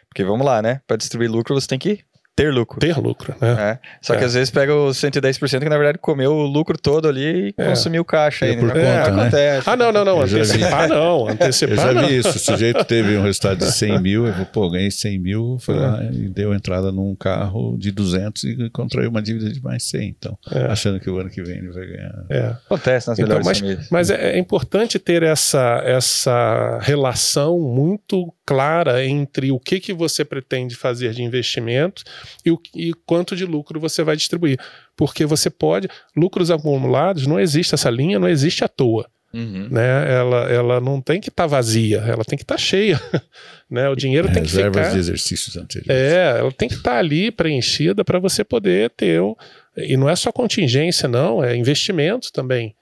Porque 0.08 0.22
vamos 0.22 0.44
lá, 0.44 0.60
né? 0.60 0.82
Para 0.86 0.98
distribuir 0.98 1.30
lucro, 1.30 1.54
você 1.54 1.66
tem 1.66 1.78
que 1.78 2.04
ter 2.34 2.52
lucro. 2.52 2.80
Ter 2.80 2.96
lucro, 2.96 3.34
né? 3.40 3.78
É. 3.82 3.88
Só 4.00 4.14
é. 4.14 4.18
que 4.18 4.24
às 4.24 4.34
vezes 4.34 4.50
pega 4.50 4.74
os 4.74 4.96
110% 4.96 5.58
que 5.58 5.68
na 5.68 5.76
verdade 5.76 5.98
comeu 5.98 6.32
o 6.32 6.46
lucro 6.46 6.78
todo 6.78 7.06
ali 7.06 7.48
e 7.48 7.54
é. 7.56 7.66
consumiu 7.66 8.04
caixa 8.04 8.46
aí, 8.46 8.56
né? 8.56 8.60
Por 8.60 8.70
é, 8.70 8.72
conta, 8.72 9.10
né? 9.10 9.22
acontece. 9.22 9.70
Ah, 9.70 9.76
não, 9.76 9.92
não, 9.92 10.04
não. 10.04 10.22
Antecipar 10.22 10.88
não. 10.88 11.28
Antecipar 11.28 11.76
eu 11.76 11.76
já 11.76 11.92
não. 11.92 12.08
vi 12.08 12.16
isso. 12.16 12.28
O 12.30 12.38
sujeito 12.38 12.84
teve 12.84 13.16
um 13.16 13.22
resultado 13.22 13.58
de 13.58 13.70
100 13.70 14.00
mil, 14.00 14.26
eu 14.26 14.32
falei, 14.32 14.48
pô, 14.52 14.70
ganhei 14.70 14.90
100 14.90 15.18
mil, 15.18 15.58
foi 15.60 15.76
lá 15.76 16.02
e 16.04 16.28
deu 16.28 16.54
entrada 16.54 16.90
num 16.90 17.14
carro 17.14 17.76
de 17.78 17.90
200 17.90 18.44
e 18.44 18.70
contraiu 18.70 19.10
uma 19.10 19.20
dívida 19.20 19.50
de 19.50 19.62
mais 19.62 19.82
100. 19.84 20.08
Então, 20.08 20.38
é. 20.50 20.64
achando 20.64 20.98
que 20.98 21.10
o 21.10 21.18
ano 21.18 21.28
que 21.28 21.42
vem 21.42 21.58
ele 21.58 21.72
vai 21.72 21.86
ganhar. 21.86 22.24
É. 22.30 22.46
Acontece 22.64 23.08
nas 23.08 23.18
então, 23.18 23.28
melhores 23.28 23.46
mas, 23.46 23.58
famílias. 23.58 23.88
Mas 23.90 24.10
é, 24.10 24.32
é 24.32 24.38
importante 24.38 24.98
ter 24.98 25.22
essa, 25.22 25.82
essa 25.84 26.78
relação 26.80 27.58
muito 27.58 28.32
clara 28.46 29.04
entre 29.04 29.52
o 29.52 29.60
que, 29.60 29.78
que 29.78 29.92
você 29.92 30.24
pretende 30.24 30.74
fazer 30.74 31.12
de 31.12 31.22
investimento 31.22 32.02
e, 32.44 32.50
o, 32.50 32.60
e 32.74 32.92
quanto 33.06 33.36
de 33.36 33.44
lucro 33.44 33.78
você 33.80 34.02
vai 34.02 34.16
distribuir. 34.16 34.58
Porque 34.96 35.24
você 35.24 35.50
pode. 35.50 35.88
Lucros 36.16 36.50
acumulados, 36.50 37.26
não 37.26 37.38
existe 37.38 37.74
essa 37.74 37.90
linha, 37.90 38.18
não 38.18 38.28
existe 38.28 38.64
à 38.64 38.68
toa. 38.68 39.08
Uhum. 39.32 39.68
Né? 39.70 40.12
Ela, 40.12 40.50
ela 40.50 40.80
não 40.80 41.00
tem 41.00 41.20
que 41.20 41.28
estar 41.28 41.44
tá 41.44 41.46
vazia, 41.46 41.98
ela 41.98 42.24
tem 42.24 42.36
que 42.36 42.42
estar 42.42 42.56
tá 42.56 42.60
cheia. 42.60 43.00
né? 43.70 43.88
O 43.88 43.94
dinheiro 43.94 44.32
tem 44.32 44.42
que 44.42 44.50
ficar. 44.50 44.90
de 44.90 44.98
exercícios 44.98 45.56
anteriores. 45.56 46.02
É, 46.02 46.38
ela 46.38 46.52
tem 46.52 46.68
que 46.68 46.74
estar 46.74 46.92
tá 46.92 46.98
ali 46.98 47.30
preenchida 47.30 48.04
para 48.04 48.18
você 48.18 48.42
poder 48.42 48.90
ter. 48.90 49.20
Um... 49.20 49.34
E 49.76 49.96
não 49.96 50.08
é 50.08 50.16
só 50.16 50.32
contingência, 50.32 51.08
não, 51.08 51.42
é 51.42 51.56
investimento 51.56 52.32
também. 52.32 52.74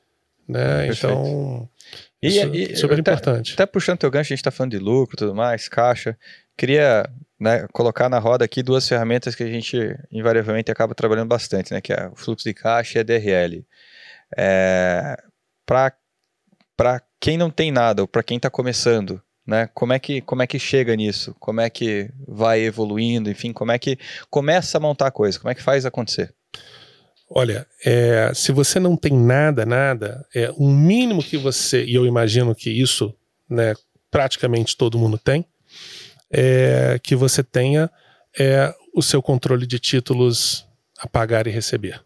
Né? 0.48 0.88
Então. 0.88 1.68
E, 2.22 2.28
isso, 2.28 2.54
e, 2.54 2.76
super 2.76 2.98
importante. 2.98 3.52
Até 3.52 3.66
puxando 3.66 3.98
teu 3.98 4.10
gancho, 4.10 4.32
a 4.32 4.34
gente 4.34 4.40
está 4.40 4.50
falando 4.50 4.72
de 4.72 4.78
lucro 4.78 5.16
tudo 5.16 5.34
mais, 5.34 5.68
caixa. 5.68 6.16
Queria 6.58 7.08
né, 7.38 7.68
colocar 7.72 8.08
na 8.08 8.18
roda 8.18 8.44
aqui 8.44 8.64
duas 8.64 8.86
ferramentas 8.88 9.36
que 9.36 9.44
a 9.44 9.46
gente 9.46 9.96
invariavelmente 10.10 10.72
acaba 10.72 10.92
trabalhando 10.92 11.28
bastante, 11.28 11.72
né, 11.72 11.80
que 11.80 11.92
é 11.92 12.08
o 12.08 12.16
fluxo 12.16 12.44
de 12.44 12.52
caixa 12.52 12.98
e 12.98 13.00
a 13.00 13.04
DRL. 13.04 13.64
É, 14.36 15.16
para 15.64 17.00
quem 17.20 17.38
não 17.38 17.48
tem 17.48 17.70
nada, 17.70 18.02
ou 18.02 18.08
para 18.08 18.24
quem 18.24 18.38
está 18.38 18.50
começando, 18.50 19.22
né, 19.46 19.68
como 19.72 19.92
é, 19.92 20.00
que, 20.00 20.20
como 20.20 20.42
é 20.42 20.48
que 20.48 20.58
chega 20.58 20.96
nisso? 20.96 21.34
Como 21.38 21.60
é 21.60 21.70
que 21.70 22.10
vai 22.26 22.60
evoluindo? 22.60 23.30
Enfim, 23.30 23.52
como 23.52 23.70
é 23.70 23.78
que 23.78 23.96
começa 24.28 24.76
a 24.76 24.80
montar 24.80 25.06
a 25.06 25.12
coisa? 25.12 25.38
Como 25.38 25.50
é 25.50 25.54
que 25.54 25.62
faz 25.62 25.86
acontecer? 25.86 26.34
Olha, 27.30 27.68
é, 27.84 28.32
se 28.34 28.50
você 28.50 28.80
não 28.80 28.96
tem 28.96 29.12
nada, 29.12 29.64
nada, 29.64 30.26
é 30.34 30.50
o 30.56 30.68
mínimo 30.68 31.22
que 31.22 31.36
você, 31.36 31.84
e 31.84 31.94
eu 31.94 32.04
imagino 32.04 32.52
que 32.52 32.68
isso, 32.68 33.14
né, 33.48 33.74
praticamente 34.10 34.76
todo 34.76 34.98
mundo 34.98 35.18
tem, 35.18 35.46
é 36.30 36.98
que 37.02 37.16
você 37.16 37.42
tenha 37.42 37.90
é, 38.38 38.74
o 38.94 39.02
seu 39.02 39.22
controle 39.22 39.66
de 39.66 39.78
títulos 39.78 40.66
a 40.98 41.06
pagar 41.06 41.46
e 41.46 41.50
receber. 41.50 42.02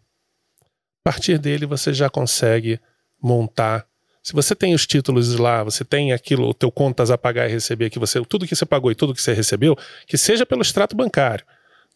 A 0.59 1.11
partir 1.11 1.37
dele 1.37 1.65
você 1.65 1.93
já 1.93 2.09
consegue 2.09 2.79
montar. 3.21 3.85
Se 4.21 4.33
você 4.33 4.55
tem 4.55 4.73
os 4.73 4.87
títulos 4.87 5.35
lá, 5.35 5.63
você 5.63 5.83
tem 5.83 6.13
aquilo, 6.13 6.47
o 6.47 6.53
teu 6.53 6.71
contas 6.71 7.11
a 7.11 7.17
pagar 7.17 7.49
e 7.49 7.51
receber 7.51 7.89
que 7.89 7.99
você, 7.99 8.23
tudo 8.23 8.47
que 8.47 8.55
você 8.55 8.65
pagou 8.65 8.91
e 8.91 8.95
tudo 8.95 9.13
que 9.13 9.21
você 9.21 9.33
recebeu, 9.33 9.77
que 10.07 10.17
seja 10.17 10.45
pelo 10.45 10.61
extrato 10.61 10.95
bancário. 10.95 11.45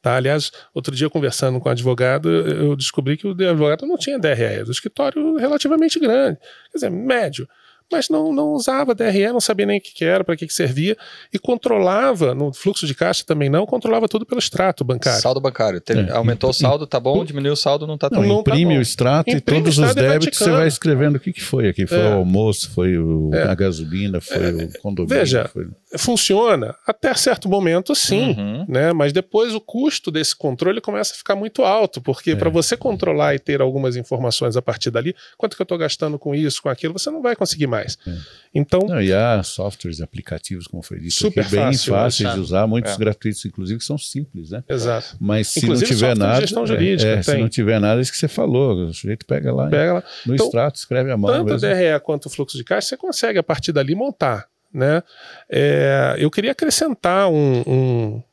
Tá? 0.02 0.16
Aliás, 0.16 0.52
outro 0.74 0.96
dia 0.96 1.10
conversando 1.10 1.60
com 1.60 1.70
um 1.70 1.72
advogado, 1.72 2.30
eu 2.30 2.76
descobri 2.76 3.18
que 3.18 3.28
o 3.28 3.32
advogado 3.32 3.86
não 3.86 3.98
tinha 3.98 4.20
DRE, 4.20 4.64
do 4.64 4.72
escritório 4.72 5.38
relativamente 5.38 6.00
grande, 6.00 6.38
quer 6.72 6.78
dizer, 6.78 6.92
médio 6.92 7.48
mas 7.92 8.10
não, 8.10 8.34
não 8.34 8.50
usava 8.54 8.94
DRE, 8.94 9.28
não 9.32 9.40
sabia 9.40 9.66
nem 9.66 9.80
o 9.80 9.82
que, 9.82 9.94
que 9.94 10.06
era, 10.06 10.24
para 10.24 10.36
que, 10.36 10.46
que 10.46 10.54
servia, 10.54 10.98
e 11.34 11.40
controlava, 11.40 12.36
no 12.36 12.54
fluxo 12.54 12.86
de 12.86 12.94
caixa 12.94 13.24
também 13.26 13.50
não, 13.50 13.66
controlava 13.66 14.08
tudo 14.08 14.26
pelo 14.26 14.40
extrato 14.40 14.84
bancário. 14.84 15.22
Saldo 15.22 15.40
bancário. 15.40 15.80
Teve, 15.80 16.10
é. 16.10 16.12
Aumentou 16.12 16.50
o 16.50 16.54
saldo, 16.54 16.86
tá 16.86 17.00
bom, 17.00 17.24
diminuiu 17.24 17.54
o 17.54 17.58
saldo, 17.58 17.88
não 17.88 17.98
tá 17.98 18.10
tão 18.10 18.22
não, 18.22 18.40
Imprime 18.40 18.74
tá 18.74 18.80
o 18.80 18.82
extrato 18.82 19.30
Imprime 19.30 19.60
e 19.60 19.64
todos 19.64 19.78
os 19.78 19.96
débitos 19.96 20.38
você 20.38 20.50
vai 20.50 20.68
escrevendo 20.68 21.16
o 21.16 21.20
que, 21.20 21.32
que 21.32 21.42
foi 21.42 21.70
aqui. 21.70 21.88
Foi 21.88 21.98
é. 21.98 22.10
o 22.10 22.14
almoço, 22.14 22.72
foi 22.72 22.98
o, 22.98 23.32
é. 23.34 23.44
a 23.44 23.56
gasolina, 23.56 24.20
foi 24.20 24.38
é. 24.38 24.50
o 24.50 24.82
condomínio. 24.82 25.20
Veja, 25.20 25.50
foi... 25.54 25.68
funciona 25.98 26.76
até 26.86 27.14
certo 27.14 27.48
momento 27.48 27.96
sim, 27.96 28.36
uhum. 28.38 28.66
né? 28.68 28.94
mas 28.94 29.14
depois 29.14 29.54
o 29.54 29.62
custo 29.62 30.12
desse 30.12 30.36
controle 30.36 30.82
começa 30.82 31.14
a 31.14 31.18
ficar 31.18 31.36
muito 31.36 31.64
alto, 31.64 32.02
porque 32.02 32.36
para 32.36 32.50
é. 32.50 32.52
você 32.52 32.76
controlar 32.76 33.36
e 33.36 33.40
ter 33.40 33.62
algumas 33.62 33.96
informações 33.96 34.58
a 34.58 34.62
partir 34.62 34.92
dali, 34.92 35.16
quanto 35.38 35.56
que 35.56 35.62
eu 35.62 35.66
estou 35.66 35.78
gastando 35.78 36.20
com 36.20 36.34
isso, 36.36 36.62
com 36.62 36.70
aquilo, 36.70 36.94
você 36.94 37.10
não 37.10 37.22
vai 37.22 37.36
conseguir 37.36 37.68
mais. 37.68 37.77
É. 37.82 38.18
Então, 38.54 38.80
Não, 38.88 39.02
e 39.02 39.14
há 39.14 39.44
softwares, 39.44 40.02
aplicativos, 40.02 40.66
como 40.66 40.82
foi 40.82 41.00
dito, 41.00 41.14
super 41.14 41.42
aqui, 41.42 41.52
bem 41.52 41.66
fácil, 41.66 41.94
fáceis 41.94 42.34
de 42.34 42.40
usar, 42.40 42.66
muitos 42.66 42.94
é. 42.94 42.98
gratuitos, 42.98 43.46
inclusive, 43.46 43.80
que 43.80 43.86
são 43.86 43.98
simples, 43.98 44.50
né? 44.50 44.64
Exato. 44.68 45.16
Mas 45.20 45.50
se 45.50 45.60
inclusive, 45.60 45.92
não 45.92 45.98
tiver 45.98 46.18
nada. 46.18 46.42
Gestão 46.42 46.66
jurídica, 46.66 47.10
é, 47.12 47.22
se 47.22 47.38
não 47.38 47.50
tiver 47.50 47.80
nada, 47.80 48.00
é 48.00 48.02
isso 48.02 48.12
que 48.12 48.18
você 48.18 48.28
falou. 48.28 48.88
O 48.88 48.94
sujeito 48.94 49.26
pega 49.26 49.54
lá, 49.54 49.70
pega 49.70 49.94
lá. 49.94 50.04
no 50.26 50.34
então, 50.34 50.48
extrato, 50.48 50.78
escreve 50.78 51.12
a 51.12 51.18
mão. 51.18 51.32
Tanto 51.32 51.54
o 51.54 51.58
DRE 51.58 52.00
quanto 52.04 52.26
o 52.26 52.30
fluxo 52.30 52.58
de 52.58 52.64
caixa, 52.64 52.88
você 52.88 52.98
consegue, 52.98 53.38
a 53.38 53.44
partir 53.44 53.72
dali, 53.72 53.94
montar. 53.94 54.48
Né? 54.74 55.04
É, 55.50 56.16
eu 56.18 56.32
queria 56.32 56.52
acrescentar 56.52 57.30
um, 57.30 57.62
um, 57.68 58.24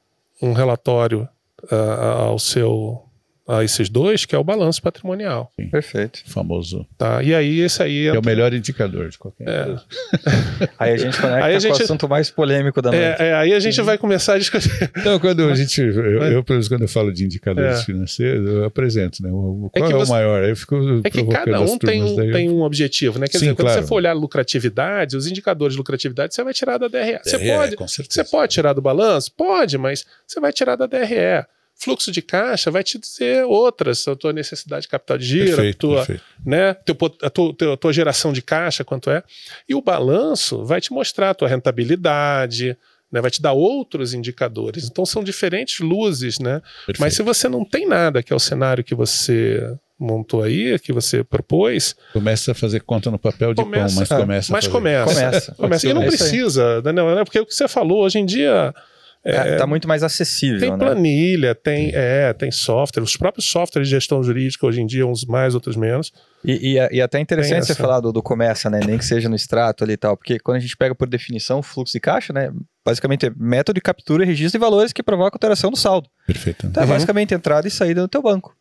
um 0.43 0.53
relatório 0.53 1.29
uh, 1.71 2.31
ao 2.31 2.39
seu 2.39 3.05
a 3.47 3.63
esses 3.63 3.89
dois, 3.89 4.25
que 4.25 4.35
é 4.35 4.39
o 4.39 4.45
balanço 4.45 4.81
patrimonial. 4.81 5.51
Sim. 5.55 5.69
Perfeito. 5.69 6.23
famoso. 6.27 6.87
Tá, 6.97 7.23
e 7.23 7.35
aí 7.35 7.61
esse 7.61 7.83
aí... 7.83 8.07
É 8.07 8.19
o 8.19 8.25
melhor 8.25 8.55
indicador 8.55 9.11
de 9.11 9.19
qualquer 9.19 9.47
é. 9.47 9.65
coisa. 9.65 9.83
aí 10.79 10.93
a 10.93 10.97
gente 10.97 11.21
conecta 11.21 11.45
aí 11.45 11.55
a 11.55 11.59
gente... 11.59 11.73
com 11.73 11.79
o 11.79 11.83
assunto 11.83 12.09
mais 12.09 12.31
polêmico 12.31 12.81
da 12.81 12.95
é, 12.95 13.09
noite. 13.09 13.23
É, 13.23 13.35
aí 13.35 13.53
a 13.53 13.61
gente 13.61 13.81
vai 13.83 13.99
começar 13.99 14.35
a 14.35 14.39
discutir. 14.39 14.91
Não, 15.05 15.19
quando 15.21 15.45
a 15.45 15.55
gente... 15.55 15.81
Eu, 15.81 16.23
eu, 16.23 16.45
pelo 16.45 16.57
menos, 16.57 16.69
quando 16.69 16.83
eu 16.83 16.89
falo 16.89 17.13
de 17.13 17.25
indicadores 17.25 17.81
é. 17.81 17.85
financeiros, 17.85 18.49
eu 18.49 18.65
apresento, 18.65 19.23
né? 19.23 19.31
O, 19.31 19.71
qual 19.73 19.91
é, 19.91 19.93
é 19.93 19.97
o 19.97 20.09
maior? 20.09 20.43
Aí 20.43 20.51
eu 20.51 20.57
fico 20.57 20.77
É 21.05 21.11
que 21.11 21.25
cada 21.25 21.61
um 21.61 21.79
tem 21.79 22.03
um, 22.03 22.17
tem 22.17 22.51
um 22.51 22.63
objetivo, 22.63 23.19
né? 23.19 23.27
Quer 23.27 23.39
Sim, 23.39 23.47
dizer, 23.47 23.57
quando 23.57 23.69
você 23.69 23.83
for 23.83 23.97
olhar 23.97 24.15
lucratividade, 24.15 25.17
os 25.17 25.27
indicadores 25.27 25.75
de 25.75 25.79
lucratividade, 25.79 26.35
você 26.35 26.43
vai 26.43 26.55
tirar 26.55 26.79
da 26.79 26.89
DRE. 26.89 27.01
DRE 27.01 27.21
você 27.23 27.39
pode, 27.39 27.77
você 28.09 28.25
pode 28.25 28.55
tirar 28.55 28.73
do 28.73 28.81
balanço? 28.81 29.31
Pode, 29.37 29.77
mas 29.77 30.07
você 30.27 30.41
vai 30.41 30.53
tirar 30.53 30.77
da 30.77 30.87
DRE. 30.87 31.45
Fluxo 31.77 32.11
de 32.13 32.23
caixa 32.23 32.71
vai 32.71 32.83
te 32.83 32.99
dizer 32.99 33.45
outras, 33.45 34.07
a 34.07 34.17
tua 34.17 34.33
necessidade 34.33 34.83
de 34.83 34.89
capital 34.89 35.19
de 35.19 35.27
giro, 35.27 35.57
perfeito, 35.57 35.97
a, 35.99 36.07
tua, 36.07 36.21
Né, 36.45 36.75
teu, 36.75 36.97
a, 37.23 37.31
tua, 37.31 37.55
a 37.73 37.77
tua 37.77 37.93
geração 37.93 38.33
de 38.33 38.41
caixa, 38.41 38.85
quanto 38.85 39.11
é. 39.11 39.23
E 39.69 39.75
o 39.75 39.83
balanço 39.83 40.65
vai 40.65 40.81
te 40.81 40.93
mostrar 40.93 41.31
a 41.31 41.35
tua 41.35 41.49
rentabilidade, 41.49 42.77
né, 43.11 43.21
vai 43.21 43.31
te 43.31 43.43
dar 43.43 43.53
outros 43.53 44.15
indicadores. 44.15 44.85
Então 44.85 45.05
são 45.05 45.23
diferentes 45.23 45.81
luzes, 45.81 46.39
né? 46.39 46.61
Perfeito. 46.87 47.01
Mas 47.01 47.15
se 47.15 47.23
você 47.23 47.49
não 47.49 47.65
tem 47.65 47.87
nada, 47.87 48.23
que 48.23 48.33
é 48.33 48.37
o 48.37 48.41
cenário 48.41 48.83
que 48.83 48.95
você 48.95 49.61
montou 49.99 50.43
aí, 50.43 50.79
que 50.79 50.93
você 50.93 51.23
propôs. 51.23 51.95
Começa 52.13 52.53
a 52.53 52.55
fazer 52.55 52.81
conta 52.81 53.11
no 53.11 53.19
papel 53.19 53.55
de 53.55 53.63
começa, 53.63 53.95
pão, 53.95 54.01
mas 54.01 54.11
é, 54.11 54.21
começa. 54.21 54.53
Mas 54.53 54.67
começa. 54.67 55.15
Começa. 55.15 55.55
começa. 55.55 55.89
E 55.89 55.95
não 55.95 56.03
precisa, 56.03 56.83
Daniel, 56.83 57.15
né? 57.15 57.25
Porque 57.25 57.39
é 57.39 57.41
o 57.41 57.47
que 57.47 57.55
você 57.55 57.69
falou, 57.69 58.03
hoje 58.03 58.19
em 58.19 58.27
dia. 58.27 58.75
É, 58.77 58.94
é, 59.25 59.57
tá 59.57 59.67
muito 59.67 59.89
mais 59.89 60.03
acessível. 60.03 60.61
Tem 60.61 60.71
né? 60.71 60.77
planilha, 60.77 61.55
tem, 61.55 61.91
é, 61.95 62.33
tem 62.35 62.51
software. 62.51 63.03
Os 63.03 63.17
próprios 63.17 63.47
softwares 63.47 63.89
de 63.89 63.95
gestão 63.95 64.23
jurídica 64.23 64.67
hoje 64.67 64.83
em 64.83 64.87
dia, 64.87 65.07
uns 65.07 65.25
mais, 65.25 65.55
outros 65.55 65.77
menos. 65.77 66.13
E, 66.45 66.75
e, 66.75 66.97
e 66.97 67.01
até 67.01 67.19
interessante 67.19 67.65
você 67.65 67.75
falar 67.75 68.01
do, 68.01 68.13
do 68.13 68.23
começa, 68.23 68.69
né? 68.69 68.81
Nem 68.87 68.99
que 68.99 69.05
seja 69.05 69.29
no 69.29 69.35
extrato 69.35 69.83
ali 69.83 69.95
e 69.95 69.97
tal, 69.97 70.15
porque 70.15 70.39
quando 70.39 70.59
a 70.59 70.61
gente 70.61 70.77
pega 70.77 70.95
por 70.95 71.09
definição 71.09 71.61
o 71.61 71.63
fluxo 71.63 71.95
de 71.95 72.01
caixa, 72.01 72.35
né? 72.35 72.53
Basicamente 72.85 73.27
é 73.27 73.33
método 73.35 73.77
de 73.77 73.81
captura 73.81 74.25
e 74.25 74.27
registro 74.27 74.59
de 74.59 74.63
valores 74.63 74.93
que 74.93 75.03
provoca 75.03 75.37
alteração 75.37 75.71
do 75.71 75.77
saldo. 75.77 76.07
Perfeito. 76.27 76.67
Então 76.67 76.83
é 76.83 76.87
uhum. 76.87 76.93
basicamente 76.93 77.33
entrada 77.33 77.67
e 77.67 77.71
saída 77.71 78.03
do 78.03 78.09
teu 78.09 78.21
banco. 78.21 78.55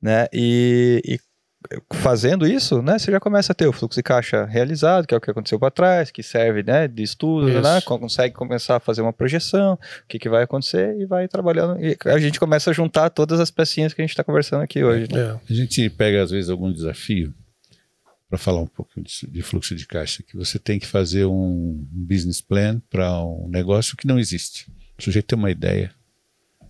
Né? 0.00 0.28
E, 0.32 1.02
e 1.04 1.18
fazendo 1.92 2.46
isso, 2.46 2.80
né, 2.80 2.98
você 2.98 3.10
já 3.10 3.18
começa 3.18 3.52
a 3.52 3.54
ter 3.54 3.66
o 3.66 3.72
fluxo 3.72 3.98
de 3.98 4.02
caixa 4.02 4.44
realizado, 4.44 5.06
que 5.06 5.14
é 5.14 5.16
o 5.16 5.20
que 5.20 5.30
aconteceu 5.30 5.58
para 5.58 5.70
trás, 5.70 6.10
que 6.10 6.22
serve 6.22 6.62
né, 6.62 6.86
de 6.86 7.02
estudo, 7.02 7.48
né, 7.60 7.80
consegue 7.80 8.34
começar 8.34 8.76
a 8.76 8.80
fazer 8.80 9.02
uma 9.02 9.12
projeção, 9.12 9.74
o 9.74 9.78
que, 10.08 10.18
que 10.18 10.28
vai 10.28 10.44
acontecer 10.44 10.96
e 10.98 11.04
vai 11.04 11.26
trabalhando. 11.26 11.78
E 11.84 11.96
a 12.06 12.18
gente 12.18 12.38
começa 12.38 12.70
a 12.70 12.72
juntar 12.72 13.10
todas 13.10 13.40
as 13.40 13.50
pecinhas 13.50 13.92
que 13.92 14.00
a 14.00 14.04
gente 14.04 14.12
está 14.12 14.22
conversando 14.22 14.62
aqui 14.62 14.84
hoje. 14.84 15.08
Né? 15.12 15.20
É. 15.20 15.52
A 15.52 15.54
gente 15.54 15.90
pega, 15.90 16.22
às 16.22 16.30
vezes, 16.30 16.48
algum 16.48 16.72
desafio 16.72 17.34
para 18.28 18.38
falar 18.38 18.60
um 18.60 18.66
pouco 18.66 18.92
de, 19.00 19.26
de, 19.26 19.42
fluxo 19.42 19.74
de 19.74 19.86
caixa, 19.86 20.22
que 20.22 20.36
você 20.36 20.58
tem 20.58 20.78
que 20.78 20.86
fazer 20.86 21.24
um 21.24 21.86
business 21.90 22.40
plan 22.40 22.80
para 22.90 23.24
um 23.24 23.48
negócio 23.48 23.96
que 23.96 24.06
não 24.06 24.18
existe. 24.18 24.70
O 24.98 25.02
sujeito 25.02 25.26
tem 25.26 25.38
uma 25.38 25.50
ideia, 25.50 25.92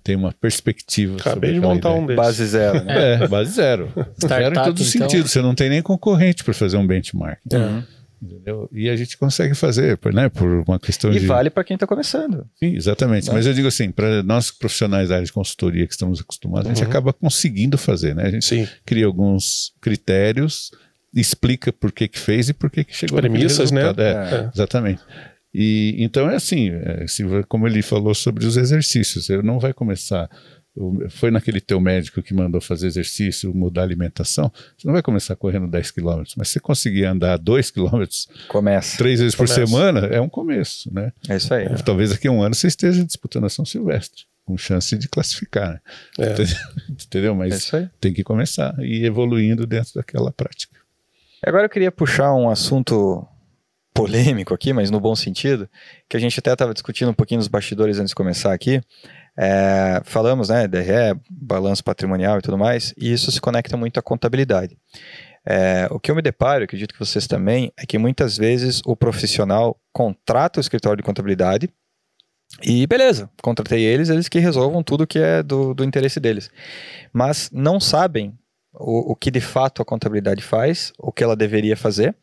tem 0.09 0.17
uma 0.17 0.33
perspectiva. 0.33 1.19
Acabei 1.21 1.53
de 1.53 1.61
montar 1.61 1.91
ideia. 1.91 2.03
um 2.03 2.07
desses. 2.07 2.17
Base 2.17 2.47
zero. 2.47 2.83
Né? 2.83 3.15
É, 3.15 3.29
base 3.29 3.53
zero. 3.53 3.93
zero 4.27 4.59
em 4.59 4.65
todos 4.65 4.81
os 4.81 4.95
então... 4.95 5.07
sentidos. 5.07 5.31
Você 5.31 5.43
não 5.43 5.55
tem 5.55 5.69
nem 5.69 5.83
concorrente 5.83 6.43
para 6.43 6.55
fazer 6.55 6.79
um 6.79 6.87
benchmark. 6.87 7.39
Uhum. 7.53 7.83
Entendeu? 8.23 8.69
E 8.73 8.89
a 8.89 8.97
gente 8.97 9.19
consegue 9.19 9.55
fazer, 9.55 9.99
né, 10.13 10.31
por 10.31 10.65
uma 10.67 10.79
questão 10.81 11.11
e 11.11 11.19
de. 11.19 11.25
E 11.25 11.27
vale 11.27 11.51
para 11.51 11.63
quem 11.63 11.75
está 11.75 11.87
começando. 11.87 12.47
Sim, 12.59 12.75
exatamente. 12.75 13.29
Né? 13.29 13.35
Mas 13.35 13.47
eu 13.47 13.53
digo 13.53 13.69
assim, 13.69 13.91
para 13.93 14.23
nós 14.23 14.51
profissionais 14.51 15.11
da 15.11 15.17
área 15.17 15.27
de 15.27 15.33
consultoria 15.33 15.87
que 15.87 15.93
estamos 15.93 16.21
acostumados, 16.21 16.65
uhum. 16.65 16.73
a 16.73 16.75
gente 16.75 16.85
uhum. 16.85 16.91
acaba 16.91 17.13
conseguindo 17.13 17.77
fazer, 17.77 18.17
né? 18.17 18.25
A 18.25 18.31
gente 18.31 18.47
Sim. 18.47 18.67
cria 18.87 19.05
alguns 19.05 19.75
critérios, 19.79 20.73
explica 21.15 21.71
por 21.71 21.93
que, 21.93 22.09
que 22.09 22.19
fez 22.19 22.49
e 22.49 22.55
por 22.55 22.71
que, 22.71 22.83
que 22.83 22.97
chegou 22.97 23.21
Premissas, 23.21 23.71
né? 23.71 23.83
É, 23.97 24.03
é. 24.03 24.51
Exatamente. 24.55 25.03
E 25.53 25.97
então 25.99 26.31
é 26.31 26.37
assim, 26.37 26.71
é, 26.71 27.07
como 27.49 27.67
ele 27.67 27.83
falou 27.83 28.15
sobre 28.15 28.47
os 28.47 28.57
exercícios, 28.57 29.27
você 29.27 29.41
não 29.43 29.59
vai 29.59 29.73
começar. 29.73 30.29
Foi 31.11 31.31
naquele 31.31 31.61
teu 31.61 31.81
médico 31.81 32.23
que 32.23 32.33
mandou 32.33 32.61
fazer 32.61 32.87
exercício, 32.87 33.53
mudar 33.53 33.81
a 33.81 33.85
alimentação, 33.85 34.53
você 34.77 34.87
não 34.87 34.93
vai 34.93 35.03
começar 35.03 35.35
correndo 35.35 35.67
10 35.67 35.91
quilômetros, 35.91 36.37
mas 36.37 36.49
se 36.49 36.55
você 36.55 36.61
conseguir 36.61 37.05
andar 37.05 37.37
2 37.37 37.71
quilômetros 37.73 38.29
Começa. 38.47 38.97
três 38.97 39.19
vezes 39.19 39.35
Começa. 39.35 39.61
por 39.61 39.67
semana, 39.67 40.07
é 40.07 40.21
um 40.21 40.29
começo, 40.29 40.93
né? 40.95 41.13
É 41.29 41.37
isso 41.37 41.53
aí. 41.53 41.67
Talvez 41.85 42.11
daqui 42.11 42.29
a 42.29 42.31
um 42.31 42.43
ano 42.43 42.55
você 42.55 42.69
esteja 42.69 43.05
disputando 43.05 43.47
a 43.47 43.49
São 43.49 43.65
Silvestre, 43.65 44.23
com 44.45 44.57
chance 44.57 44.97
de 44.97 45.09
classificar, 45.09 45.73
né? 45.73 45.81
é. 46.21 46.35
entendeu? 46.93 47.35
Mas 47.35 47.75
é 47.75 47.91
tem 48.01 48.13
que 48.13 48.23
começar 48.23 48.77
e 48.79 49.01
ir 49.01 49.05
evoluindo 49.05 49.67
dentro 49.67 49.95
daquela 49.97 50.31
prática. 50.31 50.79
Agora 51.45 51.65
eu 51.65 51.71
queria 51.71 51.91
puxar 51.91 52.33
um 52.35 52.49
assunto 52.49 53.27
polêmico 53.99 54.55
aqui, 54.55 54.73
mas 54.73 54.91
no 54.91 55.01
bom 55.01 55.17
sentido, 55.17 55.69
que 56.09 56.17
a 56.17 56.21
gente 56.21 56.39
até 56.39 56.53
estava 56.53 56.73
discutindo 56.73 57.11
um 57.11 57.15
pouquinho 57.15 57.39
nos 57.39 57.49
bastidores 57.49 57.99
antes 57.99 58.11
de 58.11 58.15
começar 58.15 58.53
aqui. 58.53 58.81
É, 59.37 60.01
falamos, 60.05 60.49
né, 60.49 60.69
DRE, 60.69 61.19
balanço 61.29 61.83
patrimonial 61.83 62.39
e 62.39 62.43
tudo 62.43 62.57
mais, 62.57 62.95
e 62.97 63.13
isso 63.13 63.33
se 63.33 63.41
conecta 63.41 63.77
muito 63.77 63.99
à 63.99 64.03
contabilidade. 64.03 64.77
É, 65.45 65.89
o 65.91 65.99
que 65.99 66.11
eu 66.11 66.15
me 66.15 66.23
deparo, 66.23 66.63
acredito 66.63 66.93
que 66.93 67.01
vocês 67.01 67.27
também, 67.27 67.73
é 67.77 67.85
que 67.85 67.99
muitas 67.99 68.37
vezes 68.37 68.81
o 68.87 68.95
profissional 68.95 69.77
contrata 69.93 70.61
o 70.61 70.63
escritório 70.63 70.99
de 70.99 71.03
contabilidade 71.03 71.69
e 72.63 72.87
beleza, 72.87 73.29
contratei 73.43 73.83
eles, 73.83 74.09
eles 74.09 74.29
que 74.29 74.39
resolvam 74.39 74.83
tudo 74.83 75.07
que 75.07 75.19
é 75.19 75.43
do, 75.43 75.75
do 75.75 75.85
interesse 75.85 76.21
deles. 76.21 76.51
Mas 77.13 77.51
não 77.53 77.81
sabem 77.81 78.33
o, 78.79 79.13
o 79.13 79.17
que 79.17 79.31
de 79.31 79.41
fato 79.41 79.83
a 79.83 79.85
contabilidade 79.85 80.43
faz, 80.43 80.93
o 80.99 81.13
que 81.13 81.23
ela 81.23 81.37
deveria 81.37 81.77
fazer, 81.77 82.15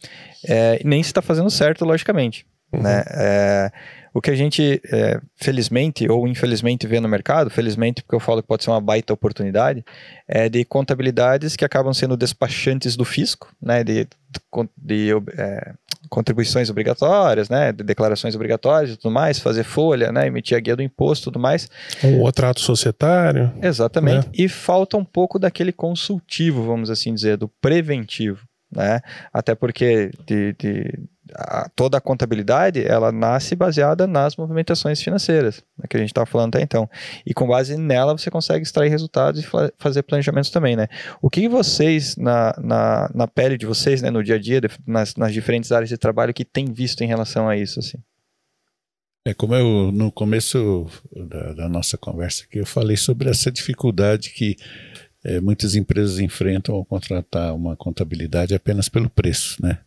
é, 0.47 0.81
nem 0.83 1.01
se 1.03 1.09
está 1.09 1.21
fazendo 1.21 1.49
certo, 1.49 1.85
logicamente. 1.85 2.45
Uhum. 2.71 2.81
Né? 2.81 3.03
É, 3.09 3.71
o 4.13 4.21
que 4.21 4.31
a 4.31 4.35
gente, 4.35 4.81
é, 4.91 5.19
felizmente 5.35 6.09
ou 6.09 6.27
infelizmente, 6.27 6.87
vê 6.87 6.99
no 6.99 7.07
mercado, 7.07 7.49
felizmente 7.49 8.01
porque 8.01 8.15
eu 8.15 8.19
falo 8.19 8.41
que 8.41 8.47
pode 8.47 8.63
ser 8.63 8.69
uma 8.69 8.79
baita 8.79 9.13
oportunidade, 9.13 9.83
é 10.27 10.47
de 10.47 10.63
contabilidades 10.63 11.55
que 11.55 11.65
acabam 11.65 11.93
sendo 11.93 12.15
despachantes 12.15 12.95
do 12.95 13.03
fisco, 13.03 13.53
né, 13.61 13.83
de, 13.83 14.05
de, 14.05 14.69
de 14.77 15.09
é, 15.37 15.73
contribuições 16.09 16.69
obrigatórias, 16.69 17.49
né, 17.49 17.71
de 17.71 17.83
declarações 17.83 18.35
obrigatórias 18.35 18.93
e 18.93 18.97
tudo 18.97 19.11
mais, 19.11 19.39
fazer 19.39 19.63
folha, 19.63 20.11
né, 20.11 20.27
emitir 20.27 20.57
a 20.57 20.59
guia 20.59 20.75
do 20.75 20.83
imposto 20.83 21.23
e 21.23 21.25
tudo 21.31 21.39
mais. 21.39 21.69
Um 22.03 22.19
outro 22.21 22.47
ato 22.47 22.61
societário. 22.61 23.51
Exatamente. 23.61 24.27
Né? 24.27 24.33
E 24.37 24.47
falta 24.47 24.97
um 24.97 25.05
pouco 25.05 25.39
daquele 25.39 25.71
consultivo, 25.71 26.63
vamos 26.63 26.89
assim 26.89 27.13
dizer, 27.13 27.37
do 27.37 27.47
preventivo, 27.61 28.45
né? 28.71 29.01
Até 29.33 29.55
porque 29.55 30.11
de, 30.25 30.53
de 30.53 30.99
a, 31.33 31.69
toda 31.75 31.97
a 31.97 32.01
contabilidade 32.01 32.85
ela 32.85 33.11
nasce 33.11 33.55
baseada 33.55 34.05
nas 34.05 34.35
movimentações 34.35 35.01
financeiras, 35.01 35.63
né, 35.77 35.85
que 35.89 35.97
a 35.97 35.99
gente 35.99 36.09
estava 36.09 36.25
falando 36.25 36.55
até 36.55 36.63
então. 36.63 36.89
E 37.25 37.33
com 37.33 37.47
base 37.47 37.77
nela 37.77 38.17
você 38.17 38.29
consegue 38.29 38.63
extrair 38.63 38.89
resultados 38.89 39.43
e 39.43 39.47
fazer 39.77 40.03
planejamentos 40.03 40.49
também, 40.49 40.75
né? 40.75 40.87
O 41.21 41.29
que 41.29 41.47
vocês, 41.47 42.15
na, 42.15 42.53
na, 42.61 43.11
na 43.13 43.27
pele 43.27 43.57
de 43.57 43.65
vocês, 43.65 44.01
né, 44.01 44.09
no 44.09 44.23
dia 44.23 44.35
a 44.35 44.39
dia, 44.39 44.61
nas, 44.85 45.15
nas 45.15 45.33
diferentes 45.33 45.71
áreas 45.71 45.89
de 45.89 45.97
trabalho, 45.97 46.33
que 46.33 46.45
tem 46.45 46.71
visto 46.71 47.03
em 47.03 47.07
relação 47.07 47.49
a 47.49 47.57
isso, 47.57 47.79
assim? 47.79 47.97
É 49.27 49.33
como 49.33 49.55
eu, 49.55 49.91
no 49.91 50.11
começo 50.11 50.85
da, 51.11 51.53
da 51.53 51.69
nossa 51.69 51.97
conversa 51.97 52.43
aqui, 52.43 52.59
eu 52.59 52.65
falei 52.65 52.95
sobre 52.95 53.27
essa 53.27 53.51
dificuldade 53.51 54.29
que 54.29 54.55
é, 55.23 55.39
muitas 55.41 55.73
empresas 55.73 56.19
enfrentam 56.19 56.75
ao 56.75 56.85
contratar 56.85 57.55
uma 57.55 57.75
contabilidade 57.75 58.53
apenas 58.53 58.87
pelo 58.87 59.09
preço, 59.09 59.59
né? 59.59 59.79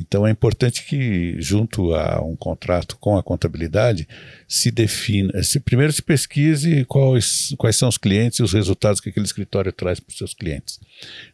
Então 0.00 0.26
é 0.26 0.30
importante 0.30 0.84
que, 0.86 1.36
junto 1.38 1.94
a 1.94 2.24
um 2.24 2.34
contrato 2.34 2.96
com 2.96 3.18
a 3.18 3.22
contabilidade, 3.22 4.08
se 4.48 4.70
defina, 4.70 5.42
se, 5.42 5.60
primeiro 5.60 5.92
se 5.92 6.02
pesquise 6.02 6.84
quais, 6.86 7.54
quais 7.58 7.76
são 7.76 7.88
os 7.88 7.98
clientes 7.98 8.38
e 8.38 8.42
os 8.42 8.52
resultados 8.52 9.00
que 9.00 9.10
aquele 9.10 9.26
escritório 9.26 9.72
traz 9.72 10.00
para 10.00 10.10
os 10.10 10.16
seus 10.18 10.32
clientes. 10.32 10.80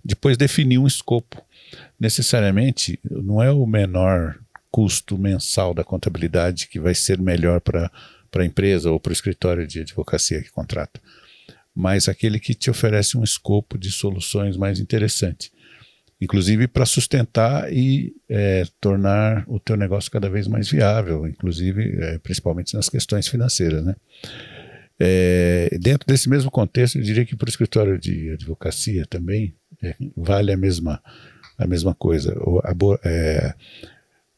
Depois 0.05 0.37
definir 0.37 0.79
um 0.79 0.87
escopo. 0.87 1.41
Necessariamente, 1.99 2.99
não 3.09 3.43
é 3.43 3.51
o 3.51 3.67
menor 3.67 4.39
custo 4.71 5.17
mensal 5.17 5.73
da 5.73 5.85
contabilidade 5.85 6.69
que 6.69 6.79
vai 6.79 6.95
ser 6.95 7.19
melhor 7.19 7.61
para 7.61 7.91
a 8.35 8.45
empresa 8.45 8.91
ou 8.91 9.01
para 9.01 9.11
o 9.11 9.13
escritório 9.13 9.67
de 9.67 9.81
advocacia 9.81 10.43
que 10.43 10.51
contrata, 10.51 11.01
mas 11.75 12.09
aquele 12.09 12.39
que 12.39 12.55
te 12.55 12.71
oferece 12.71 13.17
um 13.17 13.25
escopo 13.25 13.79
de 13.79 13.91
soluções 13.91 14.57
mais 14.57 14.79
interessante 14.79 15.51
inclusive 16.21 16.67
para 16.67 16.87
sustentar 16.87 17.73
e 17.73 18.15
é, 18.29 18.65
tornar 18.81 19.45
o 19.47 19.61
teu 19.61 19.77
negócio 19.77 20.11
cada 20.11 20.31
vez 20.31 20.49
mais 20.49 20.69
viável, 20.69 21.27
inclusive 21.27 21.97
é, 22.01 22.19
principalmente 22.19 22.75
nas 22.75 22.89
questões 22.89 23.29
financeiras, 23.29 23.85
né? 23.85 23.95
É, 24.99 25.77
dentro 25.79 26.07
desse 26.07 26.29
mesmo 26.29 26.51
contexto, 26.51 26.97
eu 26.97 27.03
diria 27.03 27.25
que 27.27 27.37
para 27.37 27.47
o 27.47 27.51
escritório 27.51 27.99
de 27.99 28.31
advocacia 28.31 29.05
também 29.05 29.55
é, 29.83 29.95
vale 30.17 30.53
a 30.53 30.57
mesma 30.57 31.03
a 31.59 31.67
mesma 31.67 31.95
coisa. 31.95 32.35
O, 32.41 32.61
a, 32.61 32.75
é, 33.05 33.55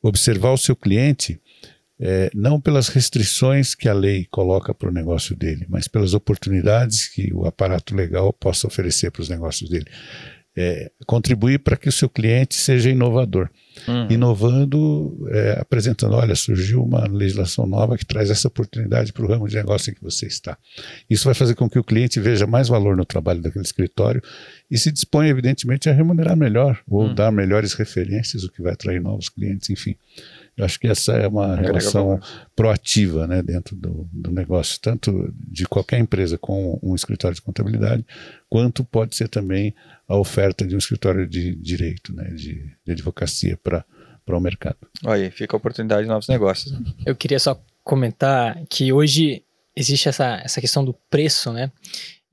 observar 0.03 0.53
o 0.53 0.59
seu 0.59 0.75
cliente 0.75 1.41
é, 2.01 2.31
não 2.35 2.61
pelas 2.61 2.89
restrições 2.89 3.75
que 3.75 3.89
a 3.89 3.93
lei 3.93 4.27
coloca 4.31 4.73
para 4.73 4.89
o 4.89 4.93
negócio 4.93 5.35
dele, 5.35 5.67
mas 5.69 5.89
pelas 5.89 6.15
oportunidades 6.15 7.09
que 7.09 7.33
o 7.33 7.45
aparato 7.45 7.95
legal 7.95 8.33
possa 8.33 8.67
oferecer 8.67 9.11
para 9.11 9.23
os 9.23 9.29
negócios 9.29 9.69
dele 9.69 9.87
é, 10.59 10.91
contribuir 11.07 11.61
para 11.61 11.77
que 11.77 11.89
o 11.89 11.93
seu 11.93 12.09
cliente 12.09 12.57
seja 12.57 12.91
inovador. 12.91 13.49
Uhum. 13.87 14.11
Inovando, 14.11 15.29
é, 15.31 15.59
apresentando, 15.61 16.15
olha, 16.15 16.35
surgiu 16.35 16.83
uma 16.83 17.07
legislação 17.07 17.65
nova 17.65 17.97
que 17.97 18.05
traz 18.05 18.29
essa 18.29 18.49
oportunidade 18.49 19.13
para 19.13 19.25
o 19.25 19.29
ramo 19.29 19.47
de 19.47 19.55
negócio 19.55 19.93
em 19.93 19.95
que 19.95 20.03
você 20.03 20.27
está. 20.27 20.59
Isso 21.09 21.27
vai 21.27 21.35
fazer 21.35 21.55
com 21.55 21.71
que 21.71 21.79
o 21.79 21.85
cliente 21.85 22.19
veja 22.19 22.45
mais 22.45 22.67
valor 22.67 22.97
no 22.97 23.05
trabalho 23.05 23.41
daquele 23.41 23.65
escritório 23.65 24.21
e 24.69 24.77
se 24.77 24.91
disponha, 24.91 25.31
evidentemente, 25.31 25.89
a 25.89 25.93
remunerar 25.93 26.37
melhor 26.37 26.81
ou 26.89 27.05
uhum. 27.05 27.15
dar 27.15 27.31
melhores 27.31 27.75
referências, 27.75 28.43
o 28.43 28.51
que 28.51 28.61
vai 28.61 28.73
atrair 28.73 29.01
novos 29.01 29.29
clientes, 29.29 29.71
enfim. 29.71 29.95
Eu 30.59 30.65
acho 30.65 30.81
que 30.81 30.89
essa 30.89 31.13
é 31.13 31.29
uma 31.29 31.55
relação 31.55 32.21
proativa 32.57 33.29
né, 33.29 33.41
dentro 33.41 33.77
do, 33.77 34.09
do, 34.13 34.33
negócio, 34.33 34.81
tanto 34.81 35.33
de 35.33 35.65
qualquer 35.67 36.01
empresa 36.01 36.37
com 36.37 36.81
um 36.83 36.97
escritório 36.97 37.37
de 37.37 37.41
contabilidade, 37.43 38.05
quanto 38.49 38.83
pode 38.85 39.15
ser 39.15 39.29
também 39.29 39.73
a 40.09 40.17
oferta 40.17 40.67
de 40.67 40.75
um 40.75 40.79
escritório 40.79 41.29
de 41.29 41.55
direito, 41.55 42.13
né, 42.13 42.25
de, 42.31 42.75
de 42.85 42.93
advocacia 42.93 43.57
para 43.57 43.85
o 44.27 44.41
mercado. 44.41 44.79
Aí, 45.07 45.31
fica 45.31 45.55
a 45.55 45.59
oportunidade 45.59 46.03
de 46.03 46.09
novos 46.09 46.27
negócios. 46.27 46.77
Eu 47.07 47.15
queria 47.15 47.39
só 47.39 47.63
comentar 47.85 48.61
que 48.69 48.93
hoje 48.93 49.45
existe 49.77 50.09
essa, 50.09 50.41
essa 50.45 50.61
questão 50.61 50.85
do 50.85 50.93
preço, 51.09 51.53
né? 51.53 51.71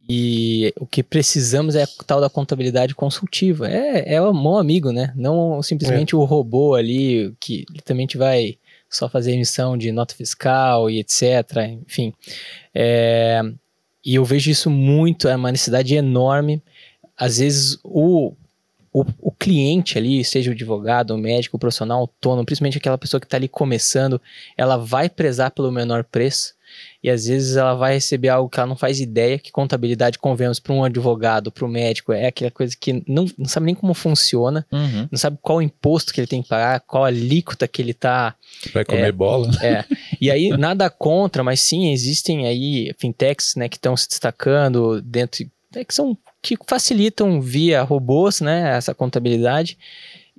E 0.07 0.71
o 0.79 0.85
que 0.85 1.01
precisamos 1.01 1.75
é 1.75 1.83
a 1.83 1.87
tal 2.05 2.21
da 2.21 2.29
contabilidade 2.29 2.93
consultiva. 2.93 3.69
É, 3.69 4.15
é 4.15 4.21
o 4.21 4.33
mão 4.33 4.57
amigo, 4.57 4.91
né? 4.91 5.11
Não 5.15 5.61
simplesmente 5.63 6.13
é. 6.13 6.17
o 6.17 6.23
robô 6.23 6.75
ali 6.75 7.33
que 7.39 7.65
literalmente 7.71 8.17
vai 8.17 8.57
só 8.89 9.09
fazer 9.09 9.33
emissão 9.33 9.75
de 9.77 9.91
nota 9.91 10.13
fiscal 10.13 10.89
e 10.89 10.99
etc. 10.99 11.23
Enfim. 11.85 12.13
É, 12.73 13.41
e 14.05 14.15
eu 14.15 14.23
vejo 14.23 14.51
isso 14.51 14.69
muito, 14.69 15.27
é 15.27 15.35
uma 15.35 15.51
necessidade 15.51 15.95
enorme. 15.95 16.61
Às 17.17 17.39
vezes 17.39 17.79
o, 17.83 18.33
o, 18.93 19.03
o 19.19 19.31
cliente 19.31 19.97
ali, 19.97 20.23
seja 20.23 20.51
o 20.51 20.53
advogado, 20.53 21.11
o 21.11 21.17
médico, 21.17 21.57
o 21.57 21.59
profissional 21.59 22.01
autônomo, 22.01 22.45
principalmente 22.45 22.77
aquela 22.77 22.97
pessoa 22.97 23.19
que 23.19 23.25
está 23.25 23.37
ali 23.37 23.47
começando, 23.47 24.21
ela 24.55 24.77
vai 24.77 25.09
prezar 25.09 25.49
pelo 25.49 25.71
menor 25.71 26.03
preço 26.03 26.53
e 27.05 27.09
às 27.11 27.27
vezes 27.27 27.55
ela 27.55 27.75
vai 27.75 27.93
receber 27.93 28.29
algo 28.29 28.49
que 28.49 28.59
ela 28.59 28.65
não 28.65 28.75
faz 28.75 28.99
ideia, 28.99 29.37
que 29.37 29.51
contabilidade, 29.51 30.17
convenhamos, 30.17 30.59
para 30.59 30.73
um 30.73 30.83
advogado, 30.83 31.51
para 31.51 31.63
o 31.63 31.67
médico, 31.67 32.11
é 32.11 32.25
aquela 32.25 32.49
coisa 32.49 32.75
que 32.75 32.93
não, 33.07 33.27
não 33.37 33.45
sabe 33.45 33.67
nem 33.67 33.75
como 33.75 33.93
funciona, 33.93 34.65
uhum. 34.71 35.07
não 35.11 35.19
sabe 35.19 35.37
qual 35.39 35.61
imposto 35.61 36.11
que 36.11 36.19
ele 36.19 36.25
tem 36.25 36.41
que 36.41 36.49
pagar, 36.49 36.79
qual 36.79 37.05
alíquota 37.05 37.67
que 37.67 37.79
ele 37.79 37.91
está... 37.91 38.33
Vai 38.73 38.83
comer 38.83 39.09
é, 39.09 39.11
bola. 39.11 39.51
É, 39.61 39.85
e 40.19 40.31
aí 40.31 40.49
nada 40.49 40.89
contra, 40.89 41.43
mas 41.43 41.61
sim, 41.61 41.91
existem 41.91 42.47
aí 42.47 42.91
fintechs 42.97 43.53
né, 43.55 43.69
que 43.69 43.77
estão 43.77 43.95
se 43.95 44.09
destacando 44.09 44.99
dentro, 44.99 45.45
é, 45.75 45.85
que 45.85 45.93
são 45.93 46.17
que 46.41 46.57
facilitam 46.67 47.39
via 47.39 47.83
robôs, 47.83 48.41
né, 48.41 48.75
essa 48.75 48.95
contabilidade, 48.95 49.77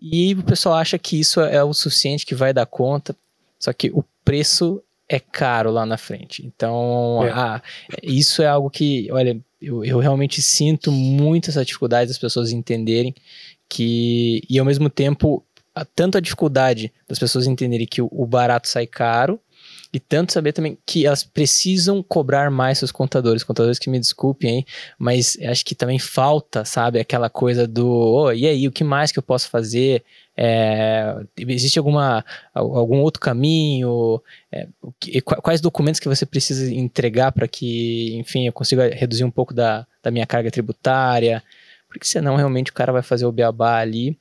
e 0.03 0.35
o 0.35 0.43
pessoal 0.43 0.75
acha 0.75 0.99
que 0.99 1.21
isso 1.21 1.41
é 1.41 1.63
o 1.63 1.73
suficiente, 1.73 2.27
que 2.27 2.35
vai 2.35 2.53
dar 2.53 2.67
conta, 2.67 3.15
só 3.57 3.73
que 3.73 3.89
o 3.91 4.05
preço 4.25 4.83
é 5.09 5.21
caro 5.21 5.71
lá 5.71 5.87
na 5.87 5.97
frente. 5.97 6.45
Então, 6.45 7.21
é. 7.25 7.31
ah, 7.31 7.63
isso 8.03 8.43
é 8.43 8.47
algo 8.47 8.71
que, 8.71 9.09
olha, 9.11 9.39
eu, 9.61 9.85
eu 9.85 9.99
realmente 9.99 10.43
sinto 10.43 10.91
muito 10.91 11.51
essa 11.51 11.65
dificuldade 11.65 12.09
das 12.09 12.19
pessoas 12.19 12.51
entenderem 12.51 13.15
que, 13.69 14.43
e 14.49 14.59
ao 14.59 14.65
mesmo 14.65 14.91
tempo, 14.91 15.45
tanto 15.95 16.19
a 16.19 16.21
dificuldade 16.21 16.93
das 17.09 17.19
pessoas 17.19 17.47
entenderem 17.47 17.87
que 17.87 18.03
o, 18.03 18.09
o 18.11 18.27
barato 18.27 18.69
sai 18.69 18.87
caro, 18.87 19.41
e 19.93 20.01
tanto 20.01 20.33
saber 20.33 20.53
também 20.53 20.77
que 20.85 21.07
elas 21.07 21.25
precisam 21.25 22.03
cobrar 22.03 22.51
mais 22.51 22.79
seus 22.79 22.93
contadores. 22.93 23.43
Contadores 23.43 23.79
que 23.79 23.89
me 23.89 23.99
desculpem 23.99 24.51
aí, 24.51 24.67
mas 24.99 25.39
acho 25.43 25.65
que 25.65 25.75
também 25.75 25.99
falta, 25.99 26.65
sabe, 26.65 26.99
aquela 27.01 27.31
coisa 27.31 27.67
do, 27.67 27.89
oh, 27.89 28.33
e 28.33 28.47
aí, 28.47 28.69
o 28.69 28.73
que 28.73 28.85
mais 28.85 29.11
que 29.11 29.19
eu 29.19 29.23
posso 29.23 29.49
fazer? 29.49 30.05
É, 30.37 31.17
existe 31.39 31.79
alguma, 31.79 32.25
algum 32.53 32.99
outro 32.99 33.21
caminho? 33.21 34.21
É, 34.53 34.69
quais 35.43 35.61
documentos 35.61 35.99
que 35.99 36.09
você 36.09 36.27
precisa 36.27 36.73
entregar 36.75 37.33
para 37.33 37.49
que, 37.49 38.15
enfim, 38.17 38.47
eu 38.47 38.53
consiga 38.53 38.95
reduzir 38.95 39.25
um 39.25 39.31
pouco 39.31 39.55
da, 39.55 39.87
da 40.03 40.11
minha 40.11 40.27
carga 40.27 40.51
tributária? 40.51 41.43
Porque 41.89 42.07
senão 42.07 42.37
realmente 42.37 42.71
o 42.71 42.75
cara 42.75 42.93
vai 42.93 43.03
fazer 43.03 43.25
o 43.25 43.33
beabá 43.33 43.79
ali. 43.79 44.19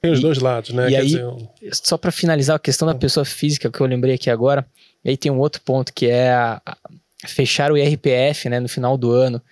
Tem 0.00 0.12
os 0.12 0.20
e, 0.20 0.22
dois 0.22 0.38
lados, 0.38 0.70
né? 0.70 0.86
E 0.86 0.90
Quer 0.90 0.98
aí, 0.98 1.06
dizer, 1.06 1.24
só 1.72 1.96
para 1.96 2.12
finalizar 2.12 2.56
a 2.56 2.60
questão 2.60 2.86
da 2.86 2.94
pessoa 2.94 3.24
física 3.24 3.70
que 3.70 3.80
eu 3.80 3.86
lembrei 3.86 4.14
aqui 4.14 4.30
agora, 4.30 4.64
e 5.04 5.10
aí 5.10 5.16
tem 5.16 5.32
um 5.32 5.38
outro 5.38 5.60
ponto 5.62 5.92
que 5.92 6.06
é 6.06 6.30
a, 6.30 6.62
a 6.64 6.78
fechar 7.26 7.72
o 7.72 7.76
IRPF 7.76 8.48
né, 8.48 8.60
no 8.60 8.68
final 8.68 8.96
do 8.96 9.10
ano, 9.10 9.42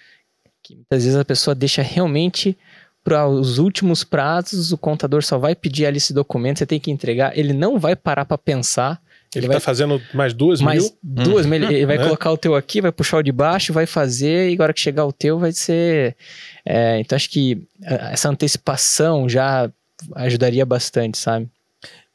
que 0.62 0.76
muitas 0.76 1.04
vezes 1.04 1.18
a 1.18 1.24
pessoa 1.24 1.54
deixa 1.54 1.82
realmente 1.82 2.56
para 3.04 3.28
os 3.28 3.58
últimos 3.58 4.02
prazos, 4.02 4.72
o 4.72 4.78
contador 4.78 5.22
só 5.22 5.38
vai 5.38 5.54
pedir 5.54 5.84
ali 5.84 5.98
esse 5.98 6.14
documento, 6.14 6.58
você 6.58 6.66
tem 6.66 6.80
que 6.80 6.90
entregar, 6.90 7.36
ele 7.38 7.52
não 7.52 7.78
vai 7.78 7.94
parar 7.94 8.24
para 8.24 8.38
pensar. 8.38 9.00
Ele, 9.34 9.46
está 9.46 9.60
fazendo 9.60 10.00
mais 10.14 10.32
duas 10.32 10.60
mais 10.60 10.82
mil? 10.82 10.98
duas 11.02 11.44
mil. 11.44 11.62
Ele 11.62 11.84
vai 11.86 11.96
é. 11.96 12.02
colocar 12.02 12.30
o 12.30 12.38
teu 12.38 12.54
aqui, 12.54 12.80
vai 12.80 12.90
puxar 12.90 13.18
o 13.18 13.22
de 13.22 13.32
baixo, 13.32 13.72
vai 13.72 13.84
fazer, 13.84 14.48
e 14.48 14.54
agora 14.54 14.72
que 14.72 14.80
chegar 14.80 15.04
o 15.04 15.12
teu 15.12 15.38
vai 15.38 15.52
ser. 15.52 16.16
É, 16.64 16.98
então 16.98 17.14
acho 17.14 17.28
que 17.28 17.66
essa 17.82 18.30
antecipação 18.30 19.28
já 19.28 19.70
ajudaria 20.14 20.64
bastante, 20.64 21.18
sabe? 21.18 21.48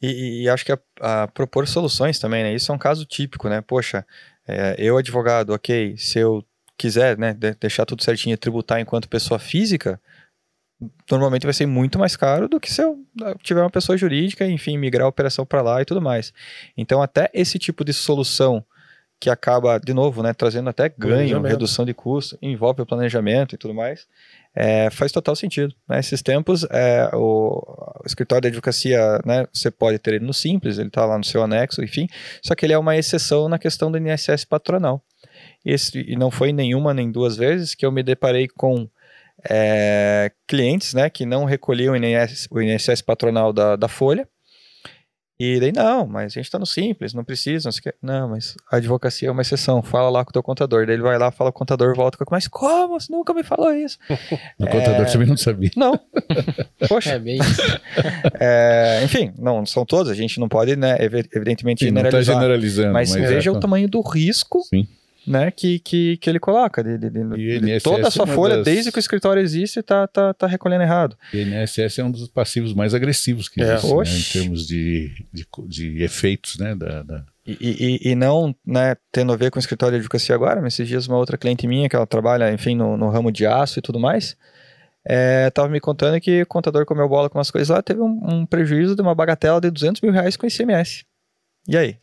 E, 0.01 0.43
e 0.43 0.49
acho 0.49 0.65
que 0.65 0.71
a, 0.71 0.79
a, 1.01 1.27
propor 1.27 1.67
soluções 1.67 2.17
também, 2.17 2.43
né? 2.43 2.55
Isso 2.55 2.71
é 2.71 2.75
um 2.75 2.79
caso 2.79 3.05
típico, 3.05 3.49
né? 3.49 3.61
Poxa, 3.61 4.05
é, 4.47 4.75
eu 4.79 4.97
advogado, 4.97 5.51
ok, 5.51 5.95
se 5.97 6.19
eu 6.19 6.43
quiser, 6.79 7.17
né, 7.17 7.35
deixar 7.59 7.85
tudo 7.85 8.01
certinho 8.01 8.33
e 8.33 8.37
tributar 8.37 8.79
enquanto 8.79 9.09
pessoa 9.09 9.37
física, 9.37 9.99
normalmente 11.09 11.45
vai 11.45 11.53
ser 11.53 11.65
muito 11.65 11.99
mais 11.99 12.15
caro 12.15 12.47
do 12.47 12.59
que 12.59 12.71
se 12.71 12.81
eu 12.81 12.97
ah, 13.21 13.35
tiver 13.41 13.61
uma 13.61 13.69
pessoa 13.69 13.97
jurídica, 13.97 14.45
enfim, 14.45 14.77
migrar 14.77 15.05
a 15.05 15.09
operação 15.09 15.45
para 15.45 15.61
lá 15.61 15.81
e 15.81 15.85
tudo 15.85 16.01
mais. 16.01 16.33
Então, 16.77 17.01
até 17.01 17.29
esse 17.33 17.59
tipo 17.59 17.83
de 17.83 17.93
solução 17.93 18.63
que 19.19 19.29
acaba, 19.29 19.77
de 19.79 19.93
novo, 19.93 20.23
né, 20.23 20.33
trazendo 20.33 20.69
até 20.69 20.87
ganho, 20.87 21.41
redução 21.41 21.85
de 21.85 21.93
custo, 21.93 22.37
envolve 22.41 22.81
o 22.81 22.85
planejamento 22.85 23.53
e 23.53 23.57
tudo 23.57 23.73
mais, 23.73 24.07
é, 24.55 24.89
faz 24.89 25.11
total 25.11 25.35
sentido. 25.35 25.75
Né? 25.87 25.99
Esses 25.99 26.21
tempos, 26.21 26.63
é, 26.71 27.09
o, 27.13 27.61
o, 28.01 28.07
escritório 28.07 28.43
de 28.43 28.47
advocacia, 28.47 29.19
né, 29.25 29.45
você 29.51 29.69
pode 29.69 29.99
ter 29.99 30.13
ele 30.13 30.25
no 30.25 30.33
Simples, 30.33 30.77
ele 30.77 30.87
está 30.87 31.05
lá 31.05 31.17
no 31.17 31.23
seu 31.25 31.43
anexo, 31.43 31.83
enfim, 31.83 32.07
só 32.41 32.55
que 32.55 32.65
ele 32.65 32.71
é 32.71 32.77
uma 32.77 32.95
exceção 32.95 33.49
na 33.49 33.59
questão 33.59 33.91
do 33.91 33.97
INSS 33.97 34.45
patronal. 34.45 35.03
Esse, 35.65 35.99
e 35.99 36.15
não 36.15 36.31
foi 36.31 36.53
nenhuma 36.53 36.93
nem 36.93 37.11
duas 37.11 37.35
vezes 37.35 37.75
que 37.75 37.85
eu 37.85 37.91
me 37.91 38.01
deparei 38.01 38.47
com 38.47 38.87
é, 39.47 40.31
clientes 40.47 40.93
né, 40.93 41.09
que 41.09 41.25
não 41.25 41.45
recolhiam 41.45 41.93
o 41.93 41.97
INSS, 41.97 42.47
o 42.49 42.61
INSS 42.61 43.01
patronal 43.01 43.53
da, 43.53 43.75
da 43.75 43.87
Folha. 43.87 44.27
E 45.41 45.57
daí, 45.57 45.71
não, 45.71 46.05
mas 46.05 46.25
a 46.25 46.35
gente 46.35 46.47
está 46.47 46.59
no 46.59 46.65
simples, 46.65 47.13
não 47.13 47.23
precisa, 47.23 47.69
não, 48.03 48.19
não, 48.19 48.29
mas 48.31 48.57
a 48.69 48.75
advocacia 48.75 49.29
é 49.29 49.31
uma 49.31 49.41
exceção, 49.41 49.81
fala 49.81 50.09
lá 50.09 50.25
com 50.25 50.31
o 50.31 50.33
teu 50.33 50.43
contador. 50.43 50.85
Daí 50.85 50.95
ele 50.95 51.01
vai 51.01 51.17
lá, 51.17 51.31
fala 51.31 51.49
com 51.49 51.55
o 51.55 51.59
contador, 51.59 51.95
volta 51.95 52.17
com 52.17 52.35
mas 52.35 52.45
como? 52.45 52.99
Você 52.99 53.09
nunca 53.09 53.33
me 53.33 53.41
falou 53.41 53.73
isso. 53.73 53.97
o 54.59 54.65
é... 54.65 54.69
contador 54.69 55.09
também 55.09 55.29
não 55.29 55.37
sabia. 55.37 55.71
Não. 55.77 55.97
Poxa. 56.89 57.11
É 57.11 57.19
bem 57.19 57.39
é, 58.37 58.99
enfim, 59.05 59.33
não 59.39 59.65
são 59.65 59.85
todos, 59.85 60.11
a 60.11 60.13
gente 60.13 60.41
não 60.41 60.49
pode, 60.49 60.75
né, 60.75 60.97
evidentemente, 60.99 61.85
Sim, 61.85 61.85
generalizar. 61.85 62.35
Não 62.35 62.41
tá 62.41 62.47
generalizando. 62.47 62.91
Mas, 62.91 63.15
mas 63.15 63.29
veja 63.29 63.49
é, 63.49 63.53
o 63.53 63.59
tamanho 63.61 63.87
do 63.87 64.01
risco 64.01 64.59
Sim 64.63 64.85
né, 65.29 65.51
que, 65.51 65.77
que, 65.77 66.17
que 66.17 66.27
ele 66.27 66.39
coloca. 66.39 66.83
De, 66.83 66.97
de, 66.97 67.09
de 67.09 67.79
toda 67.81 68.07
a 68.07 68.11
sua 68.11 68.27
é 68.27 68.33
folha, 68.33 68.55
das... 68.57 68.65
desde 68.65 68.91
que 68.91 68.97
o 68.97 68.99
escritório 68.99 69.39
existe, 69.39 69.79
está 69.79 70.07
tá, 70.07 70.33
tá 70.33 70.47
recolhendo 70.47 70.81
errado. 70.81 71.15
E 71.31 71.37
o 71.37 71.41
INSS 71.41 71.99
é 71.99 72.03
um 72.03 72.09
dos 72.09 72.27
passivos 72.27 72.73
mais 72.73 72.95
agressivos 72.95 73.47
que 73.47 73.61
é. 73.61 73.75
existe, 73.75 73.93
né, 73.93 74.03
em 74.03 74.41
termos 74.41 74.67
de, 74.67 75.11
de, 75.31 75.47
de 75.67 76.03
efeitos 76.03 76.57
né, 76.57 76.73
da, 76.73 77.03
da... 77.03 77.23
E, 77.45 77.57
e, 77.61 78.11
e, 78.11 78.15
não 78.15 78.55
né, 78.65 78.95
tendo 79.11 79.31
a 79.31 79.35
ver 79.35 79.51
com 79.51 79.57
o 79.57 79.59
escritório 79.59 79.93
de 79.93 79.99
advocacia 79.99 80.33
agora, 80.33 80.61
mas 80.61 80.73
esses 80.73 80.87
dias 80.87 81.07
uma 81.07 81.17
outra 81.17 81.37
cliente 81.37 81.67
minha, 81.67 81.87
que 81.87 81.95
ela 81.95 82.07
trabalha, 82.07 82.51
enfim, 82.51 82.75
no, 82.75 82.97
no 82.97 83.09
ramo 83.09 83.31
de 83.31 83.45
aço 83.45 83.77
e 83.77 83.81
tudo 83.83 83.99
mais, 83.99 84.35
estava 85.47 85.67
é, 85.67 85.71
me 85.71 85.79
contando 85.79 86.19
que 86.19 86.41
o 86.41 86.47
contador 86.47 86.85
comeu 86.85 87.07
bola 87.07 87.29
com 87.29 87.37
umas 87.37 87.51
coisas 87.51 87.69
lá, 87.69 87.83
teve 87.83 88.01
um, 88.01 88.19
um 88.23 88.45
prejuízo 88.47 88.95
de 88.95 89.01
uma 89.01 89.13
bagatela 89.13 89.61
de 89.61 89.69
200 89.69 90.01
mil 90.01 90.11
reais 90.11 90.35
com 90.35 90.47
ICMS. 90.47 91.05
E 91.67 91.77
aí? 91.77 91.97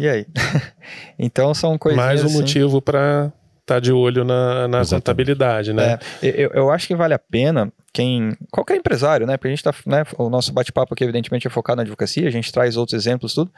E 0.00 0.08
aí? 0.08 0.26
então 1.18 1.52
são 1.54 1.76
coisas. 1.78 1.96
Mais 1.96 2.22
um 2.22 2.26
assim... 2.26 2.36
motivo 2.36 2.80
para 2.80 3.32
estar 3.60 3.74
tá 3.74 3.80
de 3.80 3.92
olho 3.92 4.24
na, 4.24 4.68
na 4.68 4.84
contabilidade, 4.84 5.72
né? 5.72 5.98
É, 6.22 6.28
eu, 6.28 6.50
eu 6.50 6.70
acho 6.70 6.86
que 6.86 6.94
vale 6.94 7.14
a 7.14 7.18
pena 7.18 7.72
quem. 7.92 8.36
qualquer 8.50 8.76
empresário, 8.76 9.26
né? 9.26 9.36
Porque 9.36 9.48
a 9.48 9.50
gente 9.50 9.62
tá. 9.62 9.74
Né, 9.86 10.04
o 10.16 10.30
nosso 10.30 10.52
bate-papo 10.52 10.94
aqui, 10.94 11.04
evidentemente, 11.04 11.46
é 11.46 11.50
focado 11.50 11.76
na 11.76 11.82
advocacia, 11.82 12.26
a 12.28 12.30
gente 12.30 12.52
traz 12.52 12.76
outros 12.76 12.98
exemplos, 13.00 13.34
tudo. 13.34 13.52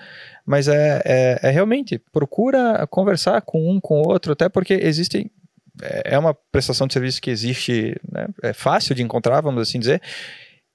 Mas 0.47 0.69
é, 0.69 1.03
é, 1.05 1.41
é 1.43 1.51
realmente, 1.51 1.99
procura 2.13 2.87
conversar 2.89 3.41
com 3.43 3.71
um, 3.71 3.81
com 3.81 4.01
o 4.01 4.09
outro, 4.09 4.33
até 4.33 4.49
porque 4.49 4.75
existem 4.75 5.31
é, 5.83 6.15
é 6.15 6.19
uma 6.19 6.35
prestação 6.35 6.87
de 6.87 6.93
serviço 6.93 7.21
que 7.21 7.31
existe, 7.31 7.97
né, 8.11 8.27
é 8.43 8.53
fácil 8.53 8.95
de 8.95 9.03
encontrar, 9.03 9.41
vamos 9.41 9.63
assim 9.63 9.79
dizer, 9.79 10.01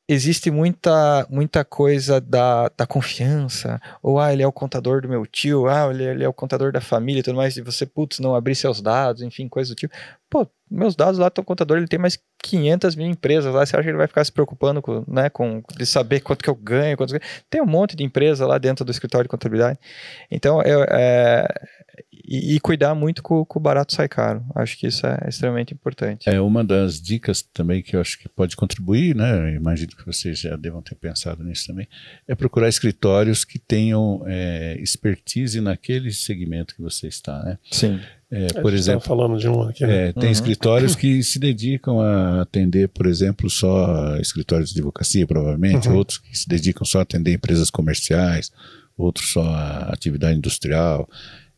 existe 0.08 0.52
muita, 0.52 1.26
muita 1.30 1.66
coisa 1.66 2.22
da, 2.22 2.70
da 2.78 2.86
confiança, 2.86 3.82
ou 4.04 4.20
ah, 4.20 4.32
ele 4.32 4.44
é 4.44 4.48
o 4.48 4.52
contador 4.52 5.02
do 5.02 5.10
meu 5.10 5.26
tio, 5.26 5.68
ah, 5.68 5.90
ele, 5.92 6.04
ele 6.04 6.24
é 6.24 6.28
o 6.28 6.34
contador 6.34 6.72
da 6.72 6.80
família 6.80 7.22
e 7.22 7.24
tudo 7.24 7.36
mais, 7.36 7.58
e 7.58 7.62
você, 7.62 7.86
putz, 7.86 8.20
não 8.20 8.36
abrir 8.36 8.56
seus 8.56 8.82
dados, 8.82 9.22
enfim, 9.24 9.48
coisa 9.48 9.74
do 9.74 9.76
tipo. 9.76 9.94
Pô, 10.30 10.48
meus 10.70 10.96
dados 10.96 11.20
lá 11.20 11.28
estão 11.28 11.44
contador, 11.44 11.78
ele 11.78 11.88
tem 11.88 12.00
mais 12.00 12.20
500 12.44 12.96
mil 12.96 13.08
empresas 13.08 13.54
lá, 13.54 13.66
você 13.66 13.76
acha 13.76 13.84
que 13.84 13.90
ele 13.90 13.98
vai 13.98 14.08
ficar 14.08 14.24
se 14.24 14.32
preocupando 14.32 14.82
com, 14.82 15.04
né, 15.08 15.30
com 15.30 15.64
de 15.76 15.86
saber 15.86 16.20
quanto 16.20 16.44
que 16.44 16.50
eu 16.50 16.56
ganho, 16.56 16.98
quanto 16.98 17.16
tem 17.50 17.62
um 17.62 17.66
monte 17.66 17.96
de 17.96 18.04
empresa 18.04 18.46
lá 18.46 18.58
dentro 18.60 18.86
do 18.86 18.92
escritório 18.92 19.26
de 19.26 19.30
contabilidade. 19.30 19.80
Então, 20.30 20.62
eu, 20.62 20.84
é, 20.84 21.48
e, 22.28 22.56
e 22.56 22.60
cuidar 22.60 22.96
muito 22.96 23.22
com, 23.22 23.46
o 23.48 23.60
barato 23.60 23.94
sai 23.94 24.08
caro. 24.08 24.44
Acho 24.56 24.78
que 24.78 24.88
isso 24.88 25.06
é 25.06 25.28
extremamente 25.28 25.74
importante. 25.74 26.30
É 26.30 26.42
uma 26.42 26.64
das 26.64 27.02
dicas 27.02 27.42
também 27.42 27.82
que 27.82 27.96
eu 27.96 28.02
acho 28.02 28.20
que 28.20 28.28
pode 28.28 28.56
contribuir, 28.56 29.16
né? 29.16 29.52
Eu 29.52 29.56
imagino 29.56 29.92
que 29.96 30.06
vocês 30.06 30.40
já 30.40 30.56
devam 30.56 30.82
ter 30.82 30.96
pensado 30.96 31.44
nisso 31.44 31.68
também, 31.68 31.88
é 32.28 32.36
procurar 32.36 32.68
escritórios 32.68 33.46
que 33.46 33.60
tenham 33.60 34.24
é, 34.26 34.78
expertise 34.80 35.62
naquele 35.62 36.12
segmento 36.12 36.76
que 36.76 36.82
você 36.82 37.08
está, 37.08 37.44
né? 37.44 37.58
Sim. 37.72 38.00
É, 38.32 38.48
por 38.60 38.74
exemplo, 38.74 39.02
falando 39.02 39.38
de 39.38 39.48
um 39.48 39.62
aqui, 39.62 39.86
né? 39.86 40.08
é, 40.08 40.12
tem 40.12 40.26
uhum. 40.26 40.32
escritórios 40.32 40.96
que 40.96 41.22
se 41.24 41.38
dedicam 41.38 42.02
a 42.02 42.42
atender, 42.42 42.90
por 42.90 43.06
exemplo, 43.06 43.50
só 43.50 44.18
escritórios 44.18 44.72
de 44.72 44.80
advocacia, 44.80 45.28
provavelmente, 45.28 45.88
uhum. 45.88 45.96
outros 45.96 46.18
que 46.18 46.36
se 46.38 46.50
dedicam 46.50 46.84
só 46.86 47.00
a 47.00 47.02
atender 47.04 47.34
empresas 47.34 47.70
comerciais, 47.70 48.52
outros 48.98 49.32
só 49.32 49.44
a 49.44 49.90
atividade 49.94 50.38
industrial. 50.38 51.08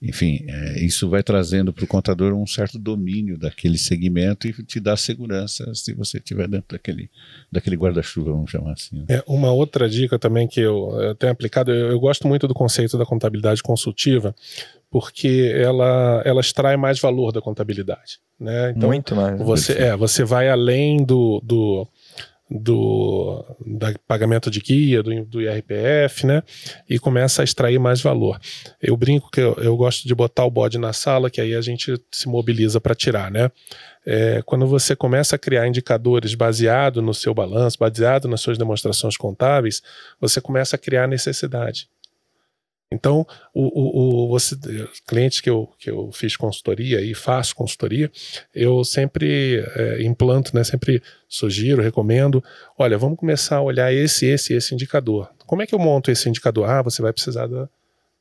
Enfim, 0.01 0.45
é, 0.47 0.79
isso 0.85 1.09
vai 1.09 1.23
trazendo 1.23 1.73
para 1.73 1.83
o 1.83 1.87
contador 1.87 2.33
um 2.33 2.45
certo 2.45 2.77
domínio 2.77 3.37
daquele 3.37 3.77
segmento 3.77 4.47
e 4.47 4.53
te 4.63 4.79
dá 4.79 4.95
segurança 4.95 5.73
se 5.73 5.93
você 5.93 6.17
estiver 6.17 6.47
dentro 6.47 6.67
daquele, 6.69 7.09
daquele 7.51 7.75
guarda-chuva, 7.75 8.31
vamos 8.31 8.51
chamar 8.51 8.73
assim. 8.73 8.99
Né? 8.99 9.05
É, 9.09 9.23
uma 9.27 9.51
outra 9.51 9.89
dica 9.89 10.19
também 10.19 10.47
que 10.47 10.59
eu, 10.59 10.89
eu 11.01 11.15
tenho 11.15 11.31
aplicado, 11.31 11.71
eu, 11.71 11.89
eu, 11.91 11.99
gosto 11.99 12.27
muito 12.27 12.47
do 12.47 12.53
conceito 12.53 12.97
da 12.97 13.05
contabilidade 13.05 13.63
consultiva, 13.63 14.35
porque 14.89 15.51
ela, 15.55 16.21
ela 16.23 16.41
extrai 16.41 16.77
mais 16.77 16.99
valor 16.99 17.31
da 17.31 17.41
contabilidade. 17.41 18.19
Né? 18.39 18.73
Então, 18.77 18.89
muito 18.89 19.15
mais. 19.15 19.39
Você, 19.41 19.73
é, 19.73 19.97
você 19.97 20.23
vai 20.23 20.47
além 20.47 21.03
do, 21.03 21.41
do 21.43 21.87
do 22.49 23.43
da 23.65 23.93
pagamento 24.07 24.49
de 24.49 24.61
guia, 24.61 25.03
do, 25.03 25.25
do 25.25 25.41
IRPF, 25.41 26.25
né? 26.25 26.41
E 26.89 26.97
começa 26.97 27.41
a 27.41 27.45
extrair 27.45 27.77
mais 27.77 28.01
valor. 28.01 28.39
Eu 28.81 28.95
brinco 28.95 29.29
que 29.29 29.41
eu, 29.41 29.53
eu 29.55 29.75
gosto 29.75 30.07
de 30.07 30.15
botar 30.15 30.45
o 30.45 30.51
bode 30.51 30.77
na 30.77 30.93
sala, 30.93 31.29
que 31.29 31.41
aí 31.41 31.53
a 31.53 31.61
gente 31.61 31.93
se 32.11 32.27
mobiliza 32.27 32.79
para 32.79 32.95
tirar, 32.95 33.29
né? 33.29 33.51
É, 34.05 34.41
quando 34.45 34.65
você 34.65 34.95
começa 34.95 35.35
a 35.35 35.39
criar 35.39 35.67
indicadores 35.67 36.33
baseado 36.33 37.01
no 37.01 37.13
seu 37.13 37.33
balanço, 37.33 37.77
baseado 37.77 38.27
nas 38.29 38.39
suas 38.39 38.57
demonstrações 38.57 39.17
contábeis, 39.17 39.81
você 40.19 40.39
começa 40.39 40.77
a 40.77 40.79
criar 40.79 41.07
necessidade. 41.07 41.89
Então, 42.89 43.27
o, 43.53 43.63
o, 43.63 44.25
o, 44.25 44.27
você, 44.29 44.55
clientes 45.05 45.41
que 45.41 45.49
eu, 45.49 45.69
que 45.77 45.89
eu 45.89 46.09
fiz 46.13 46.37
consultoria 46.37 47.01
e 47.01 47.13
faço 47.13 47.53
consultoria, 47.53 48.09
eu 48.55 48.83
sempre 48.85 49.61
é, 49.75 50.03
implanto, 50.03 50.55
né, 50.55 50.63
sempre 50.63 51.03
sugiro, 51.27 51.81
recomendo, 51.81 52.41
olha, 52.77 52.97
vamos 52.97 53.19
começar 53.19 53.57
a 53.57 53.61
olhar 53.61 53.93
esse, 53.93 54.25
esse, 54.25 54.53
esse 54.53 54.73
indicador. 54.73 55.29
Como 55.45 55.61
é 55.61 55.67
que 55.67 55.75
eu 55.75 55.79
monto 55.79 56.09
esse 56.11 56.29
indicador? 56.29 56.69
Ah, 56.69 56.81
você 56.81 57.01
vai 57.01 57.11
precisar 57.11 57.47
da, 57.47 57.67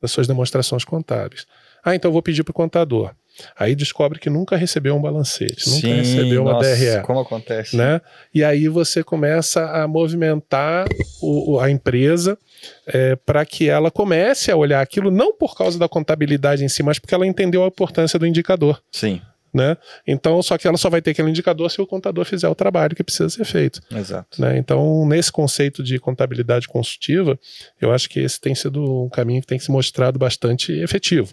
das 0.01 0.11
suas 0.11 0.27
demonstrações 0.27 0.85
contábeis. 0.85 1.47
Ah, 1.85 1.95
então 1.95 2.09
eu 2.09 2.13
vou 2.13 2.23
pedir 2.23 2.43
para 2.43 2.51
o 2.51 2.55
contador. 2.55 3.15
Aí 3.59 3.75
descobre 3.75 4.19
que 4.19 4.31
nunca 4.31 4.57
recebeu 4.57 4.95
um 4.95 5.01
balancete, 5.01 5.69
nunca 5.69 5.81
Sim, 5.81 5.95
recebeu 5.95 6.43
uma 6.43 6.53
nossa, 6.53 6.77
DRE. 6.77 7.03
Como 7.03 7.21
acontece? 7.21 7.77
Né? 7.77 8.01
E 8.35 8.43
aí 8.45 8.69
você 8.69 9.03
começa 9.03 9.65
a 9.71 9.87
movimentar 9.87 10.87
o, 11.21 11.59
a 11.61 11.71
empresa 11.71 12.39
é, 12.87 13.17
para 13.17 13.45
que 13.45 13.69
ela 13.69 13.91
comece 13.91 14.51
a 14.51 14.57
olhar 14.57 14.81
aquilo 14.81 15.11
não 15.11 15.33
por 15.33 15.57
causa 15.57 15.79
da 15.79 15.89
contabilidade 15.89 16.65
em 16.65 16.69
si, 16.69 16.83
mas 16.83 16.99
porque 16.99 17.15
ela 17.15 17.27
entendeu 17.27 17.65
a 17.65 17.69
importância 17.69 18.19
do 18.19 18.27
indicador. 18.27 18.83
Sim. 18.91 19.21
Né? 19.53 19.75
Então, 20.07 20.43
só 20.43 20.59
que 20.59 20.69
ela 20.69 20.77
só 20.77 20.91
vai 20.91 21.01
ter 21.01 21.13
aquele 21.13 21.31
indicador 21.31 21.71
se 21.71 21.81
o 21.81 21.87
contador 21.87 22.27
fizer 22.27 22.47
o 22.47 22.55
trabalho 22.55 22.95
que 22.95 23.03
precisa 23.03 23.31
ser 23.31 23.45
feito. 23.47 23.81
Exato. 23.91 24.41
Né? 24.41 24.59
Então, 24.59 25.07
nesse 25.09 25.33
conceito 25.33 25.83
de 25.83 25.99
contabilidade 25.99 26.69
consultiva, 26.69 27.39
eu 27.81 27.91
acho 27.91 28.07
que 28.11 28.21
esse 28.21 28.39
tem 28.39 28.55
sido 28.55 29.05
um 29.05 29.09
caminho 29.09 29.41
que 29.41 29.47
tem 29.47 29.59
se 29.59 29.71
mostrado 29.71 30.19
bastante 30.19 30.73
efetivo. 30.73 31.33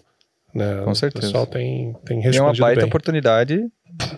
Né? 0.54 0.82
Com 0.84 0.94
certeza. 0.94 1.26
O 1.26 1.28
pessoal 1.28 1.46
tem, 1.46 1.92
tem 2.04 2.18
respondido 2.18 2.30
Tem 2.32 2.40
uma 2.40 2.54
baita 2.54 2.80
bem. 2.82 2.88
oportunidade 2.88 3.60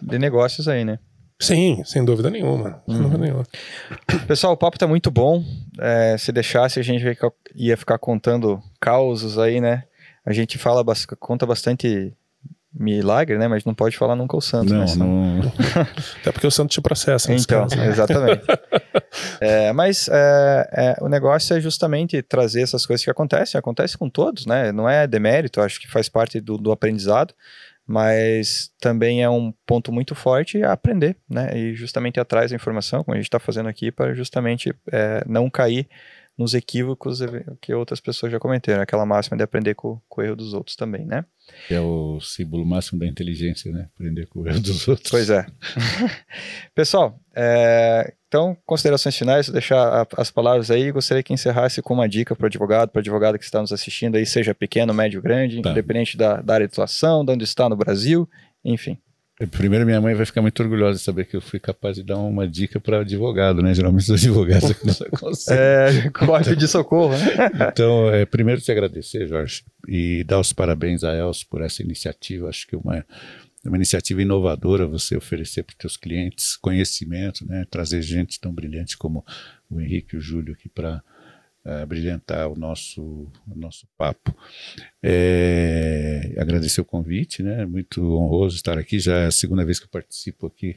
de 0.02 0.18
negócios 0.18 0.68
aí, 0.68 0.84
né? 0.84 0.98
Sim, 1.40 1.82
sem 1.84 2.04
dúvida 2.04 2.30
nenhuma. 2.30 2.82
Sem 2.86 2.96
dúvida 2.96 3.16
uhum. 3.16 3.22
nenhuma. 3.22 3.44
Pessoal, 4.26 4.54
o 4.54 4.56
papo 4.56 4.78
tá 4.78 4.86
muito 4.86 5.10
bom. 5.10 5.44
É, 5.78 6.16
se 6.18 6.32
deixasse, 6.32 6.80
a 6.80 6.82
gente 6.82 7.04
ia 7.54 7.76
ficar 7.76 7.98
contando 7.98 8.60
causos 8.80 9.38
aí, 9.38 9.60
né? 9.60 9.84
A 10.24 10.32
gente 10.32 10.56
fala, 10.56 10.82
conta 11.18 11.46
bastante 11.46 12.14
milagre, 12.72 13.38
né? 13.38 13.48
Mas 13.48 13.64
não 13.64 13.74
pode 13.74 13.96
falar 13.96 14.14
nunca 14.14 14.36
o 14.36 14.40
santo. 14.40 14.72
Não, 14.72 14.84
né? 14.84 14.94
não. 14.96 15.40
Até 16.20 16.32
porque 16.32 16.46
o 16.46 16.50
santo 16.50 16.70
te 16.70 16.80
processa. 16.80 17.32
Então, 17.32 17.62
caso, 17.62 17.76
né? 17.76 17.88
exatamente. 17.88 18.44
é, 19.40 19.72
mas 19.72 20.08
é, 20.08 20.68
é, 20.72 20.96
o 21.00 21.08
negócio 21.08 21.56
é 21.56 21.60
justamente 21.60 22.20
trazer 22.22 22.62
essas 22.62 22.84
coisas 22.84 23.04
que 23.04 23.10
acontecem. 23.10 23.58
Acontece 23.58 23.96
com 23.96 24.08
todos, 24.08 24.46
né? 24.46 24.72
Não 24.72 24.88
é 24.88 25.06
demérito, 25.06 25.60
acho 25.60 25.80
que 25.80 25.88
faz 25.88 26.08
parte 26.08 26.40
do, 26.40 26.58
do 26.58 26.72
aprendizado. 26.72 27.34
Mas 27.88 28.72
também 28.80 29.22
é 29.22 29.30
um 29.30 29.54
ponto 29.64 29.92
muito 29.92 30.12
forte 30.12 30.60
aprender, 30.64 31.16
né? 31.30 31.56
E 31.56 31.74
justamente 31.74 32.18
atrás 32.18 32.50
da 32.50 32.56
informação, 32.56 33.04
como 33.04 33.14
a 33.14 33.18
gente 33.18 33.28
está 33.28 33.38
fazendo 33.38 33.68
aqui, 33.68 33.92
para 33.92 34.12
justamente 34.12 34.74
é, 34.90 35.22
não 35.24 35.48
cair 35.48 35.88
nos 36.36 36.52
equívocos 36.52 37.20
que 37.60 37.72
outras 37.72 38.00
pessoas 38.00 38.30
já 38.30 38.38
cometeram. 38.38 38.82
Aquela 38.82 39.06
máxima 39.06 39.36
de 39.36 39.42
aprender 39.42 39.74
com, 39.74 40.00
com 40.08 40.20
o 40.20 40.24
erro 40.24 40.36
dos 40.36 40.52
outros 40.52 40.76
também, 40.76 41.06
né? 41.06 41.24
É 41.70 41.80
o 41.80 42.20
símbolo 42.20 42.64
máximo 42.66 42.98
da 42.98 43.06
inteligência, 43.06 43.72
né? 43.72 43.88
Aprender 43.94 44.26
com 44.26 44.40
o 44.40 44.48
erro 44.48 44.60
dos 44.60 44.86
outros. 44.86 45.10
Pois 45.10 45.30
é. 45.30 45.46
Pessoal, 46.74 47.18
é, 47.34 48.12
então, 48.28 48.56
considerações 48.66 49.16
finais, 49.16 49.48
deixar 49.48 50.02
a, 50.02 50.06
as 50.18 50.30
palavras 50.30 50.70
aí. 50.70 50.90
Gostaria 50.92 51.22
que 51.22 51.32
encerrasse 51.32 51.80
com 51.80 51.94
uma 51.94 52.08
dica 52.08 52.36
para 52.36 52.44
o 52.44 52.46
advogado, 52.46 52.90
para 52.90 52.98
o 52.98 53.00
advogado 53.00 53.38
que 53.38 53.44
está 53.44 53.60
nos 53.60 53.72
assistindo 53.72 54.16
aí, 54.16 54.26
seja 54.26 54.54
pequeno, 54.54 54.92
médio, 54.92 55.22
grande, 55.22 55.62
tá. 55.62 55.70
independente 55.70 56.16
da, 56.16 56.42
da 56.42 56.54
área 56.54 56.66
de 56.66 56.72
atuação, 56.72 57.24
de 57.24 57.32
onde 57.32 57.44
está 57.44 57.68
no 57.68 57.76
Brasil, 57.76 58.28
enfim. 58.62 58.98
Primeiro, 59.50 59.84
minha 59.84 60.00
mãe 60.00 60.14
vai 60.14 60.24
ficar 60.24 60.40
muito 60.40 60.62
orgulhosa 60.62 60.98
de 60.98 61.04
saber 61.04 61.26
que 61.26 61.36
eu 61.36 61.42
fui 61.42 61.60
capaz 61.60 61.96
de 61.96 62.02
dar 62.02 62.16
uma 62.16 62.48
dica 62.48 62.80
para 62.80 63.00
advogado, 63.00 63.62
né? 63.62 63.74
Geralmente 63.74 64.04
os 64.04 64.10
advogados 64.10 64.70
aqui 64.70 64.86
não 64.86 64.94
conseguem. 65.20 65.62
É, 65.62 66.10
código 66.10 66.56
de 66.56 66.66
socorro, 66.66 67.12
né? 67.18 67.68
Então, 67.70 68.08
é, 68.10 68.24
primeiro 68.24 68.62
te 68.62 68.72
agradecer, 68.72 69.28
Jorge, 69.28 69.62
e 69.86 70.24
dar 70.24 70.40
os 70.40 70.54
parabéns 70.54 71.04
a 71.04 71.14
Elcio 71.14 71.46
por 71.50 71.60
essa 71.60 71.82
iniciativa. 71.82 72.48
Acho 72.48 72.66
que 72.66 72.74
é 72.74 72.78
uma, 72.78 73.04
uma 73.62 73.76
iniciativa 73.76 74.22
inovadora 74.22 74.86
você 74.86 75.14
oferecer 75.14 75.64
para 75.64 75.74
os 75.74 75.78
seus 75.82 75.96
clientes 75.98 76.56
conhecimento, 76.56 77.46
né? 77.46 77.66
Trazer 77.70 78.00
gente 78.00 78.40
tão 78.40 78.54
brilhante 78.54 78.96
como 78.96 79.22
o 79.68 79.78
Henrique 79.78 80.14
e 80.14 80.18
o 80.18 80.20
Júlio 80.20 80.54
aqui 80.54 80.70
para 80.70 81.02
uh, 81.66 81.86
brilhantar 81.86 82.48
o 82.48 82.56
nosso, 82.56 83.02
o 83.02 83.58
nosso 83.58 83.86
papo. 83.98 84.34
É, 85.02 86.34
agradecer 86.38 86.80
o 86.80 86.84
convite, 86.84 87.42
né? 87.42 87.66
Muito 87.66 88.00
honroso 88.16 88.56
estar 88.56 88.78
aqui. 88.78 88.98
Já 88.98 89.16
é 89.18 89.26
a 89.26 89.32
segunda 89.32 89.64
vez 89.64 89.78
que 89.78 89.86
eu 89.86 89.90
participo 89.90 90.46
aqui 90.46 90.76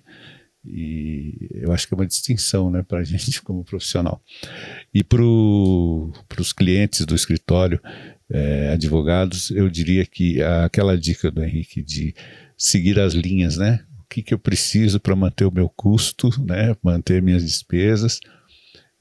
e 0.66 1.50
eu 1.54 1.72
acho 1.72 1.88
que 1.88 1.94
é 1.94 1.98
uma 1.98 2.06
distinção 2.06 2.70
né, 2.70 2.84
para 2.84 3.00
a 3.00 3.04
gente 3.06 3.42
como 3.42 3.64
profissional. 3.64 4.22
E 4.94 5.04
para 5.04 5.22
os 5.22 6.54
clientes 6.54 7.06
do 7.06 7.16
escritório, 7.16 7.80
é, 8.30 8.70
advogados, 8.74 9.52
eu 9.52 9.70
diria 9.70 10.06
que 10.06 10.42
aquela 10.42 10.98
dica 10.98 11.32
do 11.32 11.44
Henrique 11.44 11.82
de 11.82 12.14
seguir 12.58 13.00
as 13.00 13.14
linhas, 13.14 13.58
né? 13.58 13.84
O 14.00 14.04
que, 14.10 14.22
que 14.22 14.34
eu 14.34 14.40
preciso 14.40 15.00
para 15.00 15.16
manter 15.16 15.46
o 15.46 15.52
meu 15.52 15.70
custo, 15.70 16.30
né? 16.44 16.76
manter 16.84 17.22
minhas 17.22 17.44
despesas, 17.44 18.20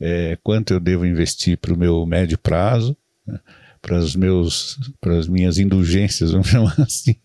é, 0.01 0.37
quanto 0.43 0.73
eu 0.73 0.81
devo 0.81 1.05
investir 1.05 1.59
para 1.59 1.75
o 1.75 1.79
meu 1.79 2.05
médio 2.07 2.39
prazo, 2.39 2.97
né? 3.27 3.41
para 3.81 3.99
meus 4.17 4.79
para 5.01 5.17
as 5.17 5.29
minhas 5.29 5.59
indulgências, 5.59 6.31
vamos 6.33 6.49
chamar 6.49 6.75
assim, 6.81 7.17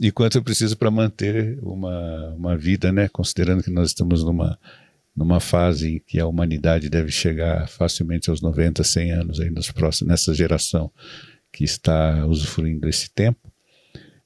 e 0.00 0.10
quanto 0.10 0.38
eu 0.38 0.42
preciso 0.42 0.76
para 0.76 0.90
manter 0.90 1.58
uma, 1.62 2.34
uma 2.34 2.56
vida, 2.56 2.92
né, 2.92 3.08
considerando 3.08 3.62
que 3.62 3.70
nós 3.70 3.88
estamos 3.88 4.24
numa 4.24 4.58
numa 5.14 5.40
fase 5.40 5.96
em 5.96 5.98
que 5.98 6.18
a 6.18 6.26
humanidade 6.26 6.88
deve 6.88 7.12
chegar 7.12 7.68
facilmente 7.68 8.30
aos 8.30 8.40
90, 8.40 8.82
100 8.82 9.12
anos 9.12 9.40
aí 9.40 9.50
nos 9.50 9.70
próximos 9.70 10.08
nessa 10.08 10.32
geração 10.32 10.90
que 11.52 11.64
está 11.64 12.26
usufruindo 12.26 12.80
desse 12.80 13.10
tempo. 13.10 13.52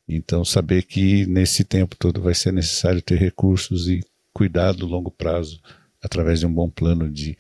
Então 0.09 0.45
saber 0.45 0.83
que 0.83 1.27
nesse 1.27 1.65
tempo 1.65 1.97
todo 1.97 2.23
vai 2.23 2.35
ser 2.35 2.53
necessário 2.53 3.03
ter 3.03 3.19
recursos 3.19 3.89
e 3.89 4.01
cuidado 4.33 4.79
do 4.79 4.87
longo 4.87 5.11
prazo 5.11 5.61
através 6.01 6.39
de 6.39 6.47
um 6.47 6.55
bom 6.55 6.71
plano 6.71 7.11
de 7.11 7.37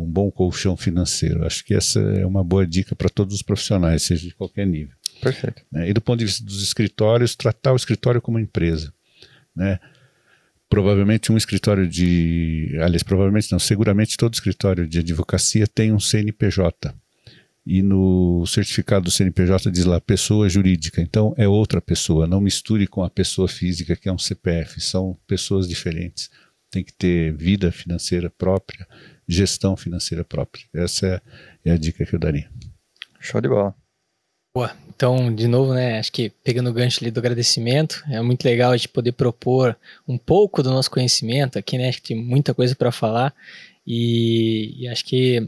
um 0.00 0.10
bom 0.10 0.30
colchão 0.30 0.76
financeiro. 0.76 1.44
Acho 1.44 1.64
que 1.64 1.74
essa 1.74 2.00
é 2.00 2.24
uma 2.24 2.42
boa 2.42 2.66
dica 2.66 2.94
para 2.94 3.08
todos 3.08 3.34
os 3.34 3.42
profissionais, 3.42 4.02
seja 4.02 4.26
de 4.26 4.34
qualquer 4.34 4.66
nível. 4.66 4.94
Perfeito. 5.20 5.62
Né? 5.70 5.90
E 5.90 5.92
do 5.92 6.00
ponto 6.00 6.18
de 6.18 6.24
vista 6.24 6.44
dos 6.44 6.62
escritórios, 6.62 7.36
tratar 7.36 7.72
o 7.72 7.76
escritório 7.76 8.20
como 8.20 8.38
empresa. 8.38 8.92
Né? 9.54 9.78
Provavelmente 10.68 11.32
um 11.32 11.36
escritório 11.36 11.86
de. 11.86 12.76
Aliás, 12.80 13.02
provavelmente 13.02 13.50
não, 13.50 13.58
seguramente 13.58 14.16
todo 14.16 14.34
escritório 14.34 14.86
de 14.86 15.00
advocacia 15.00 15.66
tem 15.66 15.92
um 15.92 16.00
CNPJ. 16.00 16.94
E 17.66 17.82
no 17.82 18.44
certificado 18.46 19.04
do 19.04 19.10
CNPJ 19.10 19.70
diz 19.70 19.84
lá 19.84 20.00
pessoa 20.00 20.48
jurídica. 20.48 21.00
Então 21.00 21.34
é 21.36 21.46
outra 21.46 21.80
pessoa. 21.80 22.26
Não 22.26 22.40
misture 22.40 22.86
com 22.86 23.02
a 23.02 23.10
pessoa 23.10 23.48
física, 23.48 23.96
que 23.96 24.08
é 24.08 24.12
um 24.12 24.18
CPF. 24.18 24.80
São 24.80 25.18
pessoas 25.26 25.68
diferentes. 25.68 26.30
Tem 26.70 26.84
que 26.84 26.92
ter 26.92 27.36
vida 27.36 27.70
financeira 27.72 28.30
própria 28.30 28.86
gestão 29.30 29.76
financeira 29.76 30.24
própria. 30.24 30.64
Essa 30.74 31.22
é, 31.64 31.70
é 31.70 31.72
a 31.72 31.76
dica 31.76 32.04
que 32.04 32.14
eu 32.14 32.18
daria. 32.18 32.50
Show 33.20 33.40
de 33.40 33.48
bola. 33.48 33.74
Boa. 34.54 34.74
Então, 34.88 35.32
de 35.34 35.46
novo, 35.46 35.72
né, 35.72 35.98
acho 35.98 36.12
que 36.12 36.28
pegando 36.28 36.68
o 36.68 36.72
gancho 36.72 37.02
ali 37.02 37.10
do 37.10 37.20
agradecimento, 37.20 38.02
é 38.10 38.20
muito 38.20 38.44
legal 38.44 38.72
a 38.72 38.76
gente 38.76 38.88
poder 38.88 39.12
propor 39.12 39.78
um 40.06 40.18
pouco 40.18 40.62
do 40.62 40.70
nosso 40.70 40.90
conhecimento 40.90 41.58
aqui, 41.58 41.78
né, 41.78 41.88
acho 41.88 42.02
que 42.02 42.08
tem 42.08 42.22
muita 42.22 42.52
coisa 42.52 42.74
para 42.74 42.92
falar 42.92 43.34
e, 43.86 44.74
e 44.78 44.88
acho, 44.88 45.04
que, 45.04 45.38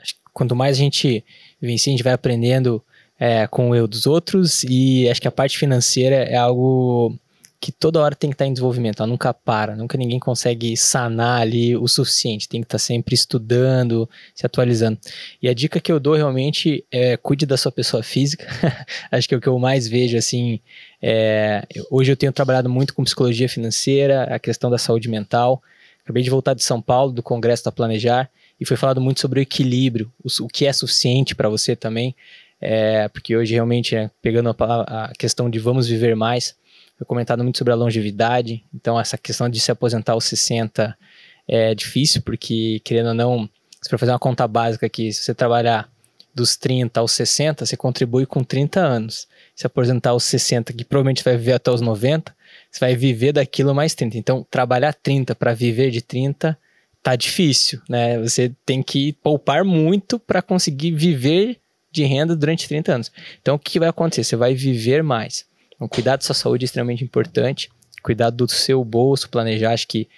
acho, 0.00 0.14
que, 0.14 0.20
quanto 0.32 0.54
mais 0.54 0.76
a 0.76 0.80
gente 0.80 1.24
vivencia, 1.60 1.90
a 1.90 1.96
gente 1.96 2.04
vai 2.04 2.12
aprendendo 2.12 2.84
é, 3.18 3.48
com 3.48 3.70
o 3.70 3.74
eu 3.74 3.88
dos 3.88 4.06
outros 4.06 4.62
e 4.62 5.08
acho 5.08 5.20
que 5.20 5.26
a 5.26 5.32
parte 5.32 5.58
financeira 5.58 6.16
é 6.16 6.36
algo 6.36 7.18
que 7.60 7.72
toda 7.72 8.00
hora 8.00 8.14
tem 8.14 8.30
que 8.30 8.34
estar 8.34 8.46
em 8.46 8.52
desenvolvimento, 8.52 9.00
ela 9.00 9.08
nunca 9.08 9.34
para, 9.34 9.74
nunca 9.74 9.98
ninguém 9.98 10.20
consegue 10.20 10.76
sanar 10.76 11.40
ali 11.40 11.76
o 11.76 11.88
suficiente, 11.88 12.48
tem 12.48 12.60
que 12.60 12.66
estar 12.66 12.78
sempre 12.78 13.14
estudando, 13.14 14.08
se 14.32 14.46
atualizando. 14.46 14.98
E 15.42 15.48
a 15.48 15.54
dica 15.54 15.80
que 15.80 15.90
eu 15.90 15.98
dou 15.98 16.14
realmente 16.14 16.84
é 16.90 17.16
cuide 17.16 17.44
da 17.46 17.56
sua 17.56 17.72
pessoa 17.72 18.02
física, 18.02 18.46
acho 19.10 19.28
que 19.28 19.34
é 19.34 19.38
o 19.38 19.40
que 19.40 19.48
eu 19.48 19.58
mais 19.58 19.88
vejo 19.88 20.16
assim. 20.16 20.60
É, 21.02 21.66
hoje 21.90 22.12
eu 22.12 22.16
tenho 22.16 22.32
trabalhado 22.32 22.68
muito 22.68 22.94
com 22.94 23.02
psicologia 23.02 23.48
financeira, 23.48 24.24
a 24.24 24.38
questão 24.38 24.70
da 24.70 24.78
saúde 24.78 25.08
mental. 25.08 25.60
Acabei 26.04 26.22
de 26.22 26.30
voltar 26.30 26.54
de 26.54 26.62
São 26.62 26.80
Paulo, 26.80 27.12
do 27.12 27.22
Congresso 27.22 27.64
da 27.64 27.72
Planejar, 27.72 28.30
e 28.60 28.64
foi 28.64 28.76
falado 28.76 29.00
muito 29.00 29.20
sobre 29.20 29.40
o 29.40 29.42
equilíbrio, 29.42 30.10
o, 30.22 30.44
o 30.44 30.48
que 30.48 30.64
é 30.64 30.72
suficiente 30.72 31.34
para 31.34 31.48
você 31.48 31.74
também, 31.74 32.14
é, 32.60 33.08
porque 33.08 33.36
hoje 33.36 33.54
realmente, 33.54 33.94
né, 33.94 34.10
pegando 34.22 34.48
a, 34.48 35.06
a 35.06 35.12
questão 35.18 35.50
de 35.50 35.58
vamos 35.58 35.86
viver 35.86 36.16
mais, 36.16 36.56
foi 36.98 37.06
comentado 37.06 37.44
muito 37.44 37.56
sobre 37.56 37.72
a 37.72 37.76
longevidade, 37.76 38.64
então 38.74 38.98
essa 38.98 39.16
questão 39.16 39.48
de 39.48 39.60
se 39.60 39.70
aposentar 39.70 40.12
aos 40.12 40.24
60 40.24 40.98
é 41.46 41.74
difícil, 41.74 42.20
porque 42.22 42.80
querendo 42.84 43.08
ou 43.08 43.14
não, 43.14 43.48
se 43.80 43.88
for 43.88 43.98
fazer 43.98 44.10
uma 44.10 44.18
conta 44.18 44.46
básica 44.48 44.84
aqui, 44.86 45.12
se 45.12 45.22
você 45.22 45.32
trabalhar 45.32 45.88
dos 46.34 46.56
30 46.56 47.00
aos 47.00 47.12
60, 47.12 47.64
você 47.64 47.76
contribui 47.76 48.26
com 48.26 48.44
30 48.44 48.80
anos. 48.80 49.26
Se 49.54 49.66
aposentar 49.66 50.10
aos 50.10 50.24
60, 50.24 50.72
que 50.72 50.84
provavelmente 50.84 51.24
vai 51.24 51.36
viver 51.36 51.54
até 51.54 51.70
os 51.70 51.80
90, 51.80 52.34
você 52.70 52.80
vai 52.80 52.94
viver 52.94 53.32
daquilo 53.32 53.74
mais 53.74 53.94
30. 53.94 54.18
Então, 54.18 54.46
trabalhar 54.50 54.92
30 54.92 55.34
para 55.34 55.54
viver 55.54 55.90
de 55.90 56.02
30 56.02 56.56
tá 57.02 57.16
difícil, 57.16 57.80
né? 57.88 58.18
Você 58.18 58.52
tem 58.66 58.82
que 58.82 59.14
poupar 59.14 59.64
muito 59.64 60.18
para 60.18 60.42
conseguir 60.42 60.92
viver 60.92 61.58
de 61.90 62.04
renda 62.04 62.36
durante 62.36 62.68
30 62.68 62.92
anos. 62.92 63.12
Então, 63.40 63.54
o 63.54 63.58
que 63.58 63.78
vai 63.78 63.88
acontecer? 63.88 64.24
Você 64.24 64.36
vai 64.36 64.54
viver 64.54 65.02
mais. 65.02 65.46
Então, 65.78 65.86
cuidar 65.86 66.16
da 66.16 66.22
sua 66.22 66.34
saúde 66.34 66.64
é 66.64 66.66
extremamente 66.66 67.04
importante. 67.04 67.70
Cuidar 68.02 68.30
do 68.30 68.48
seu 68.48 68.84
bolso, 68.84 69.30
planejar. 69.30 69.72
Acho 69.72 69.86
que, 69.86 70.08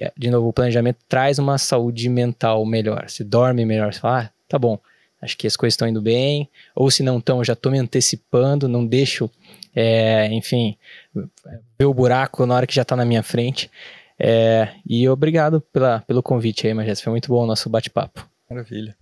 é, 0.00 0.12
de 0.16 0.28
novo, 0.28 0.48
o 0.48 0.52
planejamento 0.52 0.98
traz 1.08 1.38
uma 1.38 1.56
saúde 1.56 2.08
mental 2.08 2.66
melhor. 2.66 3.08
Você 3.08 3.22
dorme 3.22 3.64
melhor. 3.64 3.92
Você 3.92 4.00
fala, 4.00 4.22
ah, 4.24 4.30
tá 4.48 4.58
bom, 4.58 4.78
acho 5.22 5.38
que 5.38 5.46
as 5.46 5.56
coisas 5.56 5.74
estão 5.74 5.86
indo 5.86 6.02
bem. 6.02 6.48
Ou 6.74 6.90
se 6.90 7.02
não 7.04 7.18
estão, 7.18 7.44
já 7.44 7.52
estou 7.52 7.70
me 7.70 7.78
antecipando, 7.78 8.68
não 8.68 8.84
deixo, 8.84 9.30
é, 9.74 10.26
enfim, 10.32 10.76
ver 11.78 11.86
o 11.86 11.94
buraco 11.94 12.44
na 12.44 12.56
hora 12.56 12.66
que 12.66 12.74
já 12.74 12.82
está 12.82 12.96
na 12.96 13.04
minha 13.04 13.22
frente. 13.22 13.70
É, 14.18 14.68
e 14.84 15.08
obrigado 15.08 15.60
pela, 15.60 16.00
pelo 16.00 16.22
convite 16.22 16.66
aí, 16.66 16.74
Magés. 16.74 17.00
Foi 17.00 17.12
muito 17.12 17.28
bom 17.28 17.44
o 17.44 17.46
nosso 17.46 17.70
bate-papo. 17.70 18.28
Maravilha. 18.50 18.96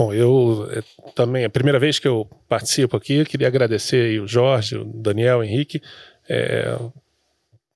Bom, 0.00 0.12
eu 0.12 0.68
é, 0.72 0.82
também, 1.14 1.44
a 1.44 1.50
primeira 1.50 1.78
vez 1.78 1.98
que 1.98 2.08
eu 2.08 2.28
participo 2.48 2.96
aqui, 2.96 3.14
eu 3.14 3.26
queria 3.26 3.46
agradecer 3.46 4.20
o 4.20 4.26
Jorge, 4.26 4.76
o 4.76 4.84
Daniel, 4.84 5.38
o 5.38 5.44
Henrique. 5.44 5.80
É, 6.28 6.76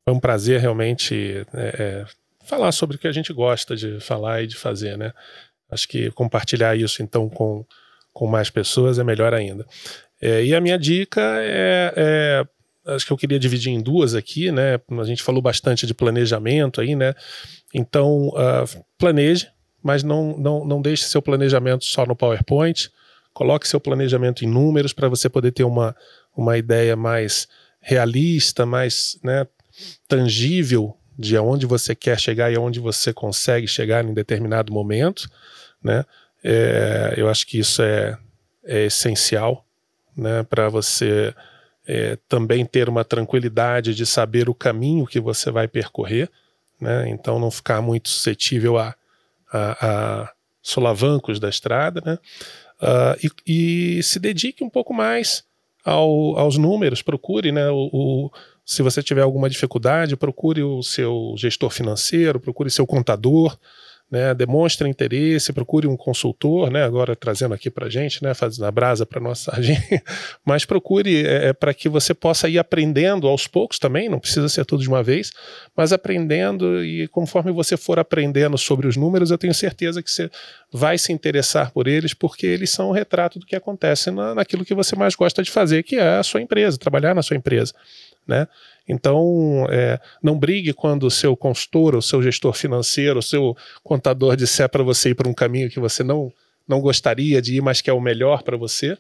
foi 0.05 0.15
um 0.15 0.19
prazer 0.19 0.61
realmente 0.61 1.47
é, 1.55 1.75
é, 1.79 2.07
falar 2.45 2.73
sobre 2.73 2.97
o 2.97 2.99
que 2.99 3.07
a 3.07 3.13
gente 3.13 3.33
gosta 3.33 3.77
de 3.77 4.01
falar 4.01 4.43
e 4.43 4.47
de 4.47 4.57
fazer, 4.57 4.99
né? 4.99 5.13
Acho 5.71 5.87
que 5.87 6.11
compartilhar 6.11 6.77
isso 6.77 7.03
então 7.03 7.29
com, 7.29 7.65
com 8.13 8.27
mais 8.27 8.51
pessoas 8.51 8.99
é 8.99 9.05
melhor 9.05 9.33
ainda. 9.33 9.65
É, 10.21 10.43
e 10.45 10.55
a 10.55 10.61
minha 10.61 10.79
dica 10.79 11.21
é, 11.41 11.93
é, 11.97 12.47
acho 12.95 13.07
que 13.07 13.13
eu 13.13 13.17
queria 13.17 13.39
dividir 13.39 13.71
em 13.71 13.81
duas 13.81 14.15
aqui, 14.15 14.51
né? 14.51 14.81
A 14.99 15.05
gente 15.05 15.23
falou 15.23 15.41
bastante 15.41 15.87
de 15.87 15.95
planejamento 15.95 16.81
aí, 16.81 16.97
né? 16.97 17.15
Então, 17.73 18.29
uh, 18.29 18.85
planeje, 18.97 19.49
mas 19.83 20.03
não, 20.03 20.37
não, 20.37 20.65
não 20.65 20.83
deixe 20.83 21.05
seu 21.05 21.23
planejamento 21.23 21.85
só 21.85 22.05
no 22.05 22.17
PowerPoint. 22.17 22.91
Coloque 23.33 23.69
seu 23.69 23.81
planejamento 23.81 24.45
em 24.45 24.49
números 24.49 24.93
para 24.93 25.09
você 25.09 25.29
poder 25.29 25.53
ter 25.53 25.65
uma, 25.65 25.95
uma 26.37 26.59
ideia 26.59 26.97
mais 26.97 27.47
realista, 27.81 28.67
mais 28.67 29.19
né, 29.23 29.47
tangível 30.07 30.97
de 31.19 31.37
aonde 31.37 31.67
você 31.67 31.95
quer 31.95 32.19
chegar 32.19 32.53
e 32.53 32.57
aonde 32.57 32.81
você 32.81 33.13
consegue 33.13 33.67
chegar 33.67 34.05
em 34.05 34.15
determinado 34.15 34.73
momento, 34.73 35.29
né? 35.83 36.05
É, 36.43 37.15
eu 37.17 37.29
acho 37.29 37.45
que 37.47 37.59
isso 37.59 37.83
é, 37.83 38.17
é 38.65 38.85
essencial, 38.85 39.65
né, 40.17 40.45
para 40.45 40.69
você 40.69 41.35
é, 41.87 42.17
também 42.29 42.65
ter 42.65 42.89
uma 42.89 43.05
tranquilidade 43.05 43.95
de 43.95 44.07
saber 44.07 44.49
o 44.49 44.55
caminho 44.55 45.07
que 45.07 45.19
você 45.19 45.51
vai 45.51 45.67
percorrer, 45.67 46.31
né? 46.81 47.09
Então 47.09 47.41
não 47.41 47.51
ficar 47.51 47.81
muito 47.81 48.09
suscetível 48.09 48.79
a 48.79 48.95
a, 49.53 49.77
a 49.81 50.33
solavancos 50.63 51.41
da 51.41 51.49
estrada, 51.49 52.03
né? 52.05 52.19
Uh, 52.81 53.29
e, 53.47 53.99
e, 53.99 54.03
se 54.03 54.21
dedique 54.21 54.63
um 54.63 54.71
pouco 54.71 54.95
mais 54.95 55.45
ao, 55.85 56.39
aos 56.39 56.57
números, 56.57 57.03
procure, 57.03 57.51
né? 57.51 57.69
O, 57.71 57.89
o, 57.93 58.31
se 58.65 58.83
você 58.83 59.03
tiver 59.03 59.23
alguma 59.23 59.49
dificuldade, 59.49 60.17
procure 60.17 60.63
o 60.63 60.83
seu 60.83 61.35
gestor 61.37 61.71
financeiro, 61.71 62.39
procure 62.39 62.71
seu 62.71 62.87
contador, 62.87 63.59
né, 64.11 64.33
demonstre 64.35 64.89
interesse, 64.89 65.53
procure 65.53 65.87
um 65.87 65.97
consultor, 65.97 66.71
né, 66.71 66.83
agora 66.83 67.15
trazendo 67.15 67.53
aqui 67.53 67.71
para 67.71 67.91
gente, 67.91 68.23
né, 68.23 68.33
fazendo 68.33 68.65
a 68.65 68.71
brasa 68.71 69.05
para 69.05 69.21
nossa 69.21 69.51
sardinha, 69.53 70.03
mas 70.45 70.65
procure 70.65 71.27
é, 71.27 71.49
é 71.49 71.53
para 71.53 71.75
que 71.75 71.89
você 71.89 72.15
possa 72.15 72.49
ir 72.49 72.59
aprendendo 72.59 73.27
aos 73.29 73.47
poucos 73.47 73.79
também, 73.79 74.09
não 74.09 74.19
precisa 74.19 74.49
ser 74.49 74.65
tudo 74.65 74.83
de 74.83 74.89
uma 74.89 75.03
vez, 75.03 75.31
mas 75.77 75.93
aprendendo 75.93 76.85
e 76.85 77.07
conforme 77.09 77.53
você 77.53 77.77
for 77.77 77.99
aprendendo 77.99 78.57
sobre 78.57 78.87
os 78.87 78.97
números, 78.97 79.31
eu 79.31 79.39
tenho 79.39 79.55
certeza 79.55 80.03
que 80.03 80.11
você 80.11 80.31
vai 80.73 80.97
se 80.97 81.13
interessar 81.13 81.71
por 81.71 81.87
eles, 81.87 82.15
porque 82.15 82.47
eles 82.47 82.71
são 82.71 82.89
o 82.89 82.93
retrato 82.93 83.39
do 83.39 83.47
que 83.47 83.57
acontece 83.57 84.11
na, 84.11 84.35
naquilo 84.35 84.65
que 84.65 84.75
você 84.75 84.97
mais 84.97 85.15
gosta 85.15 85.43
de 85.43 85.51
fazer, 85.51 85.83
que 85.83 85.97
é 85.97 86.19
a 86.19 86.23
sua 86.23 86.41
empresa, 86.41 86.79
trabalhar 86.79 87.15
na 87.15 87.23
sua 87.23 87.37
empresa, 87.37 87.75
né? 88.29 88.47
Então, 88.87 89.67
é, 89.71 89.99
não 90.23 90.39
brigue 90.39 90.73
quando 90.73 91.05
o 91.05 91.11
seu 91.11 91.35
consultor, 91.35 91.97
o 91.97 92.03
seu 92.03 92.23
gestor 92.23 92.53
financeiro, 92.53 93.19
o 93.19 93.23
seu 93.23 93.57
contador 93.83 94.37
disser 94.37 94.69
para 94.69 94.83
você 94.83 95.11
ir 95.11 95.15
para 95.15 95.29
um 95.29 95.35
caminho 95.35 95.71
que 95.71 95.81
você 95.81 96.05
não, 96.05 96.33
não 96.67 96.81
gostaria 96.81 97.41
de 97.41 97.57
ir, 97.57 97.63
mas 97.63 97.81
que 97.81 97.89
é 97.89 97.93
o 97.93 98.01
melhor 98.01 98.43
para 98.43 98.57
você. 98.57 98.97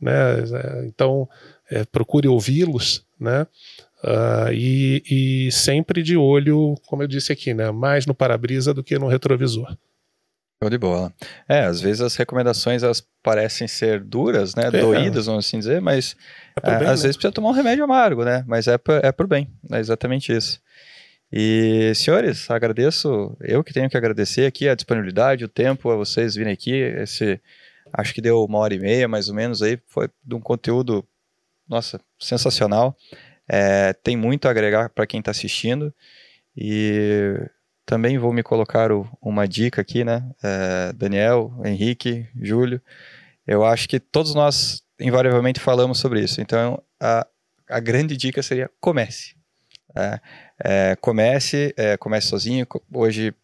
Né? 0.00 0.12
É, 0.12 0.86
então, 0.86 1.28
é, 1.70 1.84
procure 1.84 2.26
ouvi-los, 2.26 3.04
né? 3.18 3.46
Uh, 4.02 4.50
e, 4.54 5.02
e, 5.46 5.52
sempre 5.52 6.02
de 6.02 6.16
olho, 6.16 6.74
como 6.86 7.02
eu 7.02 7.06
disse 7.06 7.30
aqui, 7.32 7.52
né? 7.52 7.70
mais 7.70 8.06
no 8.06 8.14
para-brisa 8.14 8.72
do 8.72 8.82
que 8.82 8.98
no 8.98 9.08
retrovisor. 9.08 9.76
Show 10.62 10.70
de 10.70 10.76
bola. 10.78 11.12
É, 11.48 11.64
às 11.64 11.80
vezes 11.80 12.02
as 12.02 12.16
recomendações 12.16 12.82
elas 12.82 13.02
parecem 13.22 13.66
ser 13.66 14.00
duras, 14.00 14.54
né? 14.54 14.64
É. 14.66 14.70
Doídas, 14.70 15.24
vamos 15.24 15.46
assim 15.46 15.58
dizer, 15.58 15.80
mas 15.80 16.14
é, 16.68 16.78
bem, 16.78 16.88
às 16.88 17.00
né? 17.00 17.02
vezes 17.04 17.16
precisa 17.16 17.32
tomar 17.32 17.50
um 17.50 17.52
remédio 17.52 17.84
amargo, 17.84 18.24
né? 18.24 18.44
Mas 18.46 18.66
é, 18.66 18.76
por, 18.78 19.04
é 19.04 19.12
por 19.12 19.26
bem, 19.26 19.48
é 19.70 19.78
exatamente 19.78 20.32
isso. 20.34 20.60
E, 21.32 21.92
senhores, 21.94 22.50
agradeço, 22.50 23.36
eu 23.40 23.62
que 23.62 23.72
tenho 23.72 23.88
que 23.88 23.96
agradecer 23.96 24.46
aqui 24.46 24.68
a 24.68 24.74
disponibilidade, 24.74 25.44
o 25.44 25.48
tempo, 25.48 25.90
a 25.90 25.96
vocês 25.96 26.34
virem 26.34 26.52
aqui. 26.52 26.72
Esse, 26.72 27.40
acho 27.92 28.12
que 28.12 28.20
deu 28.20 28.44
uma 28.44 28.58
hora 28.58 28.74
e 28.74 28.80
meia, 28.80 29.06
mais 29.06 29.28
ou 29.28 29.34
menos, 29.34 29.62
aí, 29.62 29.78
foi 29.86 30.08
de 30.24 30.34
um 30.34 30.40
conteúdo, 30.40 31.06
nossa, 31.68 32.00
sensacional. 32.18 32.96
É, 33.48 33.92
tem 33.92 34.16
muito 34.16 34.48
a 34.48 34.50
agregar 34.50 34.90
para 34.90 35.06
quem 35.06 35.20
está 35.20 35.30
assistindo. 35.30 35.94
E 36.56 37.36
também 37.86 38.18
vou 38.18 38.32
me 38.32 38.42
colocar 38.42 38.90
o, 38.90 39.08
uma 39.22 39.46
dica 39.46 39.80
aqui, 39.80 40.04
né? 40.04 40.28
É, 40.42 40.92
Daniel, 40.92 41.52
Henrique, 41.64 42.28
Júlio. 42.40 42.80
Eu 43.46 43.64
acho 43.64 43.88
que 43.88 44.00
todos 44.00 44.34
nós 44.34 44.82
invariavelmente 45.00 45.60
falamos 45.60 45.98
sobre 45.98 46.22
isso. 46.22 46.40
Então, 46.40 46.82
a, 47.00 47.26
a 47.68 47.80
grande 47.80 48.16
dica 48.16 48.42
seria 48.42 48.70
comece. 48.80 49.34
É, 49.96 50.20
é, 50.62 50.96
comece, 50.96 51.74
é, 51.76 51.96
comece 51.96 52.28
sozinho. 52.28 52.66
Hoje 52.92 53.34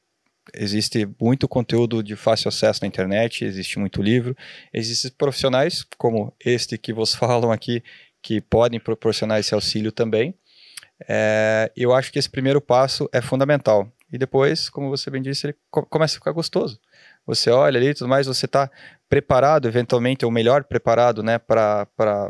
existe 0.55 1.09
muito 1.21 1.49
conteúdo 1.49 2.03
de 2.03 2.15
fácil 2.15 2.49
acesso 2.49 2.81
na 2.83 2.87
internet, 2.89 3.45
existe 3.45 3.79
muito 3.79 4.01
livro, 4.01 4.37
existem 4.73 5.11
profissionais 5.11 5.85
como 5.99 6.33
este 6.45 6.79
que 6.79 6.93
vos 6.93 7.15
falam 7.17 7.51
aqui 7.51 7.83
que 8.23 8.41
podem 8.41 8.81
proporcionar 8.81 9.41
esse 9.41 9.55
auxílio 9.55 9.93
também. 9.93 10.35
É, 11.09 11.71
eu 11.77 11.93
acho 11.93 12.13
que 12.13 12.19
esse 12.19 12.31
primeiro 12.31 12.61
passo 12.61 13.09
é 13.13 13.21
fundamental. 13.21 13.91
E 14.13 14.19
depois, 14.19 14.69
como 14.69 14.89
você 14.89 15.11
bem 15.11 15.21
disse, 15.21 15.49
ele 15.49 15.57
começa 15.71 16.15
a 16.15 16.19
ficar 16.19 16.33
gostoso. 16.33 16.81
Você 17.27 17.51
olha 17.51 17.79
ali 17.79 17.89
e 17.89 17.95
tudo 17.95 18.09
mais, 18.09 18.27
você 18.27 18.47
está 18.47 18.71
preparado, 19.09 19.69
eventualmente, 19.69 20.25
ou 20.25 20.31
melhor 20.31 20.65
preparado, 20.65 21.23
né, 21.23 21.39
para 21.39 21.87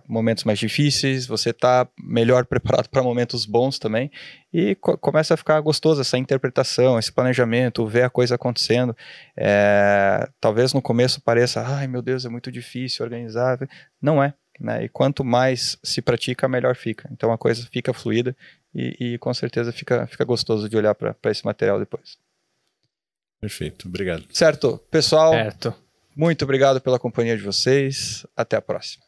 momentos 0.07 0.45
mais 0.45 0.59
difíceis, 0.59 1.27
você 1.27 1.51
está 1.51 1.89
melhor 1.99 2.45
preparado 2.47 2.89
para 2.89 3.03
momentos 3.03 3.47
bons 3.47 3.79
também, 3.79 4.11
e 4.53 4.75
co 4.77 4.97
começa 4.99 5.35
a 5.35 5.37
ficar 5.37 5.61
gostoso 5.61 6.01
essa 6.01 6.19
interpretação, 6.19 6.99
esse 6.99 7.13
planejamento, 7.13 7.87
ver 7.87 8.03
a 8.03 8.11
coisa 8.11 8.35
acontecendo. 8.35 8.97
É, 9.37 10.29
talvez 10.41 10.73
no 10.73 10.83
começo 10.83 11.21
pareça, 11.21 11.63
ai 11.67 11.87
meu 11.87 12.03
Deus, 12.03 12.25
é 12.25 12.29
muito 12.29 12.51
difícil 12.51 13.05
organizar. 13.05 13.59
Não 14.01 14.23
é. 14.23 14.35
Né? 14.59 14.85
E 14.85 14.89
quanto 14.89 15.23
mais 15.23 15.79
se 15.83 16.01
pratica, 16.01 16.49
melhor 16.49 16.75
fica. 16.75 17.09
Então 17.13 17.31
a 17.31 17.39
coisa 17.39 17.67
fica 17.71 17.93
fluida 17.93 18.35
e, 18.75 19.15
e 19.15 19.19
com 19.19 19.33
certeza 19.35 19.73
fica, 19.73 20.07
fica 20.07 20.25
gostoso 20.25 20.69
de 20.69 20.77
olhar 20.77 20.95
para 20.95 21.15
esse 21.31 21.45
material 21.45 21.79
depois. 21.79 22.17
Perfeito, 23.41 23.89
obrigado. 23.89 24.25
Certo, 24.33 24.79
pessoal. 24.91 25.33
Certo. 25.33 25.75
Muito 26.17 26.43
obrigado 26.43 26.81
pela 26.81 26.99
companhia 26.99 27.37
de 27.37 27.43
vocês. 27.43 28.27
Até 28.35 28.57
a 28.57 28.63
próxima. 28.63 29.06